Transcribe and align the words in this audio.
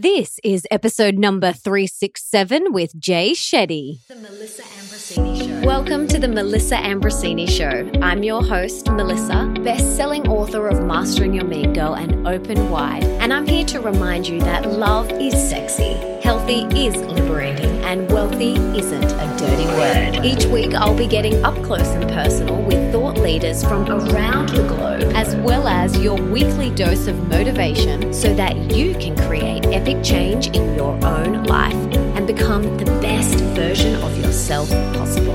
This 0.00 0.40
is 0.42 0.66
episode 0.70 1.18
number 1.18 1.52
367 1.52 2.72
with 2.72 2.98
Jay 2.98 3.32
Shetty. 3.32 3.98
The 4.08 4.16
Melissa 4.16 4.62
Ambrosini 4.62 5.46
Show. 5.46 5.66
Welcome 5.66 6.08
to 6.08 6.18
the 6.18 6.26
Melissa 6.26 6.76
Ambrosini 6.76 7.46
Show. 7.46 7.90
I'm 8.00 8.22
your 8.22 8.42
host, 8.42 8.90
Melissa, 8.90 9.52
best 9.62 9.96
selling 9.96 10.26
author 10.26 10.68
of 10.68 10.82
Mastering 10.86 11.34
Your 11.34 11.44
Mean 11.44 11.74
Girl 11.74 11.96
and 11.96 12.26
Open 12.26 12.70
Wide. 12.70 13.04
And 13.04 13.30
I'm 13.30 13.46
here 13.46 13.66
to 13.66 13.80
remind 13.80 14.26
you 14.26 14.40
that 14.40 14.70
love 14.70 15.10
is 15.10 15.34
sexy, 15.34 15.92
healthy 16.22 16.62
is 16.74 16.96
liberating, 16.96 17.70
and 17.84 18.10
wealthy 18.10 18.54
isn't 18.54 19.04
a 19.04 19.36
dirty 19.36 19.66
word. 19.66 20.24
Each 20.24 20.46
week, 20.46 20.72
I'll 20.72 20.96
be 20.96 21.08
getting 21.08 21.44
up 21.44 21.62
close 21.62 21.88
and 21.88 22.08
personal 22.08 22.62
with 22.62 22.90
leaders 23.20 23.62
from 23.62 23.86
around 23.88 24.48
the 24.48 24.62
globe, 24.66 25.12
as 25.14 25.36
well 25.36 25.68
as 25.68 25.98
your 25.98 26.20
weekly 26.20 26.70
dose 26.70 27.06
of 27.06 27.28
motivation 27.28 28.12
so 28.12 28.34
that 28.34 28.56
you 28.74 28.94
can 28.94 29.16
create 29.16 29.66
epic 29.66 30.02
change 30.02 30.48
in 30.48 30.74
your 30.74 30.92
own 31.04 31.44
life 31.44 31.74
and 32.16 32.26
become 32.26 32.62
the 32.78 32.84
best 33.00 33.34
version 33.54 33.94
of 34.02 34.16
yourself 34.18 34.70
possible. 34.94 35.34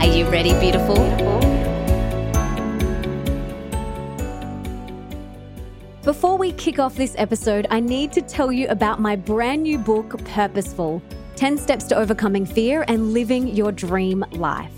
Are 0.00 0.06
you 0.06 0.28
ready, 0.28 0.52
beautiful? 0.60 0.96
Before 6.02 6.36
we 6.36 6.52
kick 6.52 6.78
off 6.78 6.96
this 6.96 7.14
episode, 7.16 7.66
I 7.70 7.80
need 7.80 8.12
to 8.12 8.20
tell 8.20 8.52
you 8.52 8.68
about 8.68 9.00
my 9.00 9.16
brand 9.16 9.62
new 9.62 9.78
book, 9.78 10.22
Purposeful 10.24 11.00
10 11.36 11.58
Steps 11.58 11.84
to 11.84 11.96
Overcoming 11.96 12.44
Fear 12.44 12.84
and 12.88 13.12
Living 13.12 13.48
Your 13.48 13.72
Dream 13.72 14.24
Life. 14.32 14.70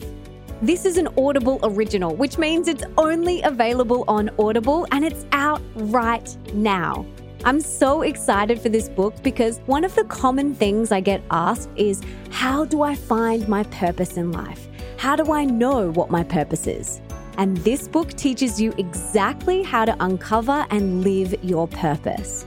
This 0.63 0.87
is 0.87 0.97
an 0.97 1.09
Audible 1.19 1.61
original, 1.63 2.17
which 2.17 2.39
means 2.39 2.67
it's 2.67 2.83
only 2.97 3.43
available 3.43 4.07
on 4.09 4.31
Audible 4.39 4.87
and 4.91 5.05
it's 5.05 5.27
out 5.33 5.61
right 5.75 6.35
now. 6.55 7.05
I'm 7.45 7.61
so 7.61 8.01
excited 8.01 8.59
for 8.59 8.71
this 8.71 8.89
book 8.89 9.15
because 9.23 9.59
one 9.67 9.85
of 9.85 9.95
the 9.95 10.05
common 10.05 10.55
things 10.55 10.93
I 10.93 11.01
get 11.01 11.23
asked 11.31 11.69
is 11.77 12.01
how 12.31 12.65
do 12.65 12.81
I 12.81 12.95
find 12.95 13.47
my 13.47 13.65
purpose 13.65 14.17
in 14.17 14.33
life? 14.33 14.67
How 14.97 15.15
do 15.15 15.31
I 15.31 15.45
know 15.45 15.91
what 15.91 16.09
my 16.09 16.25
purpose 16.25 16.67
is? 16.67 17.03
And 17.37 17.59
this 17.59 17.87
book 17.87 18.15
teaches 18.15 18.59
you 18.59 18.73
exactly 18.79 19.63
how 19.63 19.85
to 19.85 19.95
uncover 20.03 20.67
and 20.71 21.05
live 21.05 21.35
your 21.45 21.69
purpose. 21.69 22.47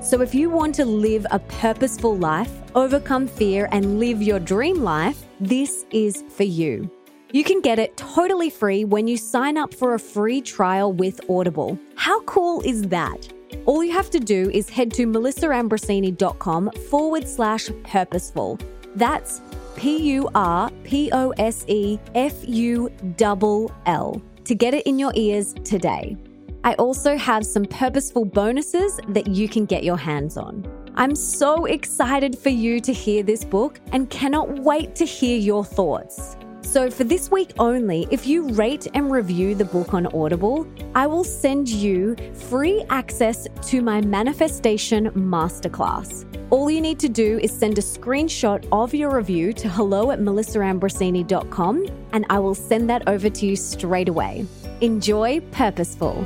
So 0.00 0.22
if 0.22 0.34
you 0.34 0.48
want 0.48 0.74
to 0.76 0.86
live 0.86 1.26
a 1.30 1.38
purposeful 1.38 2.16
life, 2.16 2.50
overcome 2.74 3.26
fear, 3.26 3.68
and 3.70 4.00
live 4.00 4.22
your 4.22 4.38
dream 4.38 4.82
life, 4.82 5.26
this 5.40 5.84
is 5.90 6.24
for 6.30 6.44
you. 6.44 6.90
You 7.32 7.44
can 7.44 7.60
get 7.60 7.78
it 7.78 7.96
totally 7.96 8.50
free 8.50 8.84
when 8.84 9.06
you 9.06 9.16
sign 9.16 9.56
up 9.56 9.72
for 9.72 9.94
a 9.94 10.00
free 10.00 10.40
trial 10.40 10.92
with 10.92 11.20
Audible. 11.30 11.78
How 11.94 12.20
cool 12.22 12.60
is 12.62 12.82
that? 12.88 13.32
All 13.66 13.84
you 13.84 13.92
have 13.92 14.10
to 14.10 14.18
do 14.18 14.50
is 14.50 14.68
head 14.68 14.92
to 14.94 15.06
melissaambrosini.com 15.06 16.72
forward 16.90 17.28
slash 17.28 17.70
purposeful. 17.84 18.58
That's 18.96 19.40
P 19.76 19.98
U 20.14 20.28
R 20.34 20.70
P 20.82 21.10
O 21.12 21.30
S 21.38 21.64
E 21.68 22.00
F 22.16 22.34
U 22.48 22.90
L 23.20 23.70
L 23.86 24.22
to 24.44 24.54
get 24.56 24.74
it 24.74 24.84
in 24.86 24.98
your 24.98 25.12
ears 25.14 25.54
today. 25.64 26.16
I 26.64 26.74
also 26.74 27.16
have 27.16 27.46
some 27.46 27.64
purposeful 27.64 28.24
bonuses 28.24 28.98
that 29.08 29.28
you 29.28 29.48
can 29.48 29.66
get 29.66 29.84
your 29.84 29.96
hands 29.96 30.36
on. 30.36 30.66
I'm 30.96 31.14
so 31.14 31.66
excited 31.66 32.36
for 32.36 32.50
you 32.50 32.80
to 32.80 32.92
hear 32.92 33.22
this 33.22 33.44
book 33.44 33.80
and 33.92 34.10
cannot 34.10 34.50
wait 34.58 34.96
to 34.96 35.04
hear 35.04 35.38
your 35.38 35.64
thoughts. 35.64 36.36
So, 36.62 36.90
for 36.90 37.04
this 37.04 37.30
week 37.30 37.52
only, 37.58 38.06
if 38.10 38.26
you 38.26 38.48
rate 38.50 38.86
and 38.94 39.10
review 39.10 39.54
the 39.54 39.64
book 39.64 39.92
on 39.92 40.06
Audible, 40.14 40.66
I 40.94 41.06
will 41.06 41.24
send 41.24 41.68
you 41.68 42.16
free 42.34 42.84
access 42.90 43.48
to 43.62 43.82
my 43.82 44.00
manifestation 44.00 45.10
masterclass. 45.10 46.26
All 46.50 46.70
you 46.70 46.80
need 46.80 46.98
to 47.00 47.08
do 47.08 47.38
is 47.38 47.50
send 47.50 47.78
a 47.78 47.82
screenshot 47.82 48.66
of 48.72 48.94
your 48.94 49.14
review 49.14 49.52
to 49.54 49.68
hello 49.68 50.10
at 50.10 50.20
melissaambrosini.com 50.20 51.86
and 52.12 52.26
I 52.28 52.38
will 52.40 52.56
send 52.56 52.90
that 52.90 53.08
over 53.08 53.30
to 53.30 53.46
you 53.46 53.56
straight 53.56 54.08
away. 54.08 54.46
Enjoy 54.80 55.40
Purposeful. 55.52 56.24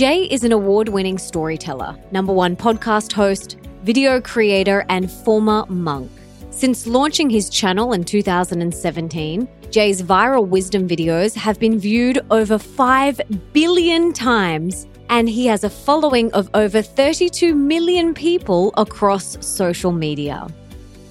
Jay 0.00 0.22
is 0.22 0.44
an 0.44 0.52
award 0.52 0.88
winning 0.88 1.18
storyteller, 1.18 1.94
number 2.10 2.32
one 2.32 2.56
podcast 2.56 3.12
host, 3.12 3.58
video 3.82 4.18
creator, 4.18 4.86
and 4.88 5.12
former 5.12 5.66
monk. 5.66 6.10
Since 6.50 6.86
launching 6.86 7.28
his 7.28 7.50
channel 7.50 7.92
in 7.92 8.04
2017, 8.04 9.46
Jay's 9.70 10.00
viral 10.00 10.48
wisdom 10.48 10.88
videos 10.88 11.34
have 11.34 11.60
been 11.60 11.78
viewed 11.78 12.24
over 12.30 12.56
5 12.56 13.20
billion 13.52 14.14
times, 14.14 14.86
and 15.10 15.28
he 15.28 15.44
has 15.48 15.64
a 15.64 15.68
following 15.68 16.32
of 16.32 16.48
over 16.54 16.80
32 16.80 17.54
million 17.54 18.14
people 18.14 18.72
across 18.78 19.36
social 19.46 19.92
media. 19.92 20.48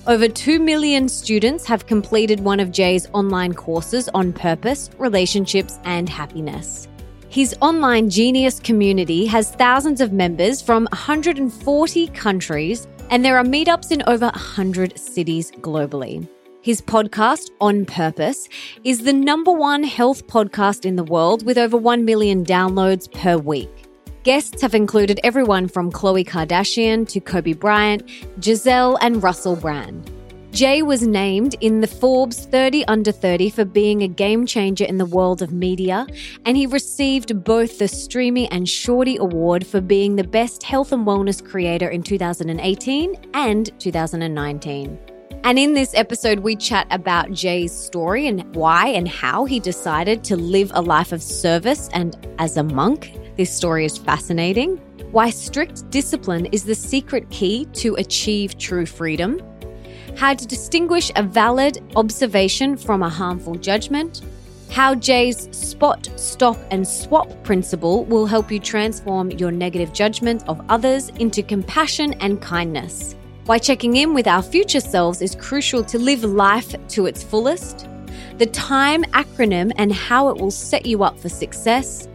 Over 0.07 0.27
2 0.27 0.59
million 0.59 1.07
students 1.07 1.63
have 1.67 1.85
completed 1.85 2.39
one 2.39 2.59
of 2.59 2.71
Jay's 2.71 3.07
online 3.13 3.53
courses 3.53 4.09
on 4.15 4.33
purpose, 4.33 4.89
relationships, 4.97 5.77
and 5.83 6.09
happiness. 6.09 6.88
His 7.31 7.55
online 7.61 8.09
genius 8.09 8.59
community 8.59 9.27
has 9.27 9.51
thousands 9.51 10.01
of 10.01 10.11
members 10.11 10.63
from 10.63 10.85
140 10.85 12.07
countries, 12.07 12.87
and 13.11 13.23
there 13.23 13.37
are 13.37 13.43
meetups 13.43 13.91
in 13.91 14.01
over 14.07 14.25
100 14.25 14.97
cities 14.97 15.51
globally. 15.51 16.27
His 16.63 16.81
podcast, 16.81 17.51
On 17.61 17.85
Purpose, 17.85 18.49
is 18.83 19.03
the 19.03 19.13
number 19.13 19.51
one 19.51 19.83
health 19.83 20.25
podcast 20.25 20.85
in 20.85 20.95
the 20.95 21.03
world 21.03 21.45
with 21.45 21.59
over 21.59 21.77
1 21.77 22.03
million 22.03 22.43
downloads 22.43 23.11
per 23.11 23.37
week. 23.37 23.69
Guests 24.23 24.63
have 24.63 24.73
included 24.73 25.19
everyone 25.23 25.67
from 25.67 25.91
Khloe 25.91 26.27
Kardashian 26.27 27.07
to 27.09 27.19
Kobe 27.19 27.53
Bryant, 27.53 28.09
Gisele, 28.39 28.97
and 29.01 29.21
Russell 29.21 29.55
Brand. 29.55 30.11
Jay 30.51 30.81
was 30.81 31.05
named 31.05 31.55
in 31.61 31.79
the 31.79 31.87
Forbes 31.87 32.45
30 32.45 32.83
Under 32.85 33.11
30 33.11 33.51
for 33.51 33.65
being 33.65 34.01
a 34.01 34.07
game 34.07 34.47
changer 34.47 34.83
in 34.83 34.97
the 34.97 35.05
world 35.05 35.43
of 35.43 35.51
media, 35.53 36.07
and 36.45 36.57
he 36.57 36.65
received 36.65 37.43
both 37.43 37.77
the 37.77 37.87
Streamy 37.87 38.49
and 38.49 38.67
Shorty 38.67 39.15
Award 39.17 39.65
for 39.65 39.79
being 39.79 40.15
the 40.15 40.23
best 40.23 40.63
health 40.63 40.91
and 40.91 41.05
wellness 41.05 41.45
creator 41.45 41.87
in 41.87 42.01
2018 42.01 43.15
and 43.35 43.79
2019. 43.79 44.99
And 45.43 45.59
in 45.59 45.73
this 45.73 45.93
episode, 45.93 46.39
we 46.39 46.55
chat 46.55 46.87
about 46.89 47.31
Jay's 47.31 47.71
story 47.71 48.27
and 48.27 48.43
why 48.55 48.87
and 48.87 49.07
how 49.07 49.45
he 49.45 49.59
decided 49.59 50.23
to 50.25 50.35
live 50.35 50.71
a 50.73 50.81
life 50.81 51.11
of 51.11 51.21
service 51.21 51.89
and 51.93 52.17
as 52.39 52.57
a 52.57 52.63
monk. 52.63 53.13
This 53.37 53.55
story 53.55 53.85
is 53.85 53.97
fascinating. 53.99 54.77
Why 55.11 55.29
strict 55.29 55.89
discipline 55.91 56.47
is 56.47 56.65
the 56.65 56.75
secret 56.75 57.29
key 57.29 57.65
to 57.73 57.95
achieve 57.95 58.57
true 58.57 58.85
freedom 58.85 59.39
how 60.19 60.33
to 60.33 60.45
distinguish 60.45 61.09
a 61.15 61.23
valid 61.23 61.81
observation 61.95 62.75
from 62.75 63.03
a 63.03 63.09
harmful 63.09 63.55
judgment, 63.55 64.21
how 64.69 64.93
Jay's 64.93 65.47
spot, 65.55 66.09
stop, 66.17 66.57
and 66.71 66.85
swap 66.85 67.31
principle 67.45 68.03
will 68.03 68.25
help 68.25 68.51
you 68.51 68.59
transform 68.59 69.31
your 69.31 69.49
negative 69.49 69.93
judgment 69.93 70.43
of 70.49 70.59
others 70.67 71.07
into 71.19 71.41
compassion 71.41 72.11
and 72.15 72.41
kindness. 72.41 73.15
Why 73.45 73.59
checking 73.59 73.95
in 73.95 74.13
with 74.13 74.27
our 74.27 74.41
future 74.41 74.81
selves 74.81 75.21
is 75.21 75.35
crucial 75.35 75.85
to 75.85 75.97
live 75.97 76.25
life 76.25 76.75
to 76.89 77.05
its 77.05 77.23
fullest, 77.23 77.87
the 78.39 78.47
TIME 78.47 79.05
acronym 79.13 79.71
and 79.77 79.93
how 79.93 80.27
it 80.27 80.37
will 80.37 80.51
set 80.51 80.85
you 80.85 81.01
up 81.01 81.17
for 81.17 81.29
success, 81.29 82.09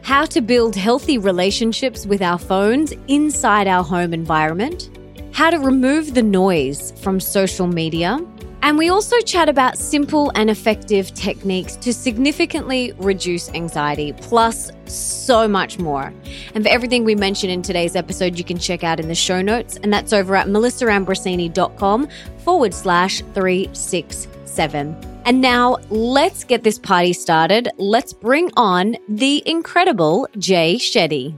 how 0.00 0.24
to 0.24 0.40
build 0.40 0.74
healthy 0.74 1.18
relationships 1.18 2.06
with 2.06 2.22
our 2.22 2.38
phones 2.38 2.94
inside 3.08 3.68
our 3.68 3.84
home 3.84 4.14
environment 4.14 4.88
how 5.32 5.50
to 5.50 5.58
remove 5.58 6.14
the 6.14 6.22
noise 6.22 6.92
from 7.00 7.20
social 7.20 7.66
media. 7.66 8.18
And 8.62 8.76
we 8.76 8.90
also 8.90 9.18
chat 9.20 9.48
about 9.48 9.78
simple 9.78 10.30
and 10.34 10.50
effective 10.50 11.14
techniques 11.14 11.76
to 11.76 11.94
significantly 11.94 12.92
reduce 12.98 13.48
anxiety, 13.50 14.12
plus 14.12 14.70
so 14.84 15.48
much 15.48 15.78
more. 15.78 16.12
And 16.54 16.62
for 16.62 16.70
everything 16.70 17.04
we 17.04 17.14
mentioned 17.14 17.52
in 17.52 17.62
today's 17.62 17.96
episode, 17.96 18.38
you 18.38 18.44
can 18.44 18.58
check 18.58 18.84
out 18.84 19.00
in 19.00 19.08
the 19.08 19.14
show 19.14 19.40
notes, 19.40 19.76
and 19.82 19.92
that's 19.92 20.12
over 20.12 20.36
at 20.36 20.46
melissaambrosini.com 20.46 22.08
forward 22.38 22.74
slash 22.74 23.20
367. 23.34 25.06
And 25.24 25.40
now 25.40 25.78
let's 25.88 26.44
get 26.44 26.62
this 26.62 26.78
party 26.78 27.12
started. 27.12 27.70
Let's 27.78 28.12
bring 28.12 28.50
on 28.56 28.96
the 29.08 29.42
incredible 29.46 30.28
Jay 30.38 30.76
Shetty. 30.76 31.34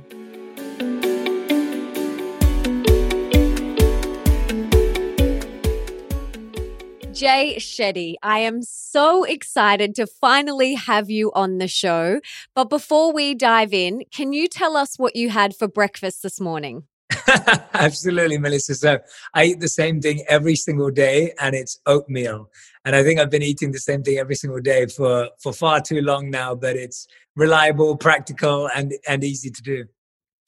Jay 7.22 7.54
Shetty, 7.56 8.16
I 8.20 8.40
am 8.40 8.62
so 8.62 9.22
excited 9.22 9.94
to 9.94 10.08
finally 10.08 10.74
have 10.74 11.08
you 11.08 11.30
on 11.36 11.58
the 11.58 11.68
show. 11.68 12.20
But 12.52 12.68
before 12.68 13.12
we 13.12 13.32
dive 13.32 13.72
in, 13.72 14.02
can 14.10 14.32
you 14.32 14.48
tell 14.48 14.76
us 14.76 14.98
what 14.98 15.14
you 15.14 15.30
had 15.30 15.54
for 15.54 15.68
breakfast 15.68 16.24
this 16.24 16.40
morning? 16.40 16.82
Absolutely, 17.74 18.38
Melissa. 18.38 18.74
So 18.74 18.98
I 19.34 19.44
eat 19.44 19.60
the 19.60 19.68
same 19.68 20.00
thing 20.00 20.24
every 20.28 20.56
single 20.56 20.90
day, 20.90 21.32
and 21.38 21.54
it's 21.54 21.78
oatmeal. 21.86 22.50
And 22.84 22.96
I 22.96 23.04
think 23.04 23.20
I've 23.20 23.30
been 23.30 23.44
eating 23.44 23.70
the 23.70 23.78
same 23.78 24.02
thing 24.02 24.18
every 24.18 24.34
single 24.34 24.60
day 24.60 24.86
for 24.86 25.30
for 25.40 25.52
far 25.52 25.80
too 25.80 26.00
long 26.00 26.28
now. 26.28 26.56
But 26.56 26.74
it's 26.74 27.06
reliable, 27.36 27.96
practical, 27.96 28.68
and 28.74 28.94
and 29.06 29.22
easy 29.22 29.50
to 29.50 29.62
do. 29.62 29.84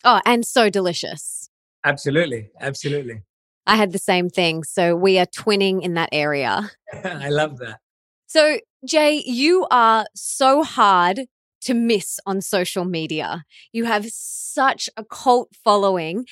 Oh, 0.02 0.20
and 0.26 0.44
so 0.44 0.70
delicious. 0.70 1.48
Absolutely, 1.84 2.50
absolutely. 2.60 3.22
I 3.66 3.76
had 3.76 3.92
the 3.92 3.98
same 3.98 4.28
thing. 4.28 4.62
So 4.64 4.94
we 4.94 5.18
are 5.18 5.26
twinning 5.26 5.82
in 5.82 5.94
that 5.94 6.10
area. 6.12 6.70
I 7.04 7.28
love 7.28 7.58
that. 7.58 7.80
So, 8.26 8.58
Jay, 8.86 9.22
you 9.24 9.66
are 9.70 10.06
so 10.14 10.62
hard 10.62 11.26
to 11.62 11.74
miss 11.74 12.18
on 12.26 12.40
social 12.40 12.84
media. 12.84 13.44
You 13.72 13.84
have 13.84 14.06
such 14.10 14.90
a 14.96 15.04
cult 15.04 15.50
following. 15.62 16.26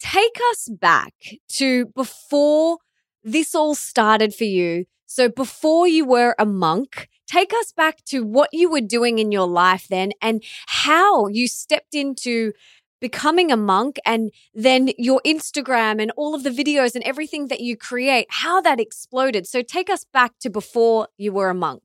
Take 0.00 0.38
us 0.50 0.68
back 0.68 1.14
to 1.50 1.86
before 1.86 2.78
this 3.24 3.54
all 3.54 3.74
started 3.74 4.34
for 4.34 4.44
you. 4.44 4.86
So, 5.06 5.28
before 5.28 5.88
you 5.88 6.04
were 6.04 6.34
a 6.38 6.44
monk, 6.44 7.08
take 7.26 7.52
us 7.54 7.72
back 7.72 8.04
to 8.06 8.24
what 8.24 8.50
you 8.52 8.70
were 8.70 8.80
doing 8.80 9.18
in 9.18 9.32
your 9.32 9.46
life 9.46 9.86
then 9.88 10.12
and 10.20 10.42
how 10.66 11.28
you 11.28 11.46
stepped 11.46 11.94
into 11.94 12.52
becoming 13.00 13.50
a 13.50 13.56
monk 13.56 13.98
and 14.04 14.30
then 14.54 14.90
your 14.98 15.20
Instagram 15.24 16.00
and 16.00 16.10
all 16.16 16.34
of 16.34 16.42
the 16.42 16.50
videos 16.50 16.94
and 16.94 17.04
everything 17.04 17.48
that 17.48 17.60
you 17.60 17.76
create, 17.76 18.26
how 18.30 18.60
that 18.60 18.80
exploded. 18.80 19.46
So 19.46 19.62
take 19.62 19.90
us 19.90 20.04
back 20.12 20.38
to 20.40 20.50
before 20.50 21.08
you 21.16 21.32
were 21.32 21.50
a 21.50 21.54
monk. 21.54 21.82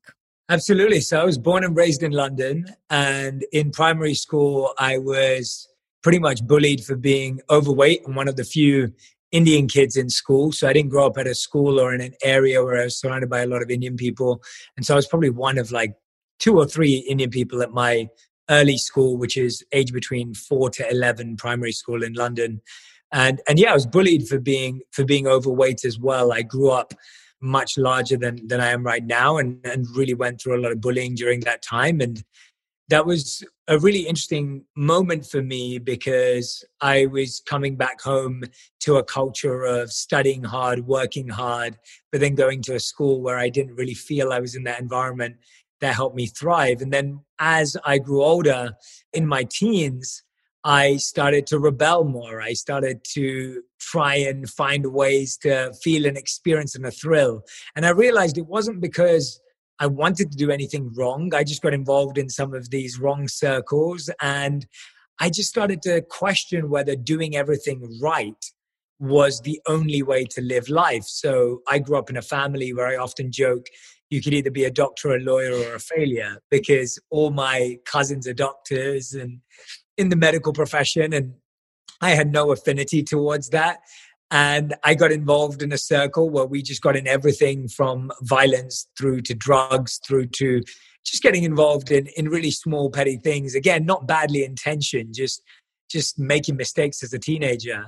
Absolutely. 0.49 1.01
So 1.01 1.21
I 1.21 1.23
was 1.23 1.37
born 1.37 1.63
and 1.63 1.75
raised 1.75 2.03
in 2.03 2.11
London. 2.11 2.65
And 2.89 3.45
in 3.51 3.71
primary 3.71 4.13
school, 4.13 4.73
I 4.77 4.97
was 4.97 5.67
pretty 6.01 6.19
much 6.19 6.45
bullied 6.45 6.83
for 6.83 6.95
being 6.95 7.39
overweight 7.49 8.05
and 8.05 8.15
one 8.15 8.27
of 8.27 8.35
the 8.35 8.43
few 8.43 8.93
Indian 9.31 9.67
kids 9.67 9.95
in 9.95 10.09
school. 10.09 10.51
So 10.51 10.67
I 10.67 10.73
didn't 10.73 10.91
grow 10.91 11.07
up 11.07 11.17
at 11.17 11.27
a 11.27 11.33
school 11.33 11.79
or 11.79 11.93
in 11.93 12.01
an 12.01 12.13
area 12.23 12.63
where 12.63 12.79
I 12.79 12.83
was 12.85 12.99
surrounded 12.99 13.29
by 13.29 13.41
a 13.41 13.47
lot 13.47 13.63
of 13.63 13.71
Indian 13.71 13.95
people. 13.95 14.43
And 14.77 14.85
so 14.85 14.93
I 14.93 14.97
was 14.97 15.07
probably 15.07 15.31
one 15.31 15.57
of 15.57 15.71
like 15.71 15.95
two 16.39 16.57
or 16.57 16.65
three 16.65 16.97
Indian 17.09 17.29
people 17.29 17.61
at 17.63 17.71
my 17.71 18.09
early 18.49 18.77
school, 18.77 19.17
which 19.17 19.37
is 19.37 19.63
age 19.71 19.93
between 19.93 20.33
four 20.33 20.69
to 20.71 20.89
11 20.89 21.37
primary 21.37 21.71
school 21.71 22.03
in 22.03 22.13
London. 22.13 22.61
And, 23.11 23.41
and 23.47 23.59
yeah, 23.59 23.71
I 23.71 23.73
was 23.73 23.85
bullied 23.85 24.27
for 24.27 24.39
being, 24.39 24.81
for 24.91 25.05
being 25.05 25.27
overweight 25.27 25.85
as 25.85 25.99
well. 25.99 26.33
I 26.33 26.41
grew 26.41 26.71
up 26.71 26.93
much 27.41 27.77
larger 27.77 28.17
than, 28.17 28.47
than 28.47 28.61
I 28.61 28.69
am 28.69 28.83
right 28.83 29.05
now 29.05 29.37
and, 29.37 29.59
and 29.65 29.85
really 29.95 30.13
went 30.13 30.41
through 30.41 30.57
a 30.57 30.61
lot 30.61 30.71
of 30.71 30.81
bullying 30.81 31.13
during 31.15 31.41
that 31.41 31.61
time. 31.61 31.99
And 32.01 32.23
that 32.89 33.05
was 33.05 33.43
a 33.67 33.79
really 33.79 34.01
interesting 34.01 34.65
moment 34.75 35.25
for 35.25 35.41
me 35.41 35.77
because 35.77 36.63
I 36.81 37.05
was 37.07 37.41
coming 37.45 37.75
back 37.75 38.01
home 38.01 38.43
to 38.81 38.97
a 38.97 39.03
culture 39.03 39.63
of 39.63 39.91
studying 39.91 40.43
hard, 40.43 40.85
working 40.85 41.29
hard, 41.29 41.77
but 42.11 42.19
then 42.19 42.35
going 42.35 42.61
to 42.63 42.75
a 42.75 42.79
school 42.79 43.21
where 43.21 43.37
I 43.37 43.49
didn't 43.49 43.75
really 43.75 43.93
feel 43.93 44.31
I 44.31 44.39
was 44.39 44.55
in 44.55 44.63
that 44.65 44.81
environment 44.81 45.37
that 45.83 45.95
helped 45.95 46.15
me 46.15 46.27
thrive. 46.27 46.81
And 46.81 46.93
then 46.93 47.19
as 47.39 47.75
I 47.85 47.97
grew 47.97 48.23
older 48.23 48.71
in 49.11 49.27
my 49.27 49.43
teens, 49.43 50.23
I 50.63 50.95
started 50.95 51.45
to 51.47 51.59
rebel 51.59 52.05
more. 52.05 52.41
I 52.41 52.53
started 52.53 53.03
to 53.15 53.61
try 53.81 54.15
and 54.15 54.49
find 54.49 54.93
ways 54.93 55.35
to 55.41 55.73
feel 55.83 56.05
an 56.05 56.15
experience 56.15 56.73
and 56.73 56.85
a 56.85 56.91
thrill. 56.91 57.43
And 57.75 57.85
I 57.85 57.89
realized 57.89 58.37
it 58.37 58.47
wasn't 58.47 58.79
because 58.79 59.41
I 59.77 59.87
wanted 59.87 60.31
to 60.31 60.37
do 60.37 60.51
anything 60.51 60.89
wrong. 60.95 61.33
I 61.35 61.43
just 61.43 61.61
got 61.61 61.73
involved 61.73 62.17
in 62.17 62.29
some 62.29 62.53
of 62.53 62.69
these 62.69 62.97
wrong 62.97 63.27
circles. 63.27 64.09
And 64.21 64.65
I 65.19 65.29
just 65.29 65.49
started 65.49 65.81
to 65.81 66.01
question 66.01 66.69
whether 66.69 66.95
doing 66.95 67.35
everything 67.35 67.99
right 68.01 68.41
was 68.99 69.41
the 69.41 69.59
only 69.67 70.01
way 70.01 70.23
to 70.23 70.41
live 70.41 70.69
life. 70.69 71.03
So 71.03 71.61
I 71.69 71.79
grew 71.79 71.97
up 71.97 72.09
in 72.09 72.15
a 72.15 72.21
family 72.21 72.73
where 72.73 72.87
I 72.87 72.95
often 72.95 73.33
joke 73.33 73.65
you 74.09 74.21
could 74.21 74.33
either 74.33 74.51
be 74.51 74.65
a 74.65 74.71
doctor, 74.71 75.15
a 75.15 75.19
lawyer, 75.19 75.53
or 75.53 75.75
a 75.75 75.79
failure 75.79 76.37
because 76.51 76.99
all 77.09 77.31
my 77.31 77.77
cousins 77.85 78.27
are 78.27 78.33
doctors 78.33 79.13
and 79.13 79.39
in 79.97 80.09
the 80.09 80.15
medical 80.15 80.53
profession. 80.53 81.13
And 81.13 81.33
I 82.01 82.11
had 82.11 82.31
no 82.31 82.51
affinity 82.51 83.03
towards 83.03 83.49
that. 83.49 83.79
And 84.29 84.75
I 84.83 84.95
got 84.95 85.11
involved 85.11 85.61
in 85.61 85.71
a 85.71 85.77
circle 85.77 86.29
where 86.29 86.45
we 86.45 86.63
just 86.63 86.81
got 86.81 86.95
in 86.95 87.07
everything 87.07 87.67
from 87.67 88.11
violence 88.21 88.87
through 88.97 89.21
to 89.21 89.35
drugs, 89.35 89.99
through 90.05 90.27
to 90.37 90.61
just 91.05 91.21
getting 91.21 91.43
involved 91.43 91.91
in, 91.91 92.07
in 92.17 92.29
really 92.29 92.51
small, 92.51 92.89
petty 92.89 93.17
things. 93.17 93.55
Again, 93.55 93.85
not 93.85 94.07
badly 94.07 94.43
intentioned, 94.43 95.13
just 95.13 95.43
just 95.89 96.17
making 96.17 96.55
mistakes 96.55 97.03
as 97.03 97.13
a 97.13 97.19
teenager. 97.19 97.85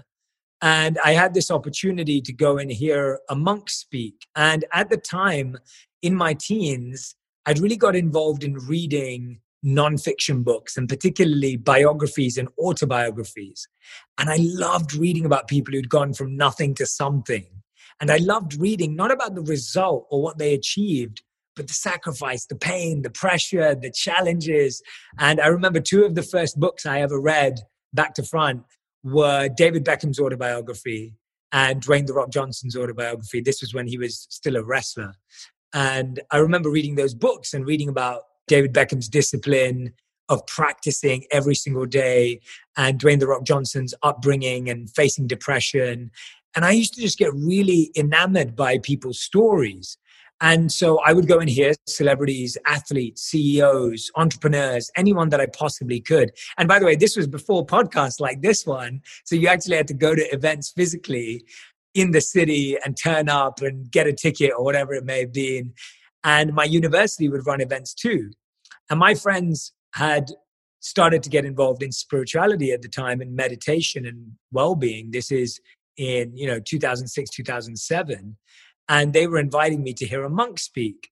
And 0.62 0.98
I 1.04 1.12
had 1.12 1.34
this 1.34 1.52
opportunity 1.52 2.22
to 2.22 2.34
go 2.34 2.58
and 2.58 2.72
hear 2.72 3.20
a 3.30 3.36
monk 3.36 3.70
speak. 3.70 4.26
And 4.36 4.66
at 4.74 4.90
the 4.90 4.98
time, 4.98 5.58
in 6.02 6.16
my 6.16 6.34
teens, 6.34 7.16
I'd 7.46 7.60
really 7.60 7.78
got 7.78 7.96
involved 7.96 8.44
in 8.44 8.54
reading 8.56 9.40
nonfiction 9.66 10.44
books 10.44 10.78
and 10.78 10.88
particularly 10.88 11.58
biographies 11.58 12.38
and 12.38 12.48
autobiographies. 12.60 13.68
And 14.18 14.30
I 14.30 14.38
loved 14.40 14.94
reading 14.94 15.26
about 15.26 15.48
people 15.48 15.74
who'd 15.74 15.90
gone 15.90 16.14
from 16.14 16.38
nothing 16.38 16.76
to 16.76 16.86
something. 16.86 17.46
And 18.00 18.12
I 18.12 18.18
loved 18.18 18.60
reading 18.60 18.96
not 18.96 19.12
about 19.12 19.36
the 19.36 19.42
result 19.42 20.08
or 20.10 20.22
what 20.22 20.38
they 20.38 20.54
achieved, 20.54 21.24
but 21.56 21.68
the 21.68 21.74
sacrifice, 21.74 22.46
the 22.46 22.56
pain, 22.56 23.02
the 23.02 23.10
pressure, 23.10 23.74
the 23.74 23.92
challenges. 23.92 24.82
And 25.18 25.40
I 25.40 25.48
remember 25.48 25.80
two 25.80 26.06
of 26.06 26.16
the 26.16 26.24
first 26.24 26.60
books 26.60 26.86
I 26.86 27.02
ever 27.02 27.20
read 27.20 27.60
back 27.94 28.14
to 28.16 28.24
front 28.24 28.64
were 29.06 29.48
David 29.48 29.86
Beckham's 29.86 30.20
autobiography 30.20 31.14
and 31.52 31.82
Dwayne 31.82 32.08
The 32.08 32.14
Rock 32.14 32.32
Johnson's 32.32 32.76
autobiography. 32.76 33.40
This 33.40 33.62
was 33.62 33.74
when 33.74 33.88
he 33.88 33.98
was 33.98 34.28
still 34.30 34.58
a 34.58 34.64
wrestler. 34.64 35.14
And 35.74 36.20
I 36.32 36.38
remember 36.38 36.70
reading 36.72 36.96
those 36.96 37.14
books 37.14 37.54
and 37.54 37.66
reading 37.66 37.88
about 37.88 38.24
David 38.48 38.74
Beckham's 38.74 39.08
discipline 39.08 39.94
of 40.28 40.46
practicing 40.48 41.26
every 41.32 41.54
single 41.54 41.86
day 41.86 42.42
and 42.78 43.00
Dwayne 43.00 43.20
The 43.20 43.28
Rock 43.28 43.44
Johnson's 43.44 43.94
upbringing 44.02 44.70
and 44.70 44.90
facing 44.90 45.28
depression. 45.28 46.10
And 46.56 46.66
I 46.66 46.72
used 46.72 46.96
to 46.96 47.02
just 47.02 47.20
get 47.20 47.34
really 47.34 47.92
enamored 47.96 48.56
by 48.56 48.80
people's 48.80 49.20
stories. 49.20 49.98
And 50.42 50.72
so 50.72 51.00
I 51.00 51.14
would 51.14 51.28
go 51.28 51.40
and 51.40 51.50
hear 51.50 51.74
celebrities, 51.88 52.58
athletes, 52.66 53.22
CEOs, 53.24 54.12
entrepreneurs, 54.16 54.92
anyone 54.98 55.30
that 55.30 55.40
I 55.40 55.46
possibly 55.48 56.02
could. 56.02 56.32
And 56.58 56.68
by 56.68 56.80
the 56.80 56.86
way, 56.86 56.96
this 56.96 57.16
was 57.16 57.28
before 57.28 57.66
podcasts 57.66 58.20
like 58.20 58.42
this 58.42 58.66
one. 58.66 59.02
So 59.24 59.36
you 59.36 59.48
actually 59.48 59.78
had 59.78 59.88
to 59.88 59.94
go 59.94 60.14
to 60.14 60.34
events 60.34 60.72
physically 60.76 61.46
in 61.94 62.12
the 62.12 62.20
city 62.20 62.78
and 62.84 62.98
turn 63.02 63.30
up 63.30 63.62
and 63.62 63.90
get 63.90 64.08
a 64.08 64.14
ticket 64.14 64.52
or 64.56 64.64
whatever 64.64 64.94
it 64.94 65.06
may 65.06 65.22
have 65.22 65.32
been. 65.32 65.74
And 66.26 66.54
my 66.54 66.66
university 66.66 67.30
would 67.30 67.46
run 67.48 67.62
events 67.62 67.94
too. 67.94 68.32
And 68.90 69.00
my 69.00 69.16
friends 69.16 69.72
had 69.94 70.30
started 70.82 71.24
to 71.24 71.30
get 71.30 71.46
involved 71.46 71.82
in 71.82 71.92
spirituality 71.92 72.72
at 72.72 72.82
the 72.82 72.90
time 72.90 73.22
and 73.22 73.36
meditation 73.36 74.06
and 74.06 74.34
well-being. 74.52 75.12
This 75.12 75.32
is 75.32 75.60
in, 75.98 76.36
you 76.36 76.46
know, 76.46 76.60
2006, 76.60 77.30
2007. 77.30 78.38
And 78.88 79.14
they 79.14 79.28
were 79.28 79.40
inviting 79.40 79.84
me 79.84 79.94
to 79.94 80.06
hear 80.06 80.24
a 80.24 80.30
monk 80.30 80.60
speak. 80.60 81.10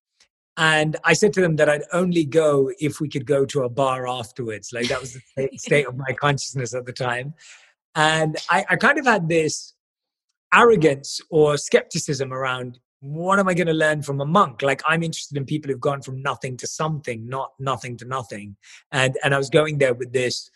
And 0.55 0.97
I 1.03 1.13
said 1.13 1.33
to 1.33 1.41
them 1.41 1.55
that 1.55 1.69
I'd 1.69 1.83
only 1.91 2.25
go 2.25 2.71
if 2.79 2.99
we 2.99 3.09
could 3.09 3.25
go 3.25 3.45
to 3.45 3.63
a 3.63 3.69
bar 3.69 4.07
afterwards. 4.07 4.71
Like 4.71 4.87
that 4.89 5.01
was 5.01 5.17
the 5.35 5.49
state 5.57 5.87
of 5.87 5.97
my 5.97 6.13
consciousness 6.13 6.75
at 6.75 6.85
the 6.85 6.93
time. 6.93 7.33
And 7.95 8.37
I, 8.49 8.65
I 8.69 8.75
kind 8.75 8.99
of 8.99 9.05
had 9.05 9.29
this 9.29 9.73
arrogance 10.53 11.19
or 11.29 11.57
skepticism 11.57 12.31
around 12.31 12.79
what 13.03 13.37
am 13.37 13.49
I 13.49 13.53
going 13.53 13.67
to 13.67 13.73
learn 13.73 14.01
from 14.01 14.21
a 14.21 14.25
monk? 14.25 14.61
Like 14.61 14.81
I'm 14.87 15.03
interested 15.03 15.37
in 15.37 15.45
people 15.45 15.69
who've 15.69 15.79
gone 15.79 16.01
from 16.01 16.21
nothing 16.21 16.55
to 16.57 16.67
something, 16.67 17.27
not 17.27 17.51
nothing 17.59 17.97
to 17.97 18.05
nothing. 18.05 18.55
And 18.93 19.17
and 19.23 19.35
I 19.35 19.37
was 19.37 19.49
going 19.49 19.77
there 19.77 19.93
with 19.93 20.13
this, 20.13 20.49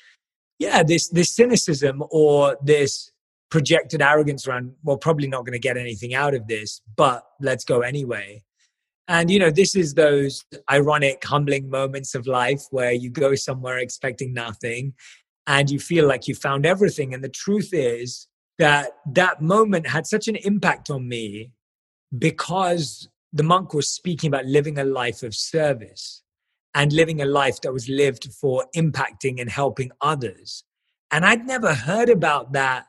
yeah, 0.58 0.82
this 0.82 1.10
this 1.10 1.36
cynicism 1.36 2.02
or 2.10 2.56
this 2.64 3.12
projected 3.50 4.02
arrogance 4.02 4.48
around, 4.48 4.74
well, 4.84 4.98
probably 4.98 5.28
not 5.28 5.46
going 5.46 5.54
to 5.54 5.60
get 5.60 5.78
anything 5.78 6.14
out 6.14 6.34
of 6.34 6.48
this, 6.48 6.82
but 6.96 7.24
let's 7.40 7.64
go 7.64 7.82
anyway. 7.82 8.44
And 9.08 9.32
you 9.32 9.40
know, 9.40 9.50
this 9.50 9.76
is 9.76 9.94
those 9.94 10.44
ironic, 10.70 11.24
humbling 11.24 11.70
moments 11.70 12.14
of 12.14 12.28
life 12.28 12.64
where 12.72 12.92
you 12.92 13.10
go 13.10 13.36
somewhere 13.36 13.78
expecting 13.78 14.34
nothing 14.34 14.94
and 15.46 15.70
you 15.70 15.80
feel 15.80 16.06
like 16.06 16.28
you 16.28 16.36
found 16.36 16.66
everything. 16.66 17.14
And 17.14 17.24
the 17.24 17.30
truth 17.30 17.70
is, 17.72 18.28
that 18.58 18.92
that 19.06 19.42
moment 19.42 19.88
had 19.88 20.08
such 20.08 20.28
an 20.28 20.36
impact 20.38 20.90
on 20.90 21.08
me 21.08 21.52
because 22.18 23.08
the 23.34 23.44
monk 23.44 23.74
was 23.74 23.90
speaking 23.90 24.30
about 24.30 24.46
living 24.46 24.78
a 24.78 24.84
life 24.84 25.24
of 25.24 25.36
service 25.36 26.24
and 26.74 26.92
living 26.94 27.22
a 27.22 27.26
life 27.26 27.62
that 27.62 27.74
was 27.74 27.88
lived 27.90 28.32
for 28.34 28.66
impacting 28.76 29.40
and 29.40 29.50
helping 29.50 29.92
others. 30.02 30.64
And 31.12 31.26
I'd 31.26 31.46
never 31.46 31.74
heard 31.74 32.10
about 32.10 32.54
that 32.54 32.86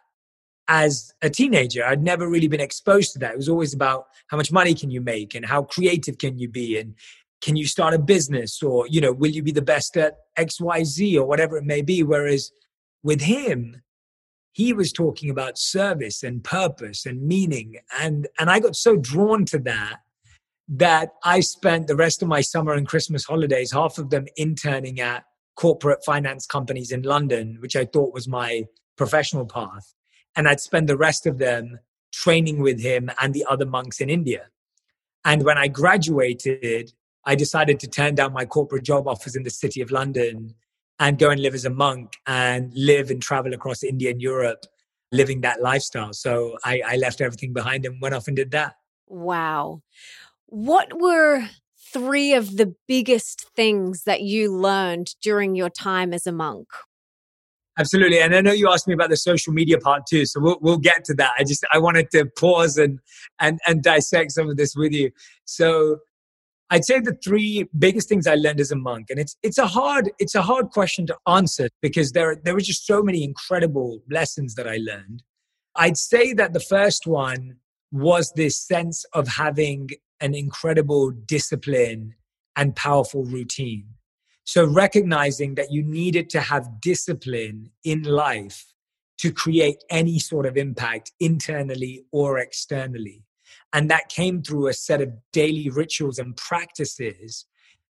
as 0.68 1.12
a 1.22 1.30
teenager. 1.30 1.84
I'd 1.84 2.02
never 2.02 2.28
really 2.28 2.48
been 2.48 2.60
exposed 2.60 3.12
to 3.14 3.18
that. 3.20 3.32
It 3.32 3.36
was 3.36 3.48
always 3.48 3.74
about 3.74 4.06
how 4.28 4.36
much 4.36 4.52
money 4.52 4.74
can 4.74 4.90
you 4.90 5.00
make 5.00 5.34
and 5.34 5.44
how 5.44 5.62
creative 5.62 6.18
can 6.18 6.38
you 6.38 6.48
be 6.48 6.78
and 6.78 6.94
can 7.40 7.56
you 7.56 7.66
start 7.66 7.94
a 7.94 7.98
business 7.98 8.62
or 8.62 8.86
you 8.88 9.00
know 9.00 9.12
will 9.12 9.30
you 9.30 9.44
be 9.44 9.52
the 9.52 9.62
best 9.62 9.96
at 9.96 10.16
xyz 10.36 11.14
or 11.14 11.24
whatever 11.24 11.56
it 11.56 11.62
may 11.62 11.80
be 11.80 12.02
whereas 12.02 12.50
with 13.04 13.20
him 13.20 13.80
he 14.58 14.72
was 14.72 14.92
talking 14.92 15.30
about 15.30 15.56
service 15.56 16.24
and 16.24 16.42
purpose 16.42 17.06
and 17.06 17.22
meaning. 17.22 17.76
And, 18.00 18.26
and 18.40 18.50
I 18.50 18.58
got 18.58 18.74
so 18.74 18.96
drawn 18.96 19.44
to 19.44 19.58
that 19.60 20.00
that 20.66 21.10
I 21.22 21.38
spent 21.38 21.86
the 21.86 21.94
rest 21.94 22.22
of 22.22 22.28
my 22.28 22.40
summer 22.40 22.72
and 22.72 22.84
Christmas 22.86 23.24
holidays, 23.24 23.70
half 23.70 23.98
of 23.98 24.10
them 24.10 24.26
interning 24.36 24.98
at 24.98 25.22
corporate 25.54 26.04
finance 26.04 26.44
companies 26.44 26.90
in 26.90 27.02
London, 27.02 27.58
which 27.60 27.76
I 27.76 27.84
thought 27.84 28.12
was 28.12 28.26
my 28.26 28.64
professional 28.96 29.46
path. 29.46 29.94
And 30.38 30.48
I'd 30.48 30.60
spend 30.60 30.88
the 30.88 30.96
rest 30.96 31.26
of 31.26 31.36
them 31.36 31.80
training 32.12 32.62
with 32.62 32.80
him 32.80 33.10
and 33.20 33.34
the 33.34 33.44
other 33.50 33.66
monks 33.66 34.00
in 34.00 34.08
India. 34.08 34.46
And 35.24 35.44
when 35.44 35.58
I 35.58 35.66
graduated, 35.68 36.92
I 37.24 37.34
decided 37.34 37.80
to 37.80 37.88
turn 37.88 38.14
down 38.14 38.32
my 38.32 38.46
corporate 38.46 38.84
job 38.84 39.08
offers 39.08 39.36
in 39.36 39.42
the 39.42 39.50
city 39.50 39.82
of 39.82 39.90
London 39.90 40.54
and 41.00 41.18
go 41.18 41.30
and 41.30 41.42
live 41.42 41.54
as 41.54 41.64
a 41.64 41.70
monk 41.70 42.14
and 42.26 42.72
live 42.74 43.10
and 43.10 43.20
travel 43.20 43.52
across 43.52 43.82
India 43.82 44.10
and 44.10 44.22
Europe, 44.22 44.64
living 45.12 45.40
that 45.42 45.60
lifestyle. 45.60 46.12
So 46.12 46.56
I, 46.64 46.82
I 46.86 46.96
left 46.96 47.20
everything 47.20 47.52
behind 47.52 47.84
and 47.84 48.00
went 48.00 48.14
off 48.14 48.28
and 48.28 48.36
did 48.36 48.52
that. 48.52 48.76
Wow. 49.08 49.82
What 50.46 50.98
were 50.98 51.48
three 51.92 52.32
of 52.32 52.56
the 52.56 52.74
biggest 52.86 53.50
things 53.56 54.04
that 54.04 54.22
you 54.22 54.52
learned 54.52 55.14
during 55.20 55.54
your 55.54 55.70
time 55.70 56.14
as 56.14 56.26
a 56.26 56.32
monk? 56.32 56.68
Absolutely. 57.78 58.20
And 58.20 58.34
I 58.34 58.40
know 58.40 58.52
you 58.52 58.68
asked 58.70 58.88
me 58.88 58.94
about 58.94 59.08
the 59.10 59.16
social 59.16 59.52
media 59.52 59.78
part 59.78 60.04
too. 60.06 60.26
So 60.26 60.40
we'll, 60.40 60.58
we'll 60.60 60.78
get 60.78 61.04
to 61.04 61.14
that. 61.14 61.32
I 61.38 61.44
just, 61.44 61.64
I 61.72 61.78
wanted 61.78 62.10
to 62.10 62.26
pause 62.36 62.76
and, 62.76 62.98
and, 63.40 63.60
and 63.66 63.82
dissect 63.82 64.32
some 64.32 64.50
of 64.50 64.56
this 64.56 64.74
with 64.74 64.92
you. 64.92 65.10
So 65.44 65.98
I'd 66.70 66.84
say 66.84 67.00
the 67.00 67.16
three 67.24 67.66
biggest 67.78 68.08
things 68.08 68.26
I 68.26 68.34
learned 68.34 68.60
as 68.60 68.70
a 68.70 68.76
monk, 68.76 69.06
and 69.08 69.18
it's 69.18 69.36
it's 69.42 69.58
a 69.58 69.66
hard 69.66 70.10
it's 70.18 70.34
a 70.34 70.42
hard 70.42 70.70
question 70.70 71.06
to 71.06 71.16
answer 71.26 71.68
because 71.80 72.12
there 72.12 72.36
there 72.36 72.52
were 72.54 72.60
just 72.60 72.86
so 72.86 73.02
many 73.02 73.24
incredible 73.24 74.02
lessons 74.10 74.54
that 74.56 74.68
I 74.68 74.76
learned. 74.76 75.22
I'd 75.76 75.96
say 75.96 76.34
that 76.34 76.52
the 76.52 76.60
first 76.60 77.06
one 77.06 77.56
was 77.90 78.32
this 78.36 78.58
sense 78.58 79.06
of 79.14 79.28
having 79.28 79.88
an 80.20 80.34
incredible 80.34 81.10
discipline 81.10 82.14
and 82.54 82.76
powerful 82.76 83.24
routine. 83.24 83.86
So 84.48 84.64
recognizing 84.64 85.56
that 85.56 85.70
you 85.70 85.82
needed 85.82 86.30
to 86.30 86.40
have 86.40 86.80
discipline 86.80 87.70
in 87.84 88.02
life 88.04 88.64
to 89.18 89.30
create 89.30 89.84
any 89.90 90.18
sort 90.18 90.46
of 90.46 90.56
impact 90.56 91.12
internally 91.20 92.06
or 92.12 92.38
externally. 92.38 93.26
And 93.74 93.90
that 93.90 94.08
came 94.08 94.42
through 94.42 94.68
a 94.68 94.72
set 94.72 95.02
of 95.02 95.12
daily 95.34 95.68
rituals 95.68 96.18
and 96.18 96.34
practices 96.34 97.44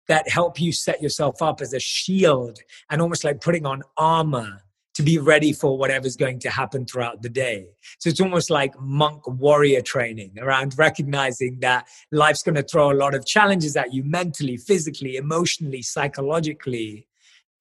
that 0.07 0.27
help 0.29 0.59
you 0.59 0.71
set 0.71 0.99
yourself 0.99 1.43
up 1.43 1.61
as 1.61 1.73
a 1.73 1.79
shield 1.79 2.57
and 2.89 3.03
almost 3.03 3.23
like 3.23 3.39
putting 3.39 3.67
on 3.67 3.83
armor 3.95 4.63
to 4.97 5.03
be 5.03 5.19
ready 5.19 5.53
for 5.53 5.77
whatever's 5.77 6.15
going 6.15 6.39
to 6.39 6.49
happen 6.49 6.83
throughout 6.83 7.21
the 7.21 7.29
day. 7.29 7.67
So 7.99 8.09
it's 8.09 8.19
almost 8.19 8.49
like 8.49 8.73
monk 8.79 9.27
warrior 9.27 9.81
training 9.81 10.31
around 10.39 10.75
recognizing 10.75 11.59
that 11.59 11.87
life's 12.11 12.41
going 12.41 12.55
to 12.55 12.63
throw 12.63 12.91
a 12.91 12.97
lot 12.97 13.13
of 13.13 13.23
challenges 13.23 13.77
at 13.77 13.93
you 13.93 14.03
mentally, 14.03 14.57
physically, 14.57 15.15
emotionally, 15.15 15.83
psychologically. 15.83 17.07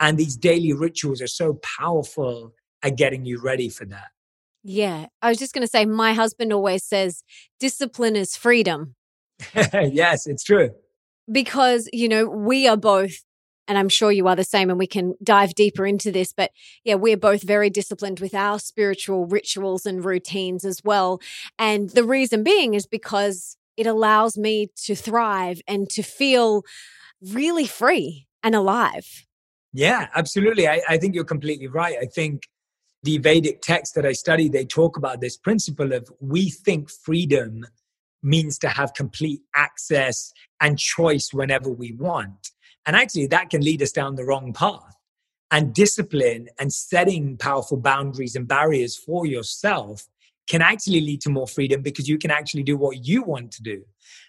And 0.00 0.16
these 0.16 0.34
daily 0.34 0.72
rituals 0.72 1.20
are 1.20 1.26
so 1.26 1.60
powerful 1.78 2.54
at 2.82 2.96
getting 2.96 3.26
you 3.26 3.38
ready 3.38 3.68
for 3.68 3.84
that. 3.84 4.08
Yeah. 4.64 5.08
I 5.20 5.28
was 5.28 5.36
just 5.36 5.52
going 5.52 5.66
to 5.66 5.70
say, 5.70 5.84
my 5.84 6.14
husband 6.14 6.54
always 6.54 6.84
says 6.84 7.22
discipline 7.60 8.16
is 8.16 8.34
freedom. 8.34 8.94
yes, 9.54 10.26
it's 10.26 10.42
true. 10.42 10.70
Because, 11.30 11.86
you 11.92 12.08
know, 12.08 12.24
we 12.24 12.66
are 12.66 12.78
both, 12.78 13.25
and 13.68 13.78
I'm 13.78 13.88
sure 13.88 14.12
you 14.12 14.28
are 14.28 14.36
the 14.36 14.44
same, 14.44 14.70
and 14.70 14.78
we 14.78 14.86
can 14.86 15.14
dive 15.22 15.54
deeper 15.54 15.86
into 15.86 16.12
this, 16.12 16.32
but 16.32 16.50
yeah, 16.84 16.94
we're 16.94 17.16
both 17.16 17.42
very 17.42 17.70
disciplined 17.70 18.20
with 18.20 18.34
our 18.34 18.58
spiritual 18.58 19.26
rituals 19.26 19.86
and 19.86 20.04
routines 20.04 20.64
as 20.64 20.82
well. 20.84 21.20
And 21.58 21.90
the 21.90 22.04
reason 22.04 22.42
being 22.42 22.74
is 22.74 22.86
because 22.86 23.56
it 23.76 23.86
allows 23.86 24.38
me 24.38 24.70
to 24.84 24.94
thrive 24.94 25.60
and 25.66 25.88
to 25.90 26.02
feel 26.02 26.62
really 27.20 27.66
free 27.66 28.26
and 28.42 28.54
alive. 28.54 29.26
Yeah, 29.72 30.08
absolutely. 30.14 30.68
I, 30.68 30.80
I 30.88 30.96
think 30.98 31.14
you're 31.14 31.24
completely 31.24 31.66
right. 31.66 31.96
I 32.00 32.06
think 32.06 32.44
the 33.02 33.18
Vedic 33.18 33.60
texts 33.60 33.94
that 33.94 34.06
I 34.06 34.12
study, 34.12 34.48
they 34.48 34.64
talk 34.64 34.96
about 34.96 35.20
this 35.20 35.36
principle 35.36 35.92
of 35.92 36.10
we 36.20 36.50
think 36.50 36.90
freedom 36.90 37.64
means 38.22 38.58
to 38.58 38.68
have 38.68 38.94
complete 38.94 39.40
access 39.54 40.32
and 40.60 40.78
choice 40.78 41.28
whenever 41.32 41.70
we 41.70 41.92
want. 41.92 42.50
And 42.86 42.96
actually, 42.96 43.26
that 43.28 43.50
can 43.50 43.60
lead 43.62 43.82
us 43.82 43.92
down 43.92 44.14
the 44.14 44.24
wrong 44.24 44.52
path. 44.52 44.94
And 45.50 45.74
discipline 45.74 46.48
and 46.58 46.72
setting 46.72 47.36
powerful 47.36 47.76
boundaries 47.76 48.34
and 48.34 48.48
barriers 48.48 48.96
for 48.96 49.26
yourself 49.26 50.08
can 50.48 50.62
actually 50.62 51.00
lead 51.00 51.20
to 51.22 51.30
more 51.30 51.46
freedom 51.46 51.82
because 51.82 52.08
you 52.08 52.18
can 52.18 52.30
actually 52.30 52.62
do 52.62 52.76
what 52.76 53.04
you 53.04 53.22
want 53.22 53.52
to 53.52 53.62
do. 53.62 53.82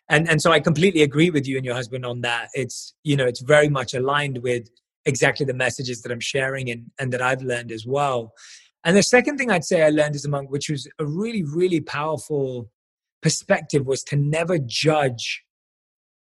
And, 0.10 0.28
and 0.30 0.42
so 0.42 0.52
I 0.52 0.60
completely 0.60 1.04
agree 1.04 1.30
with 1.30 1.48
you 1.48 1.58
and 1.58 1.66
your 1.66 1.76
husband 1.76 2.06
on 2.06 2.22
that. 2.22 2.50
It's, 2.54 2.94
you 3.04 3.16
know, 3.16 3.26
it's 3.26 3.42
very 3.42 3.70
much 3.70 3.94
aligned 3.94 4.40
with 4.40 4.70
exactly 5.06 5.46
the 5.46 5.54
messages 5.54 6.02
that 6.02 6.12
I'm 6.12 6.20
sharing 6.20 6.70
and, 6.70 6.92
and 7.00 7.12
that 7.14 7.22
I've 7.22 7.42
learned 7.42 7.72
as 7.72 7.86
well. 7.86 8.34
And 8.84 8.96
the 8.96 9.04
second 9.04 9.38
thing 9.38 9.52
I'd 9.52 9.66
say 9.66 9.84
I 9.84 9.90
learned 9.90 10.16
as 10.16 10.26
a 10.26 10.30
monk, 10.30 10.50
which 10.50 10.70
was 10.70 10.88
a 11.00 11.06
really, 11.06 11.44
really 11.44 11.82
powerful 11.82 12.72
perspective, 13.22 13.86
was 13.86 14.04
to 14.04 14.16
never 14.16 14.58
judge 14.58 15.44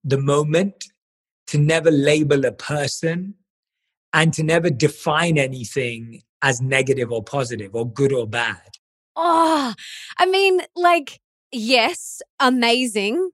the 0.02 0.18
moment, 0.18 0.84
to 1.48 1.58
never 1.58 1.90
label 1.90 2.44
a 2.44 2.52
person, 2.52 3.34
and 4.12 4.32
to 4.32 4.42
never 4.42 4.70
define 4.70 5.36
anything 5.36 6.22
as 6.40 6.60
negative 6.60 7.12
or 7.12 7.22
positive 7.22 7.74
or 7.74 7.90
good 7.90 8.12
or 8.12 8.26
bad. 8.26 8.78
Oh, 9.16 9.74
I 10.16 10.26
mean, 10.26 10.62
like, 10.76 11.20
yes, 11.52 12.22
amazing. 12.38 13.30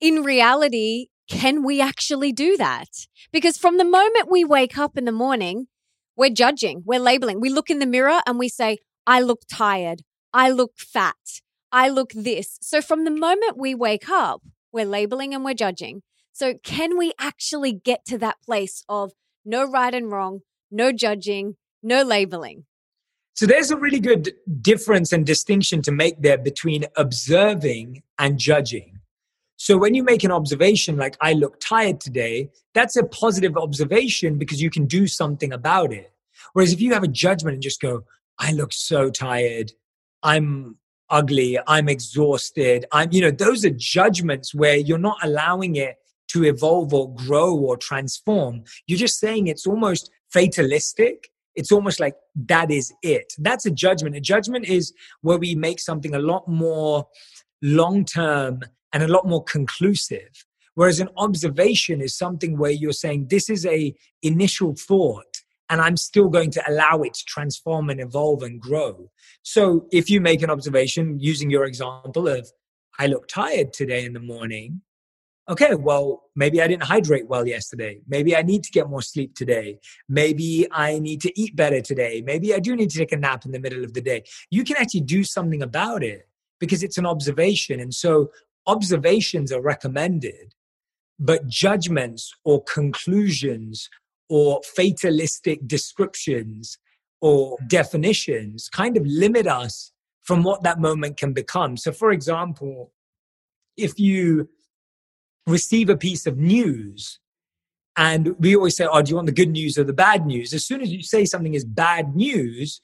In 0.00 0.22
reality, 0.22 1.06
can 1.30 1.62
we 1.62 1.80
actually 1.80 2.32
do 2.32 2.56
that? 2.56 2.88
Because 3.32 3.56
from 3.56 3.78
the 3.78 3.84
moment 3.84 4.30
we 4.30 4.44
wake 4.44 4.76
up 4.76 4.98
in 4.98 5.04
the 5.04 5.12
morning, 5.12 5.68
we're 6.16 6.30
judging, 6.30 6.82
we're 6.84 6.98
labeling. 7.00 7.40
We 7.40 7.50
look 7.50 7.70
in 7.70 7.78
the 7.78 7.86
mirror 7.86 8.20
and 8.26 8.38
we 8.38 8.48
say, 8.48 8.78
I 9.06 9.20
look 9.20 9.42
tired, 9.50 10.02
I 10.32 10.50
look 10.50 10.72
fat, 10.76 11.16
I 11.70 11.88
look 11.88 12.10
this. 12.12 12.58
So 12.60 12.80
from 12.80 13.04
the 13.04 13.10
moment 13.10 13.56
we 13.56 13.74
wake 13.74 14.08
up, 14.08 14.42
we're 14.72 14.84
labeling 14.84 15.32
and 15.34 15.44
we're 15.44 15.54
judging. 15.54 16.02
So 16.38 16.54
can 16.62 16.96
we 16.96 17.14
actually 17.18 17.72
get 17.72 18.04
to 18.04 18.18
that 18.18 18.36
place 18.46 18.84
of 18.88 19.10
no 19.44 19.68
right 19.68 19.92
and 19.92 20.08
wrong, 20.08 20.42
no 20.70 20.92
judging, 20.92 21.56
no 21.82 22.04
labeling? 22.04 22.64
So 23.34 23.44
there's 23.44 23.72
a 23.72 23.76
really 23.76 23.98
good 23.98 24.30
difference 24.62 25.12
and 25.12 25.26
distinction 25.26 25.82
to 25.82 25.90
make 25.90 26.22
there 26.22 26.38
between 26.38 26.84
observing 26.96 28.04
and 28.20 28.38
judging. 28.38 29.00
So 29.56 29.76
when 29.76 29.96
you 29.96 30.04
make 30.04 30.22
an 30.22 30.30
observation 30.30 30.96
like, 30.96 31.16
I 31.20 31.32
look 31.32 31.58
tired 31.58 32.00
today, 32.00 32.50
that's 32.72 32.94
a 32.94 33.02
positive 33.02 33.56
observation 33.56 34.38
because 34.38 34.62
you 34.62 34.70
can 34.70 34.86
do 34.86 35.08
something 35.08 35.52
about 35.52 35.92
it. 35.92 36.12
Whereas 36.52 36.72
if 36.72 36.80
you 36.80 36.92
have 36.92 37.02
a 37.02 37.08
judgment 37.08 37.54
and 37.54 37.62
just 37.64 37.80
go, 37.80 38.04
I 38.38 38.52
look 38.52 38.72
so 38.72 39.10
tired, 39.10 39.72
I'm 40.22 40.76
ugly, 41.10 41.58
I'm 41.66 41.88
exhausted, 41.88 42.86
I'm, 42.92 43.10
you 43.10 43.22
know, 43.22 43.32
those 43.32 43.64
are 43.64 43.70
judgments 43.70 44.54
where 44.54 44.76
you're 44.76 44.98
not 44.98 45.18
allowing 45.24 45.74
it 45.74 45.96
to 46.28 46.44
evolve 46.44 46.94
or 46.94 47.14
grow 47.14 47.54
or 47.54 47.76
transform. 47.76 48.62
You're 48.86 48.98
just 48.98 49.18
saying 49.18 49.46
it's 49.46 49.66
almost 49.66 50.10
fatalistic. 50.32 51.30
It's 51.54 51.72
almost 51.72 52.00
like 52.00 52.14
that 52.46 52.70
is 52.70 52.92
it. 53.02 53.32
That's 53.38 53.66
a 53.66 53.70
judgment. 53.70 54.16
A 54.16 54.20
judgment 54.20 54.66
is 54.66 54.92
where 55.22 55.38
we 55.38 55.54
make 55.54 55.80
something 55.80 56.14
a 56.14 56.20
lot 56.20 56.46
more 56.46 57.06
long 57.62 58.04
term 58.04 58.60
and 58.92 59.02
a 59.02 59.08
lot 59.08 59.26
more 59.26 59.42
conclusive. 59.44 60.44
Whereas 60.74 61.00
an 61.00 61.08
observation 61.16 62.00
is 62.00 62.16
something 62.16 62.56
where 62.56 62.70
you're 62.70 62.92
saying, 62.92 63.28
this 63.28 63.50
is 63.50 63.66
a 63.66 63.94
initial 64.22 64.74
thought 64.76 65.38
and 65.70 65.80
I'm 65.80 65.96
still 65.96 66.28
going 66.28 66.50
to 66.52 66.70
allow 66.70 67.02
it 67.02 67.14
to 67.14 67.24
transform 67.24 67.90
and 67.90 68.00
evolve 68.00 68.42
and 68.42 68.60
grow. 68.60 69.10
So 69.42 69.86
if 69.92 70.08
you 70.08 70.20
make 70.20 70.42
an 70.42 70.50
observation 70.50 71.18
using 71.18 71.50
your 71.50 71.64
example 71.64 72.28
of, 72.28 72.50
I 72.98 73.06
look 73.06 73.28
tired 73.28 73.72
today 73.72 74.04
in 74.04 74.12
the 74.12 74.20
morning. 74.20 74.82
Okay, 75.50 75.74
well, 75.74 76.24
maybe 76.36 76.60
I 76.60 76.68
didn't 76.68 76.82
hydrate 76.82 77.26
well 77.26 77.46
yesterday. 77.46 78.00
Maybe 78.06 78.36
I 78.36 78.42
need 78.42 78.62
to 78.64 78.70
get 78.70 78.90
more 78.90 79.00
sleep 79.00 79.34
today. 79.34 79.78
Maybe 80.06 80.66
I 80.70 80.98
need 80.98 81.22
to 81.22 81.40
eat 81.40 81.56
better 81.56 81.80
today. 81.80 82.22
Maybe 82.24 82.54
I 82.54 82.58
do 82.58 82.76
need 82.76 82.90
to 82.90 82.98
take 82.98 83.12
a 83.12 83.16
nap 83.16 83.46
in 83.46 83.52
the 83.52 83.58
middle 83.58 83.82
of 83.82 83.94
the 83.94 84.02
day. 84.02 84.24
You 84.50 84.62
can 84.62 84.76
actually 84.76 85.00
do 85.00 85.24
something 85.24 85.62
about 85.62 86.02
it 86.02 86.28
because 86.60 86.82
it's 86.82 86.98
an 86.98 87.06
observation. 87.06 87.80
And 87.80 87.94
so 87.94 88.30
observations 88.66 89.50
are 89.50 89.62
recommended, 89.62 90.54
but 91.18 91.46
judgments 91.46 92.30
or 92.44 92.62
conclusions 92.64 93.88
or 94.28 94.60
fatalistic 94.64 95.66
descriptions 95.66 96.76
or 97.22 97.56
definitions 97.66 98.68
kind 98.68 98.98
of 98.98 99.06
limit 99.06 99.46
us 99.46 99.92
from 100.22 100.42
what 100.42 100.62
that 100.62 100.78
moment 100.78 101.16
can 101.16 101.32
become. 101.32 101.78
So, 101.78 101.90
for 101.90 102.12
example, 102.12 102.92
if 103.78 103.98
you 103.98 104.50
receive 105.48 105.88
a 105.88 105.96
piece 105.96 106.26
of 106.26 106.38
news, 106.38 107.18
and 107.96 108.38
we 108.38 108.54
always 108.54 108.76
say, 108.76 108.86
Oh, 108.90 109.02
do 109.02 109.10
you 109.10 109.16
want 109.16 109.26
the 109.26 109.32
good 109.32 109.50
news 109.50 109.76
or 109.76 109.84
the 109.84 109.92
bad 109.92 110.26
news? 110.26 110.54
As 110.54 110.64
soon 110.64 110.80
as 110.80 110.90
you 110.90 111.02
say 111.02 111.24
something 111.24 111.54
is 111.54 111.64
bad 111.64 112.14
news, 112.14 112.80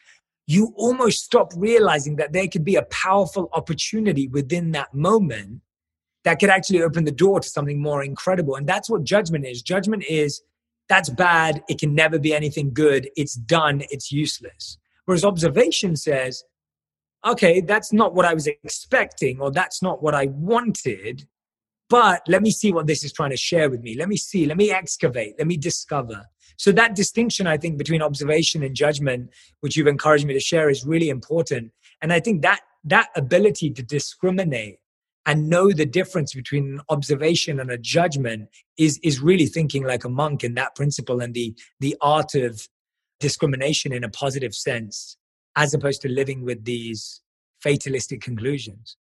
you 0.47 0.75
almost 0.77 1.25
stop 1.25 1.53
realizing 1.57 2.17
that 2.17 2.33
there 2.33 2.49
could 2.49 2.65
be 2.65 2.77
a 2.77 2.83
powerful 2.83 3.49
opportunity 3.53 4.29
within 4.29 4.73
that 4.73 4.93
moment 4.93 5.61
that 6.25 6.41
could 6.41 6.51
actually 6.51 6.83
open 6.83 7.05
the 7.05 7.13
door 7.13 7.41
to 7.41 7.49
something 7.49 7.81
more 7.81 8.03
incredible. 8.03 8.57
And 8.57 8.67
that's 8.67 8.91
what 8.91 9.05
judgment 9.05 9.47
is. 9.47 9.63
Judgment 9.63 10.05
is 10.09 10.43
that's 10.89 11.11
bad. 11.11 11.63
It 11.69 11.79
can 11.79 11.95
never 11.95 12.19
be 12.19 12.35
anything 12.35 12.73
good. 12.75 13.09
It's 13.17 13.35
done. 13.35 13.83
It's 13.91 14.13
useless. 14.13 14.79
Whereas 15.07 15.25
observation 15.25 15.97
says, 15.97 16.43
okay, 17.25 17.61
that's 17.61 17.93
not 17.93 18.15
what 18.15 18.27
I 18.27 18.35
was 18.35 18.47
expecting, 18.47 19.41
or 19.41 19.51
that's 19.51 19.83
not 19.83 20.03
what 20.03 20.15
I 20.15 20.27
wanted, 20.27 21.27
but 21.89 22.23
let 22.29 22.43
me 22.43 22.51
see 22.51 22.73
what 22.73 22.87
this 22.87 23.05
is 23.05 23.13
trying 23.13 23.31
to 23.31 23.37
share 23.37 23.69
with 23.69 23.83
me. 23.83 23.97
Let 23.97 24.09
me 24.09 24.17
see, 24.17 24.47
let 24.47 24.57
me 24.57 24.71
excavate, 24.71 25.35
let 25.39 25.47
me 25.47 25.57
discover. 25.57 26.25
So 26.57 26.73
that 26.73 26.95
distinction, 26.95 27.47
I 27.47 27.57
think, 27.57 27.79
between 27.79 28.03
observation 28.03 28.63
and 28.63 28.75
judgment, 28.75 29.31
which 29.61 29.77
you've 29.77 29.87
encouraged 29.87 30.27
me 30.27 30.35
to 30.35 30.41
share, 30.41 30.71
is 30.71 30.87
really 30.87 31.09
important. 31.09 31.73
And 32.01 32.13
I 32.13 32.21
think 32.21 32.43
that 32.43 32.61
that 32.85 33.09
ability 33.17 33.71
to 33.71 33.83
discriminate 33.83 34.79
and 35.27 35.49
know 35.49 35.73
the 35.73 35.87
difference 35.87 36.35
between 36.35 36.75
an 36.75 36.81
observation 36.91 37.59
and 37.59 37.71
a 37.71 37.79
judgment 37.79 38.49
is 38.77 38.99
is 39.03 39.21
really 39.21 39.47
thinking 39.47 39.85
like 39.85 40.05
a 40.05 40.09
monk 40.09 40.45
in 40.45 40.55
that 40.55 40.75
principle 40.75 41.21
and 41.21 41.35
the 41.35 41.55
the 41.81 41.97
art 42.01 42.35
of 42.35 42.69
discrimination 43.21 43.93
in 43.93 44.05
a 44.05 44.09
positive 44.09 44.55
sense 44.55 45.17
as 45.57 45.73
opposed 45.73 46.03
to 46.03 46.09
living 46.09 46.45
with 46.45 46.65
these 46.65 47.23
fatalistic 47.63 48.21
conclusions 48.21 48.97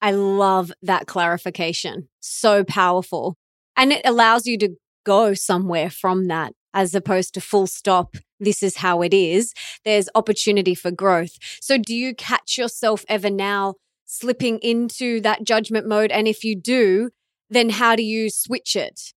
i 0.00 0.10
love 0.10 0.72
that 0.82 1.06
clarification 1.06 2.08
so 2.20 2.64
powerful 2.64 3.36
and 3.76 3.92
it 3.92 4.02
allows 4.04 4.46
you 4.46 4.58
to 4.58 4.70
go 5.04 5.34
somewhere 5.34 5.90
from 5.90 6.28
that 6.28 6.52
as 6.74 6.94
opposed 6.94 7.34
to 7.34 7.40
full 7.40 7.66
stop 7.66 8.16
this 8.40 8.62
is 8.62 8.76
how 8.76 9.02
it 9.02 9.14
is 9.14 9.52
there's 9.84 10.08
opportunity 10.14 10.74
for 10.74 10.90
growth 10.90 11.32
so 11.60 11.78
do 11.78 11.94
you 11.94 12.14
catch 12.14 12.58
yourself 12.58 13.04
ever 13.08 13.30
now 13.30 13.74
slipping 14.08 14.58
into 14.58 15.20
that 15.20 15.44
judgment 15.44 15.86
mode? 15.86 16.10
And 16.10 16.26
if 16.26 16.42
you 16.42 16.56
do, 16.56 17.10
then 17.50 17.70
how 17.70 17.94
do 17.94 18.02
you 18.02 18.30
switch 18.30 18.74
it? 18.74 19.12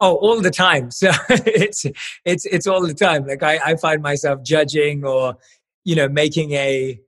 Oh, 0.00 0.14
all 0.14 0.40
the 0.40 0.50
time. 0.50 0.90
So 0.92 1.10
it's 1.28 1.84
it's 2.24 2.46
it's 2.46 2.66
all 2.66 2.86
the 2.86 2.94
time. 2.94 3.26
Like 3.26 3.42
I, 3.42 3.58
I 3.64 3.76
find 3.76 4.00
myself 4.00 4.42
judging 4.42 5.04
or, 5.04 5.36
you 5.84 5.96
know, 5.96 6.08
making 6.08 6.52
a 6.52 7.00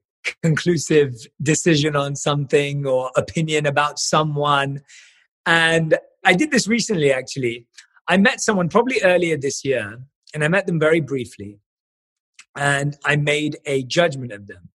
conclusive 0.42 1.14
decision 1.42 1.96
on 1.96 2.16
something 2.16 2.86
or 2.86 3.10
opinion 3.16 3.66
about 3.66 3.98
someone. 3.98 4.80
And 5.46 5.98
I 6.24 6.34
did 6.34 6.50
this 6.50 6.68
recently 6.68 7.12
actually. 7.12 7.66
I 8.08 8.16
met 8.16 8.40
someone 8.40 8.68
probably 8.68 9.00
earlier 9.02 9.36
this 9.36 9.64
year, 9.64 10.00
and 10.34 10.42
I 10.42 10.48
met 10.48 10.66
them 10.66 10.80
very 10.80 11.00
briefly. 11.00 11.58
And 12.56 12.96
I 13.04 13.14
made 13.16 13.58
a 13.66 13.84
judgment 13.84 14.32
of 14.32 14.48
them. 14.48 14.68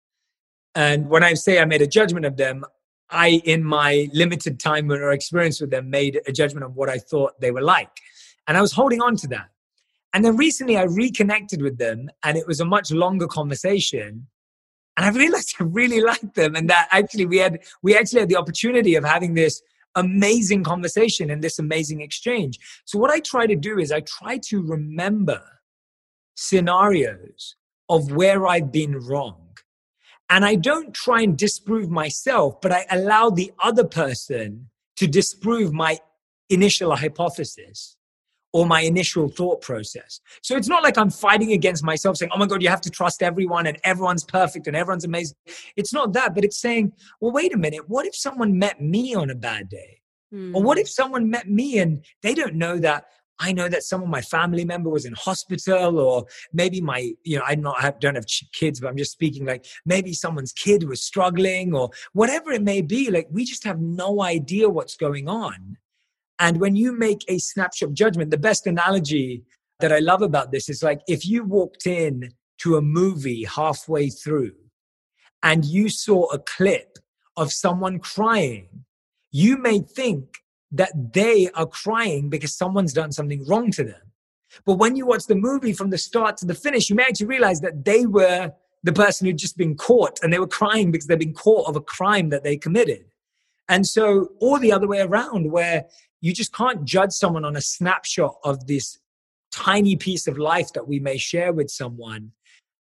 And 0.74 1.10
when 1.10 1.24
I 1.24 1.34
say 1.34 1.60
I 1.60 1.66
made 1.66 1.82
a 1.82 1.88
judgment 1.88 2.26
of 2.26 2.38
them, 2.38 2.64
I, 3.10 3.42
in 3.44 3.64
my 3.64 4.10
limited 4.14 4.60
time 4.60 4.92
or 4.92 5.12
experience 5.12 5.62
with 5.62 5.72
them, 5.72 5.90
made 5.90 6.22
a 6.28 6.32
judgment 6.32 6.66
of 6.66 6.76
what 6.76 6.90
I 6.90 6.98
thought 6.98 7.40
they 7.40 7.52
were 7.52 7.62
like. 7.62 7.92
And 8.48 8.58
I 8.58 8.62
was 8.62 8.72
holding 8.72 9.02
on 9.02 9.16
to 9.18 9.28
that. 9.30 9.50
And 10.14 10.24
then 10.24 10.38
recently 10.38 10.78
I 10.78 10.84
reconnected 10.84 11.62
with 11.62 11.78
them 11.78 12.10
and 12.24 12.38
it 12.38 12.48
was 12.48 12.62
a 12.62 12.66
much 12.66 12.92
longer 12.92 13.28
conversation. 13.28 14.28
And 14.98 15.06
I 15.06 15.10
realized 15.10 15.56
I 15.60 15.64
really 15.64 16.02
liked 16.02 16.36
them 16.36 16.56
and 16.56 16.70
that 16.70 16.88
actually 16.92 17.26
we 17.26 17.38
had 17.38 17.60
we 17.82 17.98
actually 17.98 18.22
had 18.22 18.30
the 18.30 18.38
opportunity 18.38 18.96
of 18.96 19.04
having 19.04 19.34
this 19.34 19.62
amazing 19.96 20.64
conversation 20.64 21.30
and 21.30 21.42
this 21.42 21.60
amazing 21.60 22.02
exchange. 22.02 22.60
So 22.86 23.00
what 23.00 23.12
I 23.12 23.20
try 23.20 23.48
to 23.48 23.56
do 23.56 23.80
is 23.80 23.92
I 23.92 24.02
try 24.02 24.38
to 24.50 24.62
remember 24.62 25.42
scenarios 26.36 27.56
of 27.90 28.12
where 28.12 28.46
I've 28.48 28.72
been 28.72 28.98
wrong 29.00 29.58
and 30.30 30.44
I 30.44 30.56
don't 30.56 30.94
try 30.94 31.22
and 31.22 31.38
disprove 31.38 31.90
myself, 31.90 32.60
but 32.62 32.72
I 32.72 32.86
allow 32.90 33.30
the 33.30 33.52
other 33.62 33.84
person 33.84 34.70
to 34.98 35.08
disprove 35.08 35.72
my 35.72 36.00
initial 36.50 36.96
hypothesis 36.96 37.95
or 38.56 38.66
my 38.66 38.80
initial 38.80 39.28
thought 39.28 39.60
process. 39.60 40.22
So 40.42 40.56
it's 40.56 40.70
not 40.70 40.82
like 40.82 40.98
I'm 40.98 41.10
fighting 41.10 41.52
against 41.52 41.84
myself 41.84 42.16
saying, 42.16 42.32
oh 42.34 42.38
my 42.40 42.46
God, 42.46 42.64
you 42.64 42.70
have 42.70 42.80
to 42.82 42.90
trust 42.90 43.22
everyone 43.22 43.68
and 43.68 43.78
everyone's 43.84 44.24
perfect 44.24 44.66
and 44.68 44.78
everyone's 44.78 45.04
amazing. 45.04 45.36
It's 45.76 45.92
not 45.92 46.14
that, 46.14 46.34
but 46.34 46.46
it's 46.46 46.58
saying, 46.58 46.94
well, 47.20 47.34
wait 47.34 47.54
a 47.54 47.58
minute, 47.58 47.90
what 47.90 48.06
if 48.06 48.16
someone 48.16 48.58
met 48.58 48.82
me 48.82 49.14
on 49.14 49.30
a 49.30 49.36
bad 49.36 49.68
day? 49.68 50.00
Mm. 50.34 50.56
Or 50.56 50.64
what 50.64 50.78
hmm. 50.78 50.84
if 50.84 50.90
someone 50.90 51.30
met 51.30 51.50
me 51.50 51.80
and 51.80 52.06
they 52.24 52.34
don't 52.34 52.56
know 52.56 52.80
that 52.80 53.08
I 53.40 53.52
know 53.52 53.68
that 53.68 53.84
some 53.84 54.02
of 54.02 54.08
my 54.08 54.22
family 54.22 54.64
member 54.64 54.90
was 54.90 55.04
in 55.04 55.14
hospital, 55.16 56.00
or 56.00 56.26
maybe 56.54 56.80
my, 56.80 57.12
you 57.26 57.38
know, 57.38 57.44
I 57.46 57.56
don't, 57.56 57.76
I 57.78 57.92
don't 58.00 58.16
have 58.16 58.28
kids, 58.54 58.80
but 58.80 58.88
I'm 58.88 58.96
just 58.96 59.12
speaking 59.12 59.46
like 59.46 59.66
maybe 59.86 60.14
someone's 60.14 60.54
kid 60.54 60.88
was 60.88 61.02
struggling, 61.02 61.76
or 61.76 61.90
whatever 62.14 62.54
it 62.54 62.62
may 62.62 62.82
be. 62.82 63.12
Like 63.12 63.28
we 63.30 63.44
just 63.44 63.66
have 63.66 63.82
no 63.82 64.22
idea 64.22 64.70
what's 64.70 64.96
going 64.96 65.28
on. 65.28 65.76
And 66.40 66.60
when 66.60 66.76
you 66.76 66.92
make 66.92 67.24
a 67.28 67.38
snapshot 67.38 67.94
judgment, 67.94 68.32
the 68.32 68.38
best 68.38 68.68
analogy 68.68 69.44
that 69.80 69.92
I 69.92 70.00
love 70.00 70.22
about 70.22 70.52
this 70.52 70.70
is 70.70 70.84
like 70.84 71.02
if 71.08 71.26
you 71.26 71.44
walked 71.44 71.88
in 71.88 72.34
to 72.60 72.78
a 72.78 72.82
movie 72.82 73.44
halfway 73.44 74.10
through 74.10 74.54
and 75.44 75.66
you 75.66 75.90
saw 75.90 76.26
a 76.32 76.40
clip 76.40 76.98
of 77.38 77.52
someone 77.52 78.00
crying, 78.00 78.68
you 79.32 79.58
may 79.58 79.80
think 79.80 80.40
that 80.72 81.14
they 81.14 81.50
are 81.56 81.66
crying 81.66 82.30
because 82.30 82.56
someone's 82.56 82.94
done 82.94 83.12
something 83.12 83.46
wrong 83.46 83.72
to 83.72 83.84
them. 83.84 84.02
But 84.66 84.76
when 84.76 84.96
you 84.96 85.06
watch 85.06 85.26
the 85.26 85.36
movie 85.36 85.74
from 85.74 85.90
the 85.90 85.98
start 85.98 86.38
to 86.38 86.46
the 86.46 86.54
finish, 86.54 86.90
you 86.90 86.96
may 86.96 87.04
actually 87.04 87.28
realize 87.28 87.62
that 87.62 87.84
they 87.84 88.06
were 88.06 88.52
the 88.84 88.94
person 88.94 89.26
who'd 89.26 89.38
just 89.38 89.58
been 89.58 89.76
caught 89.76 90.20
and 90.22 90.32
they 90.32 90.40
were 90.40 90.48
crying 90.48 90.92
because 90.92 91.08
they've 91.08 91.20
been 91.20 91.34
caught 91.34 91.68
of 91.68 91.76
a 91.76 91.82
crime 91.82 92.30
that 92.30 92.44
they 92.44 92.56
committed. 92.56 93.06
And 93.68 93.86
so, 93.86 94.30
or 94.40 94.60
the 94.60 94.72
other 94.72 94.88
way 94.88 95.00
around, 95.00 95.52
where 95.52 95.86
you 96.26 96.34
just 96.34 96.52
can't 96.54 96.84
judge 96.86 97.12
someone 97.12 97.46
on 97.46 97.56
a 97.56 97.62
snapshot 97.62 98.38
of 98.44 98.66
this 98.66 98.98
tiny 99.52 99.96
piece 99.96 100.26
of 100.26 100.40
life 100.40 100.74
that 100.74 100.88
we 100.88 101.00
may 101.00 101.18
share 101.18 101.54
with 101.54 101.70
someone. 101.70 102.32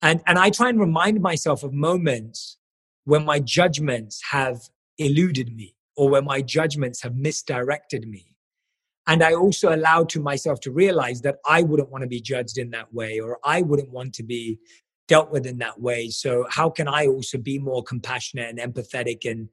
And, 0.02 0.20
and 0.26 0.40
I 0.40 0.50
try 0.50 0.70
and 0.70 0.80
remind 0.80 1.20
myself 1.20 1.62
of 1.62 1.72
moments 1.72 2.58
when 3.04 3.24
my 3.24 3.38
judgments 3.38 4.20
have 4.32 4.62
eluded 4.98 5.54
me 5.54 5.76
or 5.96 6.08
where 6.08 6.20
my 6.20 6.42
judgments 6.42 7.00
have 7.02 7.14
misdirected 7.14 8.08
me. 8.08 8.26
And 9.06 9.22
I 9.22 9.34
also 9.34 9.72
allow 9.72 10.02
to 10.06 10.20
myself 10.20 10.58
to 10.62 10.72
realize 10.72 11.20
that 11.20 11.36
I 11.48 11.62
wouldn't 11.62 11.92
want 11.92 12.02
to 12.02 12.08
be 12.08 12.20
judged 12.20 12.58
in 12.58 12.70
that 12.70 12.92
way, 12.92 13.20
or 13.20 13.38
I 13.44 13.62
wouldn't 13.62 13.92
want 13.92 14.14
to 14.14 14.24
be 14.24 14.58
dealt 15.06 15.30
with 15.30 15.46
in 15.46 15.58
that 15.58 15.80
way. 15.80 16.08
So, 16.08 16.44
how 16.50 16.70
can 16.70 16.88
I 16.88 17.06
also 17.06 17.38
be 17.38 17.60
more 17.60 17.84
compassionate 17.84 18.50
and 18.50 18.58
empathetic 18.58 19.30
and 19.30 19.48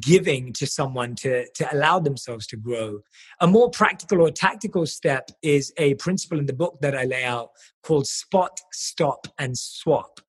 giving 0.00 0.52
to 0.54 0.66
someone 0.66 1.14
to, 1.16 1.46
to 1.54 1.74
allow 1.74 1.98
themselves 1.98 2.46
to 2.48 2.56
grow? 2.56 3.00
A 3.40 3.46
more 3.46 3.70
practical 3.70 4.20
or 4.20 4.30
tactical 4.30 4.86
step 4.86 5.30
is 5.42 5.72
a 5.76 5.94
principle 5.94 6.38
in 6.38 6.46
the 6.46 6.52
book 6.52 6.78
that 6.80 6.96
I 6.96 7.04
lay 7.04 7.24
out 7.24 7.50
called 7.82 8.06
spot, 8.06 8.58
stop, 8.72 9.26
and 9.38 9.56
swap. 9.56 10.20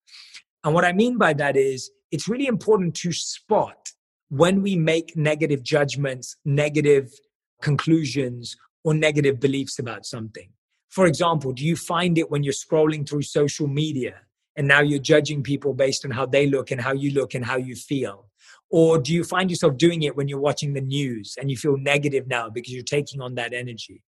And 0.64 0.74
what 0.74 0.86
I 0.86 0.94
mean 0.94 1.18
by 1.18 1.34
that 1.34 1.56
is 1.56 1.92
it's 2.12 2.28
really 2.28 2.48
important 2.48 2.96
to 2.96 3.12
spot 3.12 3.92
when 4.30 4.62
we 4.62 4.76
make 4.76 5.16
negative 5.16 5.64
judgments, 5.64 6.36
negative 6.44 7.12
conclusions, 7.62 8.58
or 8.84 8.94
negative 8.94 9.40
beliefs 9.40 9.80
about 9.80 10.06
something. 10.06 10.50
For 10.90 11.08
example, 11.08 11.52
do 11.52 11.66
you 11.66 11.76
find 11.76 12.18
it 12.18 12.32
when 12.32 12.44
you're 12.44 12.54
scrolling 12.54 13.08
through 13.08 13.24
social 13.24 13.68
media 13.68 14.22
and 14.56 14.68
now 14.68 14.82
you're 14.82 15.00
judging 15.00 15.44
people 15.44 15.74
based 15.74 16.06
on 16.06 16.12
how 16.12 16.26
they 16.26 16.48
look 16.48 16.72
and 16.72 16.80
how 16.80 16.94
you 16.94 17.12
look 17.12 17.34
and 17.34 17.44
how 17.44 17.58
you 17.58 17.76
feel? 17.76 18.30
Or 18.76 18.98
do 18.98 19.14
you 19.14 19.24
find 19.24 19.50
yourself 19.50 19.78
doing 19.78 20.04
it 20.04 20.18
when 20.18 20.28
you're 20.28 20.38
watching 20.38 20.74
the 20.74 20.82
news 20.82 21.38
and 21.40 21.50
you 21.50 21.56
feel 21.56 21.78
negative 21.78 22.28
now 22.28 22.50
because 22.50 22.74
you're 22.74 22.84
taking 22.84 23.22
on 23.22 23.36
that 23.36 23.54
energy? 23.54 24.04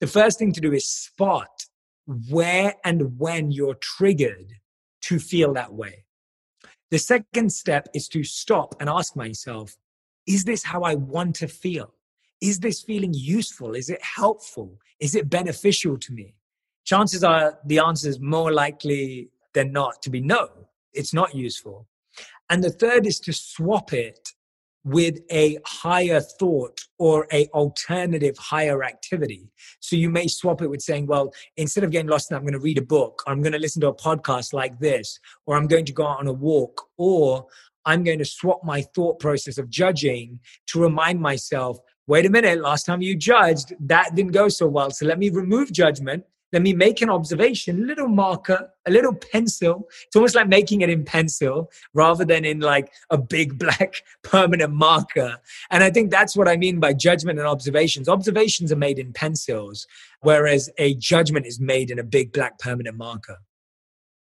The 0.00 0.06
first 0.06 0.38
thing 0.38 0.52
to 0.52 0.60
do 0.60 0.74
is 0.74 0.86
spot 0.86 1.64
where 2.28 2.74
and 2.84 3.18
when 3.18 3.50
you're 3.50 3.76
triggered 3.76 4.52
to 5.04 5.18
feel 5.18 5.54
that 5.54 5.72
way. 5.72 6.04
The 6.90 6.98
second 6.98 7.54
step 7.54 7.88
is 7.94 8.06
to 8.08 8.22
stop 8.22 8.74
and 8.80 8.90
ask 8.90 9.16
myself, 9.16 9.78
is 10.26 10.44
this 10.44 10.62
how 10.62 10.82
I 10.82 10.94
want 10.94 11.34
to 11.36 11.48
feel? 11.48 11.94
Is 12.42 12.60
this 12.60 12.82
feeling 12.82 13.14
useful? 13.14 13.74
Is 13.74 13.88
it 13.88 14.02
helpful? 14.02 14.78
Is 15.00 15.14
it 15.14 15.30
beneficial 15.30 15.96
to 15.96 16.12
me? 16.12 16.34
Chances 16.84 17.24
are 17.24 17.58
the 17.64 17.78
answer 17.78 18.10
is 18.10 18.20
more 18.20 18.52
likely 18.52 19.30
than 19.54 19.72
not 19.72 20.02
to 20.02 20.10
be 20.10 20.20
no, 20.20 20.50
it's 20.92 21.14
not 21.14 21.34
useful. 21.34 21.88
And 22.52 22.62
the 22.62 22.68
third 22.68 23.06
is 23.06 23.18
to 23.20 23.32
swap 23.32 23.94
it 23.94 24.28
with 24.84 25.20
a 25.30 25.56
higher 25.64 26.20
thought 26.20 26.78
or 26.98 27.26
a 27.32 27.46
alternative 27.54 28.36
higher 28.36 28.84
activity. 28.84 29.48
So 29.80 29.96
you 29.96 30.10
may 30.10 30.28
swap 30.28 30.60
it 30.60 30.68
with 30.68 30.82
saying, 30.82 31.06
well, 31.06 31.32
instead 31.56 31.82
of 31.82 31.90
getting 31.90 32.10
lost 32.10 32.30
I'm 32.30 32.42
going 32.42 32.52
to 32.52 32.58
read 32.58 32.76
a 32.76 32.82
book, 32.82 33.22
or 33.26 33.32
I'm 33.32 33.40
going 33.40 33.54
to 33.54 33.58
listen 33.58 33.80
to 33.80 33.88
a 33.88 33.94
podcast 33.94 34.52
like 34.52 34.78
this, 34.80 35.18
or 35.46 35.56
I'm 35.56 35.66
going 35.66 35.86
to 35.86 35.94
go 35.94 36.06
out 36.06 36.20
on 36.20 36.26
a 36.26 36.32
walk, 36.34 36.88
or 36.98 37.46
I'm 37.86 38.04
going 38.04 38.18
to 38.18 38.26
swap 38.26 38.60
my 38.64 38.82
thought 38.94 39.18
process 39.18 39.56
of 39.56 39.70
judging 39.70 40.38
to 40.66 40.78
remind 40.78 41.22
myself, 41.22 41.78
wait 42.06 42.26
a 42.26 42.30
minute, 42.30 42.60
last 42.60 42.84
time 42.84 43.00
you 43.00 43.16
judged, 43.16 43.72
that 43.80 44.14
didn't 44.14 44.32
go 44.32 44.50
so 44.50 44.66
well. 44.66 44.90
So 44.90 45.06
let 45.06 45.18
me 45.18 45.30
remove 45.30 45.72
judgment 45.72 46.24
let 46.52 46.62
me 46.62 46.74
make 46.74 47.00
an 47.00 47.08
observation, 47.08 47.86
little 47.86 48.08
marker, 48.08 48.70
a 48.86 48.90
little 48.90 49.14
pencil. 49.14 49.88
It's 50.06 50.16
almost 50.16 50.34
like 50.34 50.48
making 50.48 50.82
it 50.82 50.90
in 50.90 51.04
pencil 51.04 51.70
rather 51.94 52.24
than 52.24 52.44
in 52.44 52.60
like 52.60 52.92
a 53.10 53.18
big 53.18 53.58
black 53.62 54.02
permanent 54.22 54.72
marker. 54.72 55.38
And 55.70 55.82
I 55.82 55.90
think 55.90 56.10
that's 56.10 56.36
what 56.36 56.48
I 56.48 56.56
mean 56.56 56.80
by 56.80 56.92
judgment 56.92 57.38
and 57.38 57.48
observations. 57.48 58.08
Observations 58.08 58.70
are 58.70 58.76
made 58.76 58.98
in 58.98 59.12
pencils, 59.12 59.86
whereas 60.20 60.70
a 60.78 60.94
judgment 60.94 61.46
is 61.46 61.58
made 61.58 61.90
in 61.90 61.98
a 61.98 62.04
big 62.04 62.32
black 62.32 62.58
permanent 62.58 62.96
marker. 62.96 63.38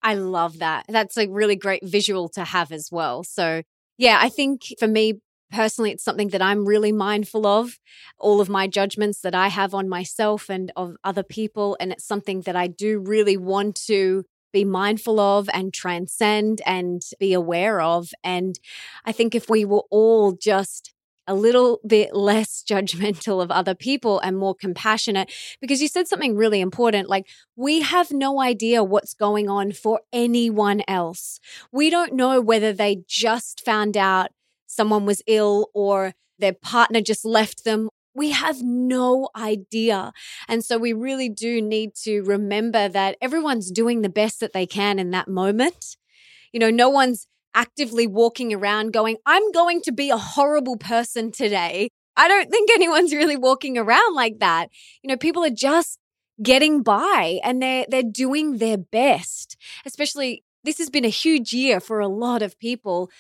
I 0.02 0.14
love 0.14 0.58
that. 0.58 0.86
That's 0.88 1.16
a 1.16 1.28
really 1.28 1.56
great 1.56 1.84
visual 1.84 2.28
to 2.30 2.44
have 2.44 2.72
as 2.72 2.90
well. 2.90 3.22
So, 3.22 3.62
yeah, 3.98 4.18
I 4.20 4.28
think 4.28 4.62
for 4.78 4.88
me 4.88 5.20
personally, 5.52 5.92
it's 5.92 6.04
something 6.04 6.28
that 6.28 6.42
I'm 6.42 6.66
really 6.66 6.92
mindful 6.92 7.46
of, 7.46 7.78
all 8.18 8.40
of 8.40 8.48
my 8.48 8.66
judgments 8.66 9.20
that 9.20 9.34
I 9.34 9.48
have 9.48 9.74
on 9.74 9.88
myself 9.88 10.48
and 10.48 10.72
of 10.74 10.96
other 11.04 11.22
people. 11.22 11.76
And 11.78 11.92
it's 11.92 12.04
something 12.04 12.40
that 12.42 12.56
I 12.56 12.66
do 12.66 12.98
really 12.98 13.36
want 13.36 13.76
to 13.86 14.24
be 14.52 14.64
mindful 14.64 15.18
of 15.18 15.48
and 15.52 15.72
transcend 15.72 16.60
and 16.66 17.02
be 17.18 17.32
aware 17.32 17.80
of. 17.80 18.10
And 18.22 18.58
I 19.04 19.12
think 19.12 19.34
if 19.34 19.48
we 19.48 19.64
were 19.64 19.84
all 19.90 20.32
just 20.32 20.92
a 21.26 21.34
little 21.34 21.80
bit 21.86 22.14
less 22.14 22.64
judgmental 22.68 23.42
of 23.42 23.50
other 23.50 23.74
people 23.74 24.18
and 24.20 24.36
more 24.36 24.54
compassionate 24.54 25.30
because 25.60 25.80
you 25.80 25.88
said 25.88 26.08
something 26.08 26.36
really 26.36 26.60
important 26.60 27.08
like 27.08 27.28
we 27.56 27.80
have 27.80 28.10
no 28.10 28.40
idea 28.40 28.82
what's 28.82 29.14
going 29.14 29.48
on 29.48 29.72
for 29.72 30.00
anyone 30.12 30.82
else. 30.88 31.38
We 31.70 31.90
don't 31.90 32.14
know 32.14 32.40
whether 32.40 32.72
they 32.72 33.04
just 33.06 33.64
found 33.64 33.96
out 33.96 34.30
someone 34.72 35.04
was 35.04 35.22
ill 35.26 35.68
or 35.74 36.14
their 36.38 36.54
partner 36.54 37.00
just 37.00 37.24
left 37.24 37.64
them. 37.64 37.88
We 38.14 38.30
have 38.30 38.62
no 38.62 39.28
idea. 39.36 40.12
And 40.48 40.64
so 40.64 40.78
we 40.78 40.92
really 40.92 41.28
do 41.28 41.60
need 41.60 41.94
to 42.04 42.22
remember 42.22 42.88
that 42.88 43.16
everyone's 43.20 43.70
doing 43.70 44.02
the 44.02 44.08
best 44.08 44.40
that 44.40 44.52
they 44.52 44.66
can 44.66 44.98
in 44.98 45.10
that 45.10 45.28
moment. 45.28 45.96
You 46.52 46.60
know, 46.60 46.70
no 46.70 46.88
one's 46.88 47.26
actively 47.54 48.06
walking 48.06 48.52
around 48.52 48.92
going, 48.92 49.16
I'm 49.26 49.52
going 49.52 49.82
to 49.82 49.92
be 49.92 50.10
a 50.10 50.16
horrible 50.16 50.76
person 50.76 51.32
today. 51.32 51.88
I 52.16 52.28
don't 52.28 52.50
think 52.50 52.70
anyone's 52.70 53.14
really 53.14 53.36
walking 53.36 53.78
around 53.78 54.14
like 54.14 54.38
that. 54.40 54.68
You 55.02 55.08
know, 55.08 55.16
people 55.16 55.44
are 55.44 55.50
just 55.50 55.98
getting 56.42 56.82
by 56.82 57.40
and 57.44 57.62
they're 57.62 57.86
they're 57.88 58.02
doing 58.02 58.58
their 58.58 58.78
best. 58.78 59.56
Especially 59.84 60.44
this 60.64 60.78
has 60.78 60.90
been 60.90 61.04
a 61.04 61.08
huge 61.08 61.52
year 61.52 61.80
for 61.80 62.00
a 62.00 62.08
lot 62.08 62.42
of 62.42 62.58
people 62.58 63.10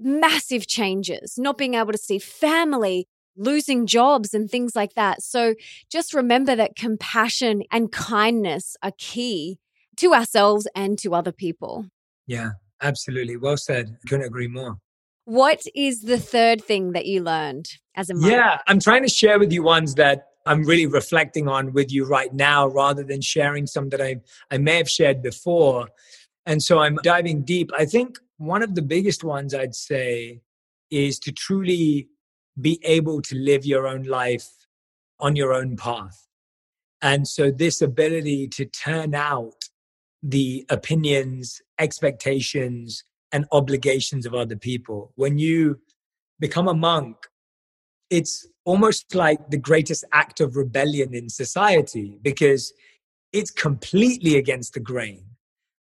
massive 0.00 0.66
changes, 0.66 1.34
not 1.38 1.58
being 1.58 1.74
able 1.74 1.92
to 1.92 1.98
see 1.98 2.18
family, 2.18 3.06
losing 3.36 3.86
jobs, 3.86 4.34
and 4.34 4.50
things 4.50 4.74
like 4.74 4.94
that. 4.94 5.22
So 5.22 5.54
just 5.90 6.14
remember 6.14 6.56
that 6.56 6.76
compassion 6.76 7.62
and 7.70 7.92
kindness 7.92 8.76
are 8.82 8.92
key 8.98 9.58
to 9.96 10.14
ourselves 10.14 10.66
and 10.74 10.98
to 10.98 11.14
other 11.14 11.32
people. 11.32 11.86
Yeah, 12.26 12.50
absolutely. 12.80 13.36
Well 13.36 13.56
said. 13.56 13.96
I 14.04 14.08
couldn't 14.08 14.26
agree 14.26 14.48
more. 14.48 14.78
What 15.24 15.62
is 15.74 16.02
the 16.02 16.18
third 16.18 16.64
thing 16.64 16.92
that 16.92 17.06
you 17.06 17.22
learned 17.22 17.68
as 17.94 18.10
a 18.10 18.14
mother? 18.14 18.32
Yeah, 18.32 18.58
I'm 18.66 18.80
trying 18.80 19.02
to 19.02 19.08
share 19.08 19.38
with 19.38 19.52
you 19.52 19.62
ones 19.62 19.94
that 19.96 20.26
I'm 20.46 20.64
really 20.64 20.86
reflecting 20.86 21.48
on 21.48 21.72
with 21.72 21.92
you 21.92 22.06
right 22.06 22.32
now 22.32 22.66
rather 22.66 23.04
than 23.04 23.20
sharing 23.20 23.66
some 23.66 23.90
that 23.90 24.00
I, 24.00 24.16
I 24.50 24.58
may 24.58 24.76
have 24.78 24.88
shared 24.88 25.22
before. 25.22 25.88
And 26.46 26.62
so 26.62 26.80
I'm 26.80 26.96
diving 27.02 27.42
deep. 27.42 27.70
I 27.76 27.84
think 27.84 28.18
one 28.40 28.62
of 28.62 28.74
the 28.74 28.82
biggest 28.82 29.22
ones 29.22 29.52
I'd 29.52 29.74
say 29.74 30.40
is 30.90 31.18
to 31.20 31.30
truly 31.30 32.08
be 32.58 32.80
able 32.84 33.20
to 33.22 33.34
live 33.34 33.66
your 33.66 33.86
own 33.86 34.04
life 34.04 34.48
on 35.20 35.36
your 35.36 35.52
own 35.52 35.76
path. 35.76 36.26
And 37.02 37.28
so, 37.28 37.50
this 37.50 37.82
ability 37.82 38.48
to 38.48 38.64
turn 38.64 39.14
out 39.14 39.64
the 40.22 40.64
opinions, 40.70 41.60
expectations, 41.78 43.04
and 43.30 43.44
obligations 43.52 44.24
of 44.24 44.34
other 44.34 44.56
people. 44.56 45.12
When 45.16 45.38
you 45.38 45.80
become 46.38 46.66
a 46.66 46.74
monk, 46.74 47.16
it's 48.08 48.48
almost 48.64 49.14
like 49.14 49.50
the 49.50 49.58
greatest 49.58 50.04
act 50.12 50.40
of 50.40 50.56
rebellion 50.56 51.14
in 51.14 51.28
society 51.28 52.18
because 52.22 52.72
it's 53.34 53.50
completely 53.50 54.36
against 54.36 54.72
the 54.72 54.80
grain 54.80 55.29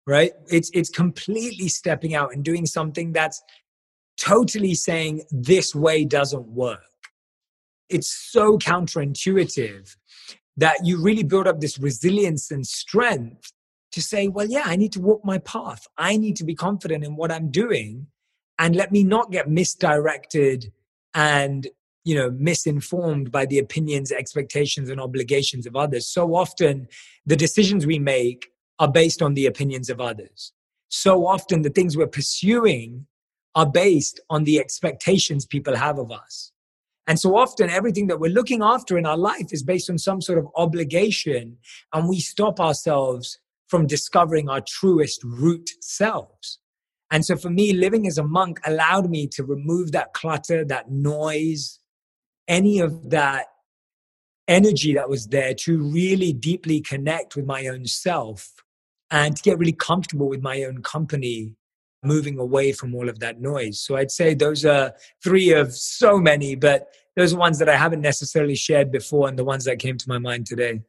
right? 0.06 0.32
It's 0.48 0.70
it's 0.74 0.90
completely 0.90 1.68
stepping 1.68 2.14
out 2.14 2.32
and 2.32 2.44
doing 2.44 2.66
something 2.66 3.12
that's 3.12 3.42
totally 4.18 4.74
saying 4.74 5.22
this 5.30 5.74
way 5.74 6.04
doesn't 6.04 6.46
work. 6.46 6.80
It's 7.88 8.08
so 8.08 8.58
counterintuitive 8.58 9.96
that 10.56 10.84
you 10.84 11.02
really 11.02 11.24
build 11.24 11.48
up 11.48 11.60
this 11.60 11.78
resilience 11.78 12.50
and 12.50 12.66
strength 12.66 13.52
to 13.90 14.02
say 14.02 14.26
well 14.26 14.46
yeah 14.46 14.64
i 14.66 14.74
need 14.74 14.92
to 14.92 15.00
walk 15.00 15.24
my 15.24 15.38
path. 15.38 15.86
I 15.96 16.16
need 16.16 16.36
to 16.36 16.44
be 16.44 16.54
confident 16.54 17.04
in 17.04 17.16
what 17.16 17.30
i'm 17.30 17.50
doing 17.50 18.06
and 18.58 18.76
let 18.76 18.92
me 18.92 19.02
not 19.04 19.30
get 19.30 19.48
misdirected 19.48 20.72
and 21.14 21.68
you 22.04 22.14
know 22.14 22.30
misinformed 22.32 23.30
by 23.30 23.46
the 23.46 23.58
opinions 23.58 24.12
expectations 24.12 24.90
and 24.90 25.00
obligations 25.00 25.66
of 25.66 25.76
others. 25.76 26.06
So 26.06 26.34
often 26.34 26.88
the 27.26 27.36
decisions 27.36 27.86
we 27.86 27.98
make 27.98 28.48
are 28.78 28.90
based 28.90 29.22
on 29.22 29.34
the 29.34 29.46
opinions 29.46 29.88
of 29.90 30.00
others. 30.00 30.52
So 30.88 31.26
often, 31.26 31.62
the 31.62 31.70
things 31.70 31.96
we're 31.96 32.06
pursuing 32.06 33.06
are 33.54 33.66
based 33.66 34.20
on 34.30 34.44
the 34.44 34.58
expectations 34.58 35.46
people 35.46 35.76
have 35.76 35.98
of 35.98 36.10
us. 36.10 36.52
And 37.06 37.18
so 37.20 37.36
often, 37.36 37.68
everything 37.68 38.06
that 38.06 38.20
we're 38.20 38.32
looking 38.32 38.62
after 38.62 38.96
in 38.96 39.06
our 39.06 39.16
life 39.16 39.52
is 39.52 39.62
based 39.62 39.90
on 39.90 39.98
some 39.98 40.20
sort 40.20 40.38
of 40.38 40.48
obligation, 40.56 41.58
and 41.92 42.08
we 42.08 42.20
stop 42.20 42.60
ourselves 42.60 43.38
from 43.68 43.86
discovering 43.86 44.48
our 44.48 44.60
truest 44.60 45.22
root 45.24 45.70
selves. 45.80 46.58
And 47.10 47.24
so, 47.24 47.36
for 47.36 47.50
me, 47.50 47.72
living 47.72 48.06
as 48.06 48.18
a 48.18 48.24
monk 48.24 48.60
allowed 48.64 49.10
me 49.10 49.26
to 49.28 49.44
remove 49.44 49.92
that 49.92 50.14
clutter, 50.14 50.64
that 50.64 50.90
noise, 50.90 51.78
any 52.48 52.80
of 52.80 53.10
that 53.10 53.46
energy 54.48 54.94
that 54.94 55.08
was 55.08 55.28
there 55.28 55.54
to 55.54 55.78
really 55.78 56.32
deeply 56.32 56.80
connect 56.80 57.36
with 57.36 57.46
my 57.46 57.66
own 57.66 57.86
self 57.86 58.63
and 59.14 59.36
to 59.36 59.42
get 59.44 59.58
really 59.58 59.72
comfortable 59.72 60.28
with 60.28 60.42
my 60.42 60.64
own 60.64 60.82
company 60.82 61.52
moving 62.02 62.36
away 62.36 62.72
from 62.72 62.94
all 62.96 63.08
of 63.08 63.20
that 63.20 63.40
noise. 63.40 63.80
So 63.80 63.96
I'd 63.96 64.10
say 64.10 64.34
those 64.34 64.64
are 64.64 64.92
three 65.22 65.52
of 65.52 65.72
so 65.72 66.18
many, 66.18 66.56
but 66.56 66.88
those 67.16 67.32
are 67.32 67.38
ones 67.38 67.60
that 67.60 67.68
I 67.68 67.76
haven't 67.76 68.00
necessarily 68.00 68.56
shared 68.56 68.90
before 68.90 69.28
and 69.28 69.38
the 69.38 69.44
ones 69.44 69.64
that 69.64 69.78
came 69.78 69.96
to 69.98 70.08
my 70.08 70.18
mind 70.18 70.46
today. 70.46 70.82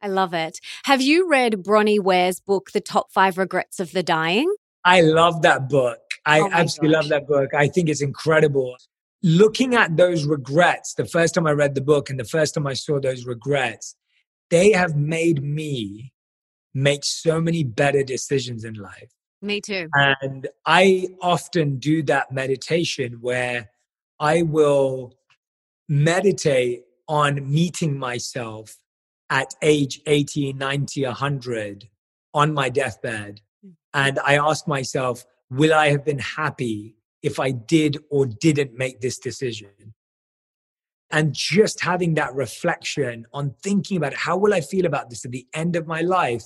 I 0.00 0.08
love 0.08 0.32
it. 0.32 0.60
Have 0.84 1.02
you 1.02 1.28
read 1.28 1.62
Bronnie 1.62 2.00
Ware's 2.00 2.40
book, 2.40 2.72
The 2.72 2.80
Top 2.80 3.12
Five 3.12 3.36
Regrets 3.36 3.78
of 3.78 3.92
the 3.92 4.02
Dying? 4.02 4.52
I 4.84 5.02
love 5.02 5.42
that 5.42 5.68
book. 5.68 6.00
I 6.24 6.40
oh 6.40 6.48
absolutely 6.50 6.94
gosh. 6.94 7.02
love 7.02 7.10
that 7.10 7.28
book. 7.28 7.54
I 7.54 7.68
think 7.68 7.90
it's 7.90 8.02
incredible. 8.02 8.76
Looking 9.22 9.74
at 9.74 9.98
those 9.98 10.24
regrets, 10.24 10.94
the 10.94 11.04
first 11.04 11.34
time 11.34 11.46
I 11.46 11.52
read 11.52 11.74
the 11.74 11.82
book 11.82 12.08
and 12.08 12.18
the 12.18 12.24
first 12.24 12.54
time 12.54 12.66
I 12.66 12.72
saw 12.72 12.98
those 12.98 13.26
regrets, 13.26 13.94
they 14.50 14.72
have 14.72 14.96
made 14.96 15.42
me 15.44 16.12
make 16.74 17.04
so 17.04 17.40
many 17.40 17.64
better 17.64 18.02
decisions 18.02 18.64
in 18.64 18.74
life. 18.74 19.12
Me 19.40 19.60
too. 19.60 19.88
And 19.94 20.48
I 20.64 21.08
often 21.20 21.78
do 21.78 22.02
that 22.04 22.32
meditation 22.32 23.18
where 23.20 23.70
I 24.20 24.42
will 24.42 25.14
meditate 25.88 26.84
on 27.08 27.50
meeting 27.50 27.98
myself 27.98 28.76
at 29.30 29.54
age 29.62 30.00
80, 30.06 30.52
90, 30.52 31.04
100 31.06 31.88
on 32.34 32.54
my 32.54 32.68
deathbed. 32.68 33.40
Mm. 33.66 33.72
And 33.92 34.18
I 34.20 34.36
ask 34.36 34.68
myself, 34.68 35.24
will 35.50 35.74
I 35.74 35.90
have 35.90 36.04
been 36.04 36.20
happy 36.20 36.96
if 37.22 37.40
I 37.40 37.50
did 37.50 37.98
or 38.10 38.26
didn't 38.26 38.78
make 38.78 39.00
this 39.00 39.18
decision? 39.18 39.94
And 41.12 41.34
just 41.34 41.80
having 41.80 42.14
that 42.14 42.34
reflection 42.34 43.26
on 43.34 43.54
thinking 43.62 43.98
about 43.98 44.14
how 44.14 44.38
will 44.38 44.54
I 44.54 44.62
feel 44.62 44.86
about 44.86 45.10
this 45.10 45.24
at 45.24 45.30
the 45.30 45.46
end 45.52 45.76
of 45.76 45.86
my 45.86 46.00
life, 46.00 46.44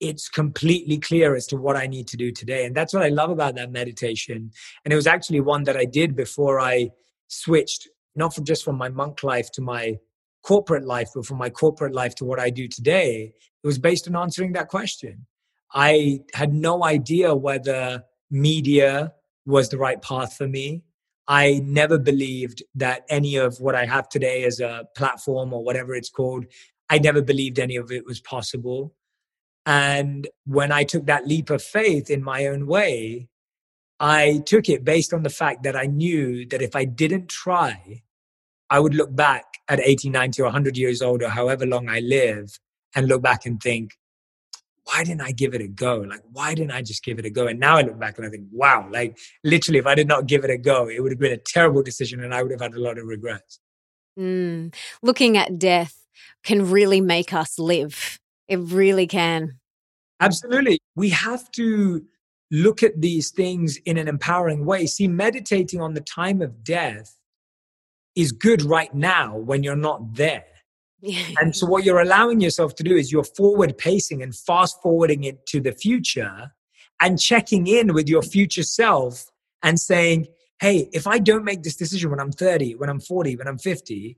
it's 0.00 0.28
completely 0.28 0.98
clear 0.98 1.34
as 1.34 1.46
to 1.46 1.56
what 1.56 1.76
I 1.76 1.86
need 1.86 2.08
to 2.08 2.16
do 2.16 2.30
today. 2.30 2.66
And 2.66 2.76
that's 2.76 2.92
what 2.92 3.02
I 3.02 3.08
love 3.08 3.30
about 3.30 3.54
that 3.54 3.72
meditation. 3.72 4.50
And 4.84 4.92
it 4.92 4.96
was 4.96 5.06
actually 5.06 5.40
one 5.40 5.64
that 5.64 5.76
I 5.76 5.86
did 5.86 6.14
before 6.14 6.60
I 6.60 6.90
switched, 7.28 7.88
not 8.14 8.34
from 8.34 8.44
just 8.44 8.64
from 8.64 8.76
my 8.76 8.90
monk 8.90 9.22
life 9.22 9.50
to 9.52 9.62
my 9.62 9.96
corporate 10.42 10.84
life, 10.84 11.10
but 11.14 11.24
from 11.24 11.38
my 11.38 11.48
corporate 11.48 11.94
life 11.94 12.14
to 12.16 12.24
what 12.24 12.40
I 12.40 12.50
do 12.50 12.68
today. 12.68 13.32
It 13.62 13.66
was 13.66 13.78
based 13.78 14.08
on 14.08 14.16
answering 14.16 14.52
that 14.52 14.68
question. 14.68 15.26
I 15.72 16.20
had 16.34 16.52
no 16.52 16.84
idea 16.84 17.34
whether 17.34 18.02
media 18.30 19.14
was 19.46 19.68
the 19.68 19.78
right 19.78 20.02
path 20.02 20.36
for 20.36 20.46
me. 20.46 20.82
I 21.32 21.62
never 21.64 21.96
believed 21.96 22.62
that 22.74 23.06
any 23.08 23.36
of 23.36 23.58
what 23.58 23.74
I 23.74 23.86
have 23.86 24.06
today 24.10 24.44
as 24.44 24.60
a 24.60 24.86
platform 24.94 25.54
or 25.54 25.64
whatever 25.64 25.94
it's 25.94 26.10
called, 26.10 26.44
I 26.90 26.98
never 26.98 27.22
believed 27.22 27.58
any 27.58 27.76
of 27.76 27.90
it 27.90 28.04
was 28.04 28.20
possible. 28.20 28.94
And 29.64 30.28
when 30.44 30.70
I 30.72 30.84
took 30.84 31.06
that 31.06 31.26
leap 31.26 31.48
of 31.48 31.62
faith 31.62 32.10
in 32.10 32.22
my 32.22 32.44
own 32.48 32.66
way, 32.66 33.30
I 33.98 34.42
took 34.44 34.68
it 34.68 34.84
based 34.84 35.14
on 35.14 35.22
the 35.22 35.30
fact 35.30 35.62
that 35.62 35.74
I 35.74 35.86
knew 35.86 36.44
that 36.48 36.60
if 36.60 36.76
I 36.76 36.84
didn't 36.84 37.30
try, 37.30 38.02
I 38.68 38.80
would 38.80 38.94
look 38.94 39.16
back 39.16 39.44
at 39.70 39.80
80, 39.80 40.10
90, 40.10 40.42
or 40.42 40.46
100 40.46 40.76
years 40.76 41.00
old, 41.00 41.22
or 41.22 41.30
however 41.30 41.64
long 41.64 41.88
I 41.88 42.00
live, 42.00 42.58
and 42.94 43.08
look 43.08 43.22
back 43.22 43.46
and 43.46 43.58
think, 43.58 43.92
why 44.84 45.04
didn't 45.04 45.20
I 45.22 45.32
give 45.32 45.54
it 45.54 45.60
a 45.60 45.68
go? 45.68 45.98
Like, 45.98 46.22
why 46.32 46.54
didn't 46.54 46.72
I 46.72 46.82
just 46.82 47.04
give 47.04 47.18
it 47.18 47.24
a 47.24 47.30
go? 47.30 47.46
And 47.46 47.60
now 47.60 47.76
I 47.76 47.82
look 47.82 47.98
back 47.98 48.18
and 48.18 48.26
I 48.26 48.30
think, 48.30 48.46
wow, 48.50 48.88
like 48.90 49.18
literally, 49.44 49.78
if 49.78 49.86
I 49.86 49.94
did 49.94 50.08
not 50.08 50.26
give 50.26 50.44
it 50.44 50.50
a 50.50 50.58
go, 50.58 50.88
it 50.88 51.00
would 51.00 51.12
have 51.12 51.18
been 51.18 51.32
a 51.32 51.36
terrible 51.36 51.82
decision 51.82 52.22
and 52.22 52.34
I 52.34 52.42
would 52.42 52.50
have 52.50 52.60
had 52.60 52.74
a 52.74 52.80
lot 52.80 52.98
of 52.98 53.06
regrets. 53.06 53.60
Mm. 54.18 54.74
Looking 55.02 55.36
at 55.36 55.58
death 55.58 56.04
can 56.42 56.70
really 56.70 57.00
make 57.00 57.32
us 57.32 57.58
live. 57.58 58.18
It 58.48 58.58
really 58.58 59.06
can. 59.06 59.58
Absolutely. 60.20 60.78
We 60.94 61.10
have 61.10 61.50
to 61.52 62.04
look 62.50 62.82
at 62.82 63.00
these 63.00 63.30
things 63.30 63.78
in 63.86 63.96
an 63.96 64.08
empowering 64.08 64.66
way. 64.66 64.86
See, 64.86 65.08
meditating 65.08 65.80
on 65.80 65.94
the 65.94 66.00
time 66.00 66.42
of 66.42 66.62
death 66.62 67.16
is 68.14 68.30
good 68.30 68.62
right 68.62 68.94
now 68.94 69.36
when 69.36 69.62
you're 69.62 69.74
not 69.74 70.14
there. 70.14 70.44
and 71.40 71.54
so 71.54 71.66
what 71.66 71.84
you're 71.84 72.00
allowing 72.00 72.40
yourself 72.40 72.74
to 72.76 72.82
do 72.82 72.96
is 72.96 73.10
you're 73.10 73.24
forward 73.24 73.76
pacing 73.76 74.22
and 74.22 74.34
fast 74.34 74.80
forwarding 74.82 75.24
it 75.24 75.44
to 75.46 75.60
the 75.60 75.72
future 75.72 76.52
and 77.00 77.20
checking 77.20 77.66
in 77.66 77.92
with 77.92 78.08
your 78.08 78.22
future 78.22 78.62
self 78.62 79.26
and 79.62 79.78
saying, 79.80 80.28
hey, 80.60 80.88
if 80.92 81.06
I 81.06 81.18
don't 81.18 81.44
make 81.44 81.64
this 81.64 81.76
decision 81.76 82.10
when 82.10 82.20
I'm 82.20 82.30
30, 82.30 82.76
when 82.76 82.88
I'm 82.88 83.00
40, 83.00 83.36
when 83.36 83.48
I'm 83.48 83.58
50, 83.58 84.16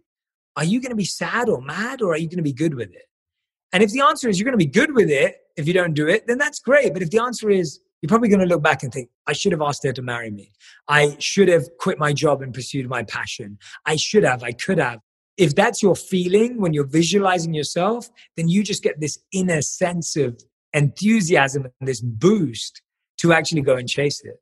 are 0.57 0.65
you 0.65 0.81
going 0.81 0.91
to 0.91 0.97
be 0.97 1.07
sad 1.07 1.49
or 1.49 1.63
mad 1.63 2.03
or 2.03 2.13
are 2.13 2.19
you 2.19 2.29
going 2.29 2.37
to 2.37 2.43
be 2.43 2.53
good 2.53 2.75
with 2.75 2.93
it? 2.93 3.07
And 3.73 3.83
if 3.83 3.91
the 3.91 4.03
answer 4.03 4.29
is 4.29 4.39
you're 4.39 4.45
going 4.45 4.59
to 4.59 4.65
be 4.65 4.71
good 4.71 4.95
with 4.95 5.11
it 5.11 5.37
if 5.57 5.67
you 5.67 5.73
don't 5.73 5.95
do 5.95 6.07
it, 6.07 6.27
then 6.27 6.39
that's 6.39 6.61
great. 6.61 6.93
But 6.93 7.03
if 7.03 7.11
the 7.11 7.21
answer 7.21 7.49
is 7.51 7.81
you're 8.03 8.09
probably 8.09 8.29
going 8.29 8.41
to 8.41 8.47
look 8.47 8.63
back 8.63 8.83
and 8.83 8.93
think, 8.93 9.09
I 9.27 9.33
should 9.33 9.53
have 9.53 9.63
asked 9.63 9.83
her 9.85 9.93
to 9.93 10.03
marry 10.03 10.31
me. 10.31 10.53
I 10.89 11.17
should 11.19 11.49
have 11.49 11.65
quit 11.79 11.99
my 11.99 12.13
job 12.13 12.43
and 12.43 12.53
pursued 12.53 12.89
my 12.89 13.03
passion. 13.05 13.59
I 13.87 13.97
should 13.97 14.25
have, 14.25 14.43
I 14.43 14.53
could 14.53 14.79
have 14.79 15.01
if 15.37 15.55
that's 15.55 15.83
your 15.83 15.97
feeling 15.97 16.61
when 16.61 16.73
you're 16.73 16.87
visualizing 16.87 17.55
yourself, 17.55 18.09
then 18.37 18.49
you 18.49 18.63
just 18.63 18.83
get 18.83 19.01
this 19.01 19.19
inner 19.33 19.63
sense 19.63 20.17
of 20.17 20.41
enthusiasm 20.73 21.67
and 21.81 21.89
this 21.89 22.01
boost 22.01 22.83
to 23.19 23.33
actually 23.33 23.63
go 23.63 23.77
and 23.77 23.89
chase 23.89 24.23
it. 24.25 24.41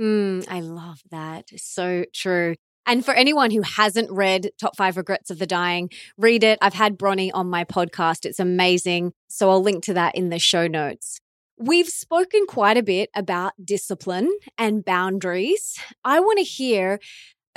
Mm, 0.00 0.46
I 0.48 0.60
love 0.60 1.00
that. 1.10 1.48
So 1.56 2.04
true. 2.14 2.54
And 2.86 3.04
for 3.04 3.12
anyone 3.12 3.50
who 3.50 3.60
hasn't 3.62 4.10
read 4.10 4.50
Top 4.58 4.76
Five 4.76 4.96
Regrets 4.96 5.30
of 5.30 5.38
the 5.38 5.46
Dying, 5.46 5.90
read 6.16 6.42
it. 6.42 6.58
I've 6.62 6.74
had 6.74 6.96
Bronnie 6.96 7.30
on 7.34 7.50
my 7.50 7.64
podcast. 7.64 8.24
It's 8.24 8.40
amazing. 8.40 9.12
So 9.28 9.50
I'll 9.50 9.62
link 9.62 9.84
to 9.84 9.94
that 9.94 10.14
in 10.14 10.30
the 10.30 10.38
show 10.38 10.66
notes. 10.66 11.20
We've 11.58 11.88
spoken 11.88 12.46
quite 12.46 12.76
a 12.76 12.82
bit 12.82 13.10
about 13.14 13.52
discipline 13.62 14.32
and 14.56 14.84
boundaries. 14.84 15.76
I 16.04 16.20
want 16.20 16.38
to 16.38 16.44
hear 16.44 17.00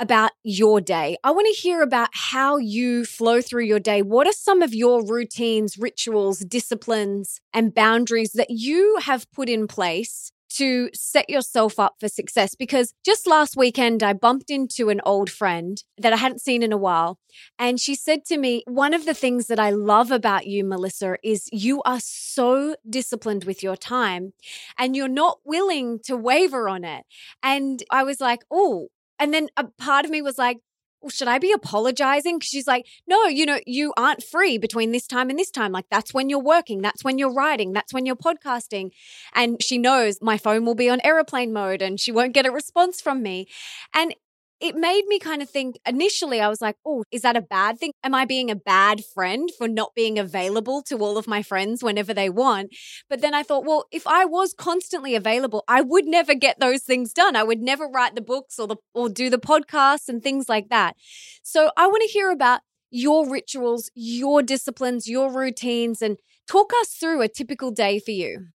about 0.02 0.32
your 0.42 0.80
day. 0.80 1.16
I 1.22 1.30
want 1.30 1.46
to 1.46 1.60
hear 1.60 1.80
about 1.80 2.10
how 2.12 2.58
you 2.58 3.04
flow 3.04 3.40
through 3.40 3.64
your 3.64 3.80
day. 3.80 4.02
What 4.02 4.26
are 4.26 4.32
some 4.32 4.60
of 4.60 4.74
your 4.74 5.06
routines, 5.06 5.78
rituals, 5.78 6.40
disciplines, 6.40 7.40
and 7.54 7.74
boundaries 7.74 8.32
that 8.32 8.50
you 8.50 8.98
have 9.02 9.30
put 9.32 9.48
in 9.48 9.68
place 9.68 10.32
to 10.56 10.90
set 10.92 11.30
yourself 11.30 11.78
up 11.78 11.94
for 11.98 12.08
success. 12.08 12.54
Because 12.54 12.94
just 13.04 13.26
last 13.26 13.56
weekend, 13.56 14.02
I 14.02 14.12
bumped 14.12 14.50
into 14.50 14.90
an 14.90 15.00
old 15.04 15.30
friend 15.30 15.82
that 15.98 16.12
I 16.12 16.16
hadn't 16.16 16.40
seen 16.40 16.62
in 16.62 16.72
a 16.72 16.76
while. 16.76 17.18
And 17.58 17.80
she 17.80 17.94
said 17.94 18.24
to 18.26 18.36
me, 18.36 18.62
One 18.66 18.92
of 18.92 19.06
the 19.06 19.14
things 19.14 19.46
that 19.46 19.58
I 19.58 19.70
love 19.70 20.10
about 20.10 20.46
you, 20.46 20.64
Melissa, 20.64 21.16
is 21.24 21.48
you 21.52 21.82
are 21.82 22.00
so 22.00 22.76
disciplined 22.88 23.44
with 23.44 23.62
your 23.62 23.76
time 23.76 24.34
and 24.78 24.94
you're 24.94 25.08
not 25.08 25.38
willing 25.44 26.00
to 26.04 26.16
waver 26.16 26.68
on 26.68 26.84
it. 26.84 27.04
And 27.42 27.82
I 27.90 28.02
was 28.02 28.20
like, 28.20 28.42
Oh, 28.50 28.88
and 29.18 29.32
then 29.32 29.48
a 29.56 29.64
part 29.64 30.04
of 30.04 30.10
me 30.10 30.22
was 30.22 30.38
like, 30.38 30.58
well, 31.02 31.10
should 31.10 31.28
I 31.28 31.38
be 31.38 31.52
apologizing? 31.52 32.38
Because 32.38 32.48
she's 32.48 32.66
like, 32.66 32.86
no, 33.08 33.24
you 33.24 33.44
know, 33.44 33.58
you 33.66 33.92
aren't 33.96 34.22
free 34.22 34.56
between 34.56 34.92
this 34.92 35.06
time 35.06 35.30
and 35.30 35.38
this 35.38 35.50
time. 35.50 35.72
Like, 35.72 35.86
that's 35.90 36.14
when 36.14 36.28
you're 36.28 36.38
working, 36.38 36.80
that's 36.80 37.02
when 37.02 37.18
you're 37.18 37.32
writing, 37.32 37.72
that's 37.72 37.92
when 37.92 38.06
you're 38.06 38.16
podcasting. 38.16 38.90
And 39.34 39.60
she 39.60 39.78
knows 39.78 40.18
my 40.22 40.38
phone 40.38 40.64
will 40.64 40.76
be 40.76 40.88
on 40.88 41.00
airplane 41.02 41.52
mode 41.52 41.82
and 41.82 41.98
she 41.98 42.12
won't 42.12 42.34
get 42.34 42.46
a 42.46 42.52
response 42.52 43.00
from 43.00 43.20
me. 43.22 43.48
And 43.92 44.14
it 44.62 44.76
made 44.76 45.06
me 45.08 45.18
kind 45.18 45.42
of 45.42 45.50
think 45.50 45.76
initially, 45.84 46.40
I 46.40 46.48
was 46.48 46.60
like, 46.60 46.76
oh, 46.86 47.02
is 47.10 47.22
that 47.22 47.36
a 47.36 47.42
bad 47.42 47.80
thing? 47.80 47.90
Am 48.04 48.14
I 48.14 48.24
being 48.24 48.48
a 48.48 48.54
bad 48.54 49.02
friend 49.12 49.50
for 49.58 49.66
not 49.66 49.92
being 49.96 50.20
available 50.20 50.82
to 50.82 50.98
all 50.98 51.18
of 51.18 51.26
my 51.26 51.42
friends 51.42 51.82
whenever 51.82 52.14
they 52.14 52.30
want? 52.30 52.70
But 53.10 53.20
then 53.20 53.34
I 53.34 53.42
thought, 53.42 53.64
well, 53.66 53.86
if 53.90 54.06
I 54.06 54.24
was 54.24 54.54
constantly 54.54 55.16
available, 55.16 55.64
I 55.66 55.80
would 55.80 56.06
never 56.06 56.34
get 56.34 56.60
those 56.60 56.84
things 56.84 57.12
done. 57.12 57.34
I 57.34 57.42
would 57.42 57.60
never 57.60 57.86
write 57.88 58.14
the 58.14 58.22
books 58.22 58.60
or 58.60 58.68
the 58.68 58.76
or 58.94 59.08
do 59.08 59.28
the 59.28 59.38
podcasts 59.38 60.08
and 60.08 60.22
things 60.22 60.48
like 60.48 60.68
that. 60.68 60.94
So 61.42 61.72
I 61.76 61.88
want 61.88 62.02
to 62.02 62.08
hear 62.08 62.30
about 62.30 62.60
your 62.92 63.28
rituals, 63.28 63.90
your 63.96 64.42
disciplines, 64.42 65.08
your 65.08 65.32
routines, 65.32 66.00
and 66.00 66.18
talk 66.46 66.70
us 66.80 66.90
through 66.90 67.20
a 67.20 67.28
typical 67.28 67.72
day 67.72 67.98
for 67.98 68.12
you. 68.12 68.46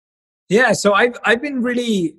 Yeah, 0.49 0.73
so 0.73 0.93
I've 0.93 1.17
I've 1.25 1.43
been 1.43 1.63
really 1.63 2.15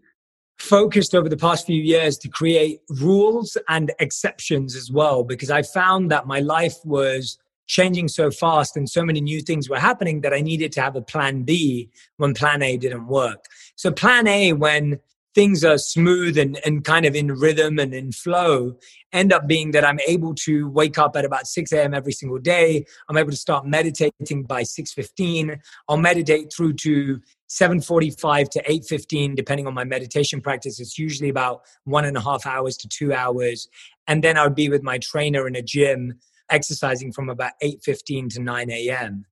focused 0.57 1.13
over 1.13 1.29
the 1.29 1.37
past 1.37 1.65
few 1.65 1.81
years 1.81 2.17
to 2.17 2.27
create 2.27 2.81
rules 2.89 3.57
and 3.67 3.91
exceptions 3.99 4.75
as 4.75 4.91
well 4.91 5.23
because 5.23 5.51
I 5.51 5.61
found 5.61 6.11
that 6.11 6.27
my 6.27 6.39
life 6.39 6.75
was 6.83 7.37
changing 7.67 8.07
so 8.07 8.31
fast 8.31 8.75
and 8.77 8.89
so 8.89 9.03
many 9.03 9.21
new 9.21 9.41
things 9.41 9.69
were 9.69 9.79
happening 9.79 10.21
that 10.21 10.33
I 10.33 10.41
needed 10.41 10.71
to 10.73 10.81
have 10.81 10.95
a 10.95 11.01
plan 11.01 11.43
B 11.43 11.89
when 12.15 12.33
plan 12.33 12.63
A 12.63 12.77
didn't 12.77 13.07
work. 13.07 13.45
So 13.75 13.91
plan 13.91 14.25
A 14.27 14.53
when 14.53 14.99
things 15.37 15.63
are 15.63 15.77
smooth 15.77 16.35
and, 16.35 16.59
and 16.65 16.83
kind 16.83 17.05
of 17.05 17.13
in 17.13 17.31
rhythm 17.31 17.77
and 17.77 17.93
in 17.93 18.11
flow 18.11 18.75
end 19.13 19.31
up 19.31 19.45
being 19.45 19.69
that 19.69 19.85
I'm 19.85 19.99
able 20.07 20.33
to 20.33 20.67
wake 20.67 20.97
up 20.97 21.15
at 21.15 21.25
about 21.25 21.45
6 21.45 21.71
a.m. 21.73 21.93
every 21.93 22.11
single 22.11 22.39
day. 22.39 22.83
I'm 23.07 23.17
able 23.17 23.29
to 23.29 23.37
start 23.37 23.67
meditating 23.67 24.45
by 24.45 24.63
6.15. 24.63 25.59
I'll 25.87 25.97
meditate 25.97 26.51
through 26.51 26.73
to 26.73 27.21
7.45 27.49 28.49
to 28.49 28.63
8.15 28.63 29.35
depending 29.35 29.67
on 29.67 29.75
my 29.75 29.83
meditation 29.83 30.41
practice 30.41 30.81
it's 30.81 30.97
usually 30.97 31.29
about 31.29 31.61
one 31.85 32.03
and 32.03 32.17
a 32.17 32.19
half 32.19 32.45
hours 32.45 32.75
to 32.75 32.89
two 32.89 33.13
hours 33.13 33.69
and 34.05 34.21
then 34.21 34.37
i 34.37 34.43
would 34.43 34.53
be 34.53 34.67
with 34.67 34.83
my 34.83 34.97
trainer 34.97 35.47
in 35.47 35.55
a 35.55 35.61
gym 35.61 36.19
exercising 36.49 37.13
from 37.13 37.29
about 37.29 37.53
8.15 37.63 38.33
to 38.33 38.41
9 38.41 38.69
a.m 38.69 39.25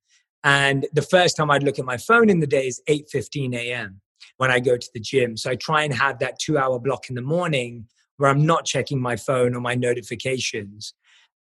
and 0.46 0.88
the 0.94 1.02
first 1.02 1.36
time 1.36 1.52
i'd 1.52 1.64
look 1.64 1.78
at 1.78 1.84
my 1.84 1.98
phone 1.98 2.30
in 2.30 2.40
the 2.40 2.48
day 2.48 2.68
is 2.68 2.82
8.15 2.88 3.54
a.m 3.54 4.00
when 4.38 4.52
i 4.52 4.60
go 4.60 4.78
to 4.78 4.90
the 4.94 5.00
gym 5.00 5.36
so 5.38 5.50
i 5.50 5.56
try 5.56 5.84
and 5.84 5.94
have 5.94 6.20
that 6.20 6.40
two 6.40 6.58
hour 6.58 6.80
block 6.80 7.10
in 7.10 7.16
the 7.16 7.22
morning 7.22 7.88
where 8.18 8.30
i'm 8.30 8.46
not 8.46 8.66
checking 8.66 9.02
my 9.02 9.16
phone 9.16 9.56
or 9.56 9.62
my 9.62 9.76
notifications 9.76 10.94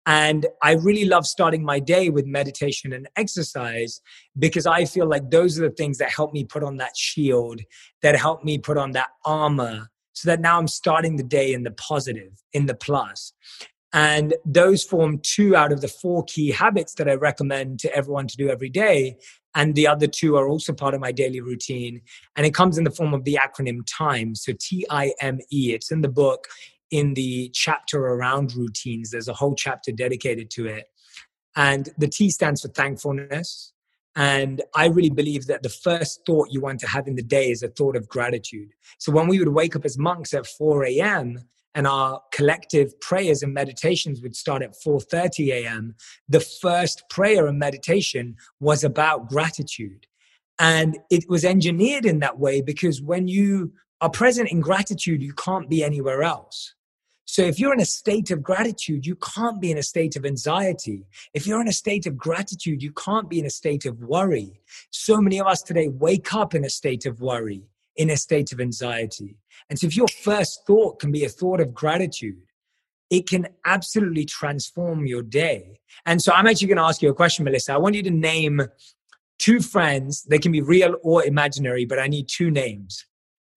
and 0.07 0.47
I 0.63 0.73
really 0.73 1.07
love 1.07 1.27
starting 1.27 1.65
my 1.65 1.81
day 1.81 2.11
with 2.11 2.27
meditation 2.27 2.93
and 2.93 3.09
exercise 3.17 4.01
because 4.39 4.67
I 4.67 4.85
feel 4.85 5.09
like 5.09 5.31
those 5.31 5.59
are 5.59 5.63
the 5.63 5.75
things 5.75 5.99
that 5.99 6.11
help 6.11 6.33
me 6.35 6.45
put 6.45 6.63
on 6.63 6.77
that 6.77 6.97
shield, 6.97 7.61
that 8.03 8.17
help 8.17 8.45
me 8.45 8.59
put 8.59 8.77
on 8.77 8.93
that 8.93 9.09
armor, 9.25 9.89
so 10.13 10.29
that 10.29 10.41
now 10.41 10.59
I'm 10.59 10.69
starting 10.69 11.17
the 11.17 11.23
day 11.23 11.53
in 11.53 11.65
the 11.65 11.71
positive, 11.73 12.33
in 12.53 12.67
the 12.67 12.75
plus. 12.75 13.33
And 13.95 14.35
those 14.45 14.83
form 14.83 15.21
two 15.23 15.55
out 15.55 15.71
of 15.73 15.81
the 15.81 15.89
four 15.89 16.25
key 16.25 16.51
habits 16.51 16.95
that 16.95 17.09
I 17.09 17.15
recommend 17.15 17.79
to 17.81 17.95
everyone 17.95 18.27
to 18.27 18.37
do 18.37 18.51
every 18.51 18.69
day. 18.69 19.17
And 19.55 19.77
the 19.77 19.87
other 19.87 20.09
two 20.09 20.37
are 20.37 20.49
also 20.49 20.73
part 20.73 20.95
of 20.95 21.01
my 21.01 21.13
daily 21.13 21.41
routine. 21.41 22.03
And 22.35 22.45
it 22.45 22.55
comes 22.55 22.77
in 22.77 22.83
the 22.83 22.91
form 22.91 23.15
of 23.15 23.23
the 23.23 23.39
acronym 23.41 23.87
TIME. 23.87 24.35
So 24.35 24.53
T 24.59 24.85
I 24.91 25.15
M 25.21 25.39
E. 25.53 25.73
It's 25.73 25.93
in 25.93 26.01
the 26.01 26.09
book 26.09 26.49
in 26.91 27.15
the 27.15 27.51
chapter 27.55 27.99
around 27.99 28.55
routines. 28.55 29.11
There's 29.11 29.29
a 29.29 29.33
whole 29.35 29.55
chapter 29.55 29.93
dedicated 29.93 30.51
to 30.51 30.67
it. 30.67 30.87
And 31.55 31.89
the 31.97 32.09
T 32.09 32.31
stands 32.31 32.63
for 32.63 32.69
thankfulness. 32.69 33.73
And 34.17 34.61
I 34.75 34.87
really 34.87 35.11
believe 35.11 35.47
that 35.47 35.63
the 35.63 35.69
first 35.69 36.21
thought 36.27 36.51
you 36.51 36.61
want 36.61 36.81
to 36.81 36.89
have 36.89 37.07
in 37.07 37.15
the 37.15 37.23
day 37.23 37.51
is 37.51 37.63
a 37.63 37.69
thought 37.69 37.95
of 37.95 38.09
gratitude. 38.09 38.71
So 38.99 39.13
when 39.13 39.29
we 39.29 39.39
would 39.39 39.49
wake 39.49 39.77
up 39.77 39.85
as 39.85 39.99
monks 39.99 40.35
at 40.35 40.49
4 40.49 40.85
a.m., 40.87 41.45
and 41.75 41.87
our 41.87 42.23
collective 42.33 42.99
prayers 43.01 43.43
and 43.43 43.53
meditations 43.53 44.21
would 44.23 44.37
start 44.37 44.63
at 44.63 44.75
4:30 44.75 45.49
a.m. 45.53 45.95
The 46.29 46.41
first 46.41 47.05
prayer 47.11 47.47
and 47.47 47.59
meditation 47.59 48.37
was 48.61 48.85
about 48.85 49.29
gratitude. 49.29 50.07
And 50.59 50.99
it 51.11 51.25
was 51.29 51.45
engineered 51.45 52.07
in 52.07 52.21
that 52.21 52.39
way 52.39 52.61
because 52.61 53.03
when 53.03 53.27
you 53.27 53.73
are 54.01 54.11
present 54.11 54.51
in 54.51 54.61
gratitude, 54.61 55.23
you 55.23 55.35
can't 55.35 55.69
be 55.69 55.83
anywhere 55.83 56.23
else. 56.23 56.75
So 57.27 57.43
if 57.43 57.59
you're 57.59 57.73
in 57.73 57.81
a 57.81 57.87
state 57.87 58.31
of 58.31 58.43
gratitude, 58.43 59.07
you 59.07 59.17
can't 59.17 59.61
be 59.61 59.71
in 59.71 59.79
a 59.79 59.83
state 59.83 60.15
of 60.15 60.25
anxiety. 60.25 61.07
If 61.33 61.47
you're 61.47 61.61
in 61.61 61.69
a 61.69 61.73
state 61.73 62.07
of 62.07 62.17
gratitude, 62.17 62.83
you 62.83 62.93
can't 62.93 63.29
be 63.31 63.41
in 63.41 63.47
a 63.47 63.51
state 63.51 63.87
of 63.87 63.99
worry. 63.99 64.61
So 64.91 65.21
many 65.21 65.41
of 65.41 65.47
us 65.47 65.63
today 65.63 65.89
wake 65.89 66.35
up 66.35 66.55
in 66.55 66.65
a 66.65 66.71
state 66.71 67.07
of 67.07 67.21
worry, 67.21 67.63
in 67.97 68.11
a 68.11 68.17
state 68.17 68.53
of 68.53 68.61
anxiety. 68.61 69.37
And 69.71 69.79
so 69.79 69.87
if 69.87 69.97
your 69.97 70.09
first 70.09 70.67
thought 70.67 71.01
can 71.01 71.13
be 71.13 71.25
a 71.25 71.29
thought 71.29 71.61
of 71.61 71.73
gratitude, 71.73 72.43
it 73.11 73.29
can 73.29 73.49
absolutely 73.65 74.25
transform 74.25 75.07
your 75.07 75.23
day. 75.23 75.79
And 76.07 76.21
so 76.21 76.33
I'm 76.33 76.47
actually 76.47 76.69
going 76.69 76.79
to 76.79 76.85
ask 76.85 77.03
you 77.03 77.11
a 77.11 77.15
question, 77.15 77.45
Melissa. 77.45 77.75
I 77.75 77.77
want 77.77 77.95
you 77.95 78.03
to 78.03 78.11
name 78.11 78.63
two 79.39 79.61
friends. 79.61 80.25
They 80.25 80.39
can 80.39 80.53
be 80.53 80.63
real 80.63 80.97
or 81.03 81.25
imaginary, 81.25 81.85
but 81.85 81.99
I 81.99 82.07
need 82.09 82.29
two 82.29 82.51
names. 82.51 83.05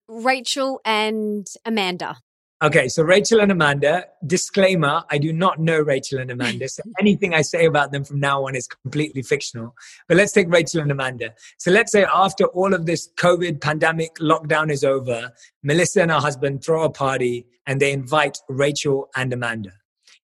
Rachel 0.06 0.80
and 0.84 1.46
Amanda. 1.64 2.18
Okay, 2.60 2.88
so 2.88 3.04
Rachel 3.04 3.40
and 3.40 3.52
Amanda, 3.52 4.06
disclaimer, 4.26 5.04
I 5.12 5.18
do 5.18 5.32
not 5.32 5.60
know 5.60 5.78
Rachel 5.78 6.18
and 6.18 6.28
Amanda. 6.28 6.68
So 6.68 6.82
anything 7.00 7.32
I 7.32 7.42
say 7.42 7.66
about 7.66 7.92
them 7.92 8.02
from 8.02 8.18
now 8.18 8.48
on 8.48 8.56
is 8.56 8.66
completely 8.66 9.22
fictional. 9.22 9.76
But 10.08 10.16
let's 10.16 10.32
take 10.32 10.50
Rachel 10.52 10.80
and 10.80 10.90
Amanda. 10.90 11.34
So 11.58 11.70
let's 11.70 11.92
say 11.92 12.04
after 12.12 12.46
all 12.46 12.74
of 12.74 12.84
this 12.84 13.10
COVID 13.16 13.60
pandemic 13.60 14.16
lockdown 14.16 14.72
is 14.72 14.82
over, 14.82 15.30
Melissa 15.62 16.02
and 16.02 16.10
her 16.10 16.18
husband 16.18 16.64
throw 16.64 16.82
a 16.82 16.90
party 16.90 17.46
and 17.68 17.80
they 17.80 17.92
invite 17.92 18.38
Rachel 18.48 19.08
and 19.14 19.32
Amanda. 19.32 19.70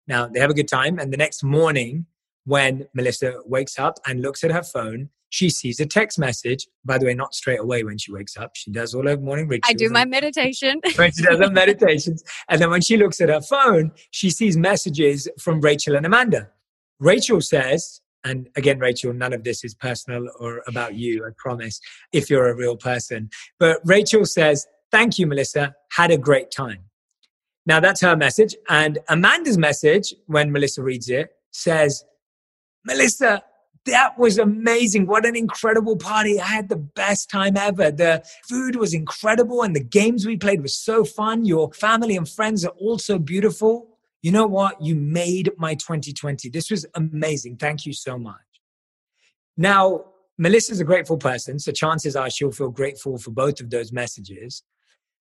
Now 0.08 0.26
they 0.26 0.40
have 0.40 0.50
a 0.50 0.54
good 0.54 0.68
time. 0.68 0.98
And 0.98 1.12
the 1.12 1.16
next 1.16 1.44
morning, 1.44 2.06
when 2.46 2.88
Melissa 2.94 3.42
wakes 3.46 3.78
up 3.78 4.00
and 4.08 4.22
looks 4.22 4.42
at 4.42 4.50
her 4.50 4.64
phone, 4.64 5.10
she 5.34 5.50
sees 5.50 5.80
a 5.80 5.86
text 5.86 6.16
message. 6.16 6.68
By 6.84 6.96
the 6.96 7.06
way, 7.06 7.14
not 7.14 7.34
straight 7.34 7.58
away 7.58 7.82
when 7.82 7.98
she 7.98 8.12
wakes 8.12 8.36
up. 8.36 8.52
She 8.54 8.70
does 8.70 8.94
all 8.94 9.04
her 9.08 9.16
morning 9.16 9.48
rituals. 9.48 9.68
I 9.68 9.72
do 9.72 9.90
my 9.90 10.04
meditation. 10.04 10.80
when 10.94 11.10
she 11.10 11.24
does 11.24 11.40
her 11.40 11.50
meditations. 11.50 12.22
And 12.48 12.62
then 12.62 12.70
when 12.70 12.80
she 12.80 12.96
looks 12.96 13.20
at 13.20 13.30
her 13.30 13.40
phone, 13.40 13.90
she 14.12 14.30
sees 14.30 14.56
messages 14.56 15.28
from 15.40 15.60
Rachel 15.60 15.96
and 15.96 16.06
Amanda. 16.06 16.50
Rachel 17.00 17.40
says, 17.40 18.00
and 18.22 18.48
again, 18.54 18.78
Rachel, 18.78 19.12
none 19.12 19.32
of 19.32 19.42
this 19.42 19.64
is 19.64 19.74
personal 19.74 20.28
or 20.38 20.62
about 20.68 20.94
you, 20.94 21.26
I 21.26 21.30
promise, 21.36 21.80
if 22.12 22.30
you're 22.30 22.48
a 22.48 22.54
real 22.54 22.76
person. 22.76 23.28
But 23.58 23.80
Rachel 23.84 24.24
says, 24.24 24.68
Thank 24.92 25.18
you, 25.18 25.26
Melissa. 25.26 25.74
Had 25.90 26.12
a 26.12 26.16
great 26.16 26.52
time. 26.52 26.84
Now 27.66 27.80
that's 27.80 28.00
her 28.02 28.16
message. 28.16 28.54
And 28.68 29.00
Amanda's 29.08 29.58
message, 29.58 30.14
when 30.26 30.52
Melissa 30.52 30.80
reads 30.80 31.08
it, 31.08 31.30
says, 31.50 32.04
Melissa, 32.86 33.42
that 33.86 34.18
was 34.18 34.38
amazing. 34.38 35.06
What 35.06 35.26
an 35.26 35.36
incredible 35.36 35.96
party. 35.96 36.40
I 36.40 36.46
had 36.46 36.68
the 36.68 36.76
best 36.76 37.30
time 37.30 37.56
ever. 37.56 37.90
The 37.90 38.24
food 38.48 38.76
was 38.76 38.94
incredible 38.94 39.62
and 39.62 39.76
the 39.76 39.84
games 39.84 40.26
we 40.26 40.36
played 40.36 40.62
were 40.62 40.68
so 40.68 41.04
fun. 41.04 41.44
Your 41.44 41.72
family 41.72 42.16
and 42.16 42.28
friends 42.28 42.64
are 42.64 42.72
also 42.80 43.18
beautiful. 43.18 43.98
You 44.22 44.32
know 44.32 44.46
what? 44.46 44.80
You 44.80 44.94
made 44.94 45.50
my 45.58 45.74
2020. 45.74 46.48
This 46.48 46.70
was 46.70 46.86
amazing. 46.94 47.56
Thank 47.56 47.84
you 47.84 47.92
so 47.92 48.18
much. 48.18 48.36
Now, 49.56 50.06
Melissa's 50.38 50.80
a 50.80 50.84
grateful 50.84 51.18
person, 51.18 51.58
so 51.58 51.70
chances 51.70 52.16
are 52.16 52.28
she'll 52.28 52.50
feel 52.50 52.70
grateful 52.70 53.18
for 53.18 53.30
both 53.30 53.60
of 53.60 53.70
those 53.70 53.92
messages. 53.92 54.62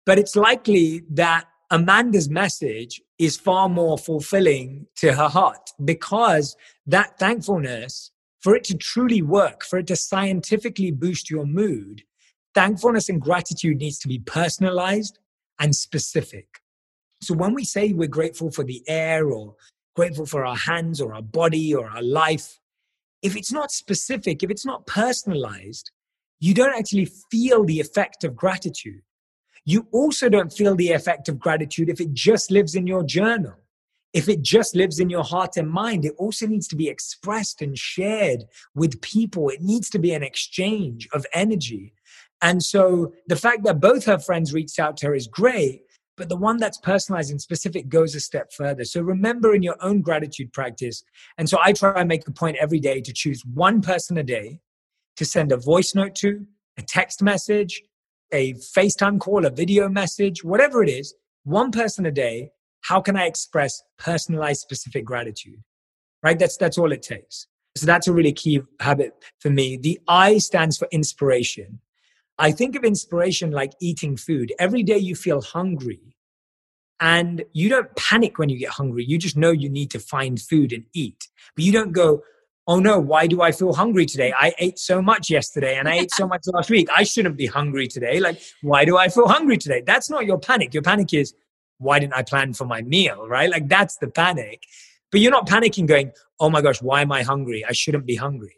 But 0.06 0.18
it's 0.18 0.36
likely 0.36 1.02
that 1.10 1.46
Amanda's 1.70 2.30
message 2.30 3.02
is 3.18 3.36
far 3.36 3.68
more 3.68 3.98
fulfilling 3.98 4.86
to 4.96 5.12
her 5.12 5.28
heart 5.28 5.70
because 5.84 6.56
that 6.86 7.18
thankfulness 7.18 8.12
for 8.44 8.54
it 8.54 8.62
to 8.62 8.76
truly 8.76 9.22
work, 9.22 9.64
for 9.64 9.78
it 9.78 9.86
to 9.86 9.96
scientifically 9.96 10.90
boost 10.90 11.30
your 11.30 11.46
mood, 11.46 12.02
thankfulness 12.54 13.08
and 13.08 13.18
gratitude 13.18 13.78
needs 13.78 13.98
to 13.98 14.06
be 14.06 14.18
personalized 14.18 15.18
and 15.58 15.74
specific. 15.74 16.46
So 17.22 17.32
when 17.32 17.54
we 17.54 17.64
say 17.64 17.94
we're 17.94 18.06
grateful 18.06 18.50
for 18.50 18.62
the 18.62 18.82
air 18.86 19.30
or 19.30 19.54
grateful 19.96 20.26
for 20.26 20.44
our 20.44 20.56
hands 20.56 21.00
or 21.00 21.14
our 21.14 21.22
body 21.22 21.74
or 21.74 21.88
our 21.88 22.02
life, 22.02 22.60
if 23.22 23.34
it's 23.34 23.50
not 23.50 23.70
specific, 23.70 24.42
if 24.42 24.50
it's 24.50 24.66
not 24.66 24.86
personalized, 24.86 25.90
you 26.38 26.52
don't 26.52 26.78
actually 26.78 27.08
feel 27.30 27.64
the 27.64 27.80
effect 27.80 28.24
of 28.24 28.36
gratitude. 28.36 29.00
You 29.64 29.86
also 29.90 30.28
don't 30.28 30.52
feel 30.52 30.76
the 30.76 30.92
effect 30.92 31.30
of 31.30 31.38
gratitude 31.38 31.88
if 31.88 31.98
it 31.98 32.12
just 32.12 32.50
lives 32.50 32.74
in 32.74 32.86
your 32.86 33.04
journal 33.04 33.63
if 34.14 34.28
it 34.28 34.42
just 34.42 34.76
lives 34.76 35.00
in 35.00 35.10
your 35.10 35.24
heart 35.24 35.56
and 35.56 35.68
mind, 35.68 36.04
it 36.04 36.14
also 36.16 36.46
needs 36.46 36.68
to 36.68 36.76
be 36.76 36.88
expressed 36.88 37.60
and 37.60 37.76
shared 37.76 38.44
with 38.74 39.02
people. 39.02 39.48
It 39.48 39.60
needs 39.60 39.90
to 39.90 39.98
be 39.98 40.12
an 40.12 40.22
exchange 40.22 41.08
of 41.12 41.26
energy. 41.34 41.92
And 42.40 42.62
so 42.62 43.12
the 43.26 43.36
fact 43.36 43.64
that 43.64 43.80
both 43.80 44.04
her 44.04 44.18
friends 44.18 44.54
reached 44.54 44.78
out 44.78 44.96
to 44.98 45.06
her 45.06 45.14
is 45.14 45.26
great, 45.26 45.82
but 46.16 46.28
the 46.28 46.36
one 46.36 46.58
that's 46.58 46.78
personalized 46.78 47.32
and 47.32 47.42
specific 47.42 47.88
goes 47.88 48.14
a 48.14 48.20
step 48.20 48.52
further. 48.52 48.84
So 48.84 49.00
remember 49.00 49.52
in 49.52 49.64
your 49.64 49.76
own 49.80 50.00
gratitude 50.00 50.52
practice. 50.52 51.02
And 51.36 51.48
so 51.48 51.58
I 51.60 51.72
try 51.72 51.98
and 52.00 52.08
make 52.08 52.26
a 52.28 52.32
point 52.32 52.56
every 52.60 52.80
day 52.80 53.00
to 53.00 53.12
choose 53.12 53.42
one 53.52 53.82
person 53.82 54.16
a 54.16 54.22
day 54.22 54.60
to 55.16 55.24
send 55.24 55.50
a 55.50 55.56
voice 55.56 55.94
note 55.94 56.14
to, 56.16 56.46
a 56.76 56.82
text 56.82 57.20
message, 57.20 57.82
a 58.32 58.54
FaceTime 58.54 59.18
call, 59.18 59.44
a 59.44 59.50
video 59.50 59.88
message, 59.88 60.44
whatever 60.44 60.84
it 60.84 60.88
is, 60.88 61.14
one 61.44 61.72
person 61.72 62.06
a 62.06 62.12
day 62.12 62.50
how 62.84 63.00
can 63.00 63.16
I 63.16 63.24
express 63.24 63.82
personalized 63.98 64.60
specific 64.60 65.04
gratitude? 65.04 65.62
Right? 66.22 66.38
That's 66.38 66.56
that's 66.56 66.78
all 66.78 66.92
it 66.92 67.02
takes. 67.02 67.46
So 67.76 67.86
that's 67.86 68.06
a 68.06 68.12
really 68.12 68.32
key 68.32 68.60
habit 68.80 69.12
for 69.40 69.50
me. 69.50 69.76
The 69.76 69.98
I 70.06 70.38
stands 70.38 70.78
for 70.78 70.86
inspiration. 70.92 71.80
I 72.38 72.52
think 72.52 72.76
of 72.76 72.84
inspiration 72.84 73.50
like 73.50 73.72
eating 73.80 74.16
food. 74.16 74.52
Every 74.58 74.82
day 74.82 74.98
you 74.98 75.16
feel 75.16 75.40
hungry 75.40 76.16
and 77.00 77.44
you 77.52 77.68
don't 77.68 77.94
panic 77.96 78.38
when 78.38 78.48
you 78.48 78.58
get 78.58 78.70
hungry. 78.70 79.04
You 79.04 79.18
just 79.18 79.36
know 79.36 79.50
you 79.50 79.68
need 79.68 79.90
to 79.90 79.98
find 79.98 80.40
food 80.40 80.72
and 80.72 80.84
eat. 80.92 81.28
But 81.56 81.64
you 81.64 81.72
don't 81.72 81.92
go, 81.92 82.22
oh 82.66 82.78
no, 82.80 82.98
why 82.98 83.26
do 83.26 83.42
I 83.42 83.52
feel 83.52 83.72
hungry 83.72 84.06
today? 84.06 84.32
I 84.38 84.54
ate 84.58 84.78
so 84.78 85.02
much 85.02 85.30
yesterday 85.30 85.76
and 85.76 85.88
I 85.88 85.94
ate 85.96 86.12
so 86.12 86.26
much 86.32 86.42
last 86.46 86.70
week. 86.70 86.88
I 86.94 87.04
shouldn't 87.04 87.36
be 87.36 87.46
hungry 87.46 87.88
today. 87.88 88.20
Like, 88.20 88.40
why 88.62 88.84
do 88.84 88.96
I 88.96 89.08
feel 89.08 89.28
hungry 89.28 89.56
today? 89.56 89.82
That's 89.84 90.10
not 90.10 90.26
your 90.26 90.38
panic. 90.38 90.74
Your 90.74 90.82
panic 90.82 91.12
is, 91.12 91.34
why 91.78 91.98
didn't 91.98 92.14
I 92.14 92.22
plan 92.22 92.54
for 92.54 92.64
my 92.64 92.82
meal? 92.82 93.26
Right? 93.26 93.50
Like 93.50 93.68
that's 93.68 93.96
the 93.96 94.08
panic. 94.08 94.64
But 95.10 95.20
you're 95.20 95.30
not 95.30 95.46
panicking 95.46 95.86
going, 95.86 96.12
oh 96.40 96.50
my 96.50 96.60
gosh, 96.60 96.82
why 96.82 97.02
am 97.02 97.12
I 97.12 97.22
hungry? 97.22 97.64
I 97.64 97.72
shouldn't 97.72 98.06
be 98.06 98.16
hungry. 98.16 98.56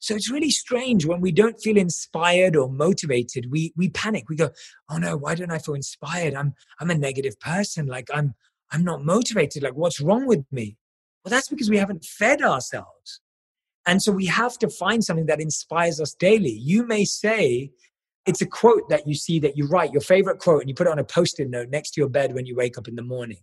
So 0.00 0.14
it's 0.14 0.30
really 0.30 0.50
strange 0.50 1.06
when 1.06 1.22
we 1.22 1.32
don't 1.32 1.58
feel 1.58 1.78
inspired 1.78 2.56
or 2.56 2.68
motivated, 2.68 3.50
we 3.50 3.72
we 3.74 3.88
panic. 3.88 4.28
We 4.28 4.36
go, 4.36 4.50
oh 4.90 4.98
no, 4.98 5.16
why 5.16 5.34
don't 5.34 5.52
I 5.52 5.58
feel 5.58 5.74
inspired? 5.74 6.34
I'm 6.34 6.54
I'm 6.78 6.90
a 6.90 6.94
negative 6.94 7.40
person. 7.40 7.86
Like 7.86 8.08
I'm 8.12 8.34
I'm 8.70 8.84
not 8.84 9.04
motivated. 9.04 9.62
Like 9.62 9.76
what's 9.76 10.00
wrong 10.00 10.26
with 10.26 10.44
me? 10.52 10.76
Well, 11.24 11.30
that's 11.30 11.48
because 11.48 11.70
we 11.70 11.78
haven't 11.78 12.04
fed 12.04 12.42
ourselves. 12.42 13.20
And 13.86 14.02
so 14.02 14.12
we 14.12 14.26
have 14.26 14.58
to 14.58 14.68
find 14.68 15.02
something 15.02 15.26
that 15.26 15.40
inspires 15.40 16.00
us 16.00 16.12
daily. 16.12 16.52
You 16.52 16.86
may 16.86 17.04
say, 17.06 17.70
it's 18.26 18.40
a 18.40 18.46
quote 18.46 18.88
that 18.88 19.06
you 19.06 19.14
see 19.14 19.38
that 19.40 19.56
you 19.56 19.66
write 19.66 19.92
your 19.92 20.00
favorite 20.00 20.38
quote 20.38 20.60
and 20.60 20.68
you 20.68 20.74
put 20.74 20.86
it 20.86 20.90
on 20.90 20.98
a 20.98 21.04
post-it 21.04 21.50
note 21.50 21.68
next 21.68 21.92
to 21.92 22.00
your 22.00 22.08
bed 22.08 22.34
when 22.34 22.46
you 22.46 22.56
wake 22.56 22.78
up 22.78 22.88
in 22.88 22.94
the 22.94 23.02
morning. 23.02 23.40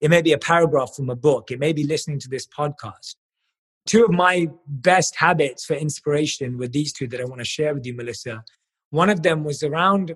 It 0.00 0.10
may 0.10 0.22
be 0.22 0.32
a 0.32 0.38
paragraph 0.38 0.94
from 0.96 1.10
a 1.10 1.16
book. 1.16 1.50
It 1.50 1.60
may 1.60 1.72
be 1.72 1.84
listening 1.84 2.18
to 2.20 2.28
this 2.28 2.46
podcast. 2.46 3.14
Two 3.86 4.04
of 4.04 4.10
my 4.10 4.48
best 4.66 5.16
habits 5.16 5.64
for 5.64 5.74
inspiration 5.74 6.56
were 6.56 6.68
these 6.68 6.92
two 6.92 7.08
that 7.08 7.20
i 7.20 7.24
want 7.24 7.40
to 7.40 7.44
share 7.44 7.74
with 7.74 7.84
you 7.84 7.94
melissa. 7.94 8.44
One 8.90 9.10
of 9.10 9.22
them 9.22 9.44
was 9.44 9.62
around 9.62 10.14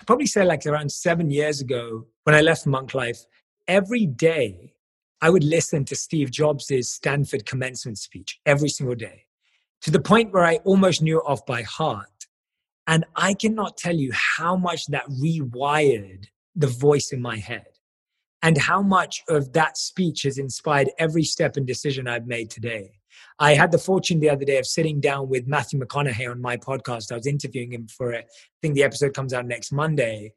I 0.00 0.04
probably 0.04 0.26
say 0.26 0.44
like 0.44 0.64
around 0.66 0.90
seven 0.92 1.30
years 1.30 1.60
ago 1.60 2.06
when 2.24 2.34
i 2.34 2.40
left 2.40 2.66
monk 2.66 2.94
life 2.94 3.24
every 3.66 4.06
day 4.06 4.74
i 5.20 5.28
would 5.28 5.42
listen 5.42 5.84
to 5.86 5.96
steve 5.96 6.30
jobs' 6.30 6.88
stanford 6.88 7.44
commencement 7.46 7.98
speech 7.98 8.40
every 8.46 8.68
single 8.68 8.94
day 8.94 9.24
to 9.82 9.90
the 9.90 10.00
point 10.00 10.32
where 10.32 10.44
i 10.44 10.56
almost 10.64 11.02
knew 11.02 11.18
it 11.18 11.24
off 11.26 11.44
by 11.46 11.62
heart 11.62 12.17
and 12.88 13.04
I 13.14 13.34
cannot 13.34 13.76
tell 13.76 13.94
you 13.94 14.10
how 14.12 14.56
much 14.56 14.86
that 14.86 15.06
rewired 15.10 16.24
the 16.56 16.66
voice 16.66 17.12
in 17.12 17.20
my 17.20 17.36
head 17.36 17.66
and 18.42 18.56
how 18.56 18.80
much 18.80 19.22
of 19.28 19.52
that 19.52 19.76
speech 19.76 20.22
has 20.22 20.38
inspired 20.38 20.90
every 20.98 21.22
step 21.22 21.58
and 21.58 21.66
decision 21.66 22.08
I've 22.08 22.26
made 22.26 22.50
today. 22.50 22.92
I 23.38 23.52
had 23.54 23.72
the 23.72 23.78
fortune 23.78 24.20
the 24.20 24.30
other 24.30 24.46
day 24.46 24.58
of 24.58 24.66
sitting 24.66 25.00
down 25.00 25.28
with 25.28 25.46
Matthew 25.46 25.78
McConaughey 25.78 26.30
on 26.30 26.40
my 26.40 26.56
podcast. 26.56 27.12
I 27.12 27.16
was 27.16 27.26
interviewing 27.26 27.74
him 27.74 27.88
for 27.88 28.12
it. 28.12 28.24
I 28.26 28.56
think 28.62 28.74
the 28.74 28.84
episode 28.84 29.12
comes 29.12 29.34
out 29.34 29.46
next 29.46 29.70
Monday. 29.70 30.32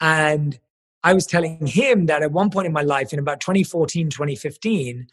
And 0.00 0.58
I 1.02 1.14
was 1.14 1.26
telling 1.26 1.66
him 1.66 2.06
that 2.06 2.22
at 2.22 2.30
one 2.30 2.50
point 2.50 2.66
in 2.66 2.72
my 2.72 2.82
life, 2.82 3.12
in 3.12 3.18
about 3.18 3.40
2014, 3.40 4.08
2015, 4.08 5.08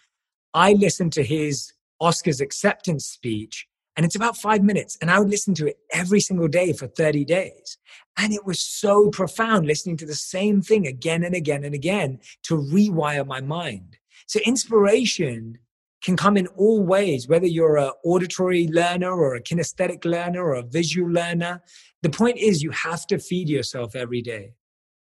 I 0.54 0.74
listened 0.74 1.14
to 1.14 1.24
his 1.24 1.74
Oscars 2.00 2.42
acceptance 2.42 3.06
speech 3.08 3.68
and 3.96 4.06
it's 4.06 4.16
about 4.16 4.38
five 4.38 4.62
minutes. 4.64 4.98
And 5.02 5.10
I 5.10 5.20
would 5.20 5.30
listen 5.30 5.54
to 5.56 5.68
it 5.68 5.78
every 5.94 6.20
single 6.20 6.48
day 6.48 6.74
for 6.74 6.88
30 6.88 7.24
days. 7.26 7.78
And 8.18 8.34
it 8.34 8.46
was 8.46 8.60
so 8.60 9.10
profound 9.10 9.66
listening 9.66 9.98
to 9.98 10.06
the 10.06 10.16
same 10.16 10.62
thing 10.62 10.86
again 10.86 11.24
and 11.24 11.36
again 11.36 11.64
and 11.64 11.74
again 11.74 12.20
to 12.44 12.56
rewire 12.56 13.26
my 13.26 13.42
mind. 13.42 13.98
So 14.28 14.40
inspiration 14.46 15.60
can 16.04 16.18
come 16.18 16.38
in 16.38 16.48
all 16.48 16.84
ways, 16.84 17.28
whether 17.28 17.48
you're 17.48 17.78
an 17.78 17.92
auditory 18.04 18.68
learner 18.68 19.12
or 19.12 19.36
a 19.36 19.42
kinesthetic 19.42 20.06
learner 20.06 20.44
or 20.44 20.56
a 20.56 20.64
visual 20.64 21.10
learner. 21.10 21.64
The 22.04 22.10
point 22.10 22.38
is 22.38 22.62
you 22.62 22.72
have 22.72 23.08
to 23.08 23.18
feed 23.18 23.50
yourself 23.50 23.96
every 23.96 24.22
day. 24.22 24.54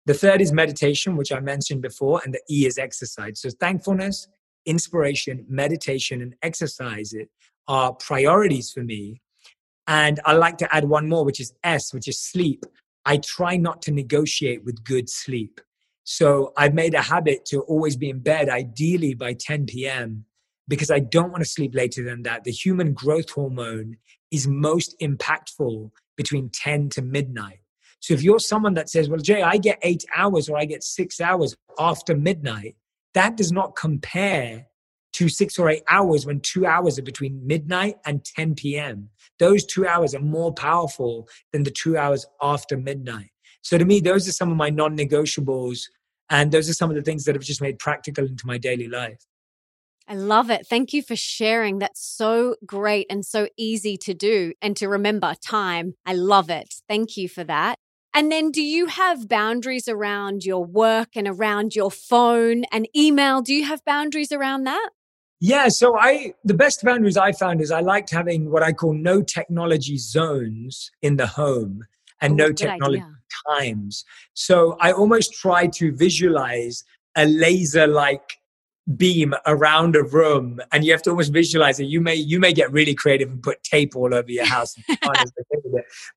The 0.07 0.15
third 0.15 0.41
is 0.41 0.53
meditation, 0.53 1.17
which 1.17 1.33
I 1.33 1.41
mentioned 1.41 1.81
before, 1.81 2.21
and 2.25 2.35
the 2.35 2.43
E 2.51 2.67
is 2.67 2.77
exercise. 2.77 3.41
So 3.41 3.51
thankfulness, 3.61 4.27
inspiration, 4.67 5.47
meditation, 5.49 6.21
and 6.21 6.35
exercise 6.43 7.13
it 7.13 7.31
are 7.69 7.93
priorities 7.95 8.71
for 8.71 8.83
me. 8.83 9.21
And 9.87 10.21
I 10.25 10.35
like 10.35 10.59
to 10.59 10.75
add 10.75 10.85
one 10.85 11.09
more, 11.09 11.25
which 11.25 11.41
is 11.41 11.53
S, 11.65 11.93
which 11.93 12.09
is 12.09 12.21
sleep. 12.21 12.65
I 13.05 13.17
try 13.17 13.57
not 13.57 13.83
to 13.83 13.93
negotiate 13.93 14.65
with 14.65 14.85
good 14.85 15.09
sleep. 15.09 15.61
So 16.05 16.53
I've 16.57 16.75
made 16.75 16.95
a 16.95 17.03
habit 17.03 17.45
to 17.47 17.61
always 17.63 17.97
be 17.97 18.11
in 18.11 18.21
bed, 18.21 18.49
ideally 18.49 19.15
by 19.15 19.35
10 19.35 19.67
p.m., 19.67 20.25
because 20.69 20.91
I 20.91 21.01
don't 21.01 21.31
want 21.31 21.43
to 21.43 21.49
sleep 21.49 21.75
later 21.75 22.05
than 22.05 22.23
that. 22.23 22.45
The 22.45 22.53
human 22.53 22.93
growth 22.93 23.31
hormone 23.31 23.97
is 24.31 24.47
most 24.47 24.95
impactful 25.01 25.91
between 26.17 26.51
10 26.51 26.89
to 26.91 27.03
midnight. 27.03 27.59
So 28.01 28.15
if 28.15 28.23
you're 28.23 28.41
someone 28.41 28.75
that 28.75 28.89
says, 28.89 29.09
well, 29.09 29.21
Jay, 29.21 29.43
I 29.43 29.59
get 29.59 29.79
eight 29.83 30.05
hours 30.17 30.49
or 30.49 30.57
I 30.57 30.65
get 30.65 30.83
six 30.83 31.21
hours 31.21 31.55
after 31.79 32.17
midnight, 32.17 32.77
that 33.15 33.37
does 33.37 33.53
not 33.53 33.77
compare 33.77 34.67
to 35.13 35.29
six 35.29 35.59
or 35.59 35.69
eight 35.69 35.83
hours 35.89 36.27
when 36.27 36.41
two 36.41 36.67
hours 36.67 36.99
are 36.99 37.03
between 37.03 37.47
midnight 37.47 37.97
and 38.07 38.25
10 38.25 38.55
p.m. 38.55 39.09
Those 39.39 39.65
two 39.65 39.87
hours 39.87 40.15
are 40.15 40.21
more 40.21 40.53
powerful 40.53 41.29
than 41.53 41.65
the 41.65 41.71
two 41.71 41.97
hours 41.97 42.27
after 42.41 42.77
midnight. 42.77 43.31
So 43.63 43.79
to 43.79 43.85
me, 43.85 44.01
those 44.01 44.29
are 44.29 44.33
some 44.33 44.51
of 44.51 44.57
my 44.57 44.71
non 44.71 44.97
negotiables. 44.97 45.83
And 46.31 46.51
those 46.51 46.69
are 46.69 46.75
some 46.75 46.91
of 46.91 46.97
the 46.97 47.03
things 47.03 47.25
that 47.25 47.35
have 47.35 47.45
just 47.45 47.61
made 47.61 47.79
practical 47.79 48.27
into 48.27 48.47
my 48.47 48.57
daily 48.57 48.89
life. 48.89 49.19
I 50.09 50.15
love 50.15 50.51
it. 50.51 50.67
Thank 50.67 50.93
you 50.93 51.03
for 51.03 51.15
sharing. 51.15 51.79
That's 51.79 52.01
so 52.01 52.57
great 52.67 53.07
and 53.09 53.25
so 53.25 53.49
easy 53.57 53.97
to 53.99 54.15
do 54.15 54.53
and 54.61 54.77
to 54.79 54.89
remember 54.89 55.35
time. 55.45 55.95
I 56.05 56.15
love 56.15 56.51
it. 56.51 56.75
Thank 56.89 57.17
you 57.17 57.29
for 57.29 57.45
that. 57.45 57.77
And 58.15 58.31
then 58.31 58.51
do 58.51 58.63
you 58.63 58.87
have 58.87 59.29
boundaries 59.29 59.89
around 59.89 60.45
your 60.45 60.65
work 60.65 61.11
and 61.17 61.27
around 61.27 61.75
your 61.75 61.91
phone 61.91 62.65
and 62.73 62.87
email? 62.95 63.41
Do 63.41 63.55
you 63.55 63.65
have 63.65 63.85
boundaries 63.85 64.33
around 64.33 64.65
that? 64.65 64.91
Yeah, 65.45 65.67
so 65.67 65.99
I 65.99 66.35
the 66.45 66.55
best 66.55 66.85
boundaries 66.85 67.17
I 67.17 67.33
found 67.33 67.61
is 67.61 67.73
I 67.73 67.81
liked 67.81 68.11
having 68.11 68.49
what 68.49 68.63
I 68.63 68.73
call 68.73 68.93
no 68.93 69.23
technology 69.23 69.99
zones 69.99 70.93
in 71.03 71.17
the 71.17 71.27
home 71.27 71.85
and 72.21 72.41
oh, 72.41 72.47
no 72.47 72.53
technology 72.53 73.03
idea. 73.03 73.19
times. 73.49 74.05
So 74.35 74.77
I 74.79 74.93
almost 74.93 75.35
try 75.35 75.67
to 75.67 75.91
visualize 75.97 76.85
a 77.17 77.27
laser 77.27 77.89
like 77.89 78.39
beam 78.97 79.35
around 79.45 79.97
a 79.97 80.05
room 80.05 80.61
and 80.71 80.85
you 80.85 80.93
have 80.93 81.03
to 81.03 81.11
almost 81.11 81.33
visualize 81.33 81.79
it 81.79 81.85
you 81.85 82.01
may 82.01 82.17
you 82.17 82.41
may 82.41 82.53
get 82.53 82.71
really 82.73 82.95
creative 82.95 83.29
and 83.29 83.41
put 83.41 83.63
tape 83.63 83.95
all 83.95 84.13
over 84.13 84.29
your 84.29 84.45
house 84.45 84.75
but 85.03 85.29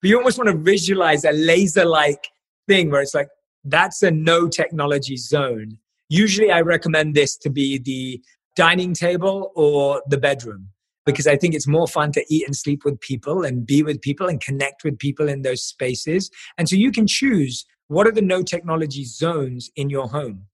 you 0.02 0.16
almost 0.18 0.36
want 0.36 0.50
to 0.50 0.56
visualize 0.56 1.24
a 1.24 1.30
laser 1.30 1.84
like 1.84 2.26
thing 2.66 2.90
where 2.90 3.00
it's 3.00 3.14
like 3.14 3.28
that's 3.62 4.02
a 4.02 4.10
no 4.10 4.48
technology 4.48 5.16
zone 5.16 5.78
usually 6.08 6.50
i 6.50 6.60
recommend 6.60 7.14
this 7.14 7.36
to 7.36 7.48
be 7.48 7.78
the 7.78 8.20
dining 8.56 8.94
table 8.94 9.52
or 9.54 10.02
the 10.08 10.18
bedroom 10.18 10.68
because 11.04 11.26
i 11.26 11.36
think 11.36 11.54
it's 11.54 11.68
more 11.68 11.86
fun 11.86 12.10
to 12.10 12.24
eat 12.28 12.44
and 12.46 12.56
sleep 12.56 12.84
with 12.84 12.98
people 13.00 13.44
and 13.44 13.66
be 13.66 13.82
with 13.82 14.00
people 14.00 14.28
and 14.28 14.40
connect 14.40 14.82
with 14.82 14.98
people 14.98 15.28
in 15.28 15.42
those 15.42 15.62
spaces 15.62 16.30
and 16.58 16.68
so 16.68 16.74
you 16.74 16.90
can 16.90 17.06
choose 17.06 17.64
what 17.88 18.06
are 18.06 18.12
the 18.12 18.22
no 18.22 18.42
technology 18.42 19.04
zones 19.04 19.70
in 19.76 19.88
your 19.90 20.08
home 20.08 20.46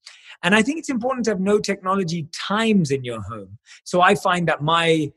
and 0.43 0.53
I 0.53 0.61
think 0.61 0.77
it's 0.77 0.89
important 0.89 1.23
to 1.25 1.31
have 1.31 1.39
no 1.39 1.57
technology 1.57 2.27
times 2.33 2.91
in 2.91 3.05
your 3.05 3.21
home. 3.21 3.57
So 3.85 4.01
I 4.01 4.13
find 4.13 4.47
that 4.49 4.61
my 4.61 5.11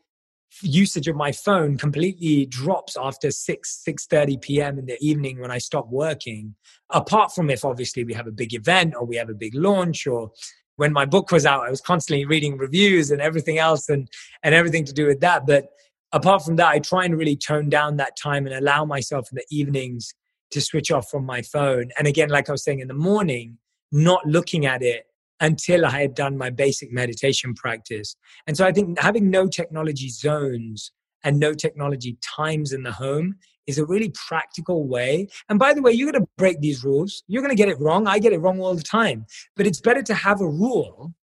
usage 0.62 1.09
of 1.09 1.16
my 1.16 1.32
phone 1.32 1.76
completely 1.76 2.47
drops 2.47 2.97
after 2.99 3.30
6 3.30 3.84
6:30 3.87 4.41
p.m. 4.41 4.78
in 4.78 4.87
the 4.87 4.97
evening 5.01 5.41
when 5.41 5.51
I 5.51 5.59
stop 5.59 5.89
working 5.91 6.55
apart 6.91 7.34
from 7.34 7.51
if 7.51 7.64
obviously 7.64 8.05
we 8.05 8.14
have 8.14 8.26
a 8.26 8.32
big 8.32 8.55
event 8.55 8.95
or 8.97 9.05
we 9.05 9.16
have 9.16 9.28
a 9.28 9.34
big 9.34 9.55
launch 9.55 10.07
or 10.07 10.30
when 10.77 10.93
my 10.93 11.05
book 11.05 11.31
was 11.31 11.47
out 11.47 11.66
I 11.66 11.70
was 11.70 11.81
constantly 11.81 12.24
reading 12.24 12.57
reviews 12.57 13.11
and 13.11 13.20
everything 13.20 13.59
else 13.59 13.89
and 13.89 14.09
and 14.43 14.55
everything 14.55 14.85
to 14.85 14.93
do 14.93 15.07
with 15.07 15.20
that 15.20 15.47
but 15.47 15.68
apart 16.12 16.45
from 16.45 16.57
that 16.57 16.68
I 16.68 16.79
try 16.79 17.05
and 17.05 17.16
really 17.16 17.37
tone 17.37 17.68
down 17.68 17.97
that 17.97 18.16
time 18.16 18.47
and 18.47 18.55
allow 18.55 18.85
myself 18.85 19.29
in 19.31 19.37
the 19.37 19.57
evenings 19.57 20.14
to 20.53 20.61
switch 20.61 20.91
off 20.91 21.11
from 21.11 21.24
my 21.24 21.43
phone 21.43 21.91
and 21.99 22.07
again 22.07 22.29
like 22.29 22.49
I 22.49 22.53
was 22.53 22.64
saying 22.64 22.81
in 22.81 22.89
the 22.89 22.95
morning 22.95 23.59
not 23.93 24.27
looking 24.27 24.66
at 24.66 24.83
it 24.83 25.07
until 25.41 25.85
I 25.85 26.01
had 26.01 26.14
done 26.14 26.37
my 26.37 26.51
basic 26.51 26.93
meditation 26.93 27.55
practice. 27.55 28.16
And 28.47 28.57
so 28.57 28.66
I 28.66 28.72
think 28.72 28.99
having 28.99 29.31
no 29.31 29.47
technology 29.47 30.09
zones 30.09 30.93
and 31.24 31.39
no 31.39 31.53
technology 31.53 32.18
times 32.22 32.72
in 32.72 32.83
the 32.83 32.93
home 32.93 33.37
is 33.66 33.78
a 33.78 33.84
really 33.84 34.12
practical 34.28 34.86
way. 34.86 35.28
And 35.48 35.58
by 35.58 35.74
the 35.74 35.82
way, 35.82 35.92
you're 35.92 36.10
going 36.10 36.22
to 36.22 36.28
break 36.36 36.60
these 36.60 36.84
rules. 36.84 37.22
You're 37.26 37.42
going 37.42 37.56
to 37.56 37.62
get 37.62 37.68
it 37.68 37.80
wrong. 37.80 38.06
I 38.06 38.18
get 38.18 38.32
it 38.32 38.38
wrong 38.38 38.60
all 38.60 38.74
the 38.74 38.82
time. 38.82 39.26
But 39.56 39.66
it's 39.66 39.80
better 39.80 40.02
to 40.02 40.14
have 40.14 40.40
a 40.40 40.48
rule 40.48 41.14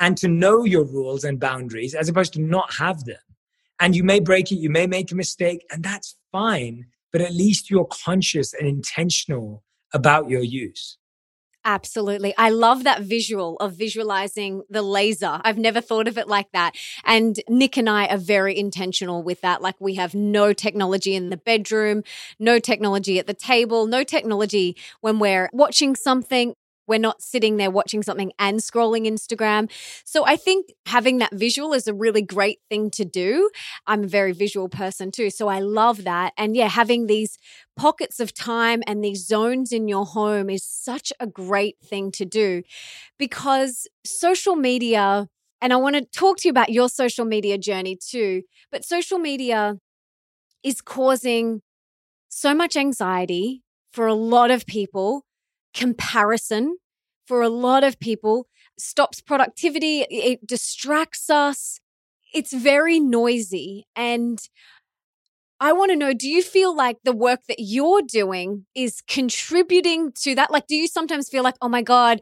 and 0.00 0.16
to 0.18 0.28
know 0.28 0.64
your 0.64 0.84
rules 0.84 1.24
and 1.24 1.40
boundaries 1.40 1.94
as 1.94 2.08
opposed 2.08 2.32
to 2.34 2.40
not 2.40 2.72
have 2.74 3.04
them. 3.04 3.18
And 3.80 3.94
you 3.94 4.04
may 4.04 4.20
break 4.20 4.50
it, 4.50 4.56
you 4.56 4.70
may 4.70 4.86
make 4.86 5.12
a 5.12 5.14
mistake, 5.14 5.64
and 5.70 5.82
that's 5.84 6.16
fine. 6.32 6.86
But 7.12 7.20
at 7.20 7.32
least 7.32 7.70
you're 7.70 7.86
conscious 7.86 8.52
and 8.52 8.68
intentional 8.68 9.64
about 9.94 10.28
your 10.28 10.42
use. 10.42 10.97
Absolutely. 11.68 12.32
I 12.38 12.48
love 12.48 12.84
that 12.84 13.02
visual 13.02 13.58
of 13.60 13.74
visualizing 13.74 14.62
the 14.70 14.80
laser. 14.80 15.38
I've 15.44 15.58
never 15.58 15.82
thought 15.82 16.08
of 16.08 16.16
it 16.16 16.26
like 16.26 16.50
that. 16.52 16.74
And 17.04 17.38
Nick 17.46 17.76
and 17.76 17.90
I 17.90 18.06
are 18.06 18.16
very 18.16 18.58
intentional 18.58 19.22
with 19.22 19.42
that. 19.42 19.60
Like 19.60 19.74
we 19.78 19.96
have 19.96 20.14
no 20.14 20.54
technology 20.54 21.14
in 21.14 21.28
the 21.28 21.36
bedroom, 21.36 22.04
no 22.38 22.58
technology 22.58 23.18
at 23.18 23.26
the 23.26 23.34
table, 23.34 23.86
no 23.86 24.02
technology 24.02 24.78
when 25.02 25.18
we're 25.18 25.50
watching 25.52 25.94
something. 25.94 26.54
We're 26.88 26.98
not 26.98 27.22
sitting 27.22 27.56
there 27.58 27.70
watching 27.70 28.02
something 28.02 28.32
and 28.38 28.60
scrolling 28.60 29.06
Instagram. 29.06 29.70
So 30.04 30.24
I 30.26 30.36
think 30.36 30.72
having 30.86 31.18
that 31.18 31.34
visual 31.34 31.72
is 31.74 31.86
a 31.86 31.94
really 31.94 32.22
great 32.22 32.60
thing 32.68 32.90
to 32.92 33.04
do. 33.04 33.50
I'm 33.86 34.04
a 34.04 34.08
very 34.08 34.32
visual 34.32 34.68
person 34.68 35.10
too. 35.10 35.30
So 35.30 35.48
I 35.48 35.60
love 35.60 36.04
that. 36.04 36.32
And 36.36 36.56
yeah, 36.56 36.68
having 36.68 37.06
these 37.06 37.38
pockets 37.76 38.18
of 38.20 38.34
time 38.34 38.82
and 38.86 39.04
these 39.04 39.26
zones 39.26 39.72
in 39.72 39.86
your 39.88 40.06
home 40.06 40.50
is 40.50 40.64
such 40.64 41.12
a 41.20 41.26
great 41.26 41.76
thing 41.84 42.10
to 42.12 42.24
do 42.24 42.62
because 43.18 43.86
social 44.04 44.56
media, 44.56 45.28
and 45.60 45.72
I 45.72 45.76
want 45.76 45.96
to 45.96 46.04
talk 46.04 46.38
to 46.38 46.48
you 46.48 46.50
about 46.50 46.70
your 46.70 46.88
social 46.88 47.24
media 47.24 47.58
journey 47.58 47.96
too, 47.96 48.42
but 48.70 48.84
social 48.84 49.18
media 49.18 49.78
is 50.62 50.80
causing 50.80 51.62
so 52.28 52.54
much 52.54 52.76
anxiety 52.76 53.62
for 53.92 54.06
a 54.06 54.14
lot 54.14 54.50
of 54.50 54.66
people 54.66 55.24
comparison 55.78 56.76
for 57.26 57.40
a 57.40 57.48
lot 57.48 57.84
of 57.84 58.00
people 58.00 58.48
stops 58.78 59.20
productivity, 59.20 60.04
it 60.10 60.44
distracts 60.44 61.30
us. 61.30 61.80
It's 62.34 62.52
very 62.52 62.98
noisy. 62.98 63.86
And 63.94 64.40
I 65.60 65.72
want 65.72 65.92
to 65.92 65.96
know 65.96 66.12
do 66.12 66.28
you 66.28 66.42
feel 66.42 66.74
like 66.74 66.96
the 67.04 67.12
work 67.12 67.40
that 67.48 67.58
you're 67.60 68.02
doing 68.02 68.66
is 68.74 69.02
contributing 69.06 70.12
to 70.22 70.34
that? 70.34 70.50
Like, 70.50 70.66
do 70.66 70.74
you 70.74 70.88
sometimes 70.88 71.28
feel 71.28 71.44
like, 71.44 71.56
oh 71.62 71.68
my 71.68 71.82
God, 71.82 72.20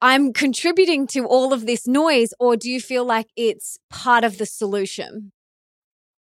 I'm 0.00 0.32
contributing 0.32 1.06
to 1.08 1.26
all 1.26 1.52
of 1.52 1.66
this 1.66 1.88
noise? 1.88 2.32
Or 2.38 2.56
do 2.56 2.70
you 2.70 2.80
feel 2.80 3.04
like 3.04 3.26
it's 3.36 3.78
part 3.90 4.22
of 4.22 4.38
the 4.38 4.46
solution? 4.46 5.32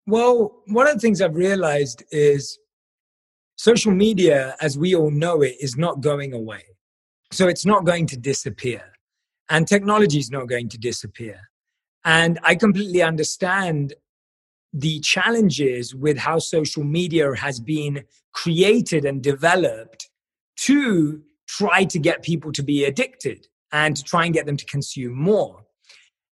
Well, 0.07 0.62
one 0.67 0.87
of 0.87 0.95
the 0.95 1.01
things 1.01 1.21
I've 1.21 1.37
realized 1.37 2.05
is 2.11 2.59
social 3.57 3.93
media, 3.93 4.57
as 4.61 4.77
we 4.79 4.95
all 4.95 5.11
know 5.11 5.43
it, 5.43 5.57
is 5.61 5.77
not 5.77 6.01
going 6.01 6.33
away. 6.33 6.63
So 7.31 7.49
it's 7.49 7.67
not 7.67 7.85
going 7.85 8.07
to 8.09 8.17
disappear. 8.17 8.83
And 9.49 9.67
technology 9.67 10.19
is 10.19 10.31
not 10.31 10.49
going 10.49 10.69
to 10.71 10.79
disappear. 10.79 11.41
And 12.05 12.39
I 12.43 12.55
completely 12.55 13.03
understand 13.03 13.95
the 14.73 15.01
challenges 15.01 15.95
with 15.95 16.19
how 16.19 16.39
social 16.39 16.85
media 16.85 17.33
has 17.35 17.61
been 17.61 18.05
created 18.33 19.05
and 19.05 19.23
developed 19.23 20.11
to 20.57 21.23
try 21.47 21.85
to 21.85 21.99
get 21.99 22.23
people 22.23 22.53
to 22.53 22.63
be 22.63 22.85
addicted 22.85 23.47
and 23.73 23.97
to 23.97 24.03
try 24.03 24.25
and 24.25 24.35
get 24.35 24.47
them 24.47 24.57
to 24.57 24.65
consume 24.65 25.15
more. 25.15 25.65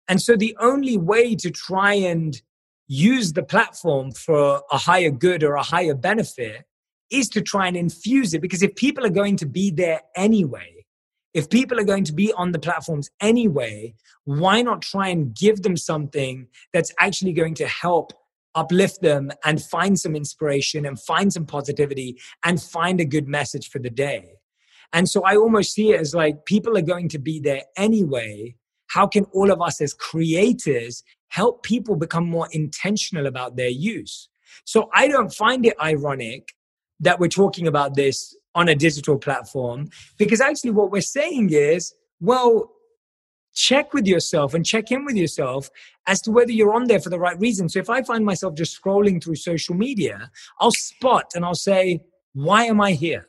And 0.08 0.20
so 0.20 0.36
the 0.36 0.56
only 0.60 0.96
way 0.96 1.34
to 1.36 1.50
try 1.50 1.94
and 1.94 2.40
use 2.88 3.32
the 3.32 3.42
platform 3.42 4.12
for 4.12 4.62
a 4.70 4.78
higher 4.78 5.10
good 5.10 5.42
or 5.42 5.54
a 5.54 5.62
higher 5.62 5.94
benefit 5.94 6.64
is 7.12 7.28
to 7.30 7.42
try 7.42 7.66
and 7.66 7.76
infuse 7.76 8.34
it 8.34 8.40
because 8.40 8.62
if 8.62 8.74
people 8.74 9.04
are 9.04 9.10
going 9.10 9.36
to 9.36 9.46
be 9.46 9.70
there 9.70 10.00
anyway, 10.16 10.82
if 11.34 11.48
people 11.48 11.78
are 11.78 11.84
going 11.84 12.04
to 12.04 12.12
be 12.12 12.32
on 12.34 12.52
the 12.52 12.58
platforms 12.58 13.10
anyway, 13.20 13.94
why 14.24 14.62
not 14.62 14.82
try 14.82 15.08
and 15.08 15.34
give 15.34 15.62
them 15.62 15.76
something 15.76 16.46
that's 16.72 16.92
actually 16.98 17.32
going 17.32 17.54
to 17.54 17.66
help 17.66 18.12
uplift 18.54 19.00
them 19.00 19.30
and 19.44 19.62
find 19.62 19.98
some 19.98 20.14
inspiration 20.14 20.84
and 20.84 21.00
find 21.00 21.32
some 21.32 21.46
positivity 21.46 22.18
and 22.44 22.62
find 22.62 23.00
a 23.00 23.04
good 23.04 23.28
message 23.28 23.70
for 23.70 23.78
the 23.78 23.90
day? 23.90 24.34
And 24.92 25.08
so 25.08 25.22
I 25.24 25.36
almost 25.36 25.72
see 25.72 25.92
it 25.92 26.00
as 26.00 26.14
like 26.14 26.44
people 26.44 26.76
are 26.76 26.82
going 26.82 27.08
to 27.10 27.18
be 27.18 27.40
there 27.40 27.62
anyway. 27.76 28.54
How 28.88 29.06
can 29.06 29.24
all 29.32 29.50
of 29.50 29.62
us 29.62 29.80
as 29.80 29.94
creators 29.94 31.02
help 31.28 31.62
people 31.62 31.96
become 31.96 32.28
more 32.28 32.48
intentional 32.52 33.26
about 33.26 33.56
their 33.56 33.70
use? 33.70 34.28
So 34.66 34.90
I 34.92 35.08
don't 35.08 35.32
find 35.32 35.64
it 35.64 35.74
ironic 35.80 36.48
that 37.02 37.20
we're 37.20 37.28
talking 37.28 37.66
about 37.66 37.94
this 37.94 38.34
on 38.54 38.68
a 38.68 38.74
digital 38.74 39.18
platform 39.18 39.88
because 40.18 40.40
actually 40.40 40.70
what 40.70 40.90
we're 40.90 41.00
saying 41.00 41.50
is 41.52 41.94
well 42.20 42.70
check 43.54 43.92
with 43.92 44.06
yourself 44.06 44.54
and 44.54 44.64
check 44.64 44.90
in 44.90 45.04
with 45.04 45.16
yourself 45.16 45.68
as 46.06 46.20
to 46.22 46.30
whether 46.30 46.52
you're 46.52 46.74
on 46.74 46.86
there 46.86 47.00
for 47.00 47.10
the 47.10 47.18
right 47.18 47.38
reason. 47.38 47.68
So 47.68 47.78
if 47.78 47.90
i 47.90 48.02
find 48.02 48.24
myself 48.24 48.54
just 48.54 48.80
scrolling 48.80 49.22
through 49.22 49.36
social 49.36 49.74
media 49.74 50.30
i'll 50.60 50.72
spot 50.72 51.32
and 51.34 51.44
i'll 51.44 51.54
say 51.54 52.00
why 52.34 52.64
am 52.64 52.80
i 52.80 52.92
here? 52.92 53.28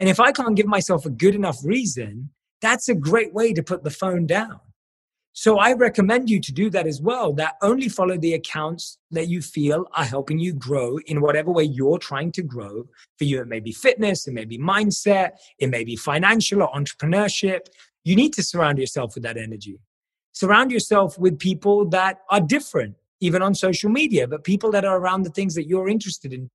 And 0.00 0.08
if 0.08 0.20
i 0.20 0.32
can't 0.32 0.56
give 0.56 0.66
myself 0.66 1.06
a 1.06 1.10
good 1.10 1.34
enough 1.34 1.58
reason 1.64 2.30
that's 2.60 2.88
a 2.88 2.94
great 2.94 3.34
way 3.34 3.52
to 3.52 3.62
put 3.62 3.84
the 3.84 3.90
phone 3.90 4.26
down 4.26 4.60
So 5.36 5.58
I 5.58 5.72
recommend 5.72 6.30
you 6.30 6.40
to 6.40 6.52
do 6.52 6.70
that 6.70 6.86
as 6.86 7.02
well. 7.02 7.32
That 7.32 7.56
only 7.60 7.88
follow 7.88 8.16
the 8.16 8.34
accounts 8.34 8.98
that 9.10 9.26
you 9.26 9.42
feel 9.42 9.86
are 9.96 10.04
helping 10.04 10.38
you 10.38 10.54
grow 10.54 10.98
in 11.06 11.20
whatever 11.20 11.50
way 11.50 11.64
you're 11.64 11.98
trying 11.98 12.30
to 12.32 12.42
grow. 12.42 12.84
For 13.18 13.24
you, 13.24 13.40
it 13.40 13.48
may 13.48 13.58
be 13.58 13.72
fitness, 13.72 14.28
it 14.28 14.32
may 14.32 14.44
be 14.44 14.58
mindset, 14.58 15.32
it 15.58 15.70
may 15.70 15.82
be 15.82 15.96
financial 15.96 16.62
or 16.62 16.70
entrepreneurship. 16.72 17.66
You 18.04 18.14
need 18.14 18.32
to 18.34 18.44
surround 18.44 18.78
yourself 18.78 19.16
with 19.16 19.24
that 19.24 19.36
energy. 19.36 19.80
Surround 20.30 20.70
yourself 20.70 21.18
with 21.18 21.40
people 21.40 21.88
that 21.88 22.20
are 22.30 22.40
different, 22.40 22.94
even 23.18 23.42
on 23.42 23.56
social 23.56 23.90
media, 23.90 24.28
but 24.28 24.44
people 24.44 24.70
that 24.70 24.84
are 24.84 24.98
around 24.98 25.24
the 25.24 25.30
things 25.30 25.56
that 25.56 25.66
you're 25.66 25.88
interested 25.88 26.32
in. 26.32 26.48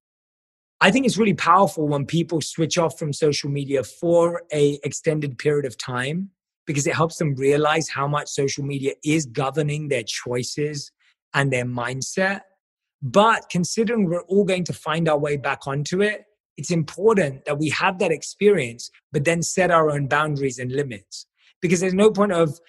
I 0.80 0.90
think 0.90 1.06
it's 1.06 1.18
really 1.18 1.34
powerful 1.34 1.86
when 1.86 2.06
people 2.06 2.40
switch 2.40 2.78
off 2.78 2.98
from 2.98 3.12
social 3.12 3.50
media 3.50 3.84
for 3.84 4.44
a 4.54 4.80
extended 4.86 5.38
period 5.38 5.66
of 5.66 5.78
time 5.78 6.30
because 6.70 6.86
it 6.86 6.94
helps 6.94 7.18
them 7.18 7.34
realize 7.34 7.90
how 7.90 8.08
much 8.08 8.28
social 8.28 8.64
media 8.64 8.94
is 9.04 9.26
governing 9.26 9.88
their 9.88 10.04
choices 10.04 10.92
and 11.34 11.52
their 11.52 11.66
mindset. 11.66 12.42
But 13.02 13.50
considering 13.50 14.06
we're 14.06 14.22
all 14.34 14.44
going 14.44 14.66
to 14.66 14.74
find 14.74 15.10
our 15.10 15.18
way 15.18 15.36
back 15.38 15.66
onto 15.66 16.04
it, 16.04 16.26
it's 16.58 16.70
important 16.70 17.46
that 17.46 17.58
we 17.58 17.70
have 17.70 17.98
that 17.98 18.12
experience, 18.12 18.92
but 19.12 19.26
then 19.26 19.42
set 19.42 19.72
our 19.72 19.90
own 19.90 20.06
boundaries 20.06 20.60
and 20.60 20.72
limits. 20.72 21.26
Because 21.60 21.80
there's 21.80 21.96
no 21.96 22.12
point 22.12 22.34
of 22.34 22.60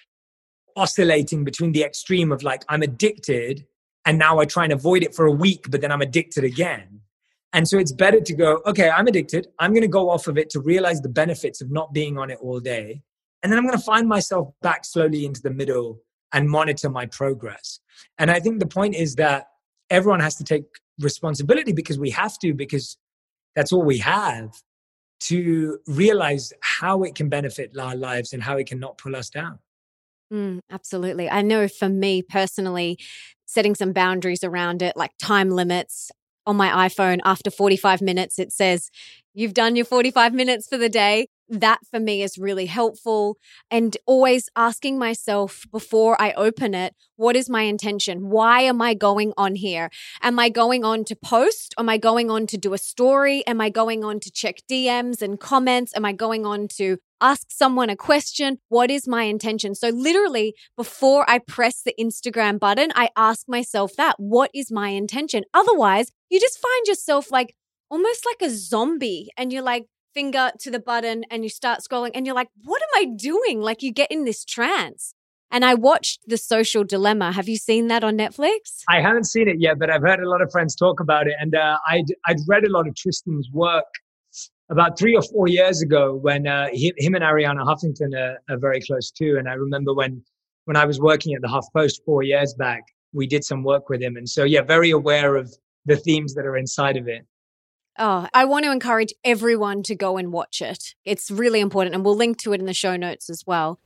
oscillating 0.75 1.43
between 1.43 1.71
the 1.71 1.83
extreme 1.83 2.31
of 2.31 2.41
like, 2.41 2.65
I'm 2.69 2.81
addicted, 2.81 3.67
and 4.03 4.17
now 4.17 4.39
I 4.39 4.45
try 4.45 4.63
and 4.63 4.73
avoid 4.73 5.03
it 5.03 5.13
for 5.13 5.27
a 5.27 5.31
week, 5.31 5.69
but 5.69 5.81
then 5.81 5.91
I'm 5.91 6.01
addicted 6.01 6.43
again. 6.43 7.01
And 7.53 7.67
so 7.67 7.77
it's 7.77 7.91
better 7.91 8.19
to 8.19 8.33
go, 8.33 8.63
okay, 8.65 8.89
I'm 8.89 9.05
addicted. 9.05 9.49
I'm 9.59 9.73
going 9.73 9.83
to 9.83 9.87
go 9.87 10.09
off 10.09 10.25
of 10.25 10.39
it 10.39 10.49
to 10.51 10.59
realize 10.59 11.01
the 11.01 11.09
benefits 11.09 11.61
of 11.61 11.69
not 11.69 11.93
being 11.93 12.17
on 12.17 12.31
it 12.31 12.39
all 12.41 12.59
day. 12.59 13.03
And 13.43 13.51
then 13.51 13.57
I'm 13.57 13.65
going 13.65 13.77
to 13.77 13.83
find 13.83 14.07
myself 14.07 14.49
back 14.61 14.85
slowly 14.85 15.25
into 15.25 15.41
the 15.41 15.49
middle 15.49 15.99
and 16.33 16.49
monitor 16.49 16.89
my 16.89 17.05
progress. 17.07 17.79
And 18.17 18.31
I 18.31 18.39
think 18.39 18.59
the 18.59 18.67
point 18.67 18.95
is 18.95 19.15
that 19.15 19.47
everyone 19.89 20.19
has 20.19 20.35
to 20.35 20.43
take 20.43 20.63
responsibility 20.99 21.73
because 21.73 21.99
we 21.99 22.11
have 22.11 22.37
to, 22.39 22.53
because 22.53 22.97
that's 23.55 23.73
all 23.73 23.83
we 23.83 23.97
have 23.97 24.51
to 25.21 25.79
realize 25.87 26.53
how 26.61 27.03
it 27.03 27.15
can 27.15 27.29
benefit 27.29 27.77
our 27.77 27.95
lives 27.95 28.33
and 28.33 28.41
how 28.41 28.57
it 28.57 28.67
can 28.67 28.79
not 28.79 28.97
pull 28.97 29.15
us 29.15 29.29
down. 29.29 29.59
Mm, 30.33 30.59
absolutely. 30.71 31.29
I 31.29 31.41
know 31.41 31.67
for 31.67 31.89
me 31.89 32.23
personally, 32.23 32.97
setting 33.45 33.75
some 33.75 33.91
boundaries 33.91 34.43
around 34.43 34.81
it, 34.81 34.95
like 34.95 35.11
time 35.19 35.49
limits 35.49 36.11
on 36.47 36.55
my 36.55 36.87
iPhone, 36.87 37.19
after 37.23 37.51
45 37.51 38.01
minutes, 38.01 38.39
it 38.39 38.51
says, 38.51 38.89
You've 39.33 39.53
done 39.53 39.75
your 39.75 39.85
45 39.85 40.33
minutes 40.33 40.67
for 40.67 40.77
the 40.77 40.89
day 40.89 41.27
that 41.51 41.79
for 41.89 41.99
me 41.99 42.23
is 42.23 42.37
really 42.37 42.65
helpful. 42.65 43.37
And 43.69 43.95
always 44.05 44.49
asking 44.55 44.97
myself 44.97 45.65
before 45.71 46.19
I 46.19 46.31
open 46.33 46.73
it, 46.73 46.95
what 47.17 47.35
is 47.35 47.49
my 47.49 47.63
intention? 47.63 48.29
Why 48.29 48.61
am 48.61 48.81
I 48.81 48.93
going 48.93 49.33
on 49.37 49.55
here? 49.55 49.89
Am 50.21 50.39
I 50.39 50.49
going 50.49 50.83
on 50.83 51.03
to 51.05 51.15
post? 51.15 51.75
Am 51.77 51.89
I 51.89 51.97
going 51.97 52.31
on 52.31 52.47
to 52.47 52.57
do 52.57 52.73
a 52.73 52.77
story? 52.77 53.45
Am 53.45 53.61
I 53.61 53.69
going 53.69 54.03
on 54.03 54.19
to 54.21 54.31
check 54.31 54.61
DMs 54.69 55.21
and 55.21 55.39
comments? 55.39 55.91
Am 55.95 56.05
I 56.05 56.13
going 56.13 56.45
on 56.45 56.67
to 56.77 56.97
ask 57.19 57.51
someone 57.51 57.89
a 57.89 57.95
question? 57.95 58.57
What 58.69 58.89
is 58.89 59.07
my 59.07 59.23
intention? 59.23 59.75
So, 59.75 59.89
literally, 59.89 60.55
before 60.75 61.29
I 61.29 61.39
press 61.39 61.83
the 61.83 61.93
Instagram 61.99 62.59
button, 62.59 62.91
I 62.95 63.09
ask 63.15 63.47
myself 63.47 63.91
that 63.97 64.15
what 64.17 64.49
is 64.53 64.71
my 64.71 64.89
intention? 64.89 65.43
Otherwise, 65.53 66.11
you 66.29 66.39
just 66.39 66.59
find 66.59 66.87
yourself 66.87 67.31
like 67.31 67.55
almost 67.91 68.25
like 68.25 68.41
a 68.41 68.49
zombie 68.49 69.29
and 69.37 69.51
you're 69.51 69.61
like, 69.61 69.85
finger 70.13 70.51
to 70.59 70.71
the 70.71 70.79
button 70.79 71.23
and 71.29 71.43
you 71.43 71.49
start 71.49 71.79
scrolling 71.79 72.11
and 72.13 72.25
you're 72.25 72.35
like, 72.35 72.49
what 72.63 72.81
am 72.81 73.01
I 73.01 73.15
doing? 73.15 73.61
Like 73.61 73.81
you 73.81 73.91
get 73.91 74.11
in 74.11 74.25
this 74.25 74.45
trance. 74.45 75.13
And 75.53 75.65
I 75.65 75.73
watched 75.73 76.21
The 76.27 76.37
Social 76.37 76.85
Dilemma. 76.85 77.33
Have 77.33 77.49
you 77.49 77.57
seen 77.57 77.87
that 77.87 78.05
on 78.05 78.17
Netflix? 78.17 78.83
I 78.87 79.01
haven't 79.01 79.25
seen 79.25 79.49
it 79.49 79.57
yet, 79.59 79.79
but 79.79 79.89
I've 79.89 80.01
heard 80.01 80.21
a 80.21 80.29
lot 80.29 80.41
of 80.41 80.49
friends 80.49 80.75
talk 80.75 81.01
about 81.01 81.27
it. 81.27 81.33
And 81.39 81.53
uh, 81.55 81.77
I'd, 81.89 82.05
I'd 82.25 82.37
read 82.47 82.63
a 82.63 82.71
lot 82.71 82.87
of 82.87 82.95
Tristan's 82.95 83.49
work 83.51 83.85
about 84.69 84.97
three 84.97 85.13
or 85.13 85.21
four 85.21 85.49
years 85.49 85.81
ago 85.81 86.15
when 86.15 86.47
uh, 86.47 86.67
he, 86.71 86.93
him 86.97 87.15
and 87.15 87.23
Arianna 87.23 87.65
Huffington 87.65 88.17
are, 88.17 88.37
are, 88.49 88.57
very 88.57 88.79
close 88.79 89.11
too. 89.11 89.35
And 89.37 89.49
I 89.49 89.53
remember 89.53 89.93
when, 89.93 90.23
when 90.63 90.77
I 90.77 90.85
was 90.85 91.01
working 91.01 91.35
at 91.35 91.41
the 91.41 91.49
HuffPost 91.49 92.05
four 92.05 92.23
years 92.23 92.53
back, 92.53 92.83
we 93.11 93.27
did 93.27 93.43
some 93.43 93.63
work 93.63 93.89
with 93.89 94.01
him. 94.01 94.15
And 94.15 94.29
so, 94.29 94.45
yeah, 94.45 94.61
very 94.61 94.91
aware 94.91 95.35
of 95.35 95.53
the 95.85 95.97
themes 95.97 96.33
that 96.35 96.45
are 96.45 96.55
inside 96.55 96.95
of 96.95 97.09
it. 97.09 97.25
Oh, 97.99 98.27
I 98.33 98.45
want 98.45 98.65
to 98.65 98.71
encourage 98.71 99.13
everyone 99.23 99.83
to 99.83 99.95
go 99.95 100.17
and 100.17 100.31
watch 100.31 100.61
it. 100.61 100.95
It's 101.05 101.29
really 101.29 101.59
important, 101.59 101.93
and 101.93 102.05
we'll 102.05 102.15
link 102.15 102.37
to 102.39 102.53
it 102.53 102.59
in 102.59 102.65
the 102.65 102.73
show 102.73 102.95
notes 102.95 103.29
as 103.29 103.43
well. 103.45 103.79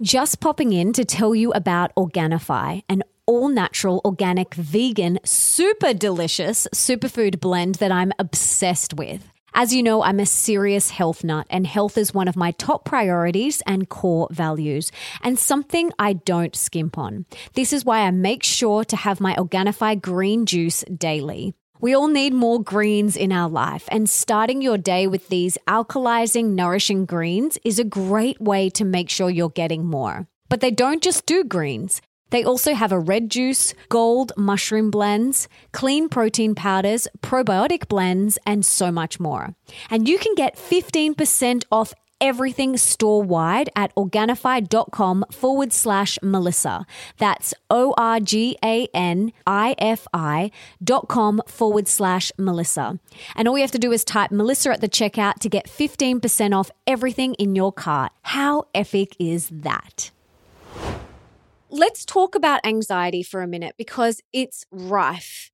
Just 0.00 0.40
popping 0.40 0.72
in 0.72 0.92
to 0.94 1.04
tell 1.04 1.34
you 1.34 1.52
about 1.52 1.94
Organifi, 1.94 2.82
an 2.88 3.02
all 3.24 3.48
natural, 3.48 4.00
organic, 4.04 4.54
vegan, 4.54 5.18
super 5.24 5.94
delicious 5.94 6.66
superfood 6.74 7.40
blend 7.40 7.76
that 7.76 7.92
I'm 7.92 8.12
obsessed 8.18 8.94
with. 8.94 9.28
As 9.54 9.74
you 9.74 9.82
know, 9.82 10.02
I'm 10.02 10.18
a 10.18 10.26
serious 10.26 10.90
health 10.90 11.22
nut, 11.24 11.46
and 11.50 11.66
health 11.66 11.98
is 11.98 12.14
one 12.14 12.26
of 12.26 12.36
my 12.36 12.52
top 12.52 12.84
priorities 12.84 13.62
and 13.66 13.88
core 13.88 14.28
values, 14.30 14.90
and 15.22 15.38
something 15.38 15.92
I 15.98 16.14
don't 16.14 16.56
skimp 16.56 16.98
on. 16.98 17.26
This 17.54 17.72
is 17.72 17.84
why 17.84 18.00
I 18.00 18.10
make 18.10 18.42
sure 18.42 18.84
to 18.84 18.96
have 18.96 19.20
my 19.20 19.34
Organifi 19.36 20.00
green 20.00 20.46
juice 20.46 20.84
daily. 20.84 21.54
We 21.82 21.94
all 21.94 22.06
need 22.06 22.32
more 22.32 22.62
greens 22.62 23.16
in 23.16 23.32
our 23.32 23.48
life, 23.48 23.88
and 23.90 24.08
starting 24.08 24.62
your 24.62 24.78
day 24.78 25.08
with 25.08 25.28
these 25.30 25.58
alkalizing, 25.66 26.50
nourishing 26.50 27.06
greens 27.06 27.58
is 27.64 27.80
a 27.80 27.84
great 27.84 28.40
way 28.40 28.70
to 28.70 28.84
make 28.84 29.10
sure 29.10 29.28
you're 29.28 29.48
getting 29.48 29.84
more. 29.84 30.28
But 30.48 30.60
they 30.60 30.70
don't 30.70 31.02
just 31.02 31.26
do 31.26 31.42
greens. 31.42 32.00
They 32.30 32.44
also 32.44 32.74
have 32.74 32.92
a 32.92 33.00
red 33.00 33.32
juice, 33.32 33.74
gold 33.88 34.30
mushroom 34.36 34.92
blends, 34.92 35.48
clean 35.72 36.08
protein 36.08 36.54
powders, 36.54 37.08
probiotic 37.20 37.88
blends, 37.88 38.38
and 38.46 38.64
so 38.64 38.92
much 38.92 39.18
more. 39.18 39.56
And 39.90 40.08
you 40.08 40.18
can 40.18 40.36
get 40.36 40.56
15% 40.56 41.64
off 41.72 41.94
everything 42.22 42.76
store 42.78 43.22
wide 43.22 43.68
at 43.76 43.94
organifi.com 43.96 45.26
forward 45.30 45.72
slash 45.72 46.18
Melissa. 46.22 46.86
That's 47.18 47.52
O 47.68 47.92
R 47.98 48.20
G 48.20 48.56
A 48.64 48.88
N 48.94 49.32
I 49.46 49.74
F 49.76 50.06
I 50.14 50.50
dot 50.82 51.08
com 51.08 51.42
forward 51.46 51.88
slash 51.88 52.32
Melissa. 52.38 52.98
And 53.34 53.48
all 53.48 53.58
you 53.58 53.64
have 53.64 53.72
to 53.72 53.78
do 53.78 53.92
is 53.92 54.04
type 54.04 54.30
Melissa 54.30 54.70
at 54.70 54.80
the 54.80 54.88
checkout 54.88 55.40
to 55.40 55.48
get 55.48 55.66
15% 55.66 56.56
off 56.56 56.70
everything 56.86 57.34
in 57.34 57.56
your 57.56 57.72
cart. 57.72 58.12
How 58.22 58.68
epic 58.74 59.16
is 59.18 59.48
that? 59.52 60.12
Let's 61.68 62.04
talk 62.04 62.34
about 62.34 62.64
anxiety 62.64 63.22
for 63.22 63.42
a 63.42 63.48
minute 63.48 63.74
because 63.76 64.20
it's 64.32 64.64
rife. 64.70 65.50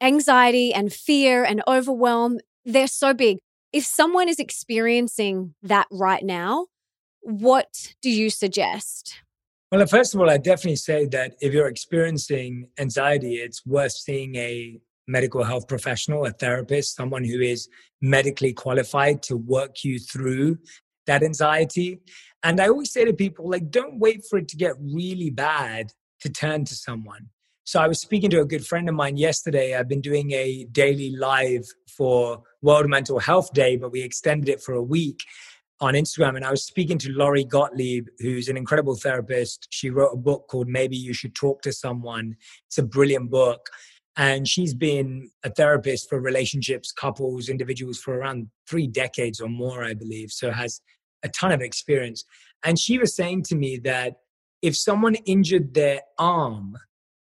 Anxiety 0.00 0.72
and 0.72 0.92
fear 0.92 1.42
and 1.42 1.62
overwhelm, 1.66 2.38
they're 2.64 2.86
so 2.86 3.14
big 3.14 3.38
if 3.74 3.84
someone 3.84 4.28
is 4.28 4.38
experiencing 4.38 5.52
that 5.64 5.88
right 5.90 6.24
now, 6.24 6.68
what 7.22 7.92
do 8.00 8.08
you 8.08 8.30
suggest? 8.30 9.16
Well, 9.72 9.82
uh, 9.82 9.86
first 9.86 10.14
of 10.14 10.20
all, 10.20 10.30
I 10.30 10.38
definitely 10.38 10.76
say 10.76 11.06
that 11.06 11.34
if 11.40 11.52
you're 11.52 11.66
experiencing 11.66 12.68
anxiety, 12.78 13.34
it's 13.34 13.66
worth 13.66 13.90
seeing 13.90 14.36
a 14.36 14.78
medical 15.08 15.42
health 15.42 15.66
professional, 15.66 16.24
a 16.24 16.30
therapist, 16.30 16.94
someone 16.94 17.24
who 17.24 17.40
is 17.40 17.68
medically 18.00 18.52
qualified 18.52 19.24
to 19.24 19.36
work 19.36 19.82
you 19.82 19.98
through 19.98 20.58
that 21.06 21.24
anxiety. 21.24 21.98
And 22.44 22.60
I 22.60 22.68
always 22.68 22.92
say 22.92 23.04
to 23.04 23.12
people, 23.12 23.50
like, 23.50 23.72
don't 23.72 23.98
wait 23.98 24.22
for 24.30 24.38
it 24.38 24.46
to 24.48 24.56
get 24.56 24.74
really 24.78 25.30
bad 25.30 25.90
to 26.20 26.28
turn 26.28 26.64
to 26.66 26.76
someone. 26.76 27.30
So 27.64 27.80
I 27.80 27.88
was 27.88 27.98
speaking 27.98 28.30
to 28.30 28.40
a 28.40 28.44
good 28.44 28.64
friend 28.64 28.88
of 28.88 28.94
mine 28.94 29.16
yesterday. 29.16 29.74
I've 29.74 29.88
been 29.88 30.02
doing 30.02 30.32
a 30.32 30.66
daily 30.70 31.16
live 31.16 31.64
for 31.88 32.42
World 32.64 32.88
Mental 32.88 33.18
Health 33.18 33.52
Day, 33.52 33.76
but 33.76 33.92
we 33.92 34.02
extended 34.02 34.48
it 34.48 34.62
for 34.62 34.72
a 34.72 34.82
week 34.82 35.20
on 35.80 35.92
Instagram. 35.92 36.34
And 36.34 36.44
I 36.46 36.50
was 36.50 36.64
speaking 36.64 36.96
to 36.98 37.12
Lori 37.12 37.44
Gottlieb, 37.44 38.08
who's 38.20 38.48
an 38.48 38.56
incredible 38.56 38.96
therapist. 38.96 39.68
She 39.70 39.90
wrote 39.90 40.14
a 40.14 40.16
book 40.16 40.48
called 40.48 40.66
Maybe 40.66 40.96
You 40.96 41.12
Should 41.12 41.34
Talk 41.34 41.60
to 41.62 41.72
Someone. 41.72 42.36
It's 42.66 42.78
a 42.78 42.82
brilliant 42.82 43.30
book. 43.30 43.68
And 44.16 44.48
she's 44.48 44.72
been 44.72 45.30
a 45.42 45.50
therapist 45.50 46.08
for 46.08 46.18
relationships, 46.20 46.90
couples, 46.90 47.50
individuals 47.50 47.98
for 47.98 48.14
around 48.14 48.48
three 48.66 48.86
decades 48.86 49.40
or 49.40 49.48
more, 49.48 49.84
I 49.84 49.92
believe. 49.92 50.30
So 50.30 50.50
has 50.50 50.80
a 51.22 51.28
ton 51.28 51.52
of 51.52 51.60
experience. 51.60 52.24
And 52.64 52.78
she 52.78 52.96
was 52.96 53.14
saying 53.14 53.42
to 53.44 53.56
me 53.56 53.78
that 53.84 54.14
if 54.62 54.74
someone 54.74 55.16
injured 55.26 55.74
their 55.74 56.00
arm 56.18 56.78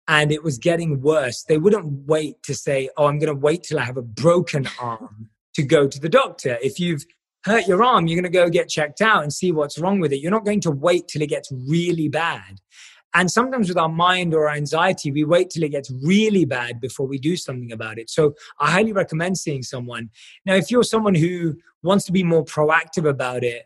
and 0.09 0.30
it 0.30 0.42
was 0.42 0.59
getting 0.59 1.00
worse, 1.00 1.44
they 1.44 1.59
wouldn't 1.59 2.07
wait 2.07 2.42
to 2.44 2.54
say, 2.54 2.88
Oh, 2.96 3.07
I'm 3.07 3.18
going 3.18 3.34
to 3.34 3.40
wait 3.40 3.64
till 3.64 3.78
I 3.78 3.84
have 3.84 3.96
a 3.96 4.02
broken 4.02 4.68
arm 4.80 5.30
to 5.54 5.62
go 5.62 5.88
to 5.88 6.00
the 6.00 6.09
doctor. 6.09 6.59
If 6.62 6.78
you've 6.78 7.04
hurt 7.44 7.66
your 7.66 7.82
arm, 7.82 8.07
you're 8.07 8.20
going 8.20 8.30
to 8.30 8.38
go 8.38 8.48
get 8.48 8.68
checked 8.68 9.00
out 9.00 9.22
and 9.22 9.32
see 9.32 9.52
what's 9.52 9.78
wrong 9.78 10.00
with 10.00 10.12
it. 10.12 10.18
You're 10.18 10.30
not 10.30 10.44
going 10.44 10.61
to 10.62 10.70
wait 10.70 11.09
till 11.09 11.22
it 11.22 11.30
gets 11.30 11.50
really 11.52 12.09
bad. 12.09 12.61
And 13.14 13.30
sometimes 13.30 13.68
with 13.68 13.78
our 13.78 13.88
mind 13.88 14.34
or 14.34 14.48
our 14.48 14.54
anxiety, 14.54 15.11
we 15.11 15.24
wait 15.24 15.50
till 15.50 15.62
it 15.62 15.70
gets 15.70 15.90
really 16.04 16.44
bad 16.44 16.80
before 16.80 17.07
we 17.07 17.18
do 17.18 17.36
something 17.36 17.72
about 17.72 17.98
it. 17.98 18.11
So 18.11 18.34
I 18.61 18.70
highly 18.70 18.92
recommend 18.92 19.38
seeing 19.38 19.62
someone. 19.62 20.11
Now, 20.44 20.54
if 20.54 20.70
you're 20.70 20.82
someone 20.82 21.14
who 21.14 21.57
wants 21.82 22.04
to 22.07 22.12
be 22.12 22.22
more 22.22 22.44
proactive 22.44 23.09
about 23.09 23.42
it, 23.42 23.64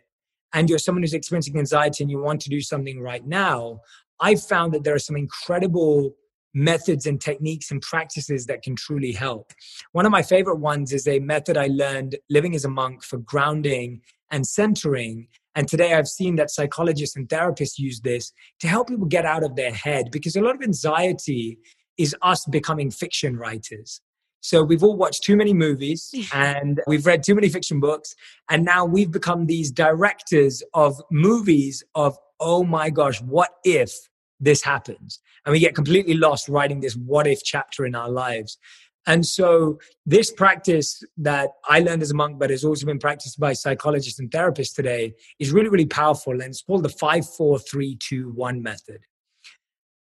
and 0.53 0.69
you're 0.69 0.79
someone 0.79 1.03
who's 1.03 1.15
experiencing 1.15 1.59
anxiety 1.59 2.05
and 2.05 2.11
you 2.11 2.21
want 2.21 2.41
to 2.43 2.51
do 2.51 2.61
something 2.61 3.01
right 3.01 3.27
now, 3.27 3.81
I've 4.21 4.43
found 4.43 4.73
that 4.75 4.85
there 4.85 4.95
are 4.95 5.01
some 5.01 5.17
incredible 5.17 6.15
methods 6.55 7.07
and 7.07 7.21
techniques 7.21 7.71
and 7.71 7.81
practices 7.81 8.47
that 8.47 8.63
can 8.63 8.77
truly 8.77 9.13
help. 9.13 9.53
One 9.93 10.07
of 10.07 10.13
my 10.13 10.23
favorite 10.23 10.59
ones 10.59 10.93
is 10.93 11.07
a 11.07 11.21
method 11.21 11.57
I 11.57 11.69
learned 11.69 12.17
living 12.29 12.55
as 12.55 12.65
a 12.65 12.71
monk 12.71 13.05
for 13.05 13.19
grounding 13.19 14.01
and 14.31 14.47
centering. 14.47 15.29
And 15.55 15.69
today 15.69 15.95
I've 15.95 16.09
seen 16.09 16.37
that 16.37 16.51
psychologists 16.51 17.17
and 17.17 17.29
therapists 17.29 17.79
use 17.79 18.01
this 18.01 18.33
to 18.61 18.69
help 18.69 18.89
people 18.89 19.07
get 19.07 19.25
out 19.25 19.45
of 19.45 19.57
their 19.57 19.73
head 19.73 20.11
because 20.11 20.37
a 20.37 20.41
lot 20.41 20.55
of 20.55 20.63
anxiety 20.63 21.59
is 21.99 22.17
us 22.23 22.45
becoming 22.47 22.91
fiction 22.91 23.37
writers. 23.37 24.01
So 24.41 24.63
we've 24.63 24.83
all 24.83 24.97
watched 24.97 25.23
too 25.23 25.37
many 25.37 25.53
movies 25.53 26.13
and 26.33 26.81
we've 26.87 27.07
read 27.07 27.23
too 27.23 27.35
many 27.35 27.49
fiction 27.49 27.81
books. 27.81 28.15
And 28.49 28.65
now 28.65 28.85
we've 28.85 29.11
become 29.11 29.47
these 29.47 29.71
directors 29.71 30.63
of 30.75 31.01
movies 31.11 31.85
of, 31.95 32.17
oh 32.39 32.65
my 32.65 32.91
gosh, 32.91 33.21
what 33.21 33.51
if 33.65 33.93
this 34.41 34.63
happens? 34.63 35.21
And 35.45 35.53
we 35.53 35.61
get 35.61 35.75
completely 35.75 36.15
lost 36.15 36.49
writing 36.49 36.81
this 36.81 36.97
what 36.97 37.27
if 37.27 37.43
chapter 37.45 37.85
in 37.87 37.95
our 37.95 38.09
lives. 38.09 38.59
And 39.07 39.25
so 39.27 39.79
this 40.05 40.31
practice 40.31 41.03
that 41.17 41.51
I 41.69 41.81
learned 41.81 42.03
as 42.03 42.11
a 42.11 42.15
monk, 42.15 42.39
but 42.39 42.51
has 42.51 42.65
also 42.65 42.87
been 42.87 42.99
practiced 42.99 43.41
by 43.41 43.55
psychologists 43.55 44.19
and 44.19 44.31
therapists 44.31 44.75
today 44.75 45.15
is 45.39 45.53
really, 45.53 45.69
really 45.69 45.87
powerful. 45.87 46.33
And 46.33 46.43
it's 46.43 46.63
called 46.63 46.83
the 46.83 46.91
five, 46.91 47.29
four, 47.29 47.59
three, 47.59 47.97
two, 47.97 48.31
one 48.33 48.63
method. 48.63 49.01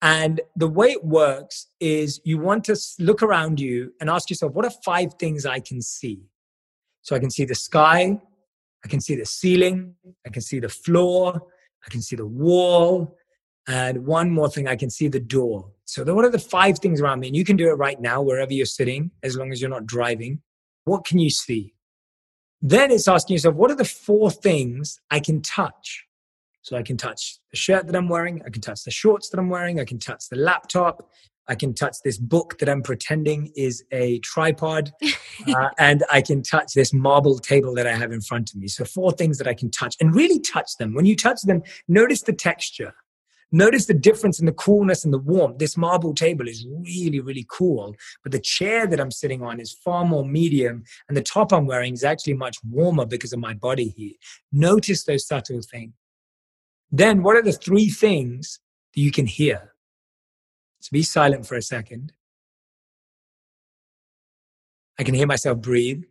And 0.01 0.41
the 0.55 0.67
way 0.67 0.91
it 0.91 1.03
works 1.03 1.67
is 1.79 2.21
you 2.23 2.39
want 2.39 2.63
to 2.65 2.77
look 2.99 3.21
around 3.21 3.59
you 3.59 3.93
and 3.99 4.09
ask 4.09 4.29
yourself, 4.29 4.53
what 4.53 4.65
are 4.65 4.71
five 4.83 5.13
things 5.15 5.45
I 5.45 5.59
can 5.59 5.81
see? 5.81 6.21
So 7.01 7.15
I 7.15 7.19
can 7.19 7.29
see 7.29 7.45
the 7.45 7.55
sky, 7.55 8.19
I 8.83 8.87
can 8.87 9.01
see 9.01 9.15
the 9.15 9.25
ceiling, 9.25 9.95
I 10.25 10.29
can 10.29 10.41
see 10.41 10.59
the 10.59 10.69
floor, 10.69 11.41
I 11.85 11.89
can 11.89 12.01
see 12.01 12.15
the 12.15 12.25
wall, 12.25 13.17
and 13.67 14.05
one 14.05 14.31
more 14.31 14.49
thing, 14.49 14.67
I 14.67 14.75
can 14.75 14.89
see 14.89 15.07
the 15.07 15.19
door. 15.19 15.71
So 15.85 16.03
what 16.13 16.25
are 16.25 16.31
the 16.31 16.39
five 16.39 16.79
things 16.79 17.01
around 17.01 17.19
me? 17.19 17.27
And 17.27 17.35
you 17.35 17.45
can 17.45 17.55
do 17.55 17.69
it 17.69 17.73
right 17.73 17.99
now, 17.99 18.21
wherever 18.21 18.53
you're 18.53 18.65
sitting, 18.65 19.11
as 19.23 19.35
long 19.35 19.51
as 19.51 19.61
you're 19.61 19.69
not 19.69 19.85
driving. 19.85 20.41
What 20.85 21.05
can 21.05 21.19
you 21.19 21.29
see? 21.29 21.73
Then 22.61 22.91
it's 22.91 23.07
asking 23.07 23.35
yourself, 23.35 23.55
what 23.55 23.71
are 23.71 23.75
the 23.75 23.85
four 23.85 24.31
things 24.31 24.99
I 25.11 25.19
can 25.19 25.41
touch? 25.41 26.05
So 26.61 26.77
I 26.77 26.83
can 26.83 26.97
touch 26.97 27.39
the 27.51 27.57
shirt 27.57 27.87
that 27.87 27.95
I'm 27.95 28.09
wearing, 28.09 28.41
I 28.45 28.49
can 28.49 28.61
touch 28.61 28.83
the 28.83 28.91
shorts 28.91 29.29
that 29.29 29.39
I'm 29.39 29.49
wearing, 29.49 29.79
I 29.79 29.85
can 29.85 29.97
touch 29.97 30.25
the 30.29 30.35
laptop, 30.35 31.09
I 31.47 31.55
can 31.55 31.73
touch 31.73 31.97
this 32.03 32.17
book 32.17 32.59
that 32.59 32.69
I'm 32.69 32.83
pretending 32.83 33.51
is 33.55 33.83
a 33.91 34.19
tripod, 34.19 34.91
uh, 35.47 35.69
and 35.79 36.03
I 36.11 36.21
can 36.21 36.43
touch 36.43 36.73
this 36.75 36.93
marble 36.93 37.39
table 37.39 37.73
that 37.73 37.87
I 37.87 37.95
have 37.95 38.11
in 38.11 38.21
front 38.21 38.51
of 38.51 38.57
me. 38.57 38.67
So, 38.67 38.85
four 38.85 39.11
things 39.11 39.39
that 39.39 39.47
I 39.47 39.55
can 39.55 39.71
touch 39.71 39.95
and 39.99 40.13
really 40.13 40.39
touch 40.39 40.77
them. 40.77 40.93
When 40.93 41.07
you 41.07 41.15
touch 41.15 41.41
them, 41.41 41.63
notice 41.87 42.21
the 42.21 42.33
texture. 42.33 42.93
Notice 43.51 43.87
the 43.87 43.95
difference 43.95 44.39
in 44.39 44.45
the 44.45 44.51
coolness 44.51 45.03
and 45.03 45.13
the 45.13 45.17
warmth. 45.17 45.57
This 45.57 45.75
marble 45.75 46.13
table 46.13 46.47
is 46.47 46.67
really, 46.67 47.19
really 47.19 47.45
cool, 47.49 47.95
but 48.23 48.31
the 48.31 48.39
chair 48.39 48.85
that 48.85 48.99
I'm 48.99 49.11
sitting 49.11 49.41
on 49.41 49.59
is 49.59 49.73
far 49.73 50.05
more 50.05 50.23
medium, 50.23 50.83
and 51.07 51.17
the 51.17 51.23
top 51.23 51.51
I'm 51.51 51.65
wearing 51.65 51.93
is 51.93 52.03
actually 52.03 52.35
much 52.35 52.57
warmer 52.63 53.05
because 53.05 53.33
of 53.33 53.39
my 53.39 53.55
body 53.55 53.89
heat. 53.89 54.17
Notice 54.51 55.03
those 55.03 55.25
subtle 55.25 55.61
things. 55.61 55.93
Then, 56.91 57.23
what 57.23 57.35
are 57.35 57.41
the 57.41 57.51
three 57.51 57.89
things 57.89 58.59
that 58.93 59.01
you 59.01 59.11
can 59.11 59.25
hear? 59.25 59.73
So 60.79 60.89
be 60.91 61.03
silent 61.03 61.45
for 61.45 61.55
a 61.55 61.61
second. 61.61 62.13
I 64.97 65.03
can 65.03 65.13
hear 65.13 65.27
myself 65.27 65.59
breathe. 65.59 66.03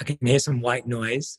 I 0.00 0.04
can 0.04 0.18
hear 0.20 0.38
some 0.38 0.60
white 0.60 0.86
noise. 0.86 1.38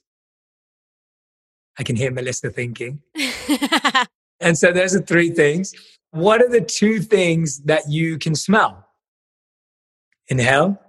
I 1.77 1.83
can 1.83 1.95
hear 1.95 2.11
Melissa 2.11 2.49
thinking. 2.49 3.01
and 4.39 4.57
so 4.57 4.71
there's 4.71 4.93
the 4.93 5.01
three 5.01 5.29
things. 5.29 5.73
What 6.11 6.41
are 6.41 6.49
the 6.49 6.61
two 6.61 6.99
things 6.99 7.59
that 7.63 7.83
you 7.89 8.17
can 8.17 8.35
smell? 8.35 8.87
Inhale. 10.27 10.81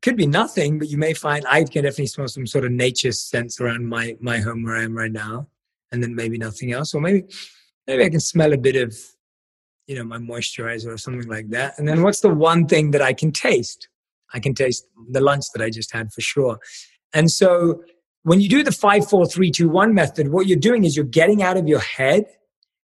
Could 0.00 0.16
be 0.16 0.26
nothing, 0.26 0.78
but 0.78 0.88
you 0.88 0.98
may 0.98 1.12
find 1.12 1.44
I 1.48 1.62
can 1.64 1.84
definitely 1.84 2.06
smell 2.06 2.28
some 2.28 2.46
sort 2.46 2.64
of 2.64 2.72
nature 2.72 3.12
sense 3.12 3.60
around 3.60 3.86
my 3.86 4.16
my 4.20 4.38
home 4.38 4.64
where 4.64 4.76
I 4.76 4.82
am 4.82 4.96
right 4.96 5.12
now, 5.12 5.46
and 5.92 6.02
then 6.02 6.16
maybe 6.16 6.38
nothing 6.38 6.72
else, 6.72 6.92
or 6.92 7.00
maybe 7.00 7.24
maybe 7.86 8.04
I 8.04 8.08
can 8.08 8.18
smell 8.18 8.52
a 8.52 8.58
bit 8.58 8.74
of 8.74 8.96
you 9.86 9.94
know 9.94 10.02
my 10.02 10.18
moisturizer 10.18 10.88
or 10.92 10.98
something 10.98 11.28
like 11.28 11.50
that. 11.50 11.78
And 11.78 11.86
then 11.86 12.02
what's 12.02 12.18
the 12.20 12.34
one 12.34 12.66
thing 12.66 12.90
that 12.92 13.02
I 13.02 13.12
can 13.12 13.30
taste? 13.30 13.88
I 14.34 14.40
can 14.40 14.54
taste 14.54 14.86
the 15.10 15.20
lunch 15.20 15.44
that 15.54 15.62
I 15.62 15.70
just 15.70 15.92
had 15.92 16.12
for 16.12 16.20
sure. 16.20 16.58
And 17.14 17.30
so 17.30 17.82
when 18.24 18.40
you 18.40 18.48
do 18.48 18.62
the 18.62 18.72
five, 18.72 19.08
four, 19.08 19.26
three, 19.26 19.50
two, 19.50 19.68
one 19.68 19.94
method, 19.94 20.28
what 20.28 20.46
you're 20.46 20.58
doing 20.58 20.84
is 20.84 20.96
you're 20.96 21.04
getting 21.04 21.42
out 21.42 21.56
of 21.56 21.66
your 21.66 21.80
head 21.80 22.24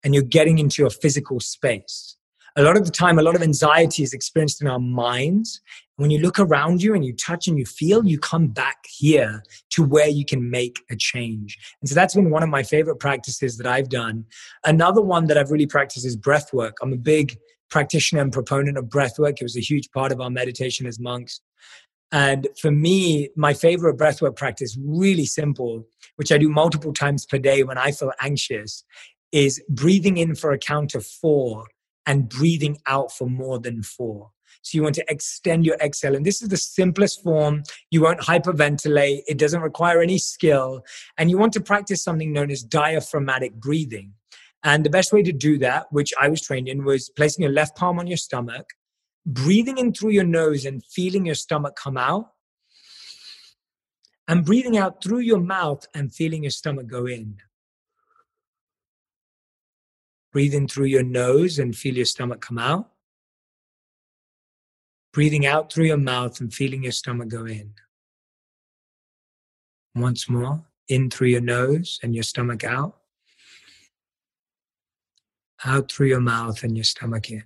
and 0.03 0.13
you're 0.13 0.23
getting 0.23 0.59
into 0.59 0.81
your 0.81 0.91
physical 0.91 1.39
space. 1.39 2.17
A 2.55 2.61
lot 2.61 2.77
of 2.77 2.85
the 2.85 2.91
time, 2.91 3.17
a 3.17 3.23
lot 3.23 3.35
of 3.35 3.41
anxiety 3.41 4.03
is 4.03 4.13
experienced 4.13 4.61
in 4.61 4.67
our 4.67 4.79
minds. 4.79 5.59
When 5.95 6.11
you 6.11 6.19
look 6.19 6.37
around 6.37 6.83
you 6.83 6.93
and 6.93 7.03
you 7.03 7.15
touch 7.15 7.47
and 7.47 7.57
you 7.57 7.65
feel, 7.65 8.05
you 8.05 8.19
come 8.19 8.47
back 8.47 8.85
here 8.87 9.43
to 9.71 9.83
where 9.83 10.07
you 10.07 10.23
can 10.23 10.51
make 10.51 10.79
a 10.91 10.95
change. 10.95 11.57
And 11.81 11.89
so 11.89 11.95
that's 11.95 12.13
been 12.13 12.29
one 12.29 12.43
of 12.43 12.49
my 12.49 12.61
favorite 12.61 12.97
practices 12.97 13.57
that 13.57 13.65
I've 13.65 13.89
done. 13.89 14.25
Another 14.65 15.01
one 15.01 15.25
that 15.27 15.37
I've 15.37 15.49
really 15.49 15.65
practiced 15.65 16.05
is 16.05 16.15
breath 16.15 16.53
work. 16.53 16.77
I'm 16.81 16.93
a 16.93 16.97
big 16.97 17.37
practitioner 17.71 18.21
and 18.21 18.31
proponent 18.31 18.77
of 18.77 18.87
breath 18.87 19.17
work. 19.17 19.41
It 19.41 19.45
was 19.45 19.57
a 19.57 19.61
huge 19.61 19.89
part 19.91 20.11
of 20.11 20.21
our 20.21 20.29
meditation 20.29 20.85
as 20.85 20.99
monks. 20.99 21.41
And 22.13 22.47
for 22.61 22.69
me, 22.69 23.29
my 23.35 23.55
favorite 23.55 23.97
breathwork 23.97 24.35
practice, 24.35 24.77
really 24.79 25.25
simple, 25.25 25.83
which 26.17 26.31
I 26.31 26.37
do 26.37 26.47
multiple 26.47 26.93
times 26.93 27.25
per 27.25 27.39
day 27.39 27.63
when 27.63 27.79
I 27.79 27.91
feel 27.91 28.11
anxious, 28.21 28.83
is 29.31 29.59
breathing 29.67 30.17
in 30.17 30.35
for 30.35 30.51
a 30.51 30.59
count 30.59 30.93
of 30.93 31.03
four 31.07 31.65
and 32.05 32.29
breathing 32.29 32.77
out 32.85 33.11
for 33.11 33.27
more 33.27 33.57
than 33.57 33.81
four. 33.81 34.29
So 34.61 34.77
you 34.77 34.83
want 34.83 34.93
to 34.95 35.05
extend 35.09 35.65
your 35.65 35.75
exhale. 35.81 36.15
And 36.15 36.23
this 36.23 36.43
is 36.43 36.49
the 36.49 36.57
simplest 36.57 37.23
form. 37.23 37.63
You 37.89 38.01
won't 38.01 38.19
hyperventilate. 38.19 39.23
It 39.27 39.39
doesn't 39.39 39.61
require 39.61 39.99
any 39.99 40.19
skill. 40.19 40.83
And 41.17 41.31
you 41.31 41.39
want 41.39 41.53
to 41.53 41.61
practice 41.61 42.03
something 42.03 42.31
known 42.31 42.51
as 42.51 42.61
diaphragmatic 42.61 43.55
breathing. 43.55 44.13
And 44.63 44.85
the 44.85 44.91
best 44.91 45.11
way 45.11 45.23
to 45.23 45.33
do 45.33 45.57
that, 45.57 45.87
which 45.89 46.13
I 46.21 46.29
was 46.29 46.41
trained 46.41 46.67
in, 46.67 46.85
was 46.85 47.09
placing 47.09 47.41
your 47.41 47.51
left 47.51 47.75
palm 47.75 47.97
on 47.97 48.05
your 48.05 48.17
stomach 48.17 48.67
breathing 49.25 49.77
in 49.77 49.93
through 49.93 50.11
your 50.11 50.25
nose 50.25 50.65
and 50.65 50.83
feeling 50.83 51.25
your 51.25 51.35
stomach 51.35 51.75
come 51.75 51.97
out, 51.97 52.31
and 54.27 54.45
breathing 54.45 54.77
out 54.77 55.03
through 55.03 55.19
your 55.19 55.39
mouth 55.39 55.85
and 55.93 56.13
feeling 56.13 56.43
your 56.43 56.51
stomach 56.51 56.87
go 56.87 57.05
in. 57.05 57.37
Breathing 60.31 60.67
through 60.67 60.85
your 60.85 61.03
nose 61.03 61.59
and 61.59 61.75
feel 61.75 61.95
your 61.95 62.05
stomach 62.05 62.41
come 62.41 62.57
out. 62.57 62.89
Breathing 65.11 65.45
out 65.45 65.71
through 65.71 65.85
your 65.85 65.97
mouth 65.97 66.39
and 66.39 66.51
feeling 66.51 66.83
your 66.83 66.91
stomach 66.91 67.27
go 67.27 67.45
in. 67.45 67.73
Once 69.93 70.27
more, 70.27 70.65
in 70.87 71.09
through 71.09 71.27
your 71.27 71.41
nose 71.41 71.99
and 72.01 72.15
your 72.15 72.23
stomach 72.23 72.63
out. 72.63 72.97
Out 75.65 75.91
through 75.91 76.07
your 76.07 76.19
mouth 76.19 76.63
and 76.63 76.75
your 76.75 76.83
stomach 76.83 77.29
in. 77.29 77.43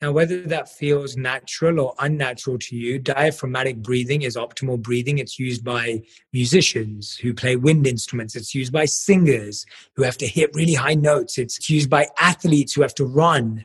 Now, 0.00 0.12
whether 0.12 0.42
that 0.42 0.68
feels 0.68 1.16
natural 1.16 1.80
or 1.80 1.94
unnatural 1.98 2.56
to 2.58 2.76
you, 2.76 3.00
diaphragmatic 3.00 3.78
breathing 3.78 4.22
is 4.22 4.36
optimal 4.36 4.80
breathing. 4.80 5.18
It's 5.18 5.40
used 5.40 5.64
by 5.64 6.02
musicians 6.32 7.16
who 7.16 7.34
play 7.34 7.56
wind 7.56 7.84
instruments. 7.84 8.36
It's 8.36 8.54
used 8.54 8.72
by 8.72 8.84
singers 8.84 9.66
who 9.96 10.04
have 10.04 10.16
to 10.18 10.26
hit 10.26 10.54
really 10.54 10.74
high 10.74 10.94
notes. 10.94 11.36
It's 11.36 11.68
used 11.68 11.90
by 11.90 12.06
athletes 12.20 12.74
who 12.74 12.82
have 12.82 12.94
to 12.94 13.04
run. 13.04 13.64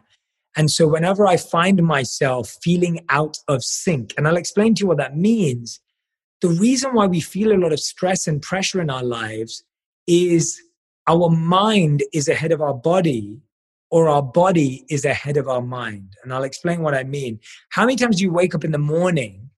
And 0.55 0.71
so, 0.71 0.87
whenever 0.87 1.27
I 1.27 1.37
find 1.37 1.83
myself 1.83 2.57
feeling 2.63 3.05
out 3.09 3.37
of 3.47 3.63
sync, 3.63 4.13
and 4.17 4.27
I'll 4.27 4.37
explain 4.37 4.73
to 4.75 4.81
you 4.81 4.87
what 4.87 4.97
that 4.97 5.15
means, 5.15 5.79
the 6.41 6.49
reason 6.49 6.95
why 6.95 7.05
we 7.05 7.21
feel 7.21 7.51
a 7.51 7.61
lot 7.61 7.73
of 7.73 7.79
stress 7.79 8.27
and 8.27 8.41
pressure 8.41 8.81
in 8.81 8.89
our 8.89 9.03
lives 9.03 9.63
is 10.07 10.59
our 11.07 11.29
mind 11.29 12.03
is 12.11 12.27
ahead 12.27 12.51
of 12.51 12.61
our 12.61 12.73
body 12.73 13.39
or 13.93 14.09
our 14.09 14.23
body 14.23 14.83
is 14.89 15.05
ahead 15.05 15.37
of 15.37 15.47
our 15.47 15.61
mind. 15.61 16.15
And 16.23 16.33
I'll 16.33 16.45
explain 16.45 16.81
what 16.81 16.95
I 16.95 17.03
mean. 17.03 17.39
How 17.69 17.83
many 17.83 17.95
times 17.95 18.17
do 18.17 18.23
you 18.23 18.31
wake 18.31 18.55
up 18.55 18.63
in 18.63 18.71
the 18.71 18.79
morning 18.79 19.51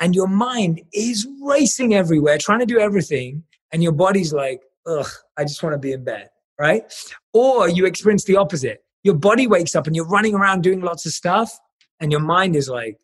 and 0.00 0.16
your 0.16 0.26
mind 0.26 0.80
is 0.92 1.28
racing 1.40 1.94
everywhere, 1.94 2.38
trying 2.38 2.58
to 2.58 2.66
do 2.66 2.80
everything, 2.80 3.44
and 3.70 3.80
your 3.80 3.92
body's 3.92 4.32
like, 4.32 4.62
ugh, 4.84 5.06
I 5.36 5.44
just 5.44 5.62
want 5.62 5.74
to 5.74 5.78
be 5.78 5.92
in 5.92 6.02
bed, 6.02 6.28
right? 6.58 6.92
Or 7.32 7.68
you 7.68 7.86
experience 7.86 8.24
the 8.24 8.34
opposite. 8.34 8.82
Your 9.04 9.14
body 9.14 9.46
wakes 9.46 9.76
up 9.76 9.86
and 9.86 9.94
you're 9.94 10.08
running 10.08 10.34
around 10.34 10.64
doing 10.64 10.80
lots 10.80 11.06
of 11.06 11.12
stuff, 11.12 11.56
and 12.00 12.10
your 12.10 12.20
mind 12.20 12.56
is 12.56 12.68
like, 12.68 12.96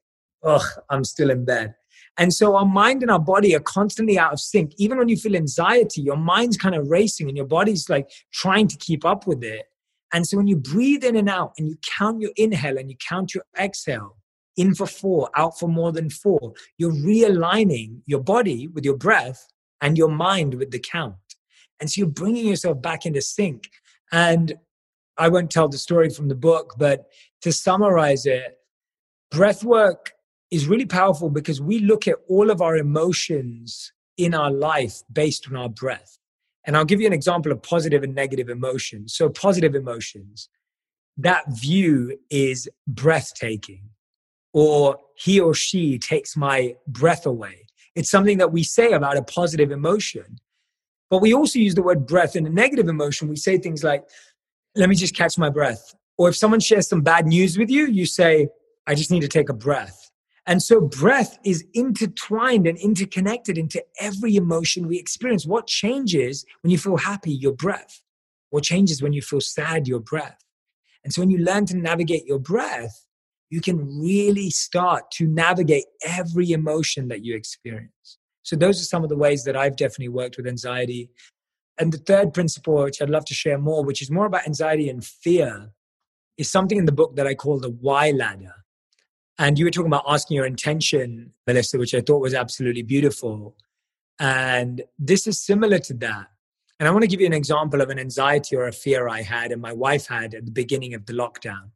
ugh, 0.43 0.67
I'm 0.91 1.05
still 1.05 1.31
in 1.31 1.45
bed. 1.45 1.77
And 2.19 2.35
so 2.35 2.57
our 2.57 2.67
mind 2.67 3.03
and 3.03 3.13
our 3.13 3.21
body 3.21 3.55
are 3.55 3.61
constantly 3.61 4.19
out 4.19 4.33
of 4.33 4.41
sync. 4.41 4.73
Even 4.79 4.99
when 4.99 5.09
you 5.09 5.17
feel 5.17 5.37
anxiety, 5.37 6.01
your 6.01 6.17
mind's 6.17 6.57
kind 6.57 6.75
of 6.75 6.89
racing 6.89 7.29
and 7.29 7.37
your 7.37 7.47
body's 7.47 7.89
like 7.89 8.11
trying 8.33 8.67
to 8.67 8.77
keep 8.77 9.05
up 9.05 9.29
with 9.29 9.45
it. 9.45 9.67
And 10.15 10.27
so 10.27 10.39
when 10.39 10.47
you 10.47 10.57
breathe 10.57 11.05
in 11.05 11.17
and 11.17 11.29
out 11.29 11.53
and 11.59 11.69
you 11.69 11.77
count 11.99 12.23
your 12.23 12.31
inhale 12.37 12.79
and 12.79 12.89
you 12.89 12.97
count 13.07 13.35
your 13.35 13.45
exhale, 13.59 14.17
in 14.57 14.75
for 14.75 14.87
four, 14.87 15.31
out 15.37 15.59
for 15.59 15.69
more 15.69 15.93
than 15.93 16.11
four. 16.11 16.55
You're 16.79 16.93
realigning 16.93 18.01
your 18.07 18.21
body 18.21 18.69
with 18.69 18.85
your 18.85 18.97
breath 18.97 19.47
and 19.81 19.99
your 19.99 20.09
mind 20.09 20.55
with 20.55 20.71
the 20.71 20.79
count. 20.79 21.17
And 21.81 21.91
so 21.91 22.01
you're 22.01 22.09
bringing 22.09 22.47
yourself 22.47 22.81
back 22.81 23.05
into 23.05 23.21
sync. 23.21 23.69
And 24.13 24.55
I 25.19 25.29
won't 25.29 25.51
tell 25.51 25.69
the 25.69 25.79
story 25.79 26.11
from 26.11 26.29
the 26.29 26.35
book, 26.35 26.75
but 26.79 27.07
to 27.43 27.53
summarize 27.53 28.27
it, 28.27 28.59
breath 29.31 29.65
work 29.65 30.13
is 30.51 30.67
really 30.67 30.87
powerful 30.87 31.31
because 31.31 31.61
we 31.61 31.81
look 31.81 32.07
at 32.07 32.17
all 32.29 32.51
of 32.51 32.63
our 32.63 32.77
emotions 32.77 33.93
in 34.17 34.35
our 34.35 34.51
life 34.51 35.03
based 35.13 35.49
on 35.49 35.57
our 35.57 35.69
breath. 35.69 36.19
And 36.67 36.77
I'll 36.77 36.85
give 36.85 37.01
you 37.01 37.07
an 37.07 37.13
example 37.13 37.53
of 37.53 37.63
positive 37.63 38.03
and 38.03 38.15
negative 38.15 38.49
emotions. 38.49 39.15
So, 39.15 39.29
positive 39.29 39.75
emotions, 39.75 40.49
that 41.17 41.45
view 41.49 42.19
is 42.31 42.69
breathtaking, 42.87 43.91
or 44.53 44.99
he 45.17 45.41
or 45.41 45.55
she 45.55 45.99
takes 45.99 46.37
my 46.37 46.77
breath 46.87 47.27
away. 47.27 47.67
It's 47.95 48.11
something 48.11 48.39
that 48.39 48.53
we 48.53 48.63
say 48.63 48.93
about 48.93 49.17
a 49.17 49.23
positive 49.23 49.71
emotion. 49.71 50.39
But 51.11 51.21
we 51.21 51.33
also 51.33 51.59
use 51.59 51.75
the 51.75 51.83
word 51.83 52.07
breath 52.07 52.35
in 52.35 52.47
a 52.47 52.51
negative 52.51 52.89
emotion. 52.89 53.29
We 53.29 53.37
say 53.37 53.59
things 53.59 53.85
like, 53.85 54.05
let 54.75 54.89
me 54.89 54.97
just 54.97 55.15
catch 55.15 55.39
my 55.39 55.51
breath. 55.51 55.95
Or 56.19 56.29
if 56.29 56.37
someone 56.37 56.61
shares 56.61 56.89
some 56.89 57.03
bad 57.03 57.27
news 57.27 57.59
with 57.59 57.71
you, 57.71 57.87
you 57.87 58.07
say, 58.07 58.49
I 58.87 58.95
just 58.95 59.11
need 59.11 59.21
to 59.21 59.29
take 59.29 59.49
a 59.49 59.55
breath. 59.55 60.04
And 60.47 60.63
so 60.63 60.81
breath 60.81 61.39
is 61.45 61.65
intertwined 61.73 62.67
and 62.67 62.77
interconnected 62.79 63.57
into 63.57 63.83
every 63.99 64.37
emotion 64.37 64.87
we 64.87 64.99
experience. 64.99 65.47
What 65.47 65.67
changes 65.67 66.45
when 66.61 66.71
you 66.71 66.79
feel 66.79 66.99
happy? 66.99 67.33
Your 67.33 67.53
breath. 67.53 68.03
What 68.51 68.65
changes 68.65 69.03
when 69.03 69.15
you 69.15 69.23
feel 69.23 69.41
sad? 69.41 69.89
Your 69.89 70.01
breath. 70.01 70.39
And 71.03 71.13
so 71.13 71.23
when 71.23 71.31
you 71.31 71.39
learn 71.39 71.67
to 71.67 71.77
navigate 71.77 72.27
your 72.27 72.39
breath, 72.39 73.07
you 73.51 73.61
can 73.61 74.01
really 74.01 74.51
start 74.51 75.11
to 75.13 75.27
navigate 75.27 75.85
every 76.05 76.51
emotion 76.51 77.09
that 77.09 77.25
you 77.25 77.37
experience. 77.37 78.19
So 78.43 78.57
those 78.57 78.81
are 78.81 78.85
some 78.85 79.03
of 79.03 79.09
the 79.09 79.17
ways 79.17 79.45
that 79.45 79.57
I've 79.57 79.77
definitely 79.77 80.09
worked 80.09 80.37
with 80.37 80.47
anxiety. 80.47 81.11
And 81.79 81.93
the 81.93 81.99
third 81.99 82.35
principle, 82.35 82.83
which 82.83 83.01
I'd 83.01 83.11
love 83.11 83.25
to 83.27 83.35
share 83.35 83.59
more, 83.59 83.83
which 83.83 84.03
is 84.03 84.11
more 84.11 84.27
about 84.27 84.47
anxiety 84.47 84.89
and 84.89 85.05
fear, 85.05 85.71
is 86.37 86.51
something 86.51 86.79
in 86.79 86.85
the 86.85 86.93
book 86.93 87.17
that 87.17 87.27
I 87.27 87.35
call 87.35 87.59
the 87.59 87.71
why 87.71 88.11
ladder. 88.11 88.64
And 89.39 89.59
you 89.59 89.65
were 89.65 89.71
talking 89.71 89.89
about 89.89 90.05
asking 90.07 90.37
your 90.37 90.47
intention, 90.47 91.33
Melissa, 91.47 91.79
which 91.79 91.95
I 91.95 92.01
thought 92.01 92.21
was 92.21 92.35
absolutely 92.35 92.83
beautiful. 92.83 93.57
And 94.21 94.83
this 94.99 95.27
is 95.27 95.41
similar 95.41 95.79
to 95.81 95.95
that. 95.95 96.29
And 96.79 96.89
I 96.89 96.93
want 96.93 97.03
to 97.03 97.09
give 97.09 97.21
you 97.21 97.27
an 97.27 97.33
example 97.33 97.81
of 97.81 97.91
an 97.91 97.99
anxiety 97.99 98.57
or 98.57 98.67
a 98.67 98.73
fear 98.73 99.09
I 99.09 99.23
had 99.23 99.53
and 99.53 99.61
my 99.61 99.73
wife 99.73 100.07
had 100.07 100.35
at 100.35 100.45
the 100.45 100.51
beginning 100.51 100.95
of 100.95 101.07
the 101.07 101.13
lockdown. 101.13 101.71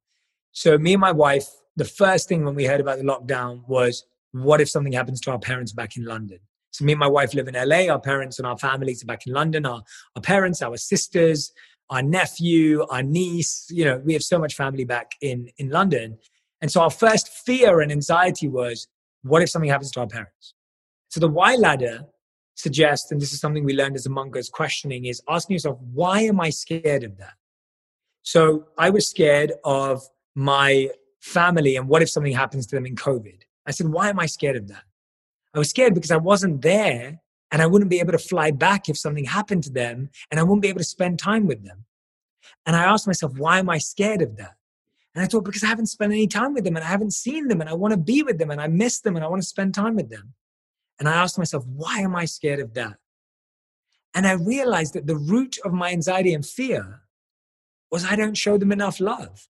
So, 0.52 0.76
me 0.76 0.94
and 0.94 1.00
my 1.00 1.12
wife, 1.12 1.46
the 1.76 1.84
first 1.84 2.28
thing 2.28 2.44
when 2.44 2.54
we 2.54 2.64
heard 2.64 2.80
about 2.80 2.98
the 2.98 3.04
lockdown 3.04 3.66
was 3.68 4.04
what 4.32 4.61
if 4.61 4.68
something 4.68 4.92
happens 4.92 5.20
to 5.22 5.30
our 5.30 5.38
parents 5.38 5.72
back 5.72 5.96
in 5.96 6.04
London? 6.04 6.38
So, 6.72 6.84
me 6.84 6.92
and 6.92 7.00
my 7.00 7.06
wife 7.06 7.32
live 7.34 7.48
in 7.48 7.54
LA. 7.54 7.92
Our 7.92 8.00
parents 8.00 8.38
and 8.38 8.46
our 8.46 8.59
families 8.59 9.02
are 9.02 9.06
back 9.06 9.26
in 9.26 9.32
London. 9.32 9.66
Our, 9.66 9.82
our 10.16 10.22
parents, 10.22 10.62
our 10.62 10.76
sisters, 10.76 11.52
our 11.90 12.02
nephew, 12.02 12.84
our 12.90 13.02
niece, 13.02 13.66
you 13.70 13.84
know, 13.84 13.98
we 14.04 14.12
have 14.12 14.22
so 14.22 14.38
much 14.38 14.54
family 14.54 14.84
back 14.84 15.12
in, 15.20 15.48
in 15.59 15.70
London. 15.70 16.18
And 16.61 16.70
so 16.70 16.80
our 16.80 16.90
first 16.90 17.28
fear 17.28 17.80
and 17.80 17.92
anxiety 17.92 18.48
was, 18.48 18.88
what 19.22 19.42
if 19.42 19.50
something 19.50 19.70
happens 19.70 19.90
to 19.92 20.00
our 20.00 20.06
parents? 20.06 20.54
So 21.09 21.20
the 21.20 21.28
why 21.28 21.54
ladder 21.54 22.04
suggests, 22.54 23.12
and 23.12 23.20
this 23.20 23.32
is 23.32 23.40
something 23.40 23.64
we 23.64 23.74
learned 23.74 23.96
as 23.96 24.06
a 24.06 24.11
monk 24.11 24.36
as 24.36 24.48
questioning, 24.48 25.04
is 25.04 25.22
asking 25.28 25.54
yourself, 25.54 25.78
why 25.92 26.20
am 26.22 26.40
I 26.40 26.50
scared 26.50 27.04
of 27.04 27.16
that? 27.18 27.34
So 28.22 28.66
I 28.76 28.90
was 28.90 29.09
scared 29.09 29.52
of 29.64 30.02
my 30.34 30.90
family 31.20 31.76
and 31.76 31.88
what 31.88 32.02
if 32.02 32.11
something 32.11 32.32
happens 32.32 32.66
to 32.66 32.76
them 32.76 32.86
in 32.86 32.96
COVID? 32.96 33.40
I 33.66 33.70
said, 33.70 33.88
why 33.88 34.09
am 34.09 34.18
I 34.18 34.26
scared 34.26 34.56
of 34.56 34.68
that? 34.68 34.82
I 35.54 35.59
was 35.59 35.70
scared 35.70 35.94
because 35.94 36.11
I 36.11 36.16
wasn't 36.16 36.62
there 36.62 37.20
and 37.50 37.62
I 37.62 37.66
wouldn't 37.66 37.90
be 37.90 38.00
able 38.00 38.12
to 38.12 38.18
fly 38.18 38.50
back 38.50 38.88
if 38.88 38.98
something 38.98 39.24
happened 39.24 39.64
to 39.64 39.70
them 39.70 40.11
and 40.30 40.38
I 40.38 40.42
wouldn't 40.42 40.62
be 40.62 40.68
able 40.68 40.80
to 40.80 40.84
spend 40.84 41.18
time 41.18 41.46
with 41.46 41.64
them. 41.64 41.84
And 42.66 42.76
I 42.76 42.84
asked 42.84 43.06
myself, 43.06 43.38
why 43.38 43.59
am 43.59 43.70
I 43.70 43.78
scared 43.78 44.20
of 44.20 44.36
that? 44.36 44.57
And 45.19 45.25
I 45.25 45.27
thought, 45.27 45.45
because 45.45 45.64
I 45.64 45.66
haven't 45.66 45.87
spent 45.87 46.12
any 46.12 46.29
time 46.29 46.55
with 46.55 46.62
them 46.62 46.77
and 46.77 46.85
I 46.85 46.89
haven't 46.89 47.12
seen 47.12 47.49
them 47.49 47.61
and 47.61 47.69
I 47.69 47.75
want 47.75 47.91
to 47.91 47.99
be 47.99 48.23
with 48.23 48.39
them 48.39 48.53
and 48.53 48.61
I 48.61 48.69
miss 48.69 49.01
them 49.01 49.16
and 49.16 49.25
I 49.25 49.29
want 49.29 49.43
to 49.43 49.49
spend 49.49 49.75
time 49.75 49.97
with 49.97 50.11
them. 50.11 50.33
And 51.01 51.09
I 51.09 51.14
asked 51.14 51.37
myself, 51.39 51.66
why 51.66 51.99
am 51.99 52.14
I 52.14 52.25
scared 52.25 52.61
of 52.61 52.73
that? 52.75 52.99
And 54.14 54.29
I 54.29 54.35
realized 54.35 54.95
that 54.95 55.09
the 55.09 55.16
root 55.16 55.59
of 55.64 55.73
my 55.73 55.91
anxiety 55.91 56.35
and 56.35 56.47
fear 56.47 57.01
was 57.91 58.05
I 58.05 58.14
don't 58.14 58.37
show 58.37 58.59
them 58.59 58.71
enough 58.71 59.01
love. 59.01 59.49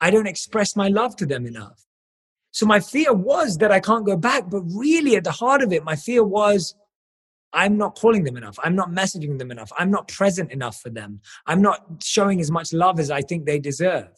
I 0.00 0.10
don't 0.10 0.26
express 0.26 0.74
my 0.74 0.88
love 0.88 1.14
to 1.18 1.26
them 1.26 1.46
enough. 1.46 1.86
So 2.50 2.66
my 2.66 2.80
fear 2.80 3.12
was 3.12 3.58
that 3.58 3.70
I 3.70 3.78
can't 3.78 4.04
go 4.04 4.16
back. 4.16 4.50
But 4.50 4.62
really, 4.62 5.14
at 5.14 5.22
the 5.22 5.30
heart 5.30 5.62
of 5.62 5.72
it, 5.72 5.84
my 5.84 5.94
fear 5.94 6.24
was 6.24 6.74
I'm 7.52 7.76
not 7.78 7.96
calling 7.96 8.24
them 8.24 8.36
enough. 8.36 8.58
I'm 8.64 8.74
not 8.74 8.90
messaging 8.90 9.38
them 9.38 9.52
enough. 9.52 9.70
I'm 9.78 9.92
not 9.92 10.08
present 10.08 10.50
enough 10.50 10.80
for 10.80 10.90
them. 10.90 11.20
I'm 11.46 11.62
not 11.62 12.02
showing 12.02 12.40
as 12.40 12.50
much 12.50 12.72
love 12.72 12.98
as 12.98 13.12
I 13.12 13.22
think 13.22 13.46
they 13.46 13.60
deserve. 13.60 14.08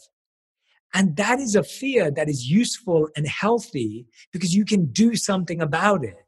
And 0.95 1.16
that 1.16 1.40
is 1.40 1.57
a 1.57 1.64
fear 1.64 2.11
that 2.12 2.28
is 2.28 2.49
useful 2.49 3.09
and 3.16 3.26
healthy 3.26 4.07
because 4.32 4.55
you 4.55 4.64
can 4.64 4.86
do 4.86 5.16
something 5.16 5.61
about 5.61 6.05
it. 6.05 6.24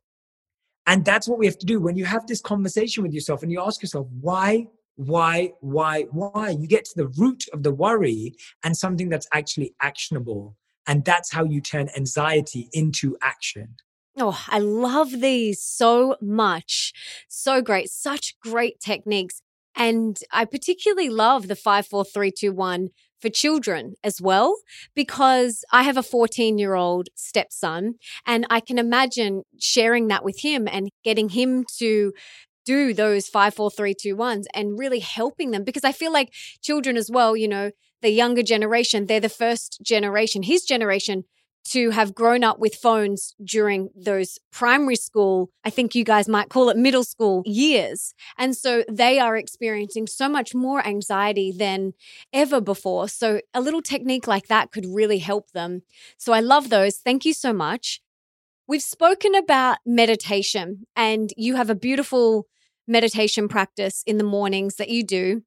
And 0.87 1.05
that's 1.05 1.29
what 1.29 1.39
we 1.39 1.47
have 1.47 1.59
to 1.59 1.67
do. 1.67 1.81
When 1.81 1.97
you 1.97 2.05
have 2.05 2.27
this 2.27 2.41
conversation 2.41 3.05
with 3.05 3.13
yourself 3.13 3.43
and 3.43 3.51
you 3.51 3.61
ask 3.61 3.81
yourself, 3.81 4.09
why, 4.21 4.67
why, 4.97 5.53
why, 5.61 6.03
why, 6.11 6.51
you 6.51 6.67
get 6.67 6.85
to 6.87 6.97
the 6.97 7.09
root 7.09 7.45
of 7.53 7.63
the 7.63 7.73
worry 7.73 8.35
and 8.65 8.77
something 8.77 9.09
that's 9.09 9.29
actually 9.33 9.75
actionable. 9.81 10.57
And 10.87 11.05
that's 11.05 11.33
how 11.33 11.45
you 11.45 11.61
turn 11.61 11.89
anxiety 11.97 12.69
into 12.73 13.17
action. 13.23 13.77
Oh, 14.19 14.45
I 14.49 14.59
love 14.59 15.21
these 15.21 15.63
so 15.63 16.17
much. 16.21 16.93
So 17.29 17.61
great. 17.61 17.91
Such 17.91 18.35
great 18.41 18.81
techniques. 18.81 19.43
And 19.77 20.19
I 20.33 20.47
particularly 20.47 21.11
love 21.11 21.49
the 21.49 21.57
five, 21.57 21.87
four, 21.87 22.05
three, 22.05 22.31
two, 22.31 22.53
one 22.53 22.91
for 23.27 23.31
children 23.31 23.95
as 24.05 24.21
well, 24.21 24.57
because 24.95 25.65
I 25.73 25.83
have 25.83 25.97
a 25.97 26.03
14 26.03 26.59
year 26.59 26.75
old 26.75 27.09
stepson 27.17 27.95
and 28.25 28.47
I 28.51 28.61
can 28.61 28.79
imagine 28.79 29.43
sharing 29.59 30.07
that 30.09 30.25
with 30.25 30.41
him 30.41 30.69
and 30.71 30.91
getting 31.03 31.31
him 31.31 31.65
to 31.79 32.13
do 32.65 32.95
those 32.95 33.27
five, 33.27 33.55
four, 33.55 33.71
three, 33.71 33.95
two, 34.01 34.15
ones 34.15 34.47
and 34.55 34.79
really 34.79 35.01
helping 35.01 35.51
them 35.51 35.65
because 35.65 35.85
I 35.85 35.93
feel 35.93 36.13
like 36.13 36.33
children 36.63 36.97
as 36.97 37.11
well, 37.11 37.37
you 37.37 37.49
know, 37.49 37.71
the 38.01 38.11
younger 38.11 38.43
generation, 38.43 39.07
they're 39.07 39.21
the 39.21 39.29
first 39.29 39.79
generation, 39.83 40.45
his 40.45 40.63
generation 40.63 41.25
to 41.71 41.91
have 41.91 42.15
grown 42.15 42.45
up 42.45 42.59
with 42.59 42.75
phones 42.75 43.35
during 43.43 43.91
those 43.95 44.39
primary 44.53 44.97
school, 44.97 45.51
I 45.65 45.71
think 45.71 45.95
you 45.95 46.05
guys 46.05 46.29
might 46.29 46.49
call 46.49 46.69
it 46.69 46.77
middle 46.77 47.05
school 47.05 47.43
years. 47.45 48.15
And 48.39 48.57
so 48.57 48.85
they 48.91 49.19
are 49.19 49.37
experiencing 49.37 50.07
so 50.07 50.29
much 50.29 50.55
more 50.55 50.87
anxiety 50.87 51.53
than 51.53 51.95
ever 52.33 52.61
before. 52.61 53.09
So 53.09 53.41
a 53.55 53.61
little 53.61 53.83
technique 53.83 54.27
like 54.27 54.49
that 54.49 54.73
could 54.73 54.87
really 54.87 55.19
help 55.19 55.53
them. 55.53 55.83
So 56.17 56.33
I 56.33 56.41
love 56.41 56.69
those. 56.69 56.97
Thank 56.97 57.25
you 57.25 57.33
so 57.33 57.53
much. 57.53 58.01
We've 58.69 58.83
spoken 58.83 59.35
about 59.35 59.79
meditation 59.87 60.87
and 60.97 61.33
you 61.37 61.57
have 61.57 61.71
a 61.71 61.75
beautiful 61.75 62.47
meditation 62.89 63.49
practice 63.49 64.03
in 64.07 64.19
the 64.19 64.25
mornings 64.25 64.77
that 64.77 64.89
you 64.89 65.05
do. 65.05 65.43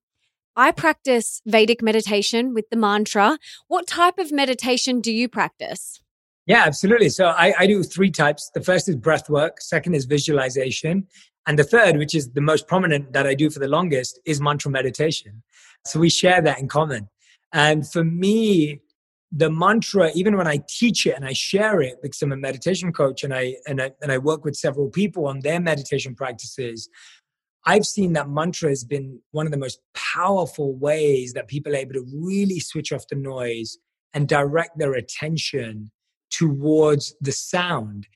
I 0.56 0.72
practice 0.72 1.42
Vedic 1.46 1.82
meditation 1.82 2.54
with 2.54 2.70
the 2.70 2.78
mantra. 2.78 3.38
What 3.68 3.88
type 3.88 4.18
of 4.18 4.32
meditation 4.32 5.00
do 5.00 5.12
you 5.12 5.30
practice? 5.30 6.02
Yeah, 6.50 6.64
absolutely. 6.66 7.10
So 7.10 7.28
I, 7.28 7.54
I 7.60 7.68
do 7.68 7.84
three 7.84 8.10
types. 8.10 8.50
The 8.56 8.62
first 8.62 8.90
is 8.90 8.96
breath 8.96 9.30
work, 9.30 9.62
second 9.62 9.94
is 9.94 10.06
visualization, 10.06 11.06
and 11.46 11.60
the 11.60 11.64
third, 11.64 11.98
which 11.98 12.16
is 12.16 12.32
the 12.32 12.42
most 12.42 12.68
prominent 12.68 13.14
that 13.14 13.28
I 13.28 13.36
do 13.36 13.52
for 13.52 13.60
the 13.60 13.68
longest, 13.68 14.20
is 14.26 14.42
mantra 14.42 14.72
meditation. 14.72 15.44
So 15.86 16.00
we 16.00 16.10
share 16.10 16.42
that 16.42 16.58
in 16.58 16.68
common. 16.68 17.08
And 17.54 17.88
for 17.88 18.04
me, 18.04 18.82
the 19.32 19.52
mantra, 19.52 20.10
even 20.16 20.38
when 20.38 20.48
I 20.48 20.62
teach 20.68 21.06
it 21.06 21.16
and 21.16 21.24
I 21.24 21.34
share 21.34 21.82
it, 21.82 22.02
because 22.02 22.20
I'm 22.24 22.32
a 22.32 22.38
meditation 22.38 22.92
coach 22.94 23.24
and 23.24 23.32
I 23.32 23.58
and 23.68 23.80
I 23.80 23.92
and 24.02 24.12
I 24.12 24.18
work 24.18 24.44
with 24.44 24.56
several 24.56 24.90
people 24.90 25.28
on 25.28 25.42
their 25.42 25.60
meditation 25.60 26.16
practices, 26.16 26.90
I've 27.68 27.86
seen 27.86 28.14
that 28.14 28.28
mantra 28.28 28.70
has 28.70 28.84
been 28.84 29.20
one 29.30 29.46
of 29.46 29.52
the 29.52 29.60
most 29.60 29.82
powerful 29.94 30.76
ways 30.76 31.34
that 31.34 31.48
people 31.48 31.74
are 31.74 31.84
able 31.84 31.94
to 31.94 32.08
really 32.12 32.60
switch 32.60 32.92
off 32.92 33.08
the 33.08 33.18
noise 33.18 33.78
and 34.16 34.28
direct 34.28 34.80
their 34.80 34.94
attention 34.94 35.92
towards 36.30 37.16
the 37.22 37.32
sound. 37.32 38.08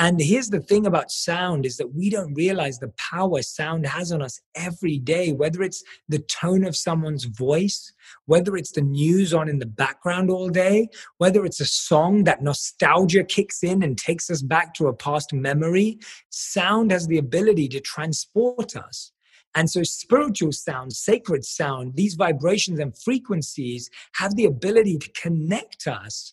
And 0.00 0.18
here's 0.18 0.48
the 0.48 0.60
thing 0.60 0.86
about 0.86 1.10
sound 1.10 1.66
is 1.66 1.76
that 1.76 1.94
we 1.94 2.08
don't 2.08 2.32
realize 2.32 2.78
the 2.78 2.94
power 2.96 3.42
sound 3.42 3.86
has 3.86 4.12
on 4.12 4.22
us 4.22 4.40
every 4.54 4.98
day, 4.98 5.32
whether 5.32 5.62
it's 5.62 5.84
the 6.08 6.20
tone 6.20 6.64
of 6.64 6.74
someone's 6.74 7.24
voice, 7.24 7.92
whether 8.24 8.56
it's 8.56 8.72
the 8.72 8.80
news 8.80 9.34
on 9.34 9.46
in 9.46 9.58
the 9.58 9.66
background 9.66 10.30
all 10.30 10.48
day, 10.48 10.88
whether 11.18 11.44
it's 11.44 11.60
a 11.60 11.66
song 11.66 12.24
that 12.24 12.42
nostalgia 12.42 13.22
kicks 13.22 13.62
in 13.62 13.82
and 13.82 13.98
takes 13.98 14.30
us 14.30 14.40
back 14.40 14.72
to 14.72 14.86
a 14.86 14.94
past 14.94 15.34
memory. 15.34 15.98
Sound 16.30 16.92
has 16.92 17.06
the 17.06 17.18
ability 17.18 17.68
to 17.68 17.80
transport 17.80 18.76
us. 18.76 19.12
And 19.54 19.68
so, 19.68 19.82
spiritual 19.82 20.52
sound, 20.52 20.94
sacred 20.94 21.44
sound, 21.44 21.96
these 21.96 22.14
vibrations 22.14 22.78
and 22.78 22.96
frequencies 22.96 23.90
have 24.14 24.34
the 24.34 24.46
ability 24.46 24.96
to 24.96 25.10
connect 25.10 25.86
us 25.86 26.32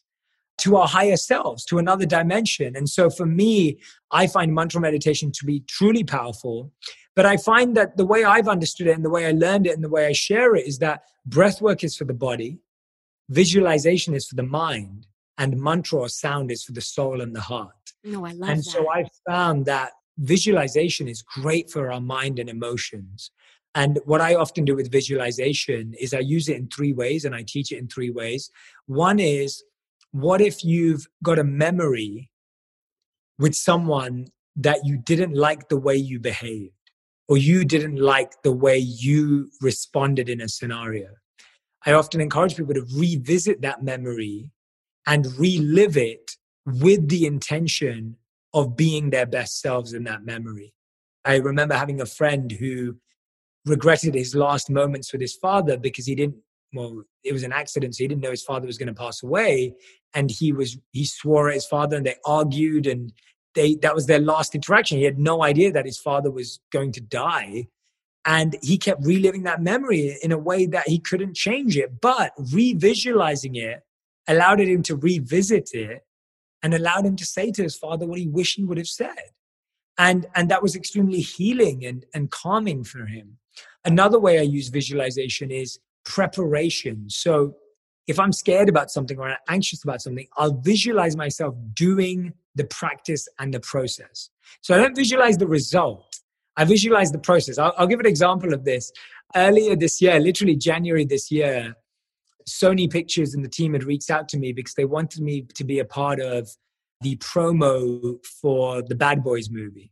to 0.59 0.75
our 0.75 0.87
higher 0.87 1.17
selves, 1.17 1.65
to 1.65 1.77
another 1.77 2.05
dimension. 2.05 2.75
And 2.75 2.89
so 2.89 3.09
for 3.09 3.25
me, 3.25 3.79
I 4.11 4.27
find 4.27 4.53
mantra 4.53 4.81
meditation 4.81 5.31
to 5.33 5.45
be 5.45 5.61
truly 5.67 6.03
powerful. 6.03 6.71
But 7.15 7.25
I 7.25 7.37
find 7.37 7.75
that 7.77 7.97
the 7.97 8.05
way 8.05 8.23
I've 8.23 8.47
understood 8.47 8.87
it 8.87 8.95
and 8.95 9.05
the 9.05 9.09
way 9.09 9.25
I 9.25 9.31
learned 9.31 9.67
it 9.67 9.73
and 9.73 9.83
the 9.83 9.89
way 9.89 10.05
I 10.07 10.13
share 10.13 10.55
it 10.55 10.67
is 10.67 10.79
that 10.79 11.01
breath 11.25 11.61
work 11.61 11.83
is 11.83 11.95
for 11.95 12.05
the 12.05 12.13
body, 12.13 12.59
visualization 13.29 14.13
is 14.13 14.27
for 14.27 14.35
the 14.35 14.43
mind, 14.43 15.07
and 15.37 15.59
mantra 15.59 15.99
or 15.99 16.09
sound 16.09 16.51
is 16.51 16.63
for 16.63 16.71
the 16.71 16.81
soul 16.81 17.21
and 17.21 17.35
the 17.35 17.41
heart. 17.41 17.73
No, 18.03 18.25
I 18.25 18.31
love 18.31 18.49
and 18.49 18.59
that. 18.59 18.63
so 18.63 18.91
I 18.91 19.05
found 19.27 19.65
that 19.65 19.91
visualization 20.17 21.07
is 21.07 21.21
great 21.21 21.69
for 21.69 21.91
our 21.91 22.01
mind 22.01 22.39
and 22.39 22.49
emotions. 22.49 23.31
And 23.75 23.99
what 24.05 24.21
I 24.21 24.33
often 24.33 24.65
do 24.65 24.75
with 24.75 24.91
visualization 24.91 25.93
is 25.99 26.13
I 26.13 26.19
use 26.19 26.49
it 26.49 26.57
in 26.57 26.67
three 26.67 26.93
ways 26.93 27.25
and 27.25 27.35
I 27.35 27.43
teach 27.47 27.71
it 27.71 27.77
in 27.77 27.87
three 27.87 28.09
ways. 28.09 28.49
One 28.87 29.19
is 29.19 29.63
what 30.21 30.41
if 30.41 30.63
you've 30.63 31.07
got 31.23 31.37
a 31.37 31.43
memory 31.43 32.31
with 33.37 33.53
someone 33.53 34.27
that 34.55 34.79
you 34.83 34.97
didn't 34.97 35.35
like 35.35 35.69
the 35.69 35.77
way 35.77 35.95
you 35.95 36.19
behaved 36.19 36.73
or 37.27 37.37
you 37.37 37.63
didn't 37.63 37.97
like 37.97 38.41
the 38.41 38.51
way 38.51 38.77
you 38.79 39.51
responded 39.61 40.27
in 40.27 40.41
a 40.41 40.49
scenario? 40.49 41.09
I 41.85 41.93
often 41.93 42.19
encourage 42.19 42.57
people 42.57 42.73
to 42.73 42.85
revisit 42.95 43.61
that 43.61 43.83
memory 43.83 44.49
and 45.05 45.27
relive 45.37 45.97
it 45.97 46.31
with 46.65 47.09
the 47.09 47.27
intention 47.27 48.15
of 48.55 48.75
being 48.75 49.11
their 49.11 49.27
best 49.27 49.61
selves 49.61 49.93
in 49.93 50.03
that 50.05 50.25
memory. 50.25 50.73
I 51.25 51.35
remember 51.35 51.75
having 51.75 52.01
a 52.01 52.07
friend 52.07 52.51
who 52.51 52.97
regretted 53.67 54.15
his 54.15 54.33
last 54.33 54.69
moments 54.69 55.11
with 55.11 55.21
his 55.21 55.35
father 55.35 55.77
because 55.77 56.07
he 56.07 56.15
didn't 56.15 56.37
well 56.77 57.03
it 57.23 57.33
was 57.33 57.43
an 57.43 57.51
accident 57.51 57.93
so 57.95 58.03
he 58.03 58.07
didn't 58.07 58.21
know 58.21 58.31
his 58.31 58.43
father 58.43 58.65
was 58.65 58.77
going 58.77 58.87
to 58.87 58.93
pass 58.93 59.21
away 59.21 59.73
and 60.13 60.31
he 60.31 60.51
was 60.53 60.77
he 60.91 61.05
swore 61.05 61.49
at 61.49 61.55
his 61.55 61.65
father 61.65 61.97
and 61.97 62.05
they 62.05 62.15
argued 62.25 62.87
and 62.87 63.11
they 63.57 63.75
that 63.75 63.95
was 63.95 64.05
their 64.05 64.19
last 64.19 64.55
interaction. 64.55 64.97
He 64.97 65.03
had 65.03 65.19
no 65.19 65.43
idea 65.43 65.71
that 65.71 65.85
his 65.85 65.97
father 65.97 66.31
was 66.31 66.59
going 66.71 66.93
to 66.93 67.01
die 67.01 67.67
and 68.23 68.55
he 68.61 68.77
kept 68.77 69.05
reliving 69.05 69.43
that 69.43 69.61
memory 69.61 70.17
in 70.21 70.31
a 70.31 70.37
way 70.37 70.65
that 70.67 70.87
he 70.87 70.99
couldn't 70.99 71.35
change 71.35 71.77
it 71.77 71.99
but 71.99 72.31
revisualizing 72.37 73.57
it 73.57 73.81
allowed 74.27 74.59
him 74.59 74.83
to 74.83 74.95
revisit 74.95 75.69
it 75.73 76.03
and 76.61 76.73
allowed 76.73 77.05
him 77.05 77.15
to 77.15 77.25
say 77.25 77.51
to 77.51 77.63
his 77.63 77.75
father 77.75 78.05
what 78.05 78.19
he 78.19 78.27
wished 78.27 78.57
he 78.57 78.63
would 78.63 78.77
have 78.77 78.87
said. 78.87 79.31
And 79.97 80.27
and 80.35 80.49
that 80.49 80.61
was 80.61 80.75
extremely 80.75 81.21
healing 81.21 81.85
and 81.85 82.05
and 82.13 82.29
calming 82.29 82.83
for 82.83 83.05
him. 83.05 83.37
Another 83.83 84.19
way 84.19 84.37
i 84.39 84.43
use 84.43 84.69
visualization 84.69 85.49
is 85.49 85.79
preparation. 86.07 87.09
So 87.09 87.55
if 88.07 88.17
i'm 88.19 88.31
scared 88.31 88.69
about 88.69 88.89
something 88.89 89.19
or 89.19 89.35
anxious 89.49 89.83
about 89.83 90.01
something 90.01 90.25
i'll 90.37 90.61
visualize 90.61 91.17
myself 91.17 91.53
doing 91.73 92.33
the 92.55 92.63
practice 92.63 93.27
and 93.37 93.53
the 93.53 93.59
process. 93.59 94.29
So 94.61 94.73
i 94.73 94.77
don't 94.77 94.95
visualize 94.95 95.37
the 95.37 95.47
result. 95.47 96.19
I 96.55 96.65
visualize 96.65 97.11
the 97.11 97.19
process. 97.19 97.59
I'll, 97.59 97.73
I'll 97.77 97.85
give 97.85 97.99
an 97.99 98.07
example 98.07 98.51
of 98.51 98.65
this. 98.65 98.91
Earlier 99.35 99.75
this 99.75 100.01
year 100.01 100.19
literally 100.19 100.55
january 100.55 101.05
this 101.05 101.29
year 101.29 101.75
Sony 102.47 102.89
Pictures 102.89 103.33
and 103.33 103.43
the 103.43 103.49
team 103.49 103.73
had 103.73 103.83
reached 103.83 104.09
out 104.09 104.29
to 104.29 104.37
me 104.37 104.53
because 104.53 104.73
they 104.75 104.85
wanted 104.85 105.21
me 105.21 105.45
to 105.55 105.65
be 105.65 105.79
a 105.79 105.85
part 105.85 106.21
of 106.21 106.49
the 107.01 107.17
promo 107.17 108.25
for 108.41 108.81
the 108.81 108.95
Bad 108.95 109.21
Boys 109.21 109.49
movie. 109.49 109.91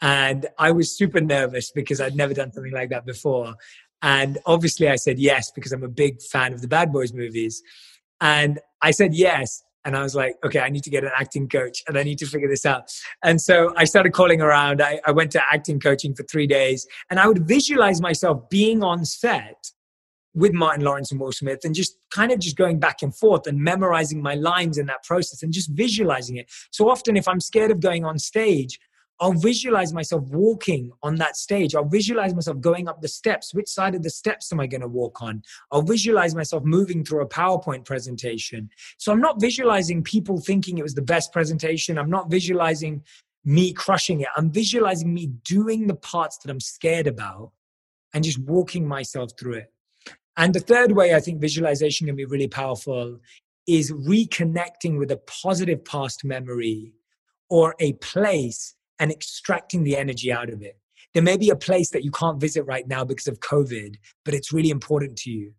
And 0.00 0.46
I 0.58 0.72
was 0.72 0.96
super 0.96 1.20
nervous 1.20 1.70
because 1.70 2.00
I'd 2.00 2.16
never 2.16 2.32
done 2.32 2.52
something 2.52 2.72
like 2.72 2.88
that 2.88 3.04
before. 3.04 3.54
And 4.02 4.38
obviously, 4.46 4.88
I 4.88 4.96
said 4.96 5.18
yes 5.18 5.50
because 5.50 5.72
I'm 5.72 5.84
a 5.84 5.88
big 5.88 6.22
fan 6.22 6.52
of 6.52 6.62
the 6.62 6.68
Bad 6.68 6.92
Boys 6.92 7.12
movies. 7.12 7.62
And 8.20 8.60
I 8.82 8.90
said 8.90 9.14
yes. 9.14 9.62
And 9.84 9.96
I 9.96 10.02
was 10.02 10.14
like, 10.14 10.36
okay, 10.44 10.60
I 10.60 10.68
need 10.68 10.84
to 10.84 10.90
get 10.90 11.04
an 11.04 11.10
acting 11.16 11.48
coach 11.48 11.82
and 11.88 11.96
I 11.96 12.02
need 12.02 12.18
to 12.18 12.26
figure 12.26 12.48
this 12.48 12.66
out. 12.66 12.92
And 13.24 13.40
so 13.40 13.72
I 13.76 13.84
started 13.84 14.12
calling 14.12 14.42
around. 14.42 14.82
I, 14.82 15.00
I 15.06 15.10
went 15.10 15.30
to 15.32 15.42
acting 15.50 15.80
coaching 15.80 16.14
for 16.14 16.22
three 16.24 16.46
days 16.46 16.86
and 17.08 17.18
I 17.18 17.26
would 17.26 17.46
visualize 17.46 18.00
myself 18.00 18.48
being 18.50 18.82
on 18.82 19.06
set 19.06 19.72
with 20.34 20.52
Martin 20.52 20.84
Lawrence 20.84 21.10
and 21.10 21.20
Will 21.20 21.32
Smith 21.32 21.60
and 21.64 21.74
just 21.74 21.96
kind 22.10 22.30
of 22.30 22.38
just 22.38 22.56
going 22.56 22.78
back 22.78 23.02
and 23.02 23.14
forth 23.14 23.46
and 23.46 23.58
memorizing 23.58 24.22
my 24.22 24.34
lines 24.34 24.78
in 24.78 24.86
that 24.86 25.02
process 25.02 25.42
and 25.42 25.52
just 25.52 25.70
visualizing 25.70 26.36
it. 26.36 26.50
So 26.70 26.88
often, 26.88 27.16
if 27.16 27.26
I'm 27.26 27.40
scared 27.40 27.70
of 27.70 27.80
going 27.80 28.04
on 28.04 28.18
stage, 28.18 28.78
I'll 29.20 29.32
visualize 29.32 29.92
myself 29.92 30.22
walking 30.28 30.90
on 31.02 31.16
that 31.16 31.36
stage. 31.36 31.74
I'll 31.74 31.84
visualize 31.84 32.34
myself 32.34 32.58
going 32.58 32.88
up 32.88 33.02
the 33.02 33.08
steps. 33.08 33.52
Which 33.52 33.68
side 33.68 33.94
of 33.94 34.02
the 34.02 34.08
steps 34.08 34.50
am 34.50 34.60
I 34.60 34.66
going 34.66 34.80
to 34.80 34.88
walk 34.88 35.20
on? 35.20 35.42
I'll 35.70 35.82
visualize 35.82 36.34
myself 36.34 36.64
moving 36.64 37.04
through 37.04 37.20
a 37.20 37.28
PowerPoint 37.28 37.84
presentation. 37.84 38.70
So 38.96 39.12
I'm 39.12 39.20
not 39.20 39.38
visualizing 39.38 40.02
people 40.02 40.40
thinking 40.40 40.78
it 40.78 40.82
was 40.82 40.94
the 40.94 41.02
best 41.02 41.34
presentation. 41.34 41.98
I'm 41.98 42.08
not 42.08 42.30
visualizing 42.30 43.02
me 43.44 43.74
crushing 43.74 44.22
it. 44.22 44.28
I'm 44.36 44.50
visualizing 44.50 45.12
me 45.12 45.26
doing 45.44 45.86
the 45.86 45.96
parts 45.96 46.38
that 46.38 46.50
I'm 46.50 46.60
scared 46.60 47.06
about 47.06 47.52
and 48.14 48.24
just 48.24 48.38
walking 48.38 48.88
myself 48.88 49.32
through 49.38 49.54
it. 49.54 49.72
And 50.38 50.54
the 50.54 50.60
third 50.60 50.92
way 50.92 51.14
I 51.14 51.20
think 51.20 51.42
visualization 51.42 52.06
can 52.06 52.16
be 52.16 52.24
really 52.24 52.48
powerful 52.48 53.18
is 53.66 53.92
reconnecting 53.92 54.98
with 54.98 55.10
a 55.10 55.18
positive 55.18 55.84
past 55.84 56.24
memory 56.24 56.94
or 57.50 57.74
a 57.80 57.92
place 57.94 58.74
and 59.00 59.10
extracting 59.10 59.82
the 59.82 59.96
energy 59.96 60.30
out 60.30 60.50
of 60.50 60.62
it. 60.62 60.78
There 61.14 61.22
may 61.22 61.36
be 61.36 61.50
a 61.50 61.56
place 61.56 61.90
that 61.90 62.04
you 62.04 62.12
can't 62.12 62.40
visit 62.40 62.62
right 62.64 62.86
now 62.86 63.04
because 63.04 63.26
of 63.26 63.40
COVID, 63.40 63.96
but 64.24 64.34
it's 64.34 64.52
really 64.52 64.70
important 64.70 65.16
to 65.18 65.30
you. 65.30 65.54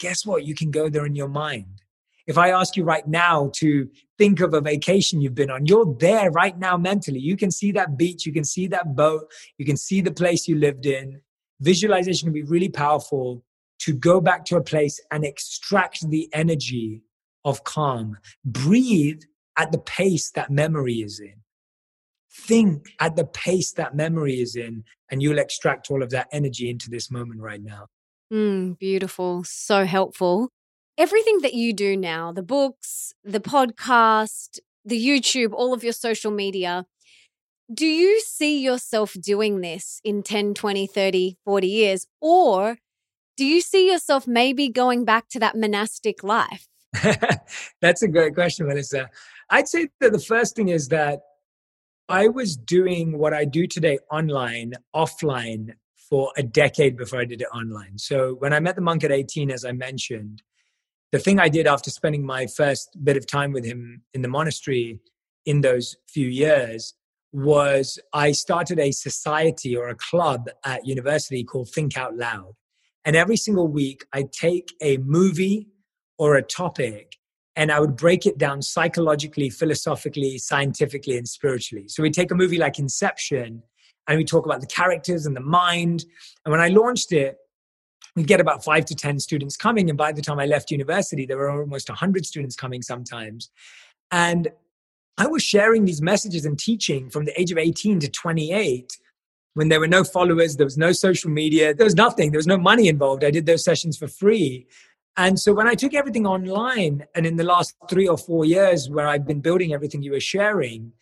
Guess 0.00 0.26
what? 0.26 0.44
You 0.44 0.54
can 0.54 0.70
go 0.72 0.88
there 0.88 1.06
in 1.06 1.14
your 1.14 1.28
mind. 1.28 1.82
If 2.26 2.38
I 2.38 2.50
ask 2.50 2.76
you 2.76 2.82
right 2.82 3.06
now 3.06 3.52
to 3.56 3.88
think 4.18 4.40
of 4.40 4.52
a 4.52 4.60
vacation 4.60 5.20
you've 5.20 5.36
been 5.36 5.50
on, 5.50 5.66
you're 5.66 5.94
there 6.00 6.30
right 6.32 6.58
now 6.58 6.76
mentally. 6.76 7.20
You 7.20 7.36
can 7.36 7.52
see 7.52 7.70
that 7.72 7.96
beach, 7.96 8.26
you 8.26 8.32
can 8.32 8.42
see 8.42 8.66
that 8.68 8.96
boat, 8.96 9.30
you 9.58 9.64
can 9.64 9.76
see 9.76 10.00
the 10.00 10.10
place 10.10 10.48
you 10.48 10.56
lived 10.56 10.86
in. 10.86 11.20
Visualization 11.60 12.26
can 12.26 12.32
be 12.32 12.42
really 12.42 12.68
powerful 12.68 13.44
to 13.78 13.92
go 13.92 14.20
back 14.20 14.44
to 14.46 14.56
a 14.56 14.62
place 14.62 15.00
and 15.12 15.24
extract 15.24 16.08
the 16.10 16.28
energy 16.32 17.02
of 17.44 17.62
calm. 17.62 18.18
Breathe 18.44 19.22
at 19.56 19.70
the 19.70 19.78
pace 19.78 20.32
that 20.32 20.50
memory 20.50 20.96
is 20.96 21.20
in. 21.20 21.34
Think 22.38 22.86
at 23.00 23.16
the 23.16 23.24
pace 23.24 23.72
that 23.72 23.96
memory 23.96 24.40
is 24.40 24.56
in, 24.56 24.84
and 25.10 25.22
you'll 25.22 25.38
extract 25.38 25.90
all 25.90 26.02
of 26.02 26.10
that 26.10 26.28
energy 26.32 26.70
into 26.70 26.90
this 26.90 27.10
moment 27.10 27.40
right 27.40 27.62
now. 27.62 27.86
Mm, 28.32 28.78
beautiful. 28.78 29.44
So 29.44 29.84
helpful. 29.84 30.50
Everything 30.98 31.40
that 31.42 31.54
you 31.54 31.72
do 31.72 31.96
now, 31.96 32.32
the 32.32 32.42
books, 32.42 33.12
the 33.24 33.40
podcast, 33.40 34.58
the 34.84 35.04
YouTube, 35.04 35.52
all 35.52 35.74
of 35.74 35.84
your 35.84 35.92
social 35.92 36.30
media, 36.30 36.86
do 37.72 37.86
you 37.86 38.20
see 38.20 38.60
yourself 38.60 39.16
doing 39.20 39.60
this 39.60 40.00
in 40.04 40.22
10, 40.22 40.54
20, 40.54 40.86
30, 40.86 41.36
40 41.44 41.66
years? 41.66 42.06
Or 42.20 42.78
do 43.36 43.44
you 43.44 43.60
see 43.60 43.90
yourself 43.90 44.26
maybe 44.26 44.68
going 44.68 45.04
back 45.04 45.28
to 45.30 45.40
that 45.40 45.56
monastic 45.56 46.22
life? 46.22 46.68
That's 47.80 48.02
a 48.02 48.08
great 48.08 48.34
question, 48.34 48.66
Melissa. 48.66 49.10
I'd 49.50 49.68
say 49.68 49.88
that 50.00 50.12
the 50.12 50.18
first 50.18 50.56
thing 50.56 50.68
is 50.68 50.88
that 50.88 51.20
I 52.08 52.28
was 52.28 52.56
doing 52.56 53.18
what 53.18 53.34
I 53.34 53.44
do 53.44 53.66
today 53.66 53.98
online, 54.12 54.74
offline 54.94 55.74
for 56.08 56.32
a 56.36 56.42
decade 56.42 56.96
before 56.96 57.20
I 57.20 57.24
did 57.24 57.40
it 57.40 57.48
online. 57.52 57.98
So 57.98 58.34
when 58.34 58.52
I 58.52 58.60
met 58.60 58.76
the 58.76 58.80
monk 58.80 59.02
at 59.02 59.10
18, 59.10 59.50
as 59.50 59.64
I 59.64 59.72
mentioned, 59.72 60.42
the 61.10 61.18
thing 61.18 61.40
I 61.40 61.48
did 61.48 61.66
after 61.66 61.90
spending 61.90 62.24
my 62.24 62.46
first 62.46 62.96
bit 63.02 63.16
of 63.16 63.26
time 63.26 63.52
with 63.52 63.64
him 63.64 64.02
in 64.14 64.22
the 64.22 64.28
monastery 64.28 65.00
in 65.46 65.62
those 65.62 65.96
few 66.06 66.28
years 66.28 66.94
was 67.32 67.98
I 68.12 68.32
started 68.32 68.78
a 68.78 68.92
society 68.92 69.76
or 69.76 69.88
a 69.88 69.96
club 69.96 70.48
at 70.64 70.86
university 70.86 71.42
called 71.42 71.70
Think 71.70 71.96
Out 71.96 72.16
Loud. 72.16 72.54
And 73.04 73.16
every 73.16 73.36
single 73.36 73.66
week, 73.66 74.04
I'd 74.12 74.32
take 74.32 74.72
a 74.80 74.98
movie 74.98 75.68
or 76.18 76.36
a 76.36 76.42
topic 76.42 77.16
and 77.56 77.72
I 77.72 77.80
would 77.80 77.96
break 77.96 78.26
it 78.26 78.36
down 78.36 78.60
psychologically, 78.60 79.48
philosophically, 79.48 80.36
scientifically, 80.38 81.16
and 81.16 81.26
spiritually. 81.26 81.88
So 81.88 82.02
we 82.02 82.10
take 82.10 82.30
a 82.30 82.34
movie 82.34 82.58
like 82.58 82.78
Inception 82.78 83.62
and 84.06 84.18
we 84.18 84.24
talk 84.24 84.44
about 84.44 84.60
the 84.60 84.66
characters 84.66 85.24
and 85.24 85.34
the 85.34 85.40
mind. 85.40 86.04
And 86.44 86.52
when 86.52 86.60
I 86.60 86.68
launched 86.68 87.12
it, 87.12 87.38
we'd 88.14 88.26
get 88.26 88.40
about 88.40 88.62
five 88.62 88.84
to 88.86 88.94
10 88.94 89.18
students 89.20 89.56
coming. 89.56 89.88
And 89.88 89.96
by 89.96 90.12
the 90.12 90.22
time 90.22 90.38
I 90.38 90.46
left 90.46 90.70
university, 90.70 91.24
there 91.24 91.38
were 91.38 91.50
almost 91.50 91.88
100 91.88 92.26
students 92.26 92.56
coming 92.56 92.82
sometimes. 92.82 93.50
And 94.10 94.48
I 95.18 95.26
was 95.26 95.42
sharing 95.42 95.86
these 95.86 96.02
messages 96.02 96.44
and 96.44 96.58
teaching 96.58 97.08
from 97.08 97.24
the 97.24 97.40
age 97.40 97.50
of 97.50 97.58
18 97.58 98.00
to 98.00 98.08
28 98.10 98.98
when 99.54 99.70
there 99.70 99.80
were 99.80 99.88
no 99.88 100.04
followers, 100.04 100.56
there 100.56 100.66
was 100.66 100.76
no 100.76 100.92
social 100.92 101.30
media, 101.30 101.72
there 101.72 101.86
was 101.86 101.94
nothing, 101.94 102.30
there 102.30 102.38
was 102.38 102.46
no 102.46 102.58
money 102.58 102.88
involved. 102.88 103.24
I 103.24 103.30
did 103.30 103.46
those 103.46 103.64
sessions 103.64 103.96
for 103.96 104.06
free. 104.06 104.66
And 105.16 105.38
so 105.40 105.54
when 105.54 105.66
I 105.66 105.74
took 105.74 105.94
everything 105.94 106.26
online, 106.26 107.06
and 107.14 107.24
in 107.24 107.36
the 107.36 107.44
last 107.44 107.74
three 107.88 108.06
or 108.06 108.18
four 108.18 108.44
years 108.44 108.90
where 108.90 109.08
I've 109.08 109.26
been 109.26 109.40
building 109.40 109.72
everything 109.72 110.02
you 110.02 110.12
were 110.12 110.20
sharing, 110.20 110.92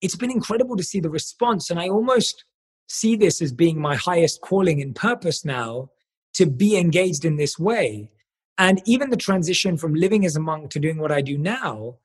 it's 0.00 0.14
been 0.14 0.30
incredible 0.30 0.76
to 0.76 0.84
see 0.84 1.00
the 1.00 1.10
response. 1.10 1.70
And 1.70 1.80
I 1.80 1.88
almost 1.88 2.44
see 2.88 3.16
this 3.16 3.42
as 3.42 3.52
being 3.52 3.80
my 3.80 3.96
highest 3.96 4.40
calling 4.42 4.80
and 4.80 4.94
purpose 4.94 5.44
now 5.44 5.90
to 6.34 6.46
be 6.46 6.76
engaged 6.76 7.24
in 7.24 7.36
this 7.36 7.58
way. 7.58 8.10
And 8.58 8.80
even 8.86 9.10
the 9.10 9.16
transition 9.16 9.76
from 9.76 9.94
living 9.94 10.24
as 10.24 10.36
a 10.36 10.40
monk 10.40 10.70
to 10.70 10.80
doing 10.80 10.98
what 10.98 11.12
I 11.12 11.20
do 11.20 11.36
now, 11.36 11.96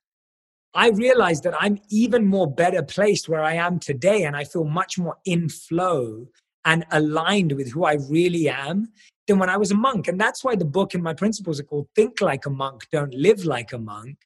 I 0.73 0.89
realized 0.89 1.43
that 1.43 1.55
I'm 1.59 1.79
even 1.89 2.25
more 2.25 2.51
better 2.51 2.81
placed 2.81 3.29
where 3.29 3.43
I 3.43 3.53
am 3.53 3.77
today. 3.77 4.23
And 4.23 4.35
I 4.35 4.43
feel 4.43 4.63
much 4.63 4.97
more 4.97 5.17
in 5.25 5.49
flow 5.49 6.27
and 6.65 6.83
aligned 6.91 7.51
with 7.51 7.71
who 7.71 7.85
I 7.85 7.97
really 8.09 8.49
am 8.49 8.89
than 9.27 9.39
when 9.39 9.49
I 9.49 9.57
was 9.57 9.71
a 9.71 9.75
monk. 9.75 10.07
And 10.07 10.19
that's 10.19 10.43
why 10.43 10.55
the 10.55 10.65
book 10.65 10.93
and 10.93 11.03
my 11.03 11.13
principles 11.13 11.59
are 11.59 11.63
called 11.63 11.87
Think 11.95 12.21
Like 12.21 12.45
a 12.45 12.49
Monk, 12.49 12.87
Don't 12.91 13.13
Live 13.13 13.45
Like 13.45 13.73
a 13.73 13.77
Monk, 13.77 14.17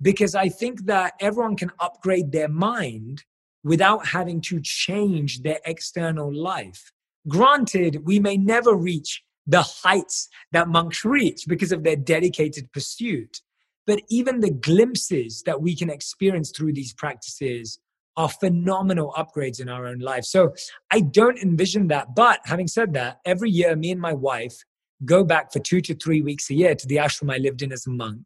because 0.00 0.34
I 0.34 0.48
think 0.48 0.86
that 0.86 1.14
everyone 1.20 1.56
can 1.56 1.72
upgrade 1.80 2.32
their 2.32 2.48
mind 2.48 3.24
without 3.64 4.06
having 4.06 4.40
to 4.40 4.60
change 4.62 5.42
their 5.42 5.58
external 5.64 6.32
life. 6.32 6.92
Granted, 7.26 8.04
we 8.04 8.20
may 8.20 8.36
never 8.36 8.74
reach 8.74 9.22
the 9.46 9.62
heights 9.62 10.28
that 10.52 10.68
monks 10.68 11.04
reach 11.04 11.44
because 11.46 11.72
of 11.72 11.82
their 11.82 11.96
dedicated 11.96 12.70
pursuit. 12.72 13.40
But 13.86 14.02
even 14.08 14.40
the 14.40 14.50
glimpses 14.50 15.42
that 15.46 15.60
we 15.60 15.76
can 15.76 15.90
experience 15.90 16.50
through 16.50 16.72
these 16.72 16.92
practices 16.92 17.78
are 18.16 18.28
phenomenal 18.28 19.12
upgrades 19.16 19.60
in 19.60 19.68
our 19.68 19.86
own 19.86 19.98
life. 19.98 20.24
So 20.24 20.54
I 20.90 21.00
don't 21.00 21.38
envision 21.38 21.88
that. 21.88 22.14
But 22.14 22.40
having 22.44 22.66
said 22.66 22.94
that, 22.94 23.18
every 23.24 23.50
year, 23.50 23.76
me 23.76 23.90
and 23.90 24.00
my 24.00 24.12
wife 24.12 24.56
go 25.04 25.24
back 25.24 25.52
for 25.52 25.58
two 25.58 25.80
to 25.82 25.94
three 25.94 26.22
weeks 26.22 26.48
a 26.50 26.54
year 26.54 26.74
to 26.74 26.86
the 26.86 26.96
ashram 26.96 27.32
I 27.32 27.38
lived 27.38 27.62
in 27.62 27.72
as 27.72 27.86
a 27.86 27.90
monk, 27.90 28.22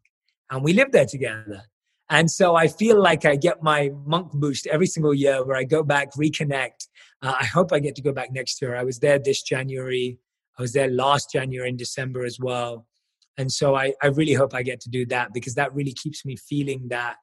and 0.49 0.63
we 0.63 0.73
live 0.73 0.91
there 0.91 1.05
together. 1.05 1.63
And 2.09 2.29
so 2.29 2.55
I 2.55 2.67
feel 2.67 3.01
like 3.01 3.23
I 3.23 3.37
get 3.37 3.63
my 3.63 3.89
monk 4.05 4.31
boost 4.33 4.67
every 4.67 4.87
single 4.87 5.13
year 5.13 5.45
where 5.45 5.55
I 5.55 5.63
go 5.63 5.81
back, 5.81 6.11
reconnect. 6.13 6.87
Uh, 7.21 7.35
I 7.39 7.45
hope 7.45 7.71
I 7.71 7.79
get 7.79 7.95
to 7.95 8.01
go 8.01 8.11
back 8.11 8.33
next 8.33 8.61
year. 8.61 8.75
I 8.75 8.83
was 8.83 8.99
there 8.99 9.17
this 9.17 9.41
January. 9.41 10.19
I 10.59 10.61
was 10.61 10.73
there 10.73 10.89
last 10.89 11.31
January 11.31 11.69
in 11.69 11.77
December 11.77 12.25
as 12.25 12.37
well. 12.37 12.85
And 13.37 13.49
so 13.49 13.75
I, 13.75 13.93
I 14.03 14.07
really 14.07 14.33
hope 14.33 14.53
I 14.53 14.61
get 14.61 14.81
to 14.81 14.89
do 14.89 15.05
that 15.05 15.33
because 15.33 15.55
that 15.55 15.73
really 15.73 15.93
keeps 15.93 16.25
me 16.25 16.35
feeling 16.35 16.89
that 16.89 17.15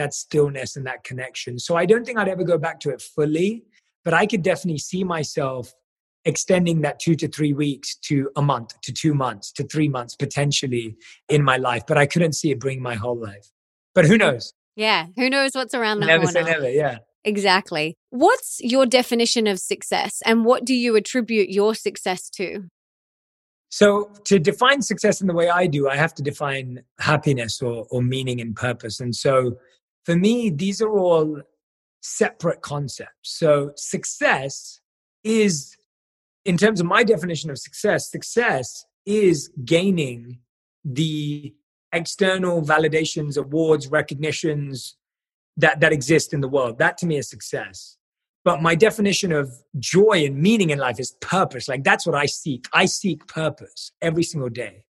that 0.00 0.14
stillness 0.14 0.76
and 0.76 0.86
that 0.86 1.04
connection. 1.04 1.58
So 1.58 1.76
I 1.76 1.86
don't 1.86 2.04
think 2.04 2.18
I'd 2.18 2.28
ever 2.28 2.44
go 2.44 2.58
back 2.58 2.80
to 2.80 2.90
it 2.90 3.00
fully, 3.00 3.64
but 4.04 4.14
I 4.14 4.26
could 4.26 4.42
definitely 4.42 4.78
see 4.78 5.04
myself 5.04 5.72
extending 6.24 6.82
that 6.82 6.98
two 6.98 7.14
to 7.16 7.28
three 7.28 7.52
weeks 7.52 7.96
to 7.96 8.30
a 8.36 8.42
month, 8.42 8.78
to 8.82 8.92
two 8.92 9.14
months, 9.14 9.52
to 9.52 9.64
three 9.64 9.88
months 9.88 10.14
potentially 10.16 10.96
in 11.28 11.42
my 11.42 11.56
life. 11.56 11.84
But 11.86 11.98
I 11.98 12.06
couldn't 12.06 12.34
see 12.34 12.50
it 12.50 12.60
bring 12.60 12.82
my 12.82 12.94
whole 12.94 13.18
life. 13.18 13.50
But 13.94 14.06
who 14.06 14.18
knows? 14.18 14.52
Yeah, 14.76 15.06
who 15.16 15.28
knows 15.30 15.52
what's 15.54 15.74
around 15.74 16.00
the 16.00 16.06
never 16.06 16.24
corner? 16.24 16.40
Never 16.40 16.50
say 16.50 16.58
never. 16.60 16.70
Yeah. 16.70 16.98
Exactly. 17.24 17.96
What's 18.10 18.60
your 18.62 18.86
definition 18.86 19.46
of 19.46 19.58
success 19.58 20.22
and 20.24 20.44
what 20.44 20.64
do 20.64 20.74
you 20.74 20.96
attribute 20.96 21.50
your 21.50 21.74
success 21.74 22.30
to? 22.30 22.64
So, 23.68 24.10
to 24.24 24.38
define 24.38 24.82
success 24.82 25.20
in 25.20 25.28
the 25.28 25.34
way 25.34 25.48
I 25.48 25.66
do, 25.66 25.88
I 25.88 25.96
have 25.96 26.12
to 26.14 26.22
define 26.22 26.82
happiness 26.98 27.62
or, 27.62 27.86
or 27.90 28.02
meaning 28.02 28.40
and 28.40 28.56
purpose. 28.56 28.98
And 28.98 29.14
so, 29.14 29.58
for 30.04 30.16
me, 30.16 30.50
these 30.50 30.80
are 30.80 30.90
all 30.90 31.40
separate 32.02 32.62
concepts. 32.62 33.10
So, 33.22 33.72
success 33.76 34.80
is, 35.24 35.76
in 36.44 36.56
terms 36.56 36.80
of 36.80 36.86
my 36.86 37.04
definition 37.04 37.50
of 37.50 37.58
success, 37.58 38.10
success 38.10 38.84
is 39.06 39.50
gaining 39.64 40.38
the 40.84 41.54
external 41.92 42.62
validations, 42.62 43.36
awards, 43.36 43.88
recognitions 43.88 44.96
that, 45.56 45.80
that 45.80 45.92
exist 45.92 46.32
in 46.32 46.40
the 46.40 46.48
world. 46.48 46.78
That 46.78 46.96
to 46.98 47.06
me 47.06 47.16
is 47.16 47.28
success. 47.28 47.96
But 48.44 48.62
my 48.62 48.74
definition 48.74 49.32
of 49.32 49.52
joy 49.78 50.24
and 50.24 50.36
meaning 50.36 50.70
in 50.70 50.78
life 50.78 50.98
is 50.98 51.12
purpose. 51.20 51.68
Like 51.68 51.84
that's 51.84 52.06
what 52.06 52.14
I 52.14 52.26
seek. 52.26 52.66
I 52.72 52.86
seek 52.86 53.26
purpose 53.26 53.92
every 54.00 54.22
single 54.22 54.48
day. 54.48 54.84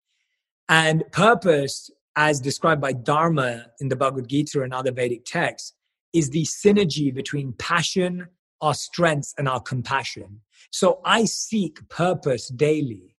And 0.68 1.02
purpose, 1.12 1.90
as 2.18 2.40
described 2.40 2.80
by 2.80 2.92
Dharma 2.92 3.66
in 3.80 3.88
the 3.88 3.94
Bhagavad 3.94 4.26
Gita 4.26 4.62
and 4.62 4.74
other 4.74 4.90
Vedic 4.90 5.24
texts, 5.24 5.74
is 6.12 6.30
the 6.30 6.42
synergy 6.42 7.14
between 7.14 7.52
passion, 7.52 8.26
our 8.60 8.74
strengths, 8.74 9.34
and 9.38 9.48
our 9.48 9.60
compassion. 9.60 10.40
So 10.72 11.00
I 11.04 11.26
seek 11.26 11.88
purpose 11.88 12.48
daily. 12.48 13.14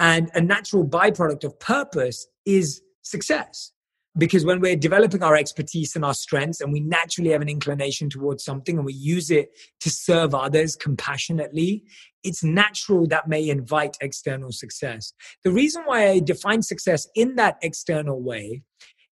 And 0.00 0.30
a 0.34 0.40
natural 0.40 0.84
byproduct 0.84 1.44
of 1.44 1.60
purpose 1.60 2.26
is 2.44 2.82
success 3.02 3.72
because 4.18 4.44
when 4.44 4.60
we're 4.60 4.76
developing 4.76 5.22
our 5.22 5.36
expertise 5.36 5.94
and 5.94 6.04
our 6.04 6.14
strengths 6.14 6.60
and 6.60 6.72
we 6.72 6.80
naturally 6.80 7.30
have 7.30 7.40
an 7.40 7.48
inclination 7.48 8.10
towards 8.10 8.44
something 8.44 8.76
and 8.76 8.84
we 8.84 8.92
use 8.92 9.30
it 9.30 9.50
to 9.80 9.90
serve 9.90 10.34
others 10.34 10.76
compassionately 10.76 11.84
it's 12.24 12.42
natural 12.42 13.06
that 13.06 13.28
may 13.28 13.48
invite 13.48 13.96
external 14.00 14.52
success 14.52 15.12
the 15.44 15.52
reason 15.52 15.82
why 15.86 16.08
i 16.08 16.18
define 16.18 16.62
success 16.62 17.06
in 17.14 17.36
that 17.36 17.56
external 17.62 18.20
way 18.20 18.62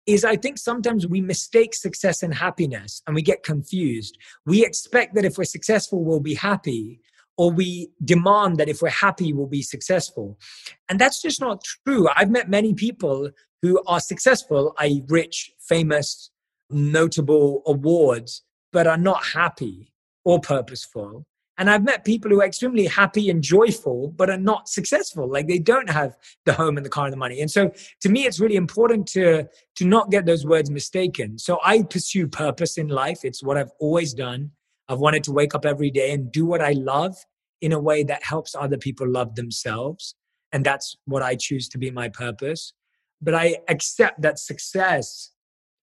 is 0.06 0.24
I 0.24 0.36
think 0.36 0.58
sometimes 0.58 1.06
we 1.06 1.20
mistake 1.20 1.74
success 1.74 2.22
and 2.22 2.34
happiness 2.34 3.02
and 3.06 3.14
we 3.14 3.22
get 3.22 3.44
confused. 3.44 4.18
We 4.44 4.64
expect 4.64 5.14
that 5.14 5.24
if 5.24 5.38
we're 5.38 5.44
successful, 5.44 6.02
we'll 6.02 6.20
be 6.20 6.34
happy, 6.34 7.00
or 7.36 7.50
we 7.50 7.90
demand 8.04 8.58
that 8.58 8.68
if 8.68 8.82
we're 8.82 8.90
happy, 8.90 9.32
we'll 9.32 9.46
be 9.46 9.62
successful. 9.62 10.38
And 10.88 10.98
that's 10.98 11.22
just 11.22 11.40
not 11.40 11.64
true. 11.86 12.08
I've 12.14 12.30
met 12.30 12.50
many 12.50 12.74
people 12.74 13.30
who 13.62 13.80
are 13.86 14.00
successful, 14.00 14.74
i.e., 14.78 15.02
rich, 15.08 15.52
famous, 15.60 16.30
notable 16.68 17.62
awards, 17.66 18.42
but 18.72 18.86
are 18.86 18.98
not 18.98 19.24
happy 19.24 19.92
or 20.24 20.40
purposeful. 20.40 21.24
And 21.58 21.70
I've 21.70 21.84
met 21.84 22.04
people 22.04 22.30
who 22.30 22.40
are 22.40 22.46
extremely 22.46 22.86
happy 22.86 23.30
and 23.30 23.42
joyful, 23.42 24.08
but 24.16 24.30
are 24.30 24.38
not 24.38 24.68
successful. 24.68 25.30
Like 25.30 25.46
they 25.46 25.58
don't 25.58 25.90
have 25.90 26.16
the 26.44 26.54
home 26.54 26.76
and 26.76 26.84
the 26.84 26.90
car 26.90 27.04
and 27.04 27.12
the 27.12 27.18
money. 27.18 27.40
And 27.40 27.50
so 27.50 27.70
to 28.00 28.08
me, 28.08 28.24
it's 28.24 28.40
really 28.40 28.56
important 28.56 29.06
to, 29.08 29.46
to 29.76 29.84
not 29.84 30.10
get 30.10 30.26
those 30.26 30.46
words 30.46 30.70
mistaken. 30.70 31.38
So 31.38 31.60
I 31.62 31.82
pursue 31.82 32.26
purpose 32.26 32.78
in 32.78 32.88
life. 32.88 33.20
It's 33.22 33.42
what 33.42 33.58
I've 33.58 33.70
always 33.78 34.14
done. 34.14 34.50
I've 34.88 34.98
wanted 34.98 35.24
to 35.24 35.32
wake 35.32 35.54
up 35.54 35.64
every 35.64 35.90
day 35.90 36.12
and 36.12 36.32
do 36.32 36.46
what 36.46 36.62
I 36.62 36.72
love 36.72 37.14
in 37.60 37.72
a 37.72 37.80
way 37.80 38.02
that 38.04 38.24
helps 38.24 38.56
other 38.56 38.78
people 38.78 39.08
love 39.08 39.34
themselves. 39.36 40.16
And 40.52 40.64
that's 40.64 40.96
what 41.04 41.22
I 41.22 41.36
choose 41.36 41.68
to 41.68 41.78
be 41.78 41.90
my 41.90 42.08
purpose 42.08 42.72
but 43.22 43.34
I 43.34 43.58
accept 43.68 44.20
that 44.22 44.38
success 44.38 45.30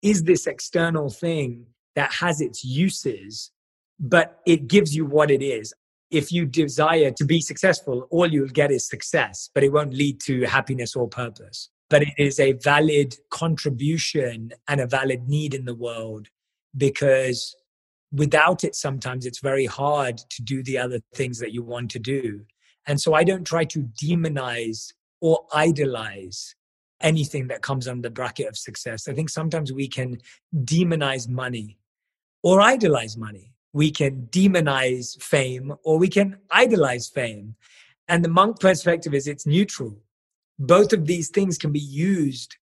is 0.01 0.23
this 0.23 0.47
external 0.47 1.09
thing 1.09 1.67
that 1.95 2.11
has 2.13 2.41
its 2.41 2.65
uses, 2.65 3.51
but 3.99 4.39
it 4.45 4.67
gives 4.67 4.95
you 4.95 5.05
what 5.05 5.29
it 5.29 5.43
is. 5.43 5.73
If 6.09 6.31
you 6.31 6.45
desire 6.45 7.11
to 7.11 7.25
be 7.25 7.41
successful, 7.41 8.07
all 8.09 8.27
you'll 8.27 8.47
get 8.47 8.71
is 8.71 8.87
success, 8.87 9.49
but 9.53 9.63
it 9.63 9.71
won't 9.71 9.93
lead 9.93 10.19
to 10.21 10.43
happiness 10.43 10.95
or 10.95 11.07
purpose. 11.07 11.69
But 11.89 12.03
it 12.03 12.13
is 12.17 12.39
a 12.39 12.53
valid 12.53 13.15
contribution 13.29 14.51
and 14.67 14.81
a 14.81 14.87
valid 14.87 15.27
need 15.27 15.53
in 15.53 15.65
the 15.65 15.75
world 15.75 16.27
because 16.75 17.55
without 18.11 18.63
it, 18.63 18.75
sometimes 18.75 19.25
it's 19.25 19.39
very 19.39 19.65
hard 19.65 20.17
to 20.17 20.41
do 20.41 20.63
the 20.63 20.77
other 20.77 20.99
things 21.13 21.39
that 21.39 21.53
you 21.53 21.63
want 21.63 21.91
to 21.91 21.99
do. 21.99 22.41
And 22.87 22.99
so 22.99 23.13
I 23.13 23.23
don't 23.23 23.45
try 23.45 23.65
to 23.65 23.89
demonize 24.01 24.93
or 25.21 25.45
idolize 25.53 26.55
anything 27.01 27.47
that 27.47 27.61
comes 27.61 27.87
under 27.87 28.01
the 28.01 28.13
bracket 28.13 28.47
of 28.47 28.57
success. 28.57 29.07
I 29.07 29.13
think 29.13 29.29
sometimes 29.29 29.71
we 29.71 29.87
can 29.87 30.19
demonize 30.55 31.27
money 31.27 31.77
or 32.43 32.61
idolize 32.61 33.17
money. 33.17 33.53
We 33.73 33.91
can 33.91 34.27
demonize 34.31 35.21
fame 35.21 35.75
or 35.83 35.99
we 35.99 36.07
can 36.07 36.37
idolize 36.49 37.07
fame. 37.07 37.55
And 38.07 38.23
the 38.23 38.29
monk 38.29 38.59
perspective 38.59 39.13
is 39.13 39.27
it's 39.27 39.45
neutral. 39.45 39.97
Both 40.57 40.93
of 40.93 41.05
these 41.05 41.29
things 41.29 41.57
can 41.57 41.71
be 41.71 41.79
used 41.79 42.55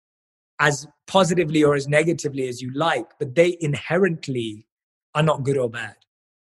as 0.60 0.88
positively 1.08 1.64
or 1.64 1.76
as 1.76 1.88
negatively 1.88 2.48
as 2.48 2.62
you 2.62 2.74
like, 2.74 3.08
but 3.20 3.36
they 3.36 3.58
inherently 3.62 4.66
are 5.14 5.24
not 5.24 5.44
good 5.44 5.58
or 5.58 5.70
bad. 5.70 5.96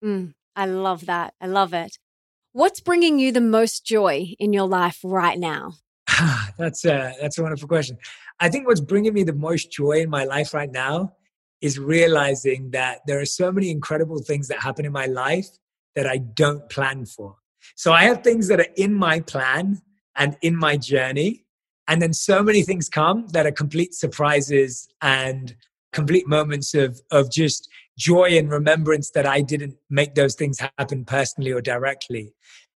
Mm, 0.05 0.35
I 0.55 0.67
love 0.67 1.07
that. 1.07 1.35
I 1.41 1.47
love 1.47 1.73
it. 1.73 1.99
What's 2.53 2.81
bringing 2.81 3.19
you 3.19 3.33
the 3.33 3.41
most 3.41 3.85
joy 3.85 4.35
in 4.39 4.53
your 4.53 4.69
life 4.69 5.01
right 5.03 5.39
now? 5.39 5.75
that's 6.59 6.85
a 6.85 7.15
that's 7.21 7.39
a 7.39 7.43
wonderful 7.43 7.69
question. 7.69 7.97
I 8.41 8.49
think 8.49 8.67
what's 8.67 8.81
bringing 8.81 9.15
me 9.15 9.23
the 9.23 9.33
most 9.33 9.71
joy 9.71 10.01
in 10.01 10.11
my 10.11 10.25
life 10.25 10.53
right 10.55 10.71
now 10.71 11.15
is 11.61 11.79
realizing 11.79 12.71
that 12.73 13.01
there 13.07 13.21
are 13.21 13.25
so 13.25 13.53
many 13.53 13.71
incredible 13.71 14.21
things 14.21 14.49
that 14.49 14.61
happen 14.61 14.85
in 14.85 14.93
my 14.93 15.07
life 15.07 15.49
that 15.95 16.07
I 16.07 16.19
don't 16.19 16.69
plan 16.69 17.07
for. 17.07 17.37
So 17.77 17.93
I 17.93 18.05
have 18.05 18.25
things 18.25 18.49
that 18.49 18.59
are 18.59 18.67
in 18.77 18.95
my 18.95 19.21
plan 19.21 19.81
and 20.17 20.37
in 20.43 20.57
my 20.57 20.77
journey, 20.77 21.45
and 21.87 22.03
then 22.03 22.13
so 22.13 22.43
many 22.43 22.63
things 22.63 22.89
come 22.89 23.29
that 23.29 23.47
are 23.47 23.53
complete 23.53 23.95
surprises 23.95 24.89
and 25.01 25.55
complete 25.93 26.27
moments 26.27 26.75
of 26.75 27.01
of 27.11 27.31
just 27.31 27.69
joy 27.99 28.37
and 28.39 28.51
remembrance 28.51 29.11
that 29.11 29.27
I 29.27 29.43
didn't 29.43 29.77
make 29.91 30.15
those 30.15 30.35
things 30.35 30.59
happen 30.59 31.05
personally 31.05 31.53
or 31.53 31.61
directly. 31.61 32.35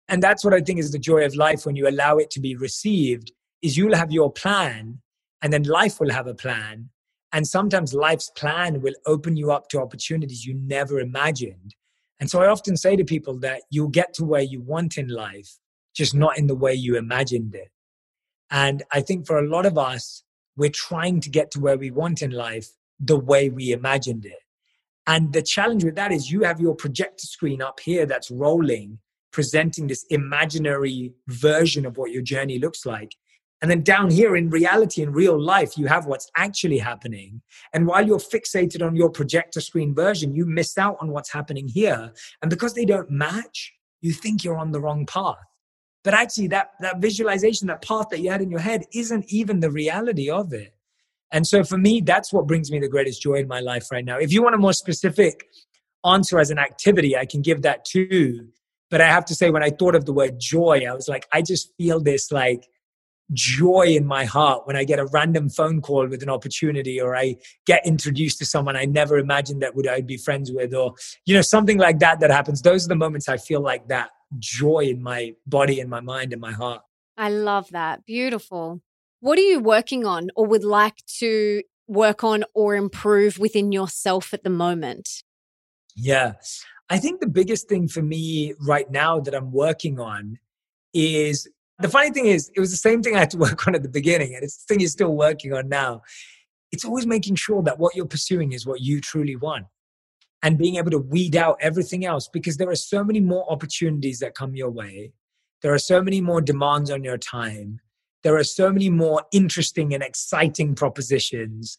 And 0.08 0.22
that's 0.22 0.44
what 0.44 0.54
I 0.54 0.60
think 0.60 0.78
is 0.78 0.92
the 0.92 0.98
joy 0.98 1.24
of 1.24 1.34
life 1.34 1.66
when 1.66 1.76
you 1.76 1.88
allow 1.88 2.16
it 2.18 2.30
to 2.30 2.40
be 2.40 2.54
received 2.56 3.32
is 3.62 3.76
you'll 3.76 3.96
have 3.96 4.12
your 4.12 4.32
plan 4.32 5.00
and 5.42 5.52
then 5.52 5.64
life 5.64 6.00
will 6.00 6.10
have 6.10 6.26
a 6.26 6.34
plan. 6.34 6.90
And 7.32 7.46
sometimes 7.46 7.92
life's 7.92 8.30
plan 8.30 8.80
will 8.80 8.94
open 9.04 9.36
you 9.36 9.50
up 9.50 9.68
to 9.68 9.80
opportunities 9.80 10.46
you 10.46 10.54
never 10.54 11.00
imagined. 11.00 11.74
And 12.20 12.30
so 12.30 12.40
I 12.40 12.48
often 12.48 12.76
say 12.76 12.96
to 12.96 13.04
people 13.04 13.38
that 13.40 13.62
you'll 13.70 13.88
get 13.88 14.14
to 14.14 14.24
where 14.24 14.42
you 14.42 14.60
want 14.60 14.96
in 14.96 15.08
life, 15.08 15.58
just 15.94 16.14
not 16.14 16.38
in 16.38 16.46
the 16.46 16.54
way 16.54 16.72
you 16.72 16.96
imagined 16.96 17.54
it. 17.54 17.70
And 18.50 18.84
I 18.92 19.00
think 19.00 19.26
for 19.26 19.38
a 19.38 19.48
lot 19.48 19.66
of 19.66 19.76
us, 19.76 20.22
we're 20.56 20.70
trying 20.70 21.20
to 21.20 21.30
get 21.30 21.50
to 21.50 21.60
where 21.60 21.76
we 21.76 21.90
want 21.90 22.22
in 22.22 22.30
life, 22.30 22.68
the 22.98 23.18
way 23.18 23.50
we 23.50 23.72
imagined 23.72 24.24
it. 24.24 24.38
And 25.06 25.32
the 25.32 25.42
challenge 25.42 25.84
with 25.84 25.96
that 25.96 26.12
is 26.12 26.30
you 26.30 26.42
have 26.42 26.60
your 26.60 26.74
projector 26.74 27.26
screen 27.26 27.60
up 27.60 27.80
here 27.80 28.06
that's 28.06 28.30
rolling, 28.30 28.98
presenting 29.36 29.86
this 29.86 30.06
imaginary 30.08 31.12
version 31.26 31.84
of 31.84 31.98
what 31.98 32.10
your 32.10 32.22
journey 32.22 32.58
looks 32.58 32.86
like. 32.86 33.14
And 33.60 33.70
then 33.70 33.82
down 33.82 34.10
here 34.10 34.34
in 34.34 34.48
reality, 34.48 35.02
in 35.02 35.12
real 35.12 35.38
life, 35.38 35.76
you 35.76 35.88
have 35.88 36.06
what's 36.06 36.30
actually 36.38 36.78
happening. 36.78 37.42
And 37.74 37.86
while 37.86 38.06
you're 38.06 38.16
fixated 38.16 38.82
on 38.82 38.96
your 38.96 39.10
projector 39.10 39.60
screen 39.60 39.94
version, 39.94 40.34
you 40.34 40.46
miss 40.46 40.78
out 40.78 40.96
on 41.02 41.10
what's 41.10 41.30
happening 41.30 41.68
here. 41.68 42.14
And 42.40 42.48
because 42.48 42.72
they 42.72 42.86
don't 42.86 43.10
match, 43.10 43.74
you 44.00 44.14
think 44.14 44.42
you're 44.42 44.56
on 44.56 44.72
the 44.72 44.80
wrong 44.80 45.04
path. 45.04 45.36
But 46.02 46.14
actually, 46.14 46.46
that, 46.48 46.70
that 46.80 47.02
visualization, 47.02 47.66
that 47.66 47.82
path 47.82 48.06
that 48.12 48.20
you 48.20 48.30
had 48.30 48.40
in 48.40 48.50
your 48.50 48.60
head, 48.60 48.84
isn't 48.94 49.26
even 49.28 49.60
the 49.60 49.70
reality 49.70 50.30
of 50.30 50.54
it. 50.54 50.74
And 51.30 51.46
so 51.46 51.62
for 51.62 51.76
me, 51.76 52.00
that's 52.00 52.32
what 52.32 52.46
brings 52.46 52.70
me 52.70 52.78
the 52.78 52.88
greatest 52.88 53.20
joy 53.20 53.34
in 53.34 53.48
my 53.48 53.60
life 53.60 53.92
right 53.92 54.04
now. 54.04 54.16
If 54.16 54.32
you 54.32 54.42
want 54.42 54.54
a 54.54 54.58
more 54.58 54.72
specific 54.72 55.44
answer 56.06 56.38
as 56.38 56.50
an 56.50 56.58
activity, 56.58 57.14
I 57.18 57.26
can 57.26 57.42
give 57.42 57.60
that 57.62 57.84
too. 57.84 58.48
But 58.90 59.00
I 59.00 59.06
have 59.06 59.24
to 59.26 59.34
say, 59.34 59.50
when 59.50 59.62
I 59.62 59.70
thought 59.70 59.94
of 59.94 60.04
the 60.04 60.12
word 60.12 60.38
joy, 60.38 60.84
I 60.88 60.94
was 60.94 61.08
like, 61.08 61.26
I 61.32 61.42
just 61.42 61.72
feel 61.76 62.00
this 62.00 62.30
like 62.30 62.68
joy 63.32 63.86
in 63.88 64.06
my 64.06 64.24
heart 64.24 64.66
when 64.66 64.76
I 64.76 64.84
get 64.84 64.98
a 64.98 65.06
random 65.06 65.48
phone 65.48 65.80
call 65.80 66.06
with 66.06 66.22
an 66.22 66.30
opportunity 66.30 67.00
or 67.00 67.16
I 67.16 67.36
get 67.66 67.84
introduced 67.84 68.38
to 68.38 68.46
someone 68.46 68.76
I 68.76 68.84
never 68.84 69.18
imagined 69.18 69.62
that 69.62 69.74
would 69.74 69.88
I'd 69.88 70.06
be 70.06 70.16
friends 70.16 70.52
with 70.52 70.72
or 70.72 70.94
you 71.24 71.34
know 71.34 71.42
something 71.42 71.78
like 71.78 71.98
that 71.98 72.20
that 72.20 72.30
happens. 72.30 72.62
Those 72.62 72.84
are 72.84 72.88
the 72.88 72.94
moments 72.94 73.28
I 73.28 73.36
feel 73.36 73.60
like 73.60 73.88
that 73.88 74.10
joy 74.38 74.80
in 74.90 75.02
my 75.02 75.34
body 75.46 75.80
and 75.80 75.90
my 75.90 76.00
mind 76.00 76.32
and 76.32 76.40
my 76.40 76.52
heart. 76.52 76.82
I 77.16 77.30
love 77.30 77.70
that. 77.70 78.06
Beautiful. 78.06 78.80
What 79.20 79.38
are 79.38 79.42
you 79.42 79.58
working 79.58 80.06
on 80.06 80.28
or 80.36 80.46
would 80.46 80.64
like 80.64 81.04
to 81.18 81.62
work 81.88 82.22
on 82.22 82.44
or 82.54 82.76
improve 82.76 83.38
within 83.38 83.72
yourself 83.72 84.32
at 84.34 84.44
the 84.44 84.50
moment? 84.50 85.22
Yeah 85.96 86.34
I 86.88 86.98
think 86.98 87.20
the 87.20 87.28
biggest 87.28 87.68
thing 87.68 87.88
for 87.88 88.02
me 88.02 88.54
right 88.60 88.90
now 88.90 89.20
that 89.20 89.34
I'm 89.34 89.52
working 89.52 89.98
on 89.98 90.38
is 90.94 91.48
the 91.78 91.88
funny 91.88 92.10
thing 92.10 92.26
is, 92.26 92.50
it 92.54 92.60
was 92.60 92.70
the 92.70 92.76
same 92.76 93.02
thing 93.02 93.16
I 93.16 93.20
had 93.20 93.30
to 93.30 93.38
work 93.46 93.66
on 93.66 93.74
at 93.74 93.82
the 93.82 93.88
beginning, 93.88 94.34
and 94.34 94.42
it's 94.42 94.58
the 94.58 94.74
thing 94.74 94.80
you're 94.80 94.88
still 94.88 95.16
working 95.16 95.52
on 95.52 95.68
now. 95.68 96.02
It's 96.72 96.84
always 96.84 97.06
making 97.06 97.36
sure 97.36 97.62
that 97.62 97.78
what 97.78 97.94
you're 97.94 98.06
pursuing 98.06 98.52
is 98.52 98.66
what 98.66 98.80
you 98.80 99.00
truly 99.00 99.36
want 99.36 99.66
and 100.42 100.58
being 100.58 100.76
able 100.76 100.90
to 100.90 100.98
weed 100.98 101.36
out 101.36 101.56
everything 101.60 102.04
else 102.04 102.28
because 102.28 102.56
there 102.56 102.70
are 102.70 102.76
so 102.76 103.02
many 103.02 103.20
more 103.20 103.50
opportunities 103.50 104.18
that 104.18 104.34
come 104.34 104.54
your 104.54 104.70
way. 104.70 105.12
There 105.62 105.72
are 105.72 105.78
so 105.78 106.02
many 106.02 106.20
more 106.20 106.40
demands 106.40 106.90
on 106.90 107.02
your 107.02 107.18
time. 107.18 107.80
There 108.22 108.36
are 108.36 108.44
so 108.44 108.72
many 108.72 108.90
more 108.90 109.22
interesting 109.32 109.94
and 109.94 110.02
exciting 110.02 110.74
propositions. 110.74 111.78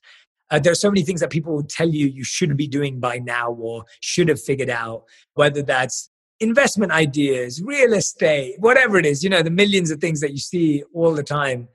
Uh, 0.49 0.59
there 0.59 0.71
are 0.71 0.75
so 0.75 0.89
many 0.89 1.03
things 1.03 1.19
that 1.19 1.29
people 1.29 1.53
will 1.53 1.63
tell 1.63 1.89
you 1.89 2.07
you 2.07 2.23
should 2.23 2.55
be 2.55 2.67
doing 2.67 2.99
by 2.99 3.17
now 3.17 3.51
or 3.51 3.83
should 3.99 4.29
have 4.29 4.41
figured 4.41 4.69
out, 4.69 5.03
whether 5.33 5.61
that's 5.61 6.09
investment 6.39 6.91
ideas, 6.91 7.61
real 7.61 7.93
estate, 7.93 8.55
whatever 8.59 8.97
it 8.97 9.05
is, 9.05 9.23
you 9.23 9.29
know, 9.29 9.41
the 9.41 9.49
millions 9.49 9.91
of 9.91 9.99
things 9.99 10.21
that 10.21 10.31
you 10.31 10.37
see 10.37 10.83
all 10.93 11.13
the 11.13 11.23
time. 11.23 11.67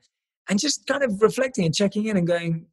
And 0.49 0.59
just 0.59 0.87
kind 0.87 1.03
of 1.03 1.21
reflecting 1.21 1.65
and 1.65 1.75
checking 1.75 2.07
in 2.07 2.17
and 2.17 2.27
going, 2.27 2.65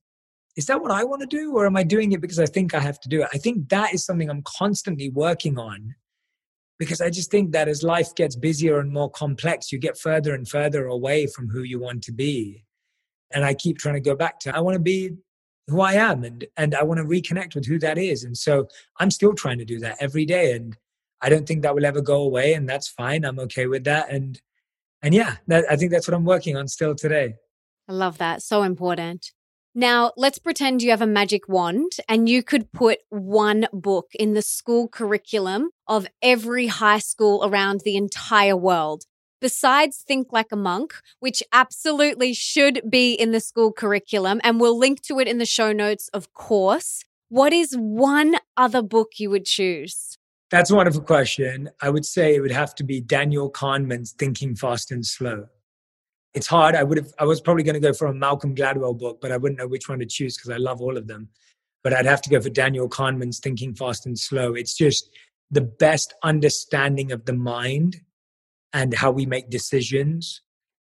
is 0.56 0.66
that 0.66 0.82
what 0.82 0.90
I 0.90 1.04
want 1.04 1.20
to 1.20 1.26
do? 1.26 1.56
Or 1.56 1.66
am 1.66 1.76
I 1.76 1.82
doing 1.82 2.12
it 2.12 2.20
because 2.20 2.38
I 2.38 2.46
think 2.46 2.74
I 2.74 2.80
have 2.80 3.00
to 3.00 3.08
do 3.08 3.22
it? 3.22 3.28
I 3.32 3.38
think 3.38 3.68
that 3.68 3.94
is 3.94 4.04
something 4.04 4.28
I'm 4.28 4.42
constantly 4.42 5.10
working 5.10 5.58
on 5.58 5.94
because 6.78 7.00
I 7.00 7.10
just 7.10 7.30
think 7.30 7.52
that 7.52 7.68
as 7.68 7.82
life 7.82 8.14
gets 8.14 8.34
busier 8.34 8.80
and 8.80 8.90
more 8.90 9.10
complex, 9.10 9.70
you 9.70 9.78
get 9.78 9.98
further 9.98 10.34
and 10.34 10.48
further 10.48 10.86
away 10.86 11.26
from 11.26 11.48
who 11.48 11.62
you 11.62 11.78
want 11.78 12.02
to 12.04 12.12
be. 12.12 12.64
And 13.32 13.44
I 13.44 13.54
keep 13.54 13.78
trying 13.78 13.94
to 13.94 14.00
go 14.00 14.16
back 14.16 14.40
to, 14.40 14.56
I 14.56 14.60
want 14.60 14.74
to 14.74 14.80
be 14.80 15.10
who 15.70 15.80
I 15.80 15.94
am 15.94 16.24
and, 16.24 16.46
and 16.56 16.74
I 16.74 16.82
want 16.82 16.98
to 16.98 17.04
reconnect 17.04 17.54
with 17.54 17.66
who 17.66 17.78
that 17.78 17.96
is. 17.96 18.24
And 18.24 18.36
so 18.36 18.68
I'm 18.98 19.10
still 19.10 19.32
trying 19.32 19.58
to 19.58 19.64
do 19.64 19.78
that 19.80 19.96
every 20.00 20.26
day. 20.26 20.52
And 20.52 20.76
I 21.22 21.28
don't 21.28 21.46
think 21.46 21.62
that 21.62 21.74
will 21.74 21.84
ever 21.84 22.00
go 22.00 22.22
away, 22.22 22.54
and 22.54 22.68
that's 22.68 22.88
fine. 22.88 23.24
I'm 23.24 23.38
okay 23.40 23.66
with 23.66 23.84
that. 23.84 24.10
And 24.10 24.40
and 25.02 25.14
yeah, 25.14 25.36
that, 25.46 25.64
I 25.70 25.76
think 25.76 25.92
that's 25.92 26.06
what 26.06 26.14
I'm 26.14 26.24
working 26.24 26.56
on 26.56 26.68
still 26.68 26.94
today. 26.94 27.34
I 27.88 27.92
love 27.92 28.18
that. 28.18 28.42
So 28.42 28.62
important. 28.62 29.32
Now, 29.74 30.12
let's 30.16 30.38
pretend 30.38 30.82
you 30.82 30.90
have 30.90 31.00
a 31.00 31.06
magic 31.06 31.48
wand 31.48 31.92
and 32.08 32.28
you 32.28 32.42
could 32.42 32.72
put 32.72 32.98
one 33.08 33.66
book 33.72 34.08
in 34.18 34.34
the 34.34 34.42
school 34.42 34.88
curriculum 34.88 35.70
of 35.86 36.06
every 36.20 36.66
high 36.66 36.98
school 36.98 37.44
around 37.44 37.82
the 37.84 37.96
entire 37.96 38.56
world. 38.56 39.04
Besides 39.40 40.04
Think 40.06 40.32
Like 40.32 40.52
a 40.52 40.56
Monk, 40.56 40.94
which 41.18 41.42
absolutely 41.52 42.34
should 42.34 42.82
be 42.88 43.14
in 43.14 43.32
the 43.32 43.40
school 43.40 43.72
curriculum, 43.72 44.40
and 44.44 44.60
we'll 44.60 44.78
link 44.78 45.00
to 45.02 45.18
it 45.18 45.26
in 45.26 45.38
the 45.38 45.46
show 45.46 45.72
notes, 45.72 46.08
of 46.12 46.34
course. 46.34 47.04
What 47.30 47.52
is 47.52 47.74
one 47.74 48.36
other 48.56 48.82
book 48.82 49.12
you 49.18 49.30
would 49.30 49.46
choose? 49.46 50.18
That's 50.50 50.70
a 50.70 50.74
wonderful 50.74 51.02
question. 51.02 51.70
I 51.80 51.88
would 51.88 52.04
say 52.04 52.34
it 52.34 52.40
would 52.40 52.50
have 52.50 52.74
to 52.74 52.84
be 52.84 53.00
Daniel 53.00 53.50
Kahneman's 53.50 54.12
Thinking 54.12 54.56
Fast 54.56 54.90
and 54.90 55.06
Slow. 55.06 55.46
It's 56.34 56.48
hard. 56.48 56.74
I 56.74 56.82
would 56.82 56.98
have 56.98 57.12
I 57.18 57.24
was 57.24 57.40
probably 57.40 57.62
going 57.62 57.74
to 57.74 57.80
go 57.80 57.92
for 57.92 58.08
a 58.08 58.14
Malcolm 58.14 58.54
Gladwell 58.54 58.98
book, 58.98 59.20
but 59.20 59.32
I 59.32 59.36
wouldn't 59.36 59.58
know 59.58 59.68
which 59.68 59.88
one 59.88 60.00
to 60.00 60.06
choose 60.06 60.36
because 60.36 60.50
I 60.50 60.56
love 60.56 60.80
all 60.80 60.96
of 60.96 61.06
them. 61.06 61.28
But 61.82 61.94
I'd 61.94 62.06
have 62.06 62.20
to 62.22 62.30
go 62.30 62.40
for 62.40 62.50
Daniel 62.50 62.88
Kahneman's 62.88 63.38
Thinking 63.38 63.74
Fast 63.74 64.06
and 64.06 64.18
Slow. 64.18 64.54
It's 64.54 64.76
just 64.76 65.08
the 65.50 65.62
best 65.62 66.14
understanding 66.22 67.10
of 67.10 67.24
the 67.24 67.32
mind 67.32 68.00
and 68.72 68.94
how 68.94 69.10
we 69.10 69.26
make 69.26 69.50
decisions 69.50 70.42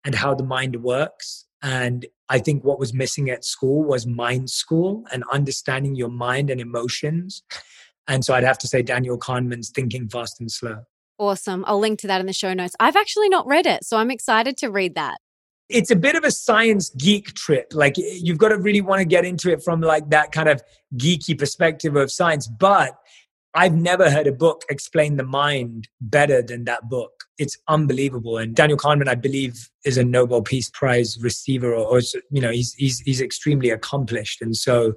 and 0.04 0.16
how 0.16 0.34
the 0.34 0.44
mind 0.44 0.84
works. 0.84 1.46
And 1.62 2.06
I 2.30 2.40
think 2.40 2.64
what 2.64 2.80
was 2.80 2.94
missing 2.94 3.30
at 3.30 3.46
school 3.46 3.84
was 3.84 4.08
mind 4.08 4.50
school 4.50 5.04
and 5.12 5.24
understanding 5.32 5.96
your 5.96 6.10
mind 6.10 6.50
and 6.50 6.60
emotions 6.60 7.44
and 8.08 8.26
so 8.26 8.34
I'd 8.34 8.44
have 8.44 8.58
to 8.60 8.68
say 8.68 8.82
Daniel 8.82 9.18
Kahneman's 9.18 9.70
Thinking 9.70 10.10
Fast 10.10 10.40
and 10.40 10.52
Slow. 10.52 10.84
Awesome. 11.18 11.64
I'll 11.68 11.80
link 11.80 12.00
to 12.00 12.08
that 12.08 12.20
in 12.20 12.28
the 12.28 12.34
show 12.34 12.54
notes. 12.54 12.76
I've 12.80 12.96
actually 12.96 13.30
not 13.30 13.46
read 13.46 13.66
it, 13.66 13.86
so 13.86 13.98
I'm 13.98 14.10
excited 14.12 14.58
to 14.58 14.70
read 14.70 14.96
that. 14.96 15.18
It's 15.70 15.92
a 15.92 15.96
bit 15.96 16.16
of 16.16 16.26
a 16.26 16.32
science 16.32 16.90
geek 16.90 17.34
trip. 17.34 17.68
Like 17.72 17.94
you've 17.98 18.38
got 18.38 18.50
to 18.50 18.58
really 18.58 18.82
want 18.82 19.00
to 19.00 19.06
get 19.06 19.24
into 19.24 19.50
it 19.50 19.64
from 19.64 19.80
like 19.80 20.10
that 20.10 20.32
kind 20.32 20.50
of 20.50 20.62
geeky 20.98 21.38
perspective 21.38 21.96
of 21.96 22.12
science, 22.12 22.48
but 22.48 22.98
I've 23.54 23.74
never 23.74 24.10
heard 24.10 24.28
a 24.28 24.32
book 24.32 24.64
explain 24.70 25.18
the 25.18 25.26
mind 25.26 25.90
better 26.00 26.42
than 26.42 26.64
that 26.66 26.90
book. 26.90 27.26
It's 27.38 27.58
unbelievable. 27.68 28.38
And 28.38 28.56
Daniel 28.56 28.78
Kahneman, 28.78 29.10
I 29.10 29.16
believe, 29.16 29.70
is 29.84 29.98
a 29.98 30.06
Nobel 30.06 30.42
Peace 30.42 30.70
Prize 30.70 31.18
receiver, 31.22 31.74
or, 31.74 31.98
or 31.98 32.02
you 32.30 32.42
know, 32.42 32.52
he's 32.52 32.74
he's 32.76 33.00
he's 33.00 33.20
extremely 33.20 33.70
accomplished. 33.70 34.42
And 34.42 34.56
so, 34.56 34.94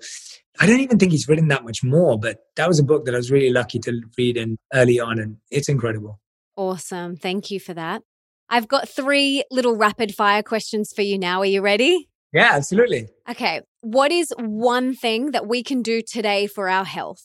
I 0.61 0.67
don't 0.67 0.81
even 0.81 0.99
think 0.99 1.13
he's 1.13 1.29
written 1.29 1.49
that 1.49 1.65
much 1.65 1.83
more. 1.83 2.19
But 2.19 2.45
that 2.57 2.69
was 2.69 2.79
a 2.79 2.85
book 2.85 3.07
that 3.07 3.15
I 3.15 3.19
was 3.19 3.31
really 3.31 3.51
lucky 3.51 3.79
to 3.81 4.01
read 4.17 4.37
in 4.37 4.57
early 4.73 5.01
on, 5.01 5.19
and 5.19 5.39
it's 5.51 5.69
incredible. 5.69 6.21
Awesome. 6.57 7.17
Thank 7.17 7.51
you 7.51 7.59
for 7.59 7.75
that. 7.75 8.03
I've 8.49 8.69
got 8.69 8.89
three 8.89 9.43
little 9.51 9.77
rapid 9.77 10.15
fire 10.15 10.43
questions 10.43 10.93
for 10.95 11.03
you 11.03 11.19
now. 11.19 11.41
Are 11.41 11.47
you 11.47 11.61
ready? 11.61 12.09
Yeah, 12.33 12.51
absolutely. 12.53 13.09
Okay. 13.29 13.63
What 13.81 14.13
is 14.13 14.33
one 14.39 14.95
thing 14.95 15.33
that 15.33 15.47
we 15.47 15.63
can 15.63 15.83
do 15.83 16.03
today 16.03 16.47
for 16.47 16.69
our 16.69 16.85
health? 16.85 17.25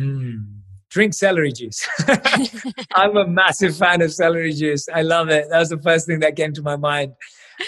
Mm. 0.00 0.60
Drink 0.90 1.14
celery 1.14 1.52
juice. 1.52 1.86
I'm 2.94 3.16
a 3.16 3.26
massive 3.26 3.76
fan 3.76 4.02
of 4.02 4.12
celery 4.12 4.52
juice. 4.52 4.88
I 4.92 5.02
love 5.02 5.28
it. 5.28 5.46
That 5.50 5.58
was 5.58 5.68
the 5.68 5.78
first 5.78 6.06
thing 6.06 6.20
that 6.20 6.34
came 6.34 6.52
to 6.54 6.62
my 6.62 6.76
mind. 6.76 7.12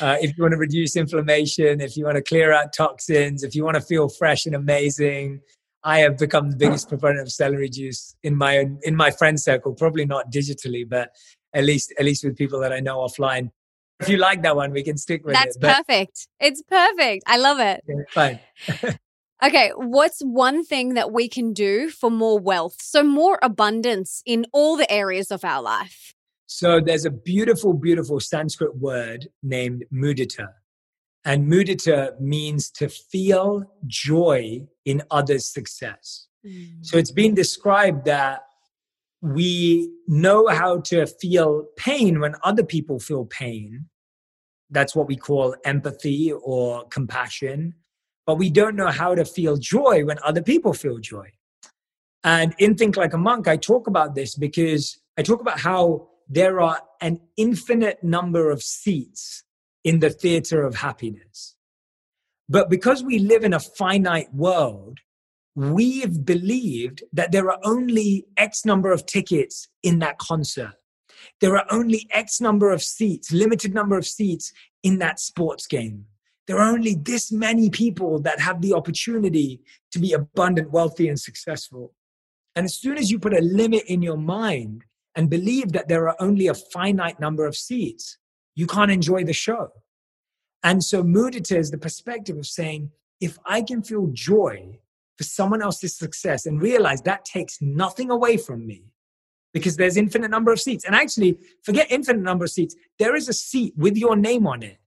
Uh, 0.01 0.17
if 0.21 0.37
you 0.37 0.43
want 0.43 0.53
to 0.53 0.59
reduce 0.59 0.97
inflammation, 0.97 1.81
if 1.81 1.97
you 1.97 2.05
want 2.05 2.17
to 2.17 2.23
clear 2.23 2.53
out 2.53 2.73
toxins, 2.73 3.45
if 3.45 3.55
you 3.55 3.65
want 3.65 3.77
to 3.77 3.81
feel 3.81 4.09
fresh 4.09 4.47
and 4.47 4.55
amazing, 4.55 5.41
I 5.85 5.99
have 5.99 6.17
become 6.17 6.51
the 6.51 6.57
biggest 6.57 6.89
proponent 6.89 7.21
of 7.21 7.33
celery 7.33 7.69
juice 7.69 8.17
in 8.23 8.37
my 8.37 8.67
in 8.83 8.97
my 8.97 9.11
friend 9.11 9.39
circle. 9.39 9.75
Probably 9.75 10.07
not 10.07 10.33
digitally, 10.33 10.89
but 10.89 11.11
at 11.55 11.65
least 11.65 11.93
at 11.99 12.05
least 12.05 12.25
with 12.25 12.37
people 12.37 12.61
that 12.61 12.73
I 12.73 12.81
know 12.81 12.99
offline. 12.99 13.51
If 14.01 14.09
you 14.09 14.17
like 14.17 14.43
that 14.43 14.57
one, 14.57 14.73
we 14.73 14.83
can 14.83 14.97
stick 14.97 15.25
with 15.25 15.35
That's 15.35 15.57
it. 15.57 15.61
That's 15.61 15.79
perfect. 15.79 16.29
It's 16.41 16.63
perfect. 16.63 17.25
I 17.27 17.37
love 17.37 17.61
it. 17.61 17.83
Okay, 17.89 18.05
fine. 18.11 18.99
Okay, 19.45 19.73
what's 19.75 20.21
one 20.21 20.65
thing 20.65 20.95
that 20.95 21.13
we 21.13 21.29
can 21.29 21.53
do 21.53 21.91
for 21.91 22.11
more 22.13 22.39
wealth? 22.39 22.77
So, 22.81 23.03
more 23.03 23.41
abundance 23.43 24.23
in 24.25 24.47
all 24.53 24.77
the 24.77 24.91
areas 24.91 25.33
of 25.33 25.45
our 25.45 25.61
life. 25.61 26.15
So, 26.47 26.81
there's 26.81 27.05
a 27.05 27.11
beautiful, 27.11 27.73
beautiful 27.73 28.21
Sanskrit 28.21 28.77
word 28.77 29.27
named 29.43 29.85
mudita. 29.93 30.49
And 31.25 31.51
mudita 31.51 32.21
means 32.21 32.71
to 32.73 32.89
feel 32.89 33.65
joy 33.87 34.61
in 34.85 35.03
others' 35.11 35.53
success. 35.53 36.29
Mm. 36.47 36.87
So, 36.87 36.97
it's 36.97 37.11
been 37.11 37.35
described 37.35 38.05
that 38.05 38.43
we 39.23 39.93
know 40.07 40.47
how 40.47 40.83
to 40.83 41.05
feel 41.07 41.65
pain 41.77 42.21
when 42.21 42.37
other 42.45 42.63
people 42.63 43.01
feel 43.01 43.25
pain. 43.25 43.87
That's 44.71 44.95
what 44.95 45.09
we 45.09 45.17
call 45.17 45.57
empathy 45.65 46.33
or 46.33 46.87
compassion 46.89 47.75
but 48.27 48.37
we 48.37 48.51
don't 48.51 48.77
know 48.77 48.89
how 48.89 49.15
to 49.15 49.25
feel 49.25 49.57
joy 49.57 50.05
when 50.05 50.19
other 50.25 50.43
people 50.43 50.73
feel 50.73 50.99
joy. 50.99 51.31
And 52.25 52.55
in 52.59 52.77
Think 52.77 52.97
Like 52.97 53.15
a 53.15 53.19
Monk, 53.19 53.49
I 53.49 53.57
talk 53.57 53.87
about 53.87 54.15
this 54.15 54.37
because 54.37 55.01
I 55.19 55.23
talk 55.23 55.41
about 55.41 55.59
how 55.59 56.09
there 56.29 56.61
are 56.61 56.81
an 57.01 57.21
infinite 57.37 58.03
number 58.03 58.51
of 58.51 58.63
seats 58.63 59.43
in 59.85 59.99
the 59.99 60.11
theater 60.11 60.63
of 60.63 60.77
happiness. 60.77 61.57
But 62.49 62.71
because 62.71 63.03
we 63.03 63.19
live 63.19 63.45
in 63.45 63.55
a 63.55 63.61
finite 63.61 64.33
world, 64.33 65.01
we've 65.55 66.25
believed 66.25 67.03
that 67.13 67.33
there 67.33 67.51
are 67.51 67.59
only 67.65 68.27
X 68.37 68.65
number 68.65 68.93
of 68.93 69.05
tickets 69.07 69.69
in 69.83 69.99
that 69.99 70.19
concert. 70.19 70.75
There 71.41 71.57
are 71.57 71.67
only 71.71 72.09
X 72.13 72.41
number 72.41 72.71
of 72.71 72.83
seats, 72.83 73.33
limited 73.33 73.75
number 73.75 73.99
of 73.99 74.07
seats 74.07 74.53
in 74.83 74.99
that 74.99 75.21
sports 75.21 75.67
game. 75.67 76.07
There 76.47 76.59
are 76.59 76.73
only 76.73 76.95
this 76.95 77.31
many 77.31 77.71
people 77.71 78.19
that 78.21 78.41
have 78.41 78.61
the 78.61 78.75
opportunity 78.75 79.61
to 79.93 79.99
be 79.99 80.13
abundant, 80.13 80.71
wealthy, 80.71 81.09
and 81.09 81.19
successful. 81.19 81.95
And 82.57 82.65
as 82.65 82.75
soon 82.75 82.99
as 82.99 83.11
you 83.11 83.19
put 83.19 83.35
a 83.35 83.41
limit 83.41 83.85
in 83.87 84.03
your 84.03 84.17
mind 84.17 84.85
and 85.15 85.31
believe 85.31 85.73
that 85.73 85.89
there 85.89 86.09
are 86.09 86.17
only 86.19 86.49
a 86.49 86.55
finite 86.55 87.21
number 87.21 87.47
of 87.47 87.57
seats, 87.57 88.19
you 88.55 88.67
can't 88.67 88.91
enjoy 88.91 89.25
the 89.25 89.33
show. 89.33 89.71
And 90.63 90.83
so 90.83 91.03
mudita 91.03 91.57
is 91.57 91.71
the 91.71 91.79
perspective 91.79 92.37
of 92.37 92.47
saying, 92.47 92.91
if 93.21 93.39
I 93.47 93.63
can 93.63 93.83
feel 93.83 94.09
joy 94.13 94.79
for 95.17 95.25
someone 95.25 95.63
else's 95.63 95.97
success 95.97 96.47
and 96.47 96.61
realize 96.61 97.03
that 97.03 97.25
takes 97.25 97.61
nothing 97.61 98.11
away 98.11 98.37
from 98.37 98.67
me 98.67 98.85
because 99.53 99.77
there's 99.77 99.97
infinite 99.97 100.31
number 100.31 100.53
of 100.53 100.61
seats. 100.61 100.85
And 100.85 100.95
actually, 100.95 101.39
forget 101.63 101.87
infinite 101.91 102.23
number 102.23 102.45
of 102.45 102.51
seats. 102.51 102.75
There 102.99 103.15
is 103.15 103.29
a 103.29 103.33
seat 103.33 103.75
with 103.77 103.97
your 103.97 104.17
name 104.17 104.47
on 104.47 104.63
it. 104.63 104.79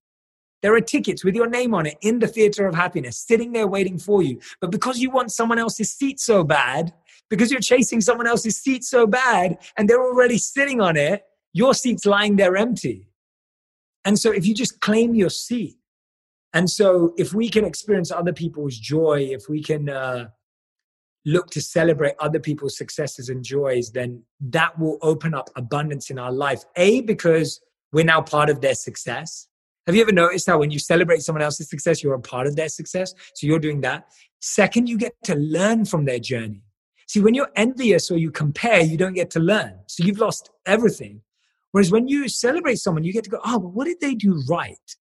There 0.65 0.73
are 0.73 0.81
tickets 0.81 1.23
with 1.23 1.35
your 1.35 1.47
name 1.47 1.75
on 1.75 1.85
it 1.85 1.95
in 2.01 2.17
the 2.17 2.25
theater 2.25 2.65
of 2.65 2.73
happiness, 2.73 3.19
sitting 3.19 3.51
there 3.51 3.67
waiting 3.67 3.99
for 3.99 4.23
you. 4.23 4.39
But 4.59 4.71
because 4.71 4.97
you 4.97 5.11
want 5.11 5.31
someone 5.31 5.59
else's 5.59 5.91
seat 5.91 6.19
so 6.19 6.43
bad, 6.43 6.91
because 7.29 7.51
you're 7.51 7.61
chasing 7.61 8.01
someone 8.01 8.25
else's 8.25 8.57
seat 8.57 8.83
so 8.83 9.05
bad, 9.05 9.59
and 9.77 9.87
they're 9.87 10.01
already 10.01 10.39
sitting 10.39 10.81
on 10.81 10.97
it, 10.97 11.21
your 11.53 11.75
seat's 11.75 12.07
lying 12.07 12.35
there 12.35 12.57
empty. 12.57 13.07
And 14.05 14.17
so 14.17 14.31
if 14.31 14.47
you 14.47 14.55
just 14.55 14.79
claim 14.79 15.13
your 15.13 15.29
seat, 15.29 15.77
and 16.51 16.67
so 16.67 17.13
if 17.15 17.31
we 17.31 17.47
can 17.47 17.63
experience 17.63 18.11
other 18.11 18.33
people's 18.33 18.79
joy, 18.79 19.27
if 19.29 19.47
we 19.47 19.61
can 19.61 19.87
uh, 19.87 20.29
look 21.27 21.51
to 21.51 21.61
celebrate 21.61 22.15
other 22.19 22.39
people's 22.39 22.75
successes 22.75 23.29
and 23.29 23.43
joys, 23.43 23.91
then 23.91 24.23
that 24.39 24.79
will 24.79 24.97
open 25.03 25.35
up 25.35 25.51
abundance 25.55 26.09
in 26.09 26.17
our 26.17 26.31
life. 26.31 26.63
A, 26.75 27.01
because 27.01 27.61
we're 27.93 28.03
now 28.03 28.23
part 28.23 28.49
of 28.49 28.61
their 28.61 28.73
success. 28.73 29.47
Have 29.87 29.95
you 29.95 30.01
ever 30.01 30.11
noticed 30.11 30.47
how 30.47 30.57
when 30.57 30.71
you 30.71 30.79
celebrate 30.79 31.21
someone 31.21 31.43
else's 31.43 31.69
success, 31.69 32.01
you're 32.01 32.15
a 32.15 32.19
part 32.19 32.47
of 32.47 32.55
their 32.55 32.69
success? 32.69 33.13
So 33.35 33.45
you're 33.45 33.59
doing 33.59 33.81
that. 33.81 34.07
Second, 34.41 34.89
you 34.89 34.97
get 34.97 35.13
to 35.25 35.35
learn 35.35 35.85
from 35.85 36.05
their 36.05 36.17
journey. 36.17 36.63
See, 37.07 37.21
when 37.21 37.35
you're 37.35 37.51
envious 37.55 38.09
or 38.09 38.17
you 38.17 38.31
compare, 38.31 38.81
you 38.81 38.97
don't 38.97 39.13
get 39.13 39.29
to 39.31 39.39
learn. 39.39 39.77
So 39.87 40.03
you've 40.03 40.17
lost 40.17 40.49
everything. 40.65 41.21
Whereas 41.71 41.91
when 41.91 42.07
you 42.07 42.27
celebrate 42.27 42.77
someone, 42.77 43.03
you 43.03 43.13
get 43.13 43.25
to 43.25 43.29
go, 43.29 43.39
oh, 43.45 43.59
but 43.59 43.69
what 43.69 43.85
did 43.85 43.99
they 44.01 44.15
do 44.15 44.41
right? 44.49 44.95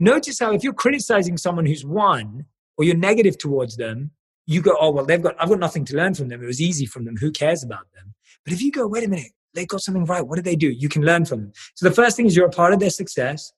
Notice 0.00 0.40
how 0.40 0.52
if 0.52 0.64
you're 0.64 0.72
criticizing 0.72 1.36
someone 1.36 1.66
who's 1.66 1.84
won 1.84 2.46
or 2.76 2.84
you're 2.84 2.96
negative 2.96 3.38
towards 3.38 3.76
them, 3.76 4.10
you 4.46 4.60
go, 4.60 4.76
oh, 4.80 4.90
well, 4.90 5.04
they've 5.04 5.22
got, 5.22 5.36
I've 5.38 5.48
got 5.48 5.60
nothing 5.60 5.84
to 5.86 5.96
learn 5.96 6.14
from 6.14 6.28
them. 6.28 6.42
It 6.42 6.46
was 6.46 6.60
easy 6.60 6.86
from 6.86 7.04
them. 7.04 7.16
Who 7.18 7.30
cares 7.30 7.62
about 7.62 7.86
them? 7.94 8.14
But 8.44 8.52
if 8.52 8.60
you 8.60 8.72
go, 8.72 8.88
wait 8.88 9.04
a 9.04 9.08
minute, 9.08 9.30
they 9.54 9.64
got 9.64 9.80
something 9.80 10.04
right. 10.06 10.26
What 10.26 10.36
did 10.36 10.44
they 10.44 10.56
do? 10.56 10.70
You 10.70 10.88
can 10.88 11.02
learn 11.02 11.24
from 11.24 11.40
them. 11.42 11.52
So 11.76 11.88
the 11.88 11.94
first 11.94 12.16
thing 12.16 12.26
is 12.26 12.34
you're 12.34 12.46
a 12.46 12.50
part 12.50 12.72
of 12.72 12.80
their 12.80 12.90
success. 12.90 13.52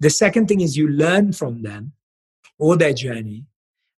The 0.00 0.10
second 0.10 0.48
thing 0.48 0.62
is 0.62 0.76
you 0.76 0.88
learn 0.88 1.32
from 1.32 1.62
them 1.62 1.92
or 2.58 2.76
their 2.76 2.94
journey. 2.94 3.44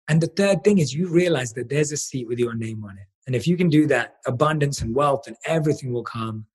And 0.08 0.20
the 0.20 0.26
third 0.26 0.64
thing 0.64 0.78
is 0.78 0.92
you 0.92 1.08
realize 1.08 1.52
that 1.54 1.68
there's 1.68 1.92
a 1.92 1.96
seat 1.96 2.26
with 2.26 2.38
your 2.38 2.54
name 2.54 2.84
on 2.84 2.98
it. 2.98 3.06
And 3.26 3.36
if 3.36 3.46
you 3.46 3.56
can 3.56 3.68
do 3.68 3.86
that, 3.86 4.16
abundance 4.26 4.80
and 4.80 4.94
wealth 4.94 5.28
and 5.28 5.36
everything 5.46 5.92
will 5.92 6.02
come. 6.02 6.46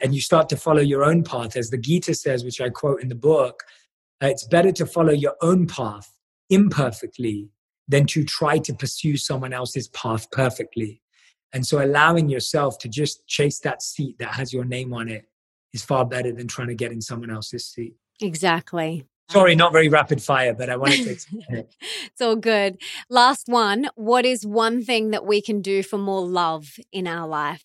And 0.00 0.14
you 0.14 0.20
start 0.20 0.48
to 0.50 0.56
follow 0.56 0.80
your 0.80 1.04
own 1.04 1.24
path. 1.24 1.56
As 1.56 1.70
the 1.70 1.78
Gita 1.78 2.14
says, 2.14 2.44
which 2.44 2.60
I 2.60 2.68
quote 2.68 3.02
in 3.02 3.08
the 3.08 3.14
book, 3.14 3.62
uh, 4.22 4.28
it's 4.28 4.46
better 4.46 4.70
to 4.72 4.86
follow 4.86 5.12
your 5.12 5.34
own 5.42 5.66
path 5.66 6.12
imperfectly 6.50 7.48
than 7.88 8.06
to 8.06 8.24
try 8.24 8.58
to 8.58 8.74
pursue 8.74 9.16
someone 9.16 9.52
else's 9.52 9.88
path 9.88 10.30
perfectly. 10.30 11.02
And 11.52 11.66
so 11.66 11.84
allowing 11.84 12.28
yourself 12.28 12.78
to 12.78 12.88
just 12.88 13.26
chase 13.26 13.58
that 13.60 13.82
seat 13.82 14.18
that 14.18 14.34
has 14.34 14.52
your 14.52 14.64
name 14.64 14.92
on 14.92 15.08
it 15.08 15.26
is 15.72 15.84
far 15.84 16.04
better 16.04 16.32
than 16.32 16.46
trying 16.46 16.68
to 16.68 16.74
get 16.74 16.92
in 16.92 17.00
someone 17.00 17.30
else's 17.30 17.66
seat. 17.66 17.94
Exactly. 18.20 19.06
Sorry, 19.30 19.54
not 19.54 19.72
very 19.72 19.88
rapid 19.88 20.22
fire, 20.22 20.54
but 20.54 20.68
I 20.68 20.76
wanted 20.76 21.04
to 21.04 21.10
explain 21.12 21.44
it. 21.48 21.74
it's 21.80 22.20
all 22.20 22.36
good. 22.36 22.78
Last 23.08 23.48
one. 23.48 23.88
What 23.94 24.24
is 24.24 24.46
one 24.46 24.82
thing 24.84 25.10
that 25.10 25.24
we 25.24 25.40
can 25.40 25.60
do 25.62 25.82
for 25.82 25.98
more 25.98 26.26
love 26.26 26.78
in 26.92 27.06
our 27.06 27.26
life? 27.26 27.64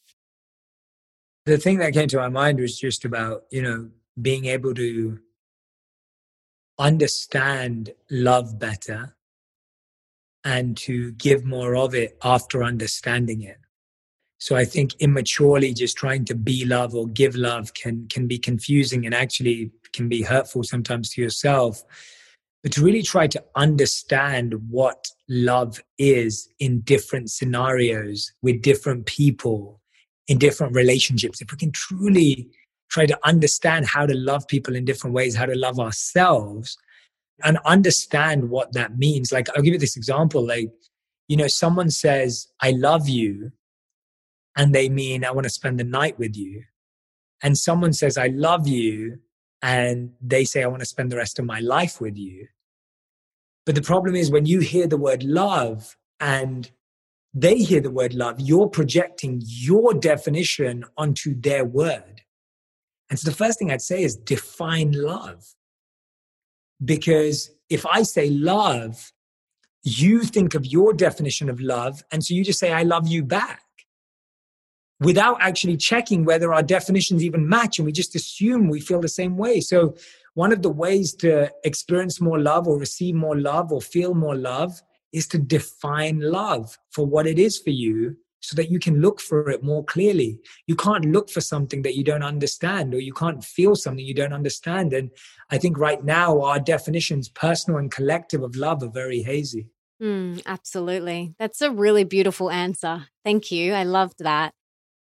The 1.45 1.57
thing 1.57 1.79
that 1.79 1.93
came 1.93 2.07
to 2.09 2.17
my 2.17 2.29
mind 2.29 2.59
was 2.59 2.77
just 2.77 3.05
about, 3.05 3.43
you 3.51 3.61
know, 3.61 3.89
being 4.21 4.45
able 4.45 4.73
to 4.75 5.19
understand 6.77 7.91
love 8.09 8.57
better 8.57 9.15
and 10.43 10.77
to 10.77 11.11
give 11.13 11.43
more 11.43 11.75
of 11.75 11.93
it 11.93 12.17
after 12.23 12.63
understanding 12.63 13.41
it. 13.41 13.58
So 14.39 14.55
I 14.55 14.65
think 14.65 14.95
immaturely 14.99 15.73
just 15.73 15.97
trying 15.97 16.25
to 16.25 16.35
be 16.35 16.65
love 16.65 16.95
or 16.95 17.07
give 17.07 17.35
love 17.35 17.73
can 17.73 18.07
can 18.07 18.27
be 18.27 18.39
confusing 18.39 19.05
and 19.05 19.13
actually 19.13 19.71
can 19.93 20.09
be 20.09 20.21
hurtful 20.21 20.63
sometimes 20.63 21.11
to 21.11 21.21
yourself. 21.21 21.83
But 22.63 22.71
to 22.73 22.83
really 22.83 23.03
try 23.03 23.27
to 23.27 23.43
understand 23.55 24.53
what 24.69 25.07
love 25.29 25.81
is 25.97 26.49
in 26.59 26.81
different 26.81 27.29
scenarios 27.31 28.31
with 28.41 28.61
different 28.61 29.05
people 29.05 29.79
in 30.27 30.37
different 30.37 30.75
relationships, 30.75 31.41
if 31.41 31.51
we 31.51 31.57
can 31.57 31.71
truly 31.71 32.49
try 32.89 33.05
to 33.05 33.17
understand 33.23 33.87
how 33.87 34.05
to 34.05 34.15
love 34.15 34.47
people 34.47 34.75
in 34.75 34.85
different 34.85 35.13
ways, 35.15 35.35
how 35.35 35.45
to 35.45 35.57
love 35.57 35.79
ourselves, 35.79 36.77
and 37.43 37.57
understand 37.65 38.49
what 38.49 38.73
that 38.73 38.97
means. 38.97 39.31
Like, 39.31 39.47
I'll 39.49 39.63
give 39.63 39.73
you 39.73 39.79
this 39.79 39.97
example. 39.97 40.45
Like, 40.45 40.69
you 41.27 41.37
know, 41.37 41.47
someone 41.47 41.89
says, 41.89 42.47
I 42.61 42.71
love 42.71 43.07
you, 43.07 43.51
and 44.59 44.75
they 44.75 44.89
mean, 44.89 45.23
I 45.23 45.31
want 45.31 45.45
to 45.45 45.49
spend 45.49 45.79
the 45.79 45.85
night 45.85 46.19
with 46.19 46.35
you. 46.35 46.63
And 47.41 47.57
someone 47.57 47.93
says, 47.93 48.17
I 48.17 48.27
love 48.27 48.67
you, 48.67 49.19
and 49.61 50.11
they 50.21 50.43
say, 50.43 50.63
I 50.63 50.67
want 50.67 50.81
to 50.81 50.85
spend 50.85 51.09
the 51.09 51.15
rest 51.15 51.39
of 51.39 51.45
my 51.45 51.61
life 51.61 52.01
with 52.01 52.17
you. 52.17 52.47
But 53.65 53.75
the 53.75 53.81
problem 53.81 54.17
is 54.17 54.29
when 54.29 54.45
you 54.45 54.59
hear 54.59 54.85
the 54.85 54.97
word 54.97 55.23
love 55.23 55.95
and 56.19 56.69
they 57.33 57.59
hear 57.59 57.79
the 57.79 57.89
word 57.89 58.13
love, 58.13 58.41
you're 58.41 58.67
projecting 58.67 59.41
your 59.45 59.93
definition 59.93 60.83
onto 60.97 61.39
their 61.39 61.63
word. 61.63 62.23
And 63.09 63.17
so 63.17 63.29
the 63.29 63.37
first 63.37 63.59
thing 63.59 63.71
I'd 63.71 63.81
say 63.81 64.03
is 64.03 64.17
define 64.17 64.91
love. 64.91 65.55
Because 66.83 67.49
if 67.69 67.85
I 67.85 68.03
say 68.03 68.29
love, 68.29 69.13
you 69.83 70.23
think 70.23 70.53
of 70.53 70.65
your 70.65 70.91
definition 70.91 71.49
of 71.49 71.61
love. 71.61 72.03
And 72.11 72.25
so 72.25 72.33
you 72.33 72.43
just 72.43 72.59
say, 72.59 72.73
I 72.73 72.83
love 72.83 73.07
you 73.07 73.23
back 73.23 73.61
without 74.99 75.37
actually 75.39 75.77
checking 75.77 76.25
whether 76.25 76.53
our 76.53 76.63
definitions 76.63 77.23
even 77.23 77.47
match. 77.47 77.79
And 77.79 77.85
we 77.85 77.91
just 77.91 78.15
assume 78.15 78.67
we 78.67 78.81
feel 78.81 79.01
the 79.01 79.07
same 79.07 79.37
way. 79.37 79.61
So 79.61 79.95
one 80.33 80.51
of 80.51 80.61
the 80.61 80.69
ways 80.69 81.13
to 81.15 81.51
experience 81.63 82.21
more 82.21 82.39
love 82.39 82.67
or 82.67 82.77
receive 82.77 83.15
more 83.15 83.37
love 83.37 83.71
or 83.71 83.81
feel 83.81 84.13
more 84.13 84.35
love 84.35 84.81
is 85.11 85.27
to 85.27 85.37
define 85.37 86.19
love 86.19 86.77
for 86.91 87.05
what 87.05 87.25
it 87.25 87.39
is 87.39 87.57
for 87.57 87.71
you 87.71 88.15
so 88.41 88.55
that 88.55 88.69
you 88.69 88.79
can 88.79 89.01
look 89.01 89.19
for 89.19 89.49
it 89.49 89.63
more 89.63 89.83
clearly. 89.83 90.39
You 90.67 90.75
can't 90.75 91.05
look 91.05 91.29
for 91.29 91.41
something 91.41 91.81
that 91.81 91.95
you 91.95 92.03
don't 92.03 92.23
understand, 92.23 92.93
or 92.93 92.99
you 92.99 93.11
can't 93.11 93.43
feel 93.43 93.75
something 93.75 94.05
you 94.05 94.13
don't 94.13 94.33
understand. 94.33 94.93
And 94.93 95.11
I 95.49 95.57
think 95.57 95.77
right 95.77 96.03
now, 96.03 96.41
our 96.41 96.59
definitions, 96.59 97.27
personal 97.27 97.79
and 97.79 97.91
collective, 97.91 98.41
of 98.41 98.55
love 98.55 98.81
are 98.81 98.89
very 98.89 99.21
hazy. 99.21 99.67
Mm, 100.01 100.41
absolutely. 100.45 101.33
That's 101.37 101.61
a 101.61 101.71
really 101.71 102.05
beautiful 102.05 102.49
answer. 102.49 103.07
Thank 103.25 103.51
you. 103.51 103.73
I 103.73 103.83
loved 103.83 104.19
that. 104.19 104.53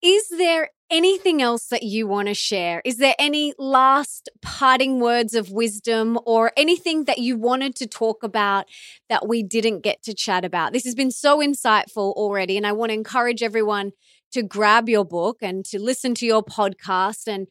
Is 0.03 0.29
there 0.31 0.71
anything 0.91 1.41
else 1.41 1.69
that 1.69 1.85
you 1.85 2.09
want 2.09 2.27
to 2.27 2.35
share? 2.35 2.83
Is 2.85 2.97
there 2.97 3.15
any 3.21 3.55
last 3.57 4.29
parting 4.43 4.99
words 4.99 5.33
of 5.33 5.53
wisdom 5.53 6.19
or 6.27 6.51
anything 6.57 7.05
that 7.05 7.19
you 7.19 7.37
wanted 7.37 7.77
to 7.77 7.87
talk 7.87 8.25
about 8.25 8.67
that 9.09 9.29
we 9.29 9.45
didn't 9.45 9.83
get 9.83 10.03
to 10.03 10.13
chat 10.13 10.45
about? 10.45 10.73
This 10.73 10.85
has 10.85 10.97
been 10.97 11.13
so 11.13 11.39
insightful 11.39 12.13
already, 12.15 12.57
and 12.57 12.67
I 12.67 12.73
want 12.73 12.91
to 12.91 12.95
encourage 12.95 13.45
everyone 13.45 13.93
to 14.33 14.43
grab 14.43 14.89
your 14.89 15.05
book 15.05 15.39
and 15.41 15.65
to 15.67 15.79
listen 15.79 16.15
to 16.17 16.27
your 16.27 16.43
podcast 16.43 17.29
and 17.29 17.47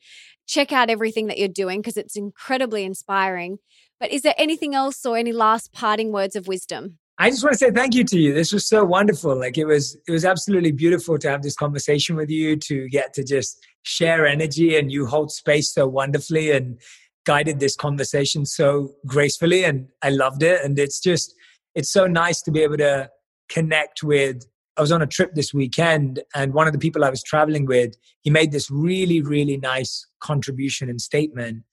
check 0.46 0.74
out 0.74 0.90
everything 0.90 1.28
that 1.28 1.38
you're 1.38 1.48
doing 1.48 1.80
because 1.80 1.96
it's 1.96 2.18
incredibly 2.18 2.84
inspiring. 2.84 3.60
But 3.98 4.12
is 4.12 4.24
there 4.24 4.36
anything 4.38 4.76
else 4.76 5.06
or 5.06 5.16
any 5.16 5.32
last 5.32 5.72
parting 5.72 6.12
words 6.12 6.36
of 6.36 6.48
wisdom? 6.48 6.98
I 7.22 7.30
just 7.30 7.44
want 7.44 7.54
to 7.54 7.60
say 7.60 7.70
thank 7.70 7.94
you 7.94 8.04
to 8.06 8.18
you. 8.18 8.34
This 8.34 8.52
was 8.52 8.68
so 8.68 8.84
wonderful. 8.84 9.40
Like 9.40 9.56
it 9.56 9.66
was, 9.66 9.96
it 10.08 10.12
was 10.12 10.26
absolutely 10.26 10.72
beautiful 10.72 11.20
to 11.20 11.30
have 11.30 11.44
this 11.44 11.54
conversation 11.54 12.16
with 12.16 12.32
you, 12.32 12.56
to 12.56 12.90
get 12.90 13.14
to 13.14 13.24
just 13.24 13.64
share 13.84 14.26
energy 14.26 14.76
and 14.76 14.92
you 14.92 15.06
hold 15.06 15.32
space 15.32 15.72
so 15.72 15.88
wonderfully 15.88 16.50
and 16.50 16.82
guided 17.28 17.60
this 17.60 17.76
conversation 17.76 18.44
so 18.44 18.96
gracefully. 19.06 19.64
And 19.64 19.88
I 20.02 20.10
loved 20.10 20.42
it. 20.42 20.66
And 20.66 20.80
it's 20.80 21.00
just, 21.00 21.36
it's 21.76 21.92
so 21.92 22.08
nice 22.08 22.42
to 22.42 22.52
be 22.52 22.64
able 22.64 22.78
to 22.78 23.12
connect 23.50 24.02
with. 24.02 24.44
I 24.76 24.82
was 24.82 24.92
on 24.92 25.04
a 25.04 25.08
trip 25.08 25.36
this 25.36 25.54
weekend 25.54 26.24
and 26.34 26.56
one 26.56 26.66
of 26.66 26.74
the 26.74 26.80
people 26.80 27.06
I 27.06 27.12
was 27.12 27.22
traveling 27.22 27.68
with, 27.68 27.94
he 28.22 28.32
made 28.32 28.52
this 28.52 28.72
really, 28.72 29.22
really 29.22 29.58
nice 29.58 30.08
contribution 30.22 30.90
and 30.90 31.00
statement 31.00 31.66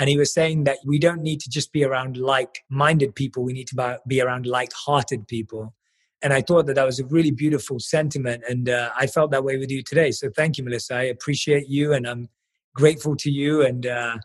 And 0.00 0.08
he 0.08 0.16
was 0.16 0.32
saying 0.32 0.64
that 0.64 0.78
we 0.86 0.98
don't 0.98 1.20
need 1.20 1.40
to 1.40 1.50
just 1.50 1.74
be 1.74 1.84
around 1.84 2.16
like 2.16 2.64
minded 2.70 3.14
people, 3.14 3.44
we 3.44 3.52
need 3.52 3.68
to 3.68 4.00
be 4.08 4.22
around 4.22 4.46
like 4.46 4.72
hearted 4.72 5.28
people. 5.28 5.74
And 6.22 6.32
I 6.32 6.40
thought 6.40 6.66
that 6.66 6.74
that 6.74 6.86
was 6.86 6.98
a 6.98 7.04
really 7.04 7.30
beautiful 7.30 7.78
sentiment. 7.78 8.42
And 8.48 8.70
uh, 8.70 8.90
I 8.96 9.06
felt 9.06 9.30
that 9.32 9.44
way 9.44 9.58
with 9.58 9.70
you 9.70 9.82
today. 9.82 10.10
So 10.10 10.30
thank 10.34 10.56
you, 10.56 10.64
Melissa. 10.64 10.94
I 10.94 11.02
appreciate 11.02 11.68
you 11.68 11.92
and 11.92 12.06
I'm 12.06 12.30
grateful 12.74 13.14
to 13.16 13.30
you 13.30 13.62
and 13.62 13.86
uh, 13.86 14.16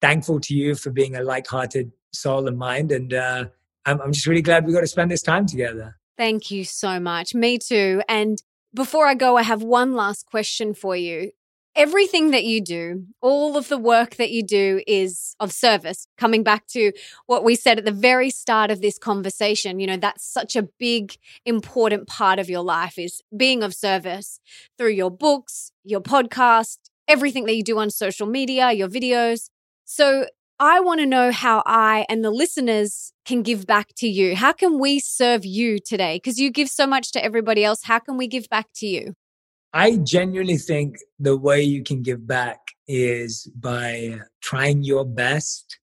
thankful 0.00 0.40
to 0.40 0.54
you 0.54 0.74
for 0.74 0.90
being 0.90 1.14
a 1.14 1.22
like 1.22 1.46
hearted 1.46 1.92
soul 2.12 2.48
and 2.48 2.58
mind. 2.58 2.90
And 2.90 3.14
uh, 3.14 3.44
I'm, 3.86 4.00
I'm 4.00 4.12
just 4.12 4.26
really 4.26 4.42
glad 4.42 4.66
we 4.66 4.72
got 4.72 4.80
to 4.80 4.88
spend 4.88 5.12
this 5.12 5.22
time 5.22 5.46
together. 5.46 5.96
Thank 6.18 6.50
you 6.50 6.64
so 6.64 6.98
much. 6.98 7.36
Me 7.36 7.56
too. 7.56 8.02
And 8.08 8.42
before 8.74 9.06
I 9.06 9.14
go, 9.14 9.36
I 9.36 9.42
have 9.42 9.62
one 9.62 9.94
last 9.94 10.26
question 10.26 10.74
for 10.74 10.96
you. 10.96 11.30
Everything 11.80 12.30
that 12.32 12.44
you 12.44 12.60
do, 12.60 13.06
all 13.22 13.56
of 13.56 13.68
the 13.68 13.78
work 13.78 14.16
that 14.16 14.30
you 14.30 14.42
do 14.42 14.82
is 14.86 15.34
of 15.40 15.50
service. 15.50 16.06
Coming 16.18 16.42
back 16.42 16.66
to 16.66 16.92
what 17.24 17.42
we 17.42 17.54
said 17.54 17.78
at 17.78 17.86
the 17.86 17.90
very 17.90 18.28
start 18.28 18.70
of 18.70 18.82
this 18.82 18.98
conversation, 18.98 19.80
you 19.80 19.86
know, 19.86 19.96
that's 19.96 20.30
such 20.30 20.56
a 20.56 20.68
big, 20.78 21.16
important 21.46 22.06
part 22.06 22.38
of 22.38 22.50
your 22.50 22.62
life 22.62 22.98
is 22.98 23.22
being 23.34 23.62
of 23.62 23.72
service 23.74 24.40
through 24.76 24.90
your 24.90 25.10
books, 25.10 25.72
your 25.82 26.02
podcast, 26.02 26.76
everything 27.08 27.46
that 27.46 27.56
you 27.56 27.62
do 27.62 27.78
on 27.78 27.88
social 27.88 28.26
media, 28.26 28.72
your 28.72 28.88
videos. 28.90 29.48
So 29.86 30.26
I 30.58 30.80
want 30.80 31.00
to 31.00 31.06
know 31.06 31.32
how 31.32 31.62
I 31.64 32.04
and 32.10 32.22
the 32.22 32.30
listeners 32.30 33.14
can 33.24 33.40
give 33.40 33.66
back 33.66 33.94
to 33.96 34.06
you. 34.06 34.36
How 34.36 34.52
can 34.52 34.78
we 34.78 35.00
serve 35.00 35.46
you 35.46 35.78
today? 35.78 36.16
Because 36.16 36.38
you 36.38 36.50
give 36.50 36.68
so 36.68 36.86
much 36.86 37.10
to 37.12 37.24
everybody 37.24 37.64
else. 37.64 37.84
How 37.84 38.00
can 38.00 38.18
we 38.18 38.28
give 38.28 38.50
back 38.50 38.66
to 38.74 38.86
you? 38.86 39.14
I 39.72 39.96
genuinely 39.98 40.56
think 40.56 40.96
the 41.18 41.36
way 41.36 41.62
you 41.62 41.82
can 41.82 42.02
give 42.02 42.26
back 42.26 42.58
is 42.88 43.48
by 43.54 44.20
trying 44.42 44.82
your 44.82 45.04
best 45.04 45.78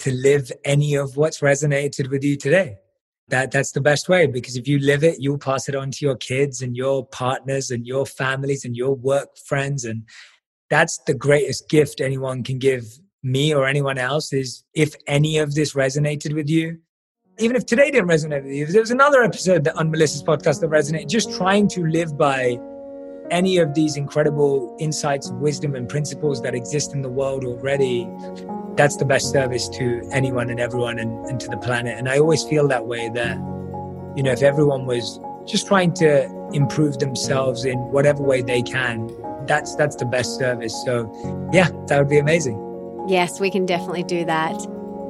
to 0.00 0.12
live 0.12 0.50
any 0.64 0.96
of 0.96 1.16
what's 1.16 1.40
resonated 1.40 2.10
with 2.10 2.24
you 2.24 2.36
today. 2.36 2.76
That 3.28 3.52
that's 3.52 3.72
the 3.72 3.80
best 3.80 4.08
way 4.08 4.26
because 4.26 4.56
if 4.56 4.68
you 4.68 4.78
live 4.80 5.02
it, 5.02 5.16
you'll 5.18 5.38
pass 5.38 5.68
it 5.68 5.74
on 5.74 5.90
to 5.92 6.04
your 6.04 6.16
kids 6.16 6.60
and 6.60 6.76
your 6.76 7.06
partners 7.06 7.70
and 7.70 7.86
your 7.86 8.04
families 8.04 8.64
and 8.64 8.76
your 8.76 8.94
work 8.94 9.38
friends 9.46 9.84
and 9.84 10.02
that's 10.68 10.98
the 11.06 11.14
greatest 11.14 11.68
gift 11.68 12.00
anyone 12.00 12.42
can 12.42 12.58
give 12.58 12.84
me 13.22 13.54
or 13.54 13.66
anyone 13.66 13.96
else 13.96 14.32
is 14.32 14.64
if 14.74 14.94
any 15.06 15.38
of 15.38 15.54
this 15.54 15.72
resonated 15.74 16.34
with 16.34 16.48
you, 16.48 16.78
even 17.38 17.56
if 17.56 17.64
today 17.64 17.90
didn't 17.90 18.08
resonate 18.08 18.42
with 18.42 18.52
you, 18.52 18.66
there 18.66 18.80
was 18.80 18.90
another 18.90 19.22
episode 19.22 19.66
on 19.68 19.90
Melissa's 19.90 20.22
podcast 20.22 20.60
that 20.60 20.70
resonated, 20.70 21.08
just 21.08 21.32
trying 21.32 21.66
to 21.68 21.86
live 21.86 22.18
by 22.18 22.58
any 23.30 23.58
of 23.58 23.74
these 23.74 23.96
incredible 23.96 24.76
insights, 24.78 25.30
wisdom, 25.32 25.74
and 25.74 25.88
principles 25.88 26.42
that 26.42 26.54
exist 26.54 26.94
in 26.94 27.02
the 27.02 27.08
world 27.08 27.44
already, 27.44 28.08
that's 28.76 28.96
the 28.96 29.04
best 29.04 29.30
service 29.30 29.68
to 29.68 30.02
anyone 30.12 30.50
and 30.50 30.60
everyone 30.60 30.98
and, 30.98 31.24
and 31.26 31.40
to 31.40 31.48
the 31.48 31.56
planet. 31.56 31.96
And 31.96 32.08
I 32.08 32.18
always 32.18 32.42
feel 32.44 32.68
that 32.68 32.86
way 32.86 33.08
that, 33.14 33.36
you 34.16 34.22
know, 34.22 34.32
if 34.32 34.42
everyone 34.42 34.86
was 34.86 35.20
just 35.46 35.66
trying 35.66 35.92
to 35.94 36.24
improve 36.52 36.98
themselves 36.98 37.64
in 37.64 37.78
whatever 37.92 38.22
way 38.22 38.42
they 38.42 38.62
can, 38.62 39.10
that's 39.46 39.74
that's 39.76 39.96
the 39.96 40.06
best 40.06 40.38
service. 40.38 40.74
So 40.84 41.10
yeah, 41.52 41.68
that 41.88 41.98
would 41.98 42.08
be 42.08 42.18
amazing. 42.18 42.60
Yes, 43.08 43.40
we 43.40 43.50
can 43.50 43.66
definitely 43.66 44.04
do 44.04 44.24
that. 44.24 44.58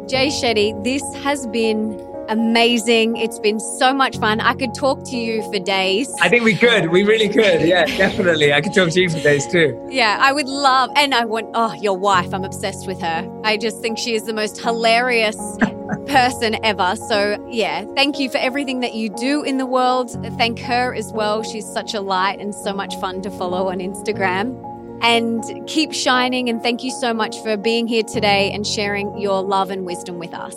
Jay 0.09 0.29
Shetty, 0.29 0.83
this 0.85 1.03
has 1.23 1.47
been 1.47 1.99
amazing. 2.29 3.17
It's 3.17 3.39
been 3.39 3.61
so 3.61 3.93
much 3.93 4.19
fun. 4.19 4.41
I 4.41 4.55
could 4.55 4.75
talk 4.75 5.05
to 5.11 5.17
you 5.17 5.43
for 5.53 5.59
days. 5.59 6.13
I 6.21 6.29
think 6.29 6.45
we 6.45 6.55
could. 6.57 6.91
We 6.91 7.05
really 7.05 7.29
could. 7.29 7.63
Yeah, 7.63 7.85
definitely. 7.97 8.53
I 8.53 8.61
could 8.61 8.75
talk 8.75 8.91
to 8.91 9.01
you 9.01 9.11
for 9.11 9.21
days 9.21 9.47
too. 9.47 9.79
Yeah, 9.91 10.19
I 10.21 10.33
would 10.33 10.49
love. 10.49 10.91
And 10.97 11.15
I 11.15 11.25
want, 11.25 11.51
oh, 11.55 11.75
your 11.75 11.97
wife. 11.97 12.33
I'm 12.33 12.45
obsessed 12.45 12.87
with 12.87 13.01
her. 13.01 13.41
I 13.45 13.57
just 13.57 13.81
think 13.81 13.99
she 13.99 14.15
is 14.15 14.25
the 14.25 14.33
most 14.33 14.61
hilarious 14.61 15.37
person 16.07 16.57
ever. 16.65 16.97
So, 17.09 17.45
yeah, 17.51 17.85
thank 17.95 18.19
you 18.19 18.29
for 18.31 18.39
everything 18.39 18.81
that 18.81 18.95
you 18.95 19.09
do 19.11 19.43
in 19.43 19.59
the 19.59 19.67
world. 19.67 20.11
Thank 20.39 20.59
her 20.61 20.95
as 20.95 21.13
well. 21.13 21.43
She's 21.43 21.67
such 21.67 21.95
a 21.95 22.01
light 22.01 22.41
and 22.41 22.55
so 22.55 22.73
much 22.73 22.95
fun 22.97 23.23
to 23.23 23.31
follow 23.31 23.69
on 23.69 23.79
Instagram 23.79 24.61
and 25.03 25.45
keep 25.69 25.93
shining. 25.93 26.49
And 26.49 26.63
thank 26.63 26.83
you 26.83 26.91
so 26.91 27.13
much 27.13 27.41
for 27.43 27.57
being 27.57 27.87
here 27.87 28.03
today 28.03 28.51
and 28.53 28.67
sharing 28.67 29.19
your 29.19 29.43
love 29.43 29.71
and 29.71 29.85
wisdom 29.85 30.19
with 30.19 30.35
us. 30.35 30.55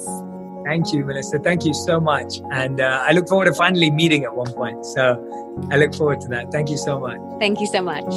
Thank 0.68 0.92
you, 0.92 1.06
Melissa. 1.06 1.40
Thank 1.40 1.64
you 1.64 1.74
so 1.74 1.98
much. 2.02 2.42
And 2.52 2.82
uh, 2.82 3.02
I 3.08 3.14
look 3.14 3.30
forward 3.30 3.46
to 3.46 3.54
finally 3.54 3.90
meeting 3.90 4.26
at 4.26 4.36
one 4.36 4.52
point. 4.52 4.86
So 4.86 5.16
I 5.72 5.78
look 5.78 5.96
forward 5.96 6.20
to 6.22 6.28
that. 6.28 6.52
Thank 6.52 6.70
you 6.70 6.76
so 6.76 7.00
much. 7.00 7.22
Thank 7.40 7.62
you 7.62 7.68
so 7.68 7.82
much. 7.82 8.14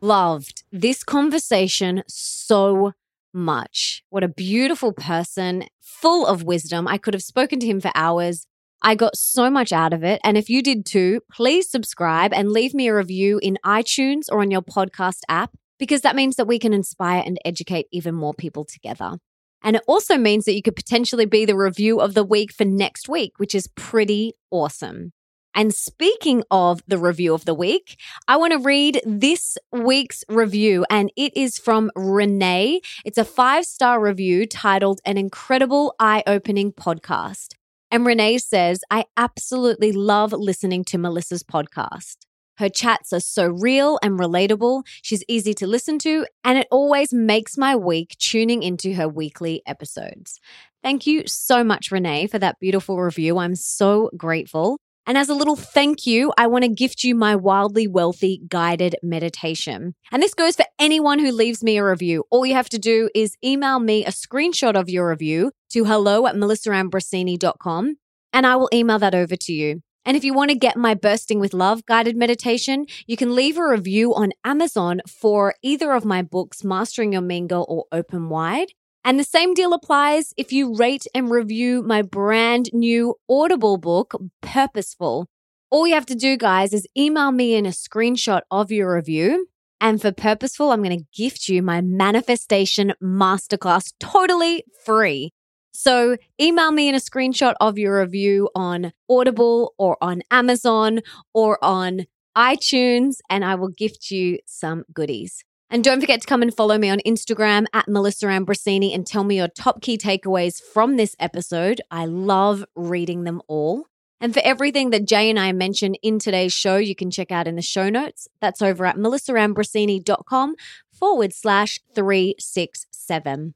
Loved 0.00 0.62
this 0.70 1.02
conversation 1.02 2.04
so 2.06 2.92
much. 3.34 4.04
What 4.08 4.22
a 4.22 4.28
beautiful 4.28 4.92
person, 4.92 5.64
full 5.80 6.24
of 6.24 6.44
wisdom. 6.44 6.86
I 6.86 6.96
could 6.96 7.14
have 7.14 7.24
spoken 7.24 7.58
to 7.58 7.66
him 7.66 7.80
for 7.80 7.90
hours. 7.96 8.46
I 8.82 8.94
got 8.94 9.16
so 9.16 9.50
much 9.50 9.72
out 9.72 9.92
of 9.94 10.04
it. 10.04 10.20
And 10.22 10.36
if 10.36 10.48
you 10.48 10.62
did 10.62 10.86
too, 10.86 11.22
please 11.32 11.68
subscribe 11.68 12.32
and 12.32 12.52
leave 12.52 12.72
me 12.72 12.86
a 12.86 12.94
review 12.94 13.40
in 13.42 13.58
iTunes 13.64 14.26
or 14.30 14.42
on 14.42 14.52
your 14.52 14.62
podcast 14.62 15.22
app, 15.28 15.56
because 15.78 16.02
that 16.02 16.16
means 16.16 16.36
that 16.36 16.46
we 16.46 16.58
can 16.58 16.72
inspire 16.72 17.22
and 17.24 17.38
educate 17.44 17.86
even 17.92 18.14
more 18.14 18.34
people 18.34 18.64
together. 18.64 19.18
And 19.62 19.76
it 19.76 19.82
also 19.86 20.16
means 20.16 20.44
that 20.44 20.54
you 20.54 20.62
could 20.62 20.76
potentially 20.76 21.26
be 21.26 21.44
the 21.44 21.56
review 21.56 22.00
of 22.00 22.14
the 22.14 22.24
week 22.24 22.52
for 22.52 22.64
next 22.64 23.08
week, 23.08 23.32
which 23.38 23.54
is 23.54 23.68
pretty 23.74 24.32
awesome. 24.50 25.12
And 25.56 25.74
speaking 25.74 26.42
of 26.50 26.82
the 26.86 26.98
review 26.98 27.32
of 27.32 27.46
the 27.46 27.54
week, 27.54 27.98
I 28.28 28.36
want 28.36 28.52
to 28.52 28.58
read 28.58 29.00
this 29.06 29.56
week's 29.72 30.22
review, 30.28 30.84
and 30.90 31.10
it 31.16 31.34
is 31.34 31.56
from 31.56 31.90
Renee. 31.96 32.82
It's 33.06 33.16
a 33.16 33.24
five 33.24 33.64
star 33.64 33.98
review 33.98 34.44
titled 34.46 35.00
An 35.06 35.16
Incredible 35.16 35.94
Eye 35.98 36.22
Opening 36.26 36.72
Podcast. 36.72 37.54
And 37.90 38.04
Renee 38.04 38.36
says, 38.36 38.80
I 38.90 39.06
absolutely 39.16 39.92
love 39.92 40.34
listening 40.34 40.84
to 40.84 40.98
Melissa's 40.98 41.42
podcast. 41.42 42.16
Her 42.58 42.68
chats 42.68 43.12
are 43.12 43.20
so 43.20 43.46
real 43.46 43.98
and 44.02 44.18
relatable. 44.18 44.84
She's 45.02 45.24
easy 45.28 45.54
to 45.54 45.66
listen 45.66 45.98
to, 46.00 46.26
and 46.44 46.58
it 46.58 46.66
always 46.70 47.12
makes 47.12 47.56
my 47.56 47.76
week 47.76 48.16
tuning 48.18 48.62
into 48.62 48.94
her 48.94 49.08
weekly 49.08 49.62
episodes. 49.66 50.40
Thank 50.82 51.06
you 51.06 51.24
so 51.26 51.64
much, 51.64 51.90
Renee, 51.90 52.26
for 52.26 52.38
that 52.38 52.60
beautiful 52.60 53.00
review. 53.00 53.38
I'm 53.38 53.54
so 53.54 54.10
grateful. 54.16 54.78
And 55.08 55.16
as 55.16 55.28
a 55.28 55.34
little 55.34 55.54
thank 55.54 56.04
you, 56.04 56.32
I 56.36 56.48
want 56.48 56.64
to 56.64 56.68
gift 56.68 57.04
you 57.04 57.14
my 57.14 57.36
wildly 57.36 57.86
wealthy 57.86 58.42
guided 58.48 58.96
meditation. 59.02 59.94
And 60.10 60.20
this 60.20 60.34
goes 60.34 60.56
for 60.56 60.64
anyone 60.80 61.20
who 61.20 61.30
leaves 61.30 61.62
me 61.62 61.76
a 61.76 61.84
review. 61.84 62.24
All 62.30 62.44
you 62.44 62.54
have 62.54 62.68
to 62.70 62.78
do 62.78 63.08
is 63.14 63.36
email 63.44 63.78
me 63.78 64.04
a 64.04 64.10
screenshot 64.10 64.74
of 64.74 64.90
your 64.90 65.08
review 65.08 65.52
to 65.70 65.84
hello 65.84 66.26
at 66.26 66.34
melissaambrosini.com 66.34 67.96
and 68.36 68.46
I 68.46 68.56
will 68.56 68.68
email 68.72 68.98
that 68.98 69.14
over 69.14 69.34
to 69.34 69.52
you. 69.52 69.80
And 70.06 70.16
if 70.16 70.22
you 70.22 70.32
want 70.32 70.50
to 70.50 70.56
get 70.56 70.76
my 70.76 70.94
Bursting 70.94 71.40
with 71.40 71.52
Love 71.52 71.84
guided 71.84 72.16
meditation, 72.16 72.86
you 73.08 73.16
can 73.16 73.34
leave 73.34 73.58
a 73.58 73.68
review 73.68 74.14
on 74.14 74.30
Amazon 74.44 75.00
for 75.08 75.56
either 75.62 75.92
of 75.92 76.04
my 76.04 76.22
books, 76.22 76.62
Mastering 76.62 77.12
Your 77.12 77.22
Mean 77.22 77.48
Girl 77.48 77.66
or 77.68 77.86
Open 77.90 78.28
Wide. 78.28 78.68
And 79.04 79.18
the 79.18 79.24
same 79.24 79.52
deal 79.52 79.72
applies 79.72 80.32
if 80.36 80.52
you 80.52 80.76
rate 80.76 81.08
and 81.12 81.28
review 81.28 81.82
my 81.82 82.02
brand 82.02 82.70
new 82.72 83.16
Audible 83.28 83.78
book, 83.78 84.14
Purposeful. 84.42 85.26
All 85.70 85.88
you 85.88 85.94
have 85.94 86.06
to 86.06 86.14
do, 86.14 86.36
guys, 86.36 86.72
is 86.72 86.86
email 86.96 87.32
me 87.32 87.56
in 87.56 87.66
a 87.66 87.70
screenshot 87.70 88.42
of 88.48 88.70
your 88.70 88.94
review. 88.94 89.48
And 89.80 90.00
for 90.00 90.12
Purposeful, 90.12 90.70
I'm 90.70 90.84
going 90.84 91.00
to 91.00 91.04
gift 91.16 91.48
you 91.48 91.62
my 91.62 91.80
manifestation 91.80 92.92
masterclass 93.02 93.92
totally 93.98 94.62
free. 94.84 95.32
So 95.76 96.16
email 96.40 96.72
me 96.72 96.88
in 96.88 96.94
a 96.94 96.98
screenshot 96.98 97.54
of 97.60 97.76
your 97.78 98.00
review 98.00 98.48
on 98.54 98.94
Audible 99.10 99.74
or 99.76 99.98
on 100.00 100.22
Amazon 100.30 101.00
or 101.34 101.62
on 101.62 102.06
iTunes, 102.34 103.18
and 103.28 103.44
I 103.44 103.56
will 103.56 103.68
gift 103.68 104.10
you 104.10 104.38
some 104.46 104.84
goodies. 104.94 105.44
And 105.68 105.84
don't 105.84 106.00
forget 106.00 106.22
to 106.22 106.26
come 106.26 106.40
and 106.40 106.54
follow 106.54 106.78
me 106.78 106.88
on 106.88 107.00
Instagram 107.06 107.66
at 107.74 107.88
Melissa 107.88 108.26
Ambrosini 108.26 108.94
and 108.94 109.06
tell 109.06 109.22
me 109.22 109.36
your 109.36 109.48
top 109.48 109.82
key 109.82 109.98
takeaways 109.98 110.62
from 110.62 110.96
this 110.96 111.14
episode. 111.18 111.82
I 111.90 112.06
love 112.06 112.64
reading 112.74 113.24
them 113.24 113.42
all. 113.46 113.86
And 114.18 114.32
for 114.32 114.40
everything 114.44 114.90
that 114.90 115.06
Jay 115.06 115.28
and 115.28 115.38
I 115.38 115.52
mentioned 115.52 115.98
in 116.02 116.18
today's 116.18 116.54
show, 116.54 116.76
you 116.76 116.94
can 116.94 117.10
check 117.10 117.30
out 117.30 117.46
in 117.46 117.56
the 117.56 117.62
show 117.62 117.90
notes. 117.90 118.28
That's 118.40 118.62
over 118.62 118.86
at 118.86 118.96
melissaambrosini.com 118.96 120.54
forward 120.90 121.34
slash 121.34 121.80
367. 121.94 123.55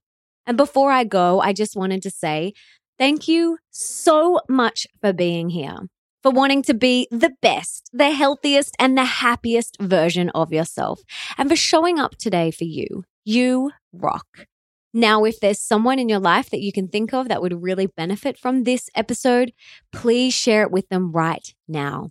And 0.50 0.56
before 0.56 0.90
I 0.90 1.04
go, 1.04 1.38
I 1.38 1.52
just 1.52 1.76
wanted 1.76 2.02
to 2.02 2.10
say 2.10 2.54
thank 2.98 3.28
you 3.28 3.58
so 3.70 4.40
much 4.48 4.84
for 5.00 5.12
being 5.12 5.50
here 5.50 5.86
for 6.24 6.32
wanting 6.32 6.60
to 6.62 6.74
be 6.74 7.06
the 7.12 7.30
best, 7.40 7.88
the 7.92 8.10
healthiest, 8.10 8.74
and 8.80 8.98
the 8.98 9.04
happiest 9.04 9.76
version 9.80 10.28
of 10.30 10.52
yourself, 10.52 11.00
and 11.38 11.48
for 11.48 11.54
showing 11.54 12.00
up 12.00 12.16
today 12.16 12.50
for 12.50 12.64
you. 12.64 13.04
You 13.24 13.70
rock. 13.92 14.26
Now, 14.92 15.22
if 15.22 15.38
there's 15.38 15.60
someone 15.60 16.00
in 16.00 16.08
your 16.08 16.18
life 16.18 16.50
that 16.50 16.62
you 16.62 16.72
can 16.72 16.88
think 16.88 17.14
of 17.14 17.28
that 17.28 17.40
would 17.40 17.62
really 17.62 17.86
benefit 17.86 18.36
from 18.36 18.64
this 18.64 18.90
episode, 18.96 19.52
please 19.92 20.34
share 20.34 20.62
it 20.62 20.72
with 20.72 20.88
them 20.88 21.12
right 21.12 21.54
now. 21.68 22.10